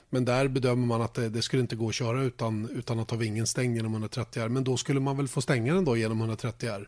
Men 0.09 0.25
där 0.25 0.47
bedömer 0.47 0.87
man 0.87 1.01
att 1.01 1.13
det, 1.13 1.29
det 1.29 1.41
skulle 1.41 1.61
inte 1.61 1.75
gå 1.75 1.89
att 1.89 1.95
köra 1.95 2.23
utan, 2.23 2.69
utan 2.69 2.99
att 2.99 3.11
ha 3.11 3.17
vingen 3.17 3.47
stängd 3.47 3.75
genom 3.75 4.05
130R. 4.05 4.49
Men 4.49 4.63
då 4.63 4.77
skulle 4.77 4.99
man 4.99 5.17
väl 5.17 5.27
få 5.27 5.41
stänga 5.41 5.73
den 5.73 5.85
då 5.85 5.97
genom 5.97 6.23
130R. 6.23 6.87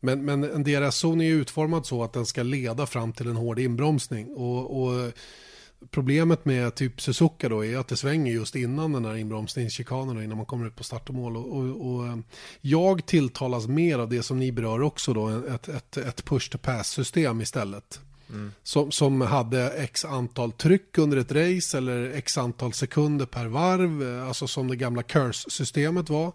Men, 0.00 0.24
men 0.24 0.44
en 0.44 0.64
DRS-zon 0.64 1.20
är 1.20 1.24
ju 1.24 1.40
utformad 1.40 1.86
så 1.86 2.04
att 2.04 2.12
den 2.12 2.26
ska 2.26 2.42
leda 2.42 2.86
fram 2.86 3.12
till 3.12 3.28
en 3.28 3.36
hård 3.36 3.58
inbromsning. 3.58 4.34
Och, 4.34 4.82
och 4.82 5.12
problemet 5.90 6.44
med 6.44 6.74
typ 6.74 7.00
Suzuka 7.00 7.48
då 7.48 7.64
är 7.64 7.78
att 7.78 7.88
det 7.88 7.96
svänger 7.96 8.32
just 8.32 8.56
innan 8.56 8.92
den 8.92 9.04
här 9.04 9.16
inbromsningschikanen 9.16 10.16
och 10.16 10.22
innan 10.24 10.36
man 10.36 10.46
kommer 10.46 10.66
ut 10.66 10.76
på 10.76 10.84
start 10.84 11.08
och 11.08 11.14
mål. 11.14 11.36
Och, 11.36 11.56
och, 11.56 11.94
och 11.94 12.06
eh, 12.06 12.16
jag 12.60 13.06
tilltalas 13.06 13.66
mer 13.66 13.98
av 13.98 14.08
det 14.08 14.22
som 14.22 14.38
ni 14.38 14.52
berör 14.52 14.82
också 14.82 15.12
då, 15.12 15.28
ett, 15.28 15.68
ett, 15.68 15.96
ett 15.96 16.24
push 16.24 16.50
to 16.50 16.58
pass-system 16.58 17.40
istället. 17.40 18.00
Som, 18.62 18.90
som 18.90 19.20
hade 19.20 19.70
x 19.70 20.04
antal 20.04 20.52
tryck 20.52 20.98
under 20.98 21.16
ett 21.16 21.32
race 21.32 21.78
eller 21.78 22.10
x 22.10 22.38
antal 22.38 22.72
sekunder 22.72 23.26
per 23.26 23.46
varv, 23.46 24.02
eh, 24.02 24.28
alltså 24.28 24.46
som 24.46 24.68
det 24.68 24.76
gamla 24.76 25.02
curse-systemet 25.02 26.10
var. 26.10 26.32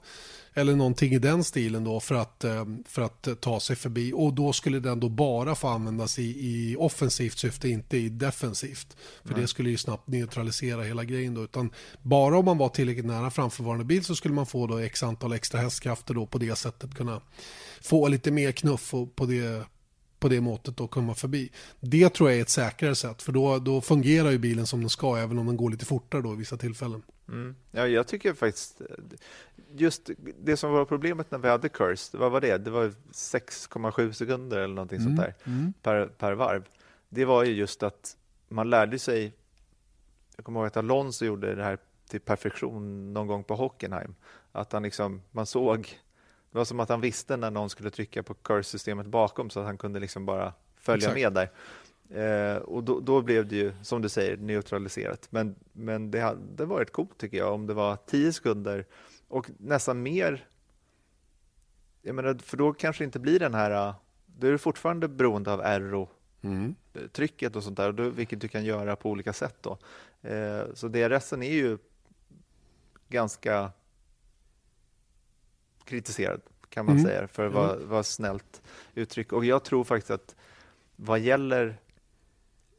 Eller 0.54 0.76
någonting 0.76 1.14
i 1.14 1.20
den 1.20 1.44
stilen 1.44 1.84
då 1.84 2.00
för 2.00 2.16
att, 2.16 2.44
eh, 2.44 2.66
för 2.86 3.02
att 3.02 3.28
ta 3.42 3.60
sig 3.60 3.76
förbi. 3.76 4.14
Och 4.16 4.34
då 4.34 4.54
skulle 4.54 4.80
den 4.80 5.00
då 5.00 5.10
bara 5.10 5.56
få 5.56 5.68
användas 5.68 6.20
i, 6.20 6.24
i 6.24 6.76
offensivt 6.80 7.38
syfte, 7.38 7.70
inte 7.70 7.98
i 7.98 8.10
defensivt. 8.10 8.98
För 9.24 9.34
det 9.34 9.48
skulle 9.48 9.70
ju 9.70 9.78
snabbt 9.78 10.08
neutralisera 10.08 10.84
hela 10.84 11.04
grejen 11.04 11.34
då. 11.34 11.44
Utan 11.44 11.72
bara 12.02 12.38
om 12.38 12.46
man 12.46 12.58
var 12.58 12.70
tillräckligt 12.70 13.06
nära 13.06 13.32
framförvarande 13.32 13.86
bil 13.86 14.04
så 14.04 14.16
skulle 14.16 14.34
man 14.34 14.46
få 14.46 14.68
då 14.68 14.78
x 14.78 15.04
antal 15.04 15.34
extra 15.34 15.60
hästkrafter 15.60 16.14
då 16.14 16.26
på 16.26 16.38
det 16.38 16.56
sättet 16.56 16.96
kunna 16.96 17.22
få 17.82 18.08
lite 18.08 18.32
mer 18.32 18.52
knuff 18.52 18.92
på 19.16 19.26
det 19.26 19.66
på 20.22 20.30
det 20.30 20.42
måttet 20.42 20.80
och 20.80 20.92
komma 20.92 21.14
förbi. 21.14 21.52
Det 21.80 22.10
tror 22.10 22.30
jag 22.30 22.38
är 22.38 22.42
ett 22.42 22.50
säkrare 22.50 22.96
sätt 22.96 23.22
för 23.22 23.32
då, 23.32 23.60
då 23.60 23.82
fungerar 23.82 24.32
ju 24.32 24.38
bilen 24.38 24.68
som 24.68 24.80
den 24.80 24.90
ska 24.90 25.18
även 25.18 25.38
om 25.38 25.46
den 25.46 25.58
går 25.58 25.70
lite 25.70 25.86
fortare 25.86 26.22
då 26.22 26.34
i 26.34 26.36
vissa 26.36 26.58
tillfällen. 26.58 27.04
Mm. 27.28 27.56
Ja, 27.72 27.88
jag 27.88 28.08
tycker 28.08 28.34
faktiskt 28.34 28.82
just 29.76 30.10
det 30.44 30.58
som 30.58 30.72
var 30.72 30.86
problemet 30.86 31.32
när 31.32 31.40
vi 31.40 31.50
hade 31.50 31.70
Curse, 31.70 32.18
vad 32.18 32.32
var 32.32 32.42
det? 32.42 32.58
Det 32.58 32.72
var 32.72 32.94
6,7 33.12 34.12
sekunder 34.12 34.58
eller 34.58 34.76
någonting 34.76 35.00
sånt 35.00 35.18
där 35.18 35.34
per, 35.82 36.06
per 36.06 36.34
varv. 36.34 36.64
Det 37.10 37.26
var 37.26 37.44
ju 37.44 37.54
just 37.54 37.84
att 37.84 38.18
man 38.50 38.70
lärde 38.70 39.00
sig. 39.00 39.34
Jag 40.36 40.46
kommer 40.46 40.60
ihåg 40.60 40.68
att 40.68 40.78
Alonso 40.78 41.26
gjorde 41.26 41.56
det 41.56 41.64
här 41.64 41.78
till 42.10 42.22
perfektion 42.22 43.14
någon 43.14 43.28
gång 43.28 43.44
på 43.44 43.56
Hockenheim. 43.56 44.16
Att 44.52 44.72
han 44.74 44.84
liksom, 44.84 45.22
man 45.32 45.46
såg, 45.46 45.90
det 46.52 46.58
var 46.58 46.66
som 46.66 46.80
att 46.80 46.90
han 46.90 47.02
visste 47.02 47.38
när 47.38 47.52
någon 47.52 47.70
skulle 47.70 47.90
trycka 47.90 48.24
på 48.24 48.34
Curse-systemet 48.34 49.08
bakom 49.08 49.50
så 49.50 49.60
att 49.60 49.66
han 49.66 49.78
kunde 49.78 50.00
liksom 50.00 50.26
bara 50.26 50.54
följa 50.78 51.08
Exakt. 51.08 51.16
med 51.16 51.34
där. 51.34 51.50
Eh, 52.12 52.58
och 52.58 52.84
då, 52.84 53.00
då 53.00 53.22
blev 53.22 53.48
det 53.48 53.56
ju, 53.56 53.74
som 53.82 54.02
du 54.02 54.10
säger, 54.10 54.38
neutraliserat. 54.38 55.28
Men, 55.30 55.56
men 55.72 56.12
det 56.12 56.20
hade 56.20 56.66
varit 56.66 56.92
coolt 56.92 57.18
tycker 57.18 57.38
jag 57.38 57.54
om 57.54 57.68
det 57.68 57.74
var 57.74 57.98
10 58.06 58.34
sekunder 58.34 58.86
och 59.28 59.50
nästan 59.58 60.04
mer. 60.04 60.48
Jag 62.02 62.16
menar, 62.16 62.34
för 62.34 62.58
då 62.58 62.74
kanske 62.74 63.04
det 63.04 63.06
inte 63.06 63.20
blir 63.20 63.40
den 63.40 63.54
här, 63.54 63.94
då 64.26 64.48
är 64.48 64.52
du 64.52 64.58
fortfarande 64.58 65.08
beroende 65.08 65.54
av 65.54 65.62
RO-trycket 65.62 67.56
och 67.56 67.64
sånt 67.64 67.78
där, 67.78 67.88
och 67.88 67.96
då, 67.96 68.10
vilket 68.10 68.42
du 68.42 68.48
kan 68.48 68.66
göra 68.66 68.96
på 68.96 69.10
olika 69.10 69.34
sätt. 69.34 69.56
Då. 69.62 69.78
Eh, 70.30 70.64
så 70.74 70.88
DRSen 70.88 71.44
är 71.44 71.54
ju 71.54 71.78
ganska 73.10 73.72
kritiserad 75.92 76.42
kan 76.70 76.86
man 76.86 76.96
Mm. 76.98 77.06
säga, 77.08 77.28
för 77.28 77.48
att 77.48 77.54
vara, 77.54 77.76
vara 77.76 78.04
snällt 78.04 78.62
uttryck. 78.96 79.34
Och 79.34 79.46
jag 79.46 79.64
tror 79.64 79.84
faktiskt 79.84 80.12
att 80.12 80.36
vad 80.96 81.20
gäller 81.20 81.78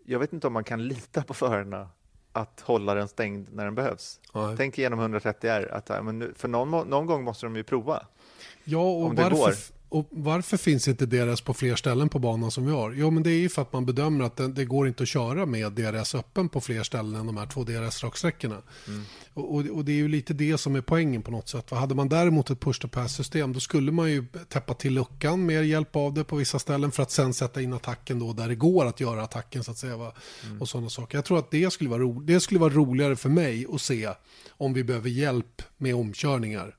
jag 0.04 0.18
vet 0.18 0.32
inte 0.32 0.46
om 0.46 0.52
man 0.52 0.64
kan 0.64 0.88
lita 0.88 1.22
på 1.22 1.34
förarna 1.34 1.88
att 2.32 2.60
hålla 2.60 2.94
den 2.94 3.08
stängd 3.08 3.48
när 3.52 3.64
den 3.64 3.74
behövs. 3.74 4.20
Nej. 4.34 4.56
Tänk 4.56 4.78
igenom 4.78 5.00
130R, 5.00 5.72
att, 5.72 5.88
ja, 5.88 6.02
men 6.02 6.18
nu, 6.18 6.32
för 6.36 6.48
någon, 6.48 6.88
någon 6.88 7.06
gång 7.06 7.24
måste 7.24 7.46
de 7.46 7.56
ju 7.56 7.62
prova. 7.62 8.06
Ja, 8.64 8.78
och 8.78 9.04
Om 9.06 9.14
det 9.14 9.30
går. 9.30 9.52
Och 9.92 10.08
varför 10.10 10.56
finns 10.56 10.88
inte 10.88 11.06
DRS 11.06 11.40
på 11.40 11.54
fler 11.54 11.76
ställen 11.76 12.08
på 12.08 12.18
banan 12.18 12.50
som 12.50 12.66
vi 12.66 12.72
har? 12.72 12.92
Jo, 12.92 13.10
men 13.10 13.22
det 13.22 13.30
är 13.30 13.40
ju 13.40 13.48
för 13.48 13.62
att 13.62 13.72
man 13.72 13.86
bedömer 13.86 14.24
att 14.24 14.36
det, 14.36 14.48
det 14.48 14.64
går 14.64 14.88
inte 14.88 15.02
att 15.02 15.08
köra 15.08 15.46
med 15.46 15.72
DRS 15.72 16.14
öppen 16.14 16.48
på 16.48 16.60
fler 16.60 16.82
ställen 16.82 17.14
än 17.14 17.26
de 17.26 17.36
här 17.36 17.46
två 17.46 17.64
DRS-raksträckorna. 17.64 18.62
Och, 19.34 19.54
och, 19.54 19.66
och 19.66 19.84
det 19.84 19.92
är 19.92 19.96
ju 19.96 20.08
lite 20.08 20.34
det 20.34 20.58
som 20.58 20.76
är 20.76 20.80
poängen 20.80 21.22
på 21.22 21.30
något 21.30 21.48
sätt. 21.48 21.70
Va? 21.70 21.76
Hade 21.76 21.94
man 21.94 22.08
däremot 22.08 22.50
ett 22.50 22.60
push-to-pass-system 22.60 23.52
då 23.52 23.60
skulle 23.60 23.92
man 23.92 24.10
ju 24.10 24.26
täppa 24.48 24.74
till 24.74 24.94
luckan 24.94 25.46
med 25.46 25.66
hjälp 25.66 25.96
av 25.96 26.14
det 26.14 26.24
på 26.24 26.36
vissa 26.36 26.58
ställen 26.58 26.90
för 26.90 27.02
att 27.02 27.10
sen 27.10 27.34
sätta 27.34 27.62
in 27.62 27.72
attacken 27.72 28.18
då 28.18 28.32
där 28.32 28.48
det 28.48 28.54
går 28.54 28.86
att 28.86 29.00
göra 29.00 29.22
attacken 29.22 29.64
så 29.64 29.70
att 29.70 29.78
säga. 29.78 29.96
Va? 29.96 30.12
Och 30.60 30.68
sådana 30.68 30.90
saker. 30.90 31.18
Jag 31.18 31.24
tror 31.24 31.38
att 31.38 31.50
det 31.50 31.72
skulle, 31.72 31.90
vara 31.90 32.00
ro, 32.00 32.20
det 32.20 32.40
skulle 32.40 32.60
vara 32.60 32.72
roligare 32.72 33.16
för 33.16 33.28
mig 33.28 33.66
att 33.72 33.80
se 33.80 34.10
om 34.50 34.72
vi 34.72 34.84
behöver 34.84 35.08
hjälp 35.08 35.62
med 35.76 35.94
omkörningar. 35.94 36.76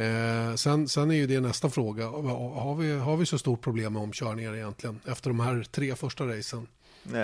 Eh, 0.00 0.54
sen, 0.54 0.88
sen 0.88 1.10
är 1.10 1.14
ju 1.14 1.26
det 1.26 1.40
nästa 1.40 1.70
fråga. 1.70 2.06
Har 2.06 2.74
vi, 2.74 2.98
har 2.98 3.16
vi 3.16 3.26
så 3.26 3.38
stort 3.38 3.60
problem 3.60 3.92
med 3.92 4.02
omkörningar 4.02 4.54
egentligen 4.54 5.00
efter 5.06 5.30
de 5.30 5.40
här 5.40 5.66
tre 5.70 5.94
första 5.94 6.24
racen? 6.24 6.66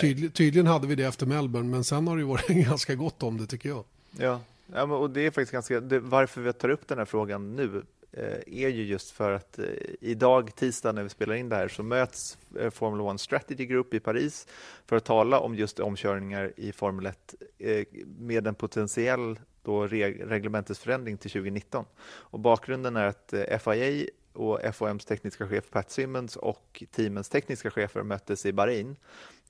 Tydlig, 0.01 0.35
tydligen 0.35 0.67
hade 0.67 0.87
vi 0.87 0.95
det 0.95 1.05
efter 1.05 1.27
Melbourne, 1.27 1.69
men 1.69 1.85
sen 1.85 2.09
har 2.09 2.17
det 2.17 2.21
ju 2.21 2.27
varit 2.27 2.47
ganska 2.69 2.95
gott 2.95 3.23
om 3.23 3.39
det 3.39 3.47
tycker 3.47 3.69
jag. 3.69 3.85
Ja, 4.19 4.41
ja 4.73 4.83
och 4.83 5.11
det 5.11 5.27
är 5.27 5.31
faktiskt 5.31 5.53
ganska, 5.53 5.81
det, 5.81 6.01
varför 6.01 6.41
vi 6.41 6.53
tar 6.53 6.69
upp 6.69 6.89
den 6.89 6.99
här 6.99 7.05
frågan 7.05 7.57
nu 7.57 7.83
eh, 8.13 8.65
är 8.65 8.69
ju 8.69 8.85
just 8.85 9.11
för 9.11 9.33
att 9.33 9.59
eh, 9.59 9.65
idag, 10.01 10.55
tisdag 10.57 10.93
när 10.93 11.03
vi 11.03 11.09
spelar 11.09 11.35
in 11.35 11.49
det 11.49 11.57
här, 11.57 11.69
så 11.69 11.83
möts 11.83 12.39
eh, 12.61 12.71
Formula 12.71 13.03
One 13.05 13.19
Strategy 13.19 13.67
Group 13.67 13.95
i 13.95 14.01
Paris 14.01 14.47
för 14.87 14.97
att 14.97 15.05
tala 15.05 15.41
om 15.41 15.55
just 15.55 15.81
omkörningar 15.81 16.53
i 16.57 16.73
Formel 16.73 17.07
1 17.07 17.35
eh, 17.59 17.85
med 18.19 18.47
en 18.47 18.55
potentiell 18.55 19.39
då 19.67 19.87
reg- 19.87 20.29
reglementets 20.29 20.81
förändring 20.81 21.17
till 21.17 21.31
2019. 21.31 21.85
Och 22.05 22.41
bakgrunden 22.41 22.97
är 22.97 23.07
att 23.07 23.33
eh, 23.33 23.59
FIA 23.59 24.07
och 24.33 24.75
FOMs 24.75 25.05
tekniska 25.05 25.49
chef 25.49 25.71
Pat 25.71 25.91
Simmons 25.91 26.37
och 26.37 26.85
teamens 26.91 27.29
tekniska 27.29 27.71
chefer 27.71 28.03
möttes 28.03 28.47
i 28.47 28.53
Bahrain 28.53 28.97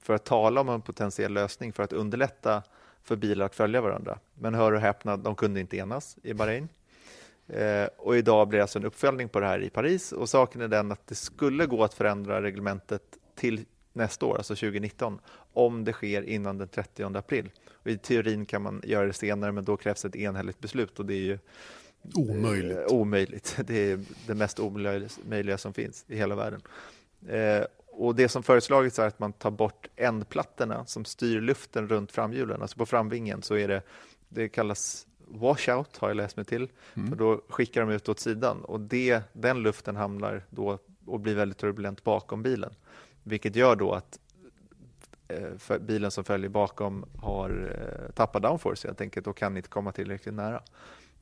för 0.00 0.14
att 0.14 0.24
tala 0.24 0.60
om 0.60 0.68
en 0.68 0.82
potentiell 0.82 1.32
lösning 1.32 1.72
för 1.72 1.82
att 1.82 1.92
underlätta 1.92 2.62
för 3.02 3.16
bilar 3.16 3.46
att 3.46 3.54
följa 3.54 3.80
varandra. 3.80 4.18
Men 4.34 4.54
hör 4.54 4.72
och 4.72 4.80
häpna, 4.80 5.16
de 5.16 5.34
kunde 5.34 5.60
inte 5.60 5.76
enas 5.76 6.18
i 6.22 6.34
Bahrain. 6.34 6.68
Eh, 7.48 7.88
och 7.96 8.16
idag 8.16 8.48
blir 8.48 8.58
det 8.58 8.62
alltså 8.62 8.78
en 8.78 8.84
uppföljning 8.84 9.28
på 9.28 9.40
det 9.40 9.46
här 9.46 9.62
i 9.62 9.70
Paris 9.70 10.12
och 10.12 10.28
saken 10.28 10.60
är 10.60 10.68
den 10.68 10.92
att 10.92 11.06
det 11.06 11.14
skulle 11.14 11.66
gå 11.66 11.84
att 11.84 11.94
förändra 11.94 12.42
reglementet 12.42 13.02
till 13.34 13.64
nästa 13.92 14.26
år, 14.26 14.36
alltså 14.36 14.54
2019, 14.54 15.18
om 15.56 15.84
det 15.84 15.92
sker 15.92 16.22
innan 16.22 16.58
den 16.58 16.68
30 16.68 17.16
april. 17.16 17.50
Och 17.68 17.90
I 17.90 17.98
teorin 17.98 18.46
kan 18.46 18.62
man 18.62 18.82
göra 18.84 19.06
det 19.06 19.12
senare, 19.12 19.52
men 19.52 19.64
då 19.64 19.76
krävs 19.76 20.04
ett 20.04 20.16
enhälligt 20.16 20.60
beslut 20.60 20.98
och 20.98 21.06
det 21.06 21.14
är 21.14 21.20
ju 21.20 21.38
Omöjligt. 22.14 22.76
Eh, 22.76 22.84
omöjligt. 22.86 23.56
Det 23.66 23.90
är 23.90 24.00
det 24.26 24.34
mest 24.34 24.60
omöjliga 24.60 25.08
möjliga 25.28 25.58
som 25.58 25.74
finns 25.74 26.04
i 26.08 26.16
hela 26.16 26.34
världen. 26.34 26.60
Eh, 27.28 27.64
och 27.86 28.14
Det 28.14 28.28
som 28.28 28.42
föreslagits 28.42 28.98
är 28.98 29.06
att 29.06 29.18
man 29.18 29.32
tar 29.32 29.50
bort 29.50 29.88
ändplattorna 29.96 30.86
som 30.86 31.04
styr 31.04 31.40
luften 31.40 31.88
runt 31.88 32.12
framhjulen. 32.12 32.62
Alltså 32.62 32.76
på 32.76 32.86
framvingen 32.86 33.42
så 33.42 33.56
är 33.56 33.68
det, 33.68 33.82
det 34.28 34.48
kallas 34.48 35.06
washout 35.28 35.96
har 35.96 36.08
jag 36.08 36.16
läst 36.16 36.36
mig 36.36 36.44
till. 36.44 36.68
För 37.08 37.16
då 37.16 37.40
skickar 37.48 37.80
de 37.80 37.90
ut 37.90 38.08
åt 38.08 38.20
sidan 38.20 38.64
och 38.64 38.80
det, 38.80 39.22
den 39.32 39.62
luften 39.62 39.96
hamnar 39.96 40.44
då 40.50 40.78
och 41.06 41.20
blir 41.20 41.34
väldigt 41.34 41.58
turbulent 41.58 42.04
bakom 42.04 42.42
bilen. 42.42 42.74
Vilket 43.22 43.56
gör 43.56 43.76
då 43.76 43.92
att 43.92 44.18
för 45.58 45.78
bilen 45.78 46.10
som 46.10 46.24
följer 46.24 46.48
bakom 46.48 47.04
har 47.18 47.78
eh, 47.80 48.12
tappat 48.12 48.42
downforce 48.42 48.88
helt 48.88 49.00
enkelt 49.00 49.26
och 49.26 49.36
kan 49.36 49.56
inte 49.56 49.68
komma 49.68 49.92
tillräckligt 49.92 50.34
nära. 50.34 50.62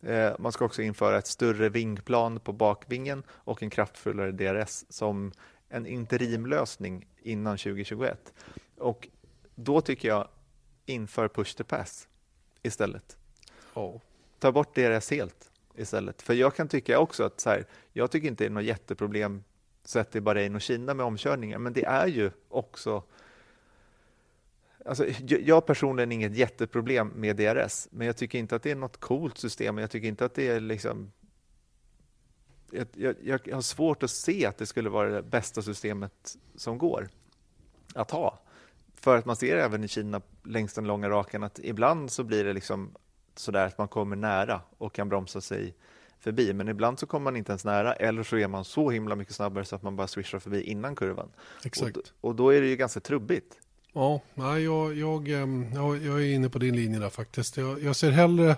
Eh, 0.02 0.32
Man 0.38 0.52
ska 0.52 0.64
också 0.64 0.82
införa 0.82 1.18
ett 1.18 1.26
större 1.26 1.68
vingplan 1.68 2.40
på 2.40 2.52
bakvingen 2.52 3.22
och 3.30 3.62
en 3.62 3.70
kraftfullare 3.70 4.32
DRS 4.32 4.84
som 4.88 5.32
en 5.68 5.86
interimlösning 5.86 7.06
innan 7.22 7.56
2021. 7.58 8.32
Och 8.78 9.08
då 9.54 9.80
tycker 9.80 10.08
jag 10.08 10.28
inför 10.86 11.28
push 11.28 11.56
to 11.56 11.64
pass 11.64 12.08
istället. 12.62 13.16
Ja. 13.74 14.00
Ta 14.38 14.52
bort 14.52 14.74
DRS 14.74 15.10
helt 15.10 15.50
istället. 15.74 16.22
För 16.22 16.34
jag 16.34 16.54
kan 16.54 16.68
tycka 16.68 16.98
också 16.98 17.24
att 17.24 17.40
så 17.40 17.50
här, 17.50 17.66
jag 17.92 18.10
tycker 18.10 18.28
inte 18.28 18.44
det 18.44 18.48
är 18.48 18.50
något 18.50 18.64
jätteproblem 18.64 19.44
sett 19.84 20.16
i 20.16 20.20
Bahrain 20.20 20.54
och 20.54 20.60
Kina 20.60 20.94
med 20.94 21.06
omkörningar, 21.06 21.58
men 21.58 21.72
det 21.72 21.84
är 21.84 22.06
ju 22.06 22.30
också 22.48 23.02
Alltså, 24.84 25.06
jag 25.26 25.40
jag 25.40 25.54
har 25.54 25.60
personligen 25.60 26.12
inget 26.12 26.36
jätteproblem 26.36 27.08
med 27.08 27.36
DRS, 27.36 27.88
men 27.90 28.06
jag 28.06 28.16
tycker 28.16 28.38
inte 28.38 28.56
att 28.56 28.62
det 28.62 28.70
är 28.70 28.76
något 28.76 29.00
coolt 29.00 29.38
system. 29.38 29.78
Jag 29.78 29.90
tycker 29.90 30.08
inte 30.08 30.24
att 30.24 30.34
det 30.34 30.48
är 30.48 30.60
liksom... 30.60 31.12
Jag, 32.70 32.86
jag, 32.96 33.40
jag 33.44 33.54
har 33.54 33.60
svårt 33.60 34.02
att 34.02 34.10
se 34.10 34.46
att 34.46 34.58
det 34.58 34.66
skulle 34.66 34.90
vara 34.90 35.08
det 35.08 35.22
bästa 35.22 35.62
systemet 35.62 36.36
som 36.56 36.78
går 36.78 37.08
att 37.94 38.10
ha. 38.10 38.42
För 38.94 39.18
att 39.18 39.24
man 39.24 39.36
ser 39.36 39.56
även 39.56 39.84
i 39.84 39.88
Kina 39.88 40.20
längs 40.44 40.74
den 40.74 40.86
långa 40.86 41.10
rakan 41.10 41.42
att 41.42 41.58
ibland 41.58 42.10
så 42.10 42.24
blir 42.24 42.44
det 42.44 42.52
liksom 42.52 42.94
sådär 43.34 43.66
att 43.66 43.78
man 43.78 43.88
kommer 43.88 44.16
nära 44.16 44.60
och 44.78 44.94
kan 44.94 45.08
bromsa 45.08 45.40
sig 45.40 45.74
förbi. 46.18 46.52
Men 46.52 46.68
ibland 46.68 46.98
så 46.98 47.06
kommer 47.06 47.24
man 47.24 47.36
inte 47.36 47.52
ens 47.52 47.64
nära 47.64 47.94
eller 47.94 48.22
så 48.22 48.36
är 48.36 48.48
man 48.48 48.64
så 48.64 48.90
himla 48.90 49.16
mycket 49.16 49.34
snabbare 49.34 49.64
så 49.64 49.76
att 49.76 49.82
man 49.82 49.96
bara 49.96 50.06
swishar 50.06 50.38
förbi 50.38 50.62
innan 50.62 50.96
kurvan. 50.96 51.32
Exakt. 51.64 51.96
Och, 51.96 52.04
och 52.20 52.34
då 52.34 52.50
är 52.50 52.60
det 52.60 52.66
ju 52.66 52.76
ganska 52.76 53.00
trubbigt. 53.00 53.60
Ja, 53.94 54.20
nej, 54.34 54.62
jag, 54.64 54.96
jag, 54.98 55.28
ehm, 55.28 55.66
jag, 55.74 56.04
jag 56.04 56.20
är 56.22 56.34
inne 56.34 56.48
på 56.48 56.58
din 56.58 56.76
linje 56.76 56.98
där 56.98 57.10
faktiskt. 57.10 57.56
Jag, 57.56 57.82
jag 57.82 57.96
ser 57.96 58.10
hellre 58.10 58.56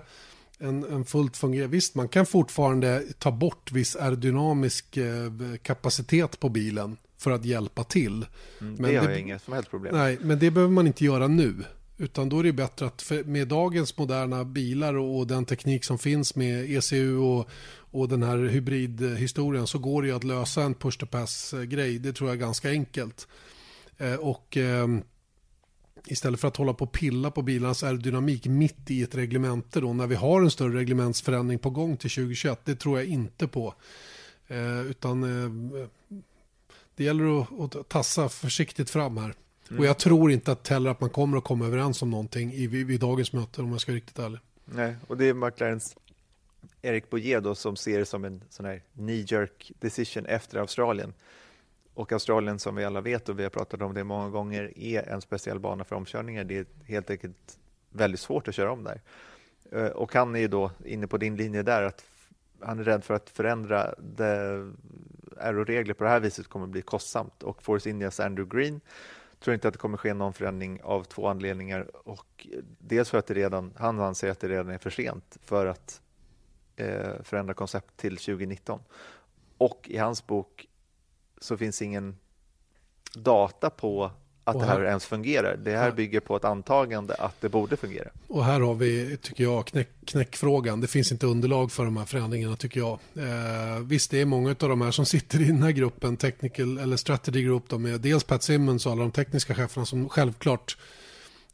en, 0.58 0.84
en 0.84 1.04
fullt 1.04 1.36
fungerande... 1.36 1.72
Visst, 1.76 1.94
man 1.94 2.08
kan 2.08 2.26
fortfarande 2.26 3.02
ta 3.18 3.30
bort 3.30 3.72
viss 3.72 3.96
aerodynamisk 3.96 4.96
eh, 4.96 5.32
kapacitet 5.62 6.40
på 6.40 6.48
bilen 6.48 6.96
för 7.18 7.30
att 7.30 7.44
hjälpa 7.44 7.84
till. 7.84 8.26
Mm, 8.60 8.74
Men 8.74 8.90
det 8.90 8.96
har 8.98 9.06
det- 9.06 9.12
jag 9.12 9.20
inget 9.20 9.42
som 9.42 9.52
helst 9.54 9.70
problem. 9.70 9.94
Nej, 9.94 10.18
men 10.20 10.38
det 10.38 10.50
behöver 10.50 10.72
man 10.72 10.86
inte 10.86 11.04
göra 11.04 11.28
nu. 11.28 11.54
Utan 11.98 12.28
då 12.28 12.38
är 12.38 12.42
det 12.44 12.52
bättre 12.52 12.86
att 12.86 13.12
med 13.24 13.48
dagens 13.48 13.96
moderna 13.98 14.44
bilar 14.44 14.94
och, 14.94 15.26
den 15.26 15.44
teknik 15.44 15.84
som 15.84 15.98
finns 15.98 16.34
med 16.36 16.70
ECU 16.70 17.16
och, 17.16 17.48
och 17.90 18.08
den 18.08 18.22
här 18.22 18.38
hybridhistorien 18.38 19.66
så 19.66 19.78
går 19.78 20.02
det 20.02 20.08
ju 20.08 20.16
att 20.16 20.24
lösa 20.24 20.62
en 20.62 20.74
push 20.74 20.98
to 20.98 21.06
pass-grej. 21.06 21.98
Det 21.98 22.12
tror 22.12 22.30
jag 22.30 22.36
är 22.36 22.40
ganska 22.40 22.70
enkelt. 22.70 23.28
Eh, 23.98 24.14
och 24.14 24.56
ehm, 24.56 25.02
istället 26.06 26.40
för 26.40 26.48
att 26.48 26.56
hålla 26.56 26.74
på 26.74 26.84
och 26.84 26.92
pilla 26.92 27.30
på 27.30 27.42
bilarnas 27.42 27.82
aerodynamik 27.82 28.46
mitt 28.46 28.90
i 28.90 29.02
ett 29.02 29.14
reglemente 29.14 29.80
då 29.80 29.92
när 29.92 30.06
vi 30.06 30.14
har 30.14 30.42
en 30.42 30.50
större 30.50 30.78
reglementsförändring 30.78 31.58
på 31.58 31.70
gång 31.70 31.96
till 31.96 32.10
2021. 32.10 32.60
Det 32.64 32.74
tror 32.74 32.98
jag 32.98 33.06
inte 33.06 33.48
på. 33.48 33.74
Eh, 34.48 34.80
utan 34.80 35.22
eh, 35.22 35.86
det 36.96 37.04
gäller 37.04 37.40
att, 37.64 37.76
att 37.76 37.88
tassa 37.88 38.28
försiktigt 38.28 38.90
fram 38.90 39.16
här. 39.16 39.34
Och 39.78 39.86
jag 39.86 39.98
tror 39.98 40.32
inte 40.32 40.52
att 40.52 40.68
heller 40.68 40.90
att 40.90 41.00
man 41.00 41.10
kommer 41.10 41.38
att 41.38 41.44
komma 41.44 41.66
överens 41.66 42.02
om 42.02 42.10
någonting 42.10 42.52
i, 42.52 42.66
vid, 42.66 43.00
dagens 43.00 43.32
möte 43.32 43.62
om 43.62 43.72
jag 43.72 43.80
ska 43.80 43.92
vara 43.92 43.96
riktigt 43.96 44.18
ärlig. 44.18 44.38
Nej, 44.64 44.96
och 45.06 45.16
det 45.16 45.28
är 45.28 45.34
McLarens 45.34 45.96
Erik 46.82 47.10
Boyer 47.10 47.40
då 47.40 47.54
som 47.54 47.76
ser 47.76 47.98
det 47.98 48.06
som 48.06 48.24
en 48.24 48.42
sån 48.50 48.66
här 48.66 48.82
knee-jerk 48.94 49.72
decision 49.80 50.26
efter 50.26 50.58
Australien. 50.58 51.12
Och 51.96 52.12
Australien 52.12 52.58
som 52.58 52.74
vi 52.74 52.84
alla 52.84 53.00
vet 53.00 53.28
och 53.28 53.38
vi 53.38 53.42
har 53.42 53.50
pratat 53.50 53.82
om 53.82 53.94
det 53.94 54.04
många 54.04 54.30
gånger 54.30 54.78
är 54.78 55.08
en 55.08 55.20
speciell 55.20 55.58
bana 55.58 55.84
för 55.84 55.96
omkörningar. 55.96 56.44
Det 56.44 56.58
är 56.58 56.66
helt 56.84 57.10
enkelt 57.10 57.58
väldigt 57.90 58.20
svårt 58.20 58.48
att 58.48 58.54
köra 58.54 58.72
om 58.72 58.84
där. 58.84 59.00
Eh, 59.72 59.86
och 59.86 60.14
han 60.14 60.36
är 60.36 60.40
ju 60.40 60.48
då 60.48 60.70
inne 60.84 61.06
på 61.06 61.16
din 61.16 61.36
linje 61.36 61.62
där 61.62 61.82
att 61.82 62.04
han 62.60 62.78
är 62.78 62.84
rädd 62.84 63.04
för 63.04 63.14
att 63.14 63.30
förändra 63.30 63.94
aeroregler 65.36 65.94
på 65.94 66.04
det 66.04 66.10
här 66.10 66.20
viset 66.20 66.48
kommer 66.48 66.66
bli 66.66 66.82
kostsamt 66.82 67.42
och 67.42 67.62
Force 67.62 67.90
Indias 67.90 68.20
Andrew 68.20 68.58
Green 68.58 68.80
tror 69.40 69.54
inte 69.54 69.68
att 69.68 69.74
det 69.74 69.78
kommer 69.78 69.98
ske 69.98 70.14
någon 70.14 70.32
förändring 70.32 70.80
av 70.82 71.04
två 71.04 71.26
anledningar 71.26 71.90
och 72.08 72.46
dels 72.78 73.10
för 73.10 73.18
att 73.18 73.26
det 73.26 73.34
redan, 73.34 73.72
han 73.76 74.00
anser 74.00 74.30
att 74.30 74.40
det 74.40 74.48
redan 74.48 74.68
är 74.68 74.78
för 74.78 74.90
sent 74.90 75.38
för 75.44 75.66
att 75.66 76.00
eh, 76.76 77.22
förändra 77.22 77.54
koncept 77.54 77.96
till 77.96 78.16
2019 78.16 78.80
och 79.58 79.86
i 79.90 79.98
hans 79.98 80.26
bok 80.26 80.66
så 81.40 81.56
finns 81.56 81.82
ingen 81.82 82.16
data 83.14 83.70
på 83.70 84.10
att 84.44 84.54
Och 84.54 84.60
det 84.60 84.66
här 84.68 84.78
här- 84.80 84.84
ens 84.86 85.04
fungerar. 85.06 85.56
Det 85.56 85.70
här 85.70 85.78
här- 85.82 85.92
bygger 85.92 86.20
på 86.20 86.36
ett 86.36 86.44
antagande 86.44 87.14
att 87.14 87.40
det 87.40 87.48
borde 87.48 87.76
fungera. 87.76 88.08
Och 88.28 88.44
här 88.44 88.60
har 88.60 88.74
vi, 88.74 89.16
tycker 89.22 89.44
jag, 89.44 89.66
knäck, 89.66 89.88
knäckfrågan. 90.06 90.80
Det 90.80 90.86
finns 90.86 91.12
inte 91.12 91.26
underlag 91.26 91.72
för 91.72 91.84
de 91.84 91.96
här 91.96 92.04
förändringarna 92.04 92.56
tycker 92.56 92.80
jag. 92.80 92.98
Eh, 93.14 93.80
visst, 93.84 94.10
det 94.10 94.20
är 94.20 94.24
många 94.24 94.50
av 94.50 94.56
de 94.68 94.80
här 94.80 94.90
som 94.90 95.06
sitter 95.06 95.40
i 95.40 95.44
den 95.44 95.62
här 95.62 95.70
gruppen, 95.70 96.16
technical 96.16 96.78
eller 96.78 96.96
strategy 96.96 97.42
group, 97.42 97.68
de 97.68 97.84
är 97.86 97.98
dels 97.98 98.24
Pat 98.24 98.42
Simmons 98.42 98.86
och 98.86 98.92
alla 98.92 99.02
de 99.02 99.10
tekniska 99.10 99.54
cheferna 99.54 99.86
som 99.86 100.08
självklart 100.08 100.76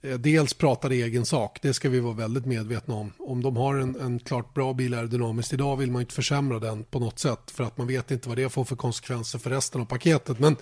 Eh, 0.02 0.18
dels 0.18 0.54
pratar 0.54 0.92
i 0.92 1.02
egen 1.02 1.26
sak. 1.26 1.58
Det 1.62 1.74
ska 1.74 1.88
vi 1.88 2.00
vara 2.00 2.14
väldigt 2.14 2.46
medvetna 2.46 2.94
om. 2.94 3.12
Om 3.18 3.42
de 3.42 3.56
har 3.56 3.74
en, 3.74 4.00
en 4.00 4.18
klart 4.18 4.54
bra 4.54 4.72
bil 4.72 4.94
aerodynamiskt 4.94 5.52
idag 5.52 5.76
vill 5.76 5.90
man 5.90 6.02
inte 6.02 6.14
försämra 6.14 6.58
den 6.58 6.84
på 6.84 6.98
något 6.98 7.18
sätt 7.18 7.50
för 7.50 7.64
att 7.64 7.78
man 7.78 7.86
vet 7.86 8.10
inte 8.10 8.28
vad 8.28 8.38
det 8.38 8.48
får 8.48 8.64
för 8.64 8.76
konsekvenser 8.76 9.38
för 9.38 9.50
resten 9.50 9.80
av 9.80 9.84
paketet. 9.84 10.38
Men 10.38 10.56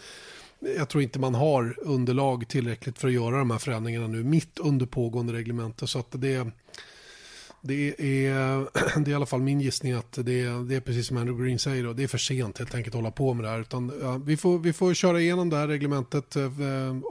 jag 0.76 0.88
tror 0.88 1.03
inte 1.03 1.18
man 1.18 1.34
har 1.34 1.76
underlag 1.80 2.49
tillräckligt 2.49 2.99
för 2.99 3.09
att 3.09 3.14
göra 3.14 3.38
de 3.38 3.51
här 3.51 3.59
förändringarna 3.59 4.07
nu 4.07 4.24
mitt 4.24 4.59
under 4.59 4.86
pågående 4.86 5.32
reglementer. 5.32 5.86
Så 5.86 5.99
att 5.99 6.07
det, 6.11 6.51
det, 7.62 8.00
är, 8.26 8.58
det 9.04 9.11
är 9.11 9.12
i 9.12 9.14
alla 9.14 9.26
fall 9.26 9.40
min 9.42 9.61
gissning 9.61 9.92
att 9.92 10.12
det, 10.12 10.40
är- 10.40 10.68
det 10.68 10.76
är 10.76 10.80
precis 10.80 11.06
som 11.06 11.16
Andrew 11.16 11.44
Green 11.46 11.58
säger. 11.58 11.84
Då, 11.84 11.92
det 11.92 12.02
är 12.02 12.08
för 12.08 12.18
sent 12.18 12.58
helt 12.58 12.74
enkelt 12.74 12.94
att 12.94 12.98
hålla 13.00 13.11
på 13.11 13.34
med 13.34 13.44
det 13.44 13.48
här. 13.50 13.61
Utan, 13.61 13.92
ja, 14.02 14.20
vi, 14.24 14.36
får, 14.36 14.58
vi 14.58 14.72
får 14.72 14.94
köra 14.94 15.20
igenom 15.20 15.50
det 15.50 15.56
här 15.56 15.68
reglementet 15.68 16.36
eh, 16.36 16.50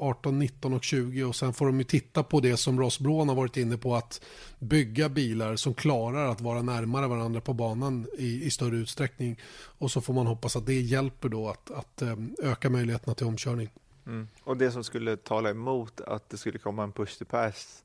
18, 0.02 0.40
19 0.40 0.74
och 0.74 0.84
20 0.84 1.24
och 1.24 1.36
sen 1.36 1.54
får 1.54 1.66
de 1.66 1.78
ju 1.78 1.84
titta 1.84 2.24
på 2.24 2.40
det 2.40 2.58
som 2.58 2.80
Ross 2.80 3.00
Brown 3.00 3.30
har 3.30 3.36
varit 3.36 3.58
inne 3.58 3.78
på 3.78 3.96
att 3.96 4.22
bygga 4.60 5.10
bilar 5.10 5.56
som 5.56 5.74
klarar 5.74 6.26
att 6.32 6.42
vara 6.42 6.62
närmare 6.62 7.08
varandra 7.08 7.42
på 7.42 7.54
banan 7.54 8.08
i, 8.18 8.44
i 8.46 8.50
större 8.50 8.76
utsträckning. 8.78 9.40
Och 9.62 9.92
så 9.92 10.02
får 10.02 10.14
man 10.14 10.28
hoppas 10.28 10.56
att 10.56 10.66
det 10.66 10.82
hjälper 10.82 11.30
då 11.30 11.50
att, 11.50 11.72
att 11.72 12.02
eh, 12.02 12.16
öka 12.44 12.70
möjligheterna 12.70 13.14
till 13.16 13.26
omkörning. 13.28 13.70
Mm. 14.08 14.28
Och 14.44 14.58
det 14.58 14.72
som 14.72 14.84
skulle 14.84 15.18
tala 15.18 15.50
emot 15.50 16.02
att 16.02 16.30
det 16.30 16.38
skulle 16.38 16.60
komma 16.60 16.84
en 16.84 16.92
push 16.92 17.20
to 17.20 17.26
pass 17.26 17.84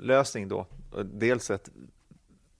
lösning 0.00 0.48
då, 0.48 0.66
dels 1.04 1.50
att 1.50 1.70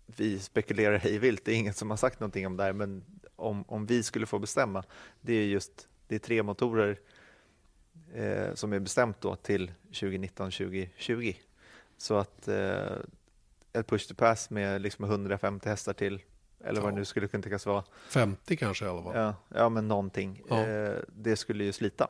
vi 0.06 0.38
spekulerar 0.38 0.98
hej 0.98 1.18
vilt, 1.18 1.44
det 1.44 1.52
är 1.52 1.56
ingen 1.56 1.74
som 1.74 1.90
har 1.90 1.96
sagt 1.96 2.20
någonting 2.20 2.46
om 2.46 2.56
det 2.56 2.62
här, 2.64 2.72
men 2.72 3.04
om, 3.36 3.64
om 3.68 3.86
vi 3.86 4.02
skulle 4.02 4.26
få 4.26 4.38
bestämma, 4.38 4.84
det 5.20 5.32
är 5.34 5.46
just 5.46 5.88
det 6.08 6.14
är 6.14 6.18
tre 6.18 6.42
motorer 6.42 6.98
eh, 8.14 8.54
som 8.54 8.72
är 8.72 8.78
bestämt 8.78 9.20
då 9.20 9.36
till 9.36 9.72
2019-2020. 9.92 11.36
Så 11.96 12.16
att 12.18 12.48
eh, 12.48 12.96
ett 13.72 13.86
push 13.86 14.08
to 14.08 14.14
pass 14.14 14.50
med 14.50 14.80
liksom 14.82 15.04
150 15.04 15.68
hästar 15.68 15.92
till, 15.92 16.22
eller 16.64 16.80
vad 16.80 16.88
Ja. 16.90 16.94
det 16.94 16.98
nu 16.98 17.04
skulle 17.04 17.28
kunna 17.28 17.42
tänkas 17.42 17.66
vara, 17.66 17.84
50 18.08 18.56
kanske 18.56 18.84
i 18.84 18.88
alla 18.88 19.02
fall. 19.02 19.16
ja, 19.16 19.34
ja 19.48 19.68
men 19.68 19.88
någonting, 19.88 20.42
Ja. 20.48 20.66
eh, 20.66 20.98
det 21.08 21.36
skulle 21.36 21.64
ju 21.64 21.72
slita 21.72 22.08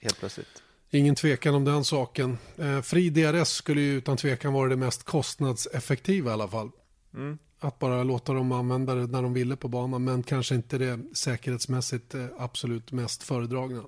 helt 0.00 0.18
plötsligt. 0.18 0.62
Ingen 0.94 1.14
tvekan 1.14 1.54
om 1.54 1.64
den 1.64 1.84
saken. 1.84 2.38
Eh, 2.58 2.80
fri 2.80 3.10
DRS 3.10 3.48
skulle 3.48 3.80
ju 3.80 3.92
utan 3.92 4.16
tvekan 4.16 4.52
vara 4.52 4.68
det 4.68 4.76
mest 4.76 5.04
kostnadseffektiva 5.04 6.30
i 6.30 6.32
alla 6.32 6.48
fall. 6.48 6.70
Mm. 7.14 7.38
Att 7.58 7.78
bara 7.78 8.02
låta 8.02 8.32
dem 8.32 8.52
använda 8.52 8.94
det 8.94 9.06
när 9.06 9.22
de 9.22 9.32
ville 9.32 9.56
på 9.56 9.68
banan, 9.68 10.04
men 10.04 10.22
kanske 10.22 10.54
inte 10.54 10.78
det 10.78 11.00
säkerhetsmässigt 11.12 12.14
eh, 12.14 12.26
absolut 12.38 12.92
mest 12.92 13.22
föredragna. 13.22 13.82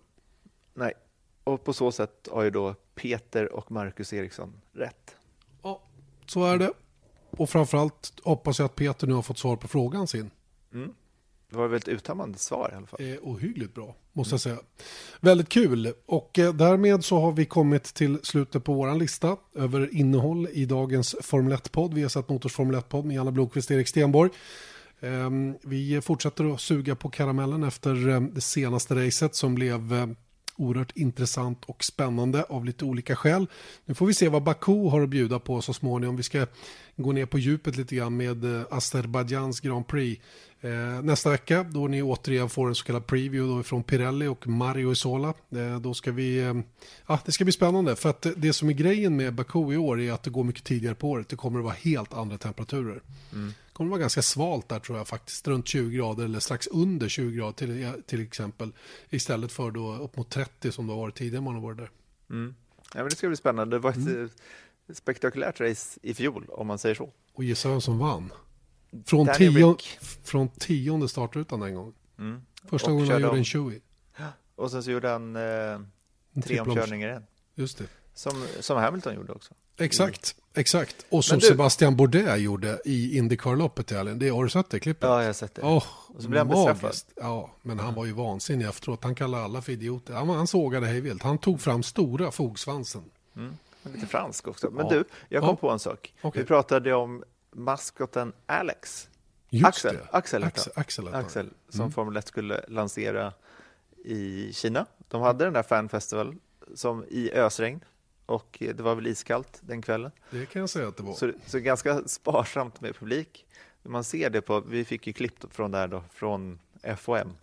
Nej, 0.74 0.92
och 1.44 1.64
på 1.64 1.72
så 1.72 1.92
sätt 1.92 2.28
har 2.32 2.42
ju 2.42 2.50
då 2.50 2.74
Peter 2.94 3.52
och 3.52 3.72
Marcus 3.72 4.12
Eriksson 4.12 4.52
rätt. 4.72 5.16
Ja, 5.62 5.82
så 6.26 6.44
är 6.44 6.58
det. 6.58 6.72
Och 7.30 7.50
framförallt 7.50 8.12
hoppas 8.22 8.58
jag 8.58 8.66
att 8.66 8.76
Peter 8.76 9.06
nu 9.06 9.12
har 9.14 9.22
fått 9.22 9.38
svar 9.38 9.56
på 9.56 9.68
frågan 9.68 10.06
sin. 10.06 10.30
Det 11.54 11.58
var 11.58 11.68
väl 11.68 11.76
ett 11.76 11.88
uttömmande 11.88 12.38
svar 12.38 12.70
i 12.72 12.76
alla 12.76 12.86
fall. 12.86 13.00
Eh, 13.00 13.16
ohyggligt 13.22 13.74
bra, 13.74 13.94
måste 14.12 14.32
jag 14.34 14.40
säga. 14.40 14.58
Väldigt 15.20 15.48
kul. 15.48 15.92
Och 16.06 16.38
eh, 16.38 16.54
därmed 16.54 17.04
så 17.04 17.18
har 17.20 17.32
vi 17.32 17.44
kommit 17.44 17.84
till 17.84 18.18
slutet 18.22 18.64
på 18.64 18.74
vår 18.74 18.94
lista 18.94 19.36
över 19.54 19.94
innehåll 19.94 20.48
i 20.52 20.64
dagens 20.64 21.16
Formel 21.20 21.52
1-podd. 21.52 21.94
Vi 21.94 22.02
har 22.02 22.08
sett 22.08 22.28
Motors 22.28 22.52
Formel 22.52 22.76
1-podd 22.76 23.04
med 23.04 23.16
Janne 23.16 23.32
Blomqvist 23.32 23.70
och 23.70 23.76
Erik 23.76 23.88
Stenborg. 23.88 24.30
Eh, 25.00 25.30
Vi 25.62 26.00
fortsätter 26.00 26.54
att 26.54 26.60
suga 26.60 26.94
på 26.96 27.10
karamellen 27.10 27.62
efter 27.62 28.08
eh, 28.08 28.20
det 28.20 28.40
senaste 28.40 29.06
racet 29.06 29.34
som 29.34 29.54
blev 29.54 29.92
eh, 29.94 30.06
oerhört 30.56 30.92
intressant 30.96 31.64
och 31.64 31.84
spännande 31.84 32.42
av 32.42 32.64
lite 32.64 32.84
olika 32.84 33.16
skäl. 33.16 33.46
Nu 33.84 33.94
får 33.94 34.06
vi 34.06 34.14
se 34.14 34.28
vad 34.28 34.42
Baku 34.42 34.88
har 34.88 35.02
att 35.02 35.08
bjuda 35.08 35.38
på 35.38 35.62
så 35.62 35.72
småningom. 35.72 36.16
Vi 36.16 36.22
ska 36.22 36.46
gå 36.96 37.12
ner 37.12 37.26
på 37.26 37.38
djupet 37.38 37.76
lite 37.76 37.94
grann 37.96 38.16
med 38.16 38.44
eh, 38.44 38.62
Azerbajdzjans 38.70 39.60
Grand 39.60 39.86
Prix. 39.86 40.22
Eh, 40.60 41.02
nästa 41.02 41.30
vecka 41.30 41.62
då 41.62 41.88
ni 41.88 42.02
återigen 42.02 42.48
får 42.48 42.68
en 42.68 42.74
så 42.74 42.84
kallad 42.84 43.06
preview 43.06 43.56
då 43.56 43.62
från 43.62 43.82
Pirelli 43.82 44.26
och 44.26 44.46
Mario 44.46 44.92
Isola. 44.92 45.34
Eh, 45.56 45.80
då 45.80 45.94
ska 45.94 46.12
vi, 46.12 46.38
eh, 46.38 46.54
ja, 47.06 47.20
det 47.24 47.32
ska 47.32 47.44
bli 47.44 47.52
spännande 47.52 47.96
för 47.96 48.10
att 48.10 48.26
det 48.36 48.52
som 48.52 48.68
är 48.68 48.72
grejen 48.72 49.16
med 49.16 49.34
Baku 49.34 49.72
i 49.72 49.76
år 49.76 50.00
är 50.00 50.12
att 50.12 50.22
det 50.22 50.30
går 50.30 50.44
mycket 50.44 50.64
tidigare 50.64 50.94
på 50.94 51.10
året. 51.10 51.28
Det 51.28 51.36
kommer 51.36 51.58
att 51.58 51.64
vara 51.64 51.74
helt 51.74 52.14
andra 52.14 52.38
temperaturer. 52.38 53.02
Mm 53.32 53.52
kommer 53.74 53.90
vara 53.90 54.00
ganska 54.00 54.22
svalt 54.22 54.68
där 54.68 54.78
tror 54.78 54.98
jag 54.98 55.08
faktiskt, 55.08 55.48
runt 55.48 55.68
20 55.68 55.96
grader 55.96 56.24
eller 56.24 56.40
strax 56.40 56.66
under 56.66 57.08
20 57.08 57.36
grader 57.36 57.52
till, 57.52 58.02
till 58.06 58.20
exempel. 58.20 58.72
Istället 59.10 59.52
för 59.52 59.70
då 59.70 59.94
upp 59.94 60.16
mot 60.16 60.30
30 60.30 60.72
som 60.72 60.86
det 60.86 60.92
har 60.92 61.00
varit 61.00 61.14
tidigare 61.14 61.44
man 61.44 61.54
har 61.54 61.62
varit 61.62 61.78
där. 61.78 61.90
Ja, 62.28 63.00
men 63.00 63.08
det 63.08 63.16
ska 63.16 63.28
bli 63.28 63.36
spännande. 63.36 63.76
Det 63.76 63.80
var 63.80 63.90
ett 63.90 64.30
eh, 64.88 64.94
spektakulärt 64.94 65.60
race 65.60 66.00
i 66.02 66.14
fjol, 66.14 66.46
om 66.48 66.66
man 66.66 66.78
säger 66.78 66.94
så. 66.94 67.12
Och 67.32 67.44
gissa 67.44 67.68
vem 67.68 67.80
som 67.80 67.98
vann? 67.98 68.32
Från, 69.06 69.28
tio, 69.36 69.76
från 70.22 70.48
tionde 70.48 71.08
startrutan 71.08 71.60
den 71.60 71.74
gången. 71.74 71.94
Första 72.68 72.90
Och 72.90 72.96
gången 72.96 73.10
han 73.12 73.22
gjorde 73.22 73.36
en 73.38 73.44
Chewie. 73.44 73.80
Och 74.56 74.70
sen 74.70 74.82
så 74.82 74.90
gjorde 74.90 75.08
han 75.08 75.36
eh, 75.36 76.42
tre 76.42 76.60
omkörningar 76.60 77.08
igen. 77.08 77.26
Just 77.54 77.78
det. 77.78 77.86
Som, 78.14 78.46
som 78.60 78.78
Hamilton 78.78 79.14
gjorde 79.14 79.32
också. 79.32 79.54
Exakt, 79.76 80.34
exakt. 80.54 81.06
Och 81.08 81.24
som 81.24 81.38
du- 81.38 81.46
Sebastian 81.46 81.96
Bourdais 81.96 82.40
gjorde 82.40 82.80
i 82.84 83.18
Indycar-loppet 83.18 83.92
i 83.92 83.94
helgen. 83.94 84.18
Det, 84.18 84.28
har 84.28 84.44
du 84.44 84.50
sett 84.50 84.70
det 84.70 84.80
klippet? 84.80 85.08
Ja, 85.08 85.20
jag 85.20 85.28
har 85.28 85.32
sett 85.32 85.54
det. 85.54 85.62
Åh, 85.62 85.84
Och 86.08 86.22
så 86.22 86.28
blev 86.28 86.38
han 86.38 86.48
bestraffad. 86.48 86.94
Ja, 87.16 87.50
men 87.62 87.78
han 87.78 87.94
var 87.94 88.04
ju 88.04 88.12
vansinnig 88.12 88.66
efteråt. 88.66 89.04
Han 89.04 89.14
kallade 89.14 89.44
alla 89.44 89.62
för 89.62 89.72
idioter. 89.72 90.14
Han, 90.14 90.28
han 90.28 90.46
sågade 90.46 90.86
hejvilt. 90.86 91.22
Han 91.22 91.38
tog 91.38 91.60
fram 91.60 91.82
stora 91.82 92.30
fogsvansen. 92.30 93.04
Lite 93.82 94.06
fransk 94.06 94.48
också. 94.48 94.70
Men 94.70 94.86
Ja. 94.86 94.92
du, 94.92 95.04
jag 95.28 95.40
kom 95.42 95.50
Ja. 95.50 95.56
på 95.56 95.70
en 95.70 95.78
sak. 95.78 96.14
Okej. 96.22 96.42
Vi 96.42 96.46
pratade 96.48 96.94
om 96.94 97.24
maskoten 97.52 98.32
Alex. 98.46 99.08
Just 99.50 99.66
Axel, 99.66 99.94
det. 99.96 100.08
Axel 100.12 100.44
Axel. 100.44 100.72
Axel. 100.76 101.08
Axel, 101.14 101.50
som 101.68 101.92
Formel 101.92 102.16
1 102.16 102.28
skulle 102.28 102.64
lansera 102.68 103.32
i 104.04 104.52
Kina. 104.52 104.86
De 105.08 105.20
hade 105.22 105.44
den 105.44 105.52
där 105.52 105.62
fanfestival 105.62 106.34
som 106.74 107.04
i 107.08 107.30
ösregn 107.32 107.80
och 108.26 108.56
det 108.60 108.80
var 108.80 108.94
väl 108.94 109.06
iskallt 109.06 109.58
den 109.60 109.82
kvällen. 109.82 110.10
Det 110.30 110.46
kan 110.46 110.60
jag 110.60 110.70
säga 110.70 110.88
att 110.88 110.96
det 110.96 111.02
var. 111.02 111.14
Så, 111.14 111.32
så 111.46 111.58
ganska 111.58 112.02
sparsamt 112.08 112.80
med 112.80 112.96
publik. 112.96 113.46
Man 113.82 114.04
ser 114.04 114.30
det 114.30 114.40
på, 114.42 114.60
vi 114.60 114.84
fick 114.84 115.06
ju 115.06 115.12
klipp 115.12 115.44
från 115.54 115.70
där 115.70 115.88
då, 115.88 116.02
från 116.12 116.58
FOM. 116.96 117.36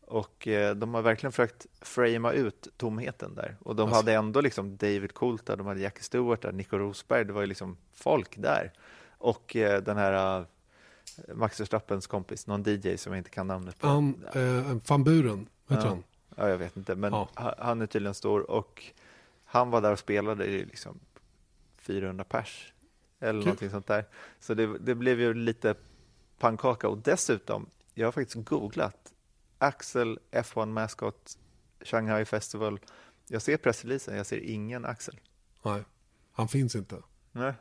Och 0.00 0.48
eh, 0.48 0.74
de 0.74 0.94
har 0.94 1.02
verkligen 1.02 1.32
försökt 1.32 1.66
framea 1.80 2.32
ut 2.32 2.68
tomheten 2.76 3.34
där. 3.34 3.56
Och 3.60 3.76
de 3.76 3.82
Alltså. 3.82 3.96
hade 3.96 4.12
ändå 4.14 4.40
liksom 4.40 4.76
David 4.76 5.14
Coulter, 5.14 5.56
de 5.56 5.66
hade 5.66 5.80
Jackie 5.80 6.02
Stewart 6.02 6.42
där, 6.42 6.52
Nico 6.52 6.78
Rosberg, 6.78 7.24
det 7.24 7.32
var 7.32 7.40
ju 7.40 7.46
liksom 7.46 7.76
folk 7.94 8.34
där. 8.38 8.72
Och 9.18 9.56
eh, 9.56 9.82
den 9.82 9.96
här 9.96 10.38
eh, 10.40 10.44
Max 11.34 11.60
Verstappens 11.60 12.06
kompis, 12.06 12.46
någon 12.46 12.62
DJ 12.66 12.96
som 12.96 13.12
jag 13.12 13.20
inte 13.20 13.30
kan 13.30 13.46
namnet 13.46 13.78
på. 13.78 13.86
Han, 13.86 14.24
eh, 14.34 14.76
Van 14.88 15.04
Buren, 15.04 15.48
du 15.66 15.74
Ja. 15.74 15.80
han? 15.80 16.04
Ja, 16.36 16.48
jag 16.48 16.58
vet 16.58 16.76
inte, 16.76 16.94
men 16.94 17.12
Ja. 17.12 17.28
ha- 17.34 17.54
han 17.58 17.82
är 17.82 17.86
tydligen 17.86 18.14
stor 18.14 18.50
och 18.50 18.84
han 19.50 19.70
var 19.70 19.80
där 19.80 19.92
och 19.92 19.98
spelade 19.98 20.46
i 20.46 20.64
liksom 20.64 21.00
400 21.78 22.24
pers 22.24 22.72
eller 23.20 23.32
Kul. 23.40 23.44
någonting 23.46 23.70
sånt 23.70 23.86
där. 23.86 24.04
Så 24.40 24.54
det, 24.54 24.78
det 24.78 24.94
blev 24.94 25.20
ju 25.20 25.34
lite 25.34 25.74
pannkaka 26.38 26.88
och 26.88 26.98
dessutom, 26.98 27.66
jag 27.94 28.06
har 28.06 28.12
faktiskt 28.12 28.46
googlat 28.46 29.12
Axel 29.58 30.18
F1 30.30 30.66
Mascot 30.66 31.38
Shanghai 31.80 32.24
Festival. 32.24 32.80
Jag 33.28 33.42
ser 33.42 33.56
pressreleasen, 33.56 34.16
jag 34.16 34.26
ser 34.26 34.38
ingen 34.38 34.84
Axel. 34.84 35.20
Nej, 35.62 35.82
han 36.32 36.48
finns 36.48 36.74
inte. 36.74 36.96
Nej, 37.32 37.52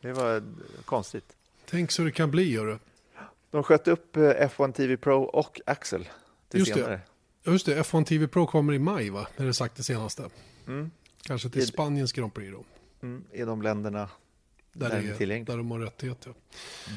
det 0.00 0.12
var 0.12 0.42
konstigt. 0.84 1.36
Tänk 1.64 1.90
så 1.90 2.02
det 2.02 2.12
kan 2.12 2.30
bli, 2.30 2.52
gör 2.52 2.66
det. 2.66 2.78
De 3.50 3.62
sköt 3.62 3.88
upp 3.88 4.16
eh, 4.16 4.20
F1 4.22 4.72
TV 4.72 4.96
Pro 4.96 5.22
och 5.22 5.60
Axel 5.66 6.08
till 6.48 6.60
Just 6.60 6.74
det. 6.74 6.80
senare. 6.80 7.00
Ja, 7.42 7.52
Just 7.52 7.66
det, 7.66 7.82
F1 7.82 8.04
TV 8.04 8.28
Pro 8.28 8.46
kommer 8.46 8.72
i 8.72 8.78
maj, 8.78 9.10
va? 9.10 9.26
Är 9.36 9.44
det 9.44 9.54
sagt 9.54 9.76
det 9.76 9.82
senaste. 9.82 10.30
Mm. 10.66 10.90
Kanske 11.28 11.48
till 11.48 11.60
Det- 11.60 11.66
Spaniens 11.66 12.12
Grand 12.12 12.34
Prix 12.34 12.52
då. 12.52 12.64
Mm, 13.06 13.24
I 13.32 13.42
de 13.42 13.62
länderna 13.62 13.98
Där, 14.72 14.88
Där 14.88 15.02
det 15.02 15.24
är 15.24 15.30
är, 15.40 15.44
där 15.44 15.56
de 15.56 15.70
har 15.70 15.78
rättigheter. 15.78 16.32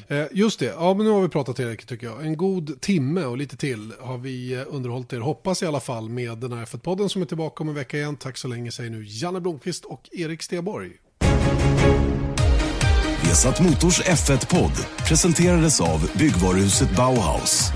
Eh, 0.08 0.24
just 0.32 0.58
det, 0.60 0.64
ja 0.66 0.94
men 0.94 1.06
nu 1.06 1.12
har 1.12 1.22
vi 1.22 1.28
pratat 1.28 1.56
tillräckligt 1.56 1.88
tycker 1.88 2.06
jag. 2.06 2.26
En 2.26 2.36
god 2.36 2.80
timme 2.80 3.24
och 3.24 3.36
lite 3.38 3.56
till 3.56 3.92
har 4.00 4.18
vi 4.18 4.52
eh, 4.54 4.62
underhållit 4.68 5.12
er. 5.12 5.18
Hoppas 5.20 5.62
i 5.62 5.66
alla 5.66 5.80
fall 5.80 6.08
med 6.08 6.38
den 6.38 6.52
här 6.52 6.64
F1-podden 6.64 7.08
som 7.08 7.22
är 7.22 7.26
tillbaka 7.26 7.62
om 7.62 7.68
en 7.68 7.74
vecka 7.74 7.96
igen. 7.96 8.16
Tack 8.16 8.36
så 8.36 8.48
länge 8.48 8.72
säger 8.72 8.90
nu 8.90 9.04
Janne 9.06 9.40
Blomqvist 9.40 9.84
och 9.84 10.08
Erik 10.12 10.42
Steborg. 10.42 10.92
Vesat 13.24 13.60
Motors 13.60 14.00
F1-podd 14.00 14.86
presenterades 15.08 15.80
av 15.80 16.10
byggvaruhuset 16.18 16.96
Bauhaus. 16.96 17.72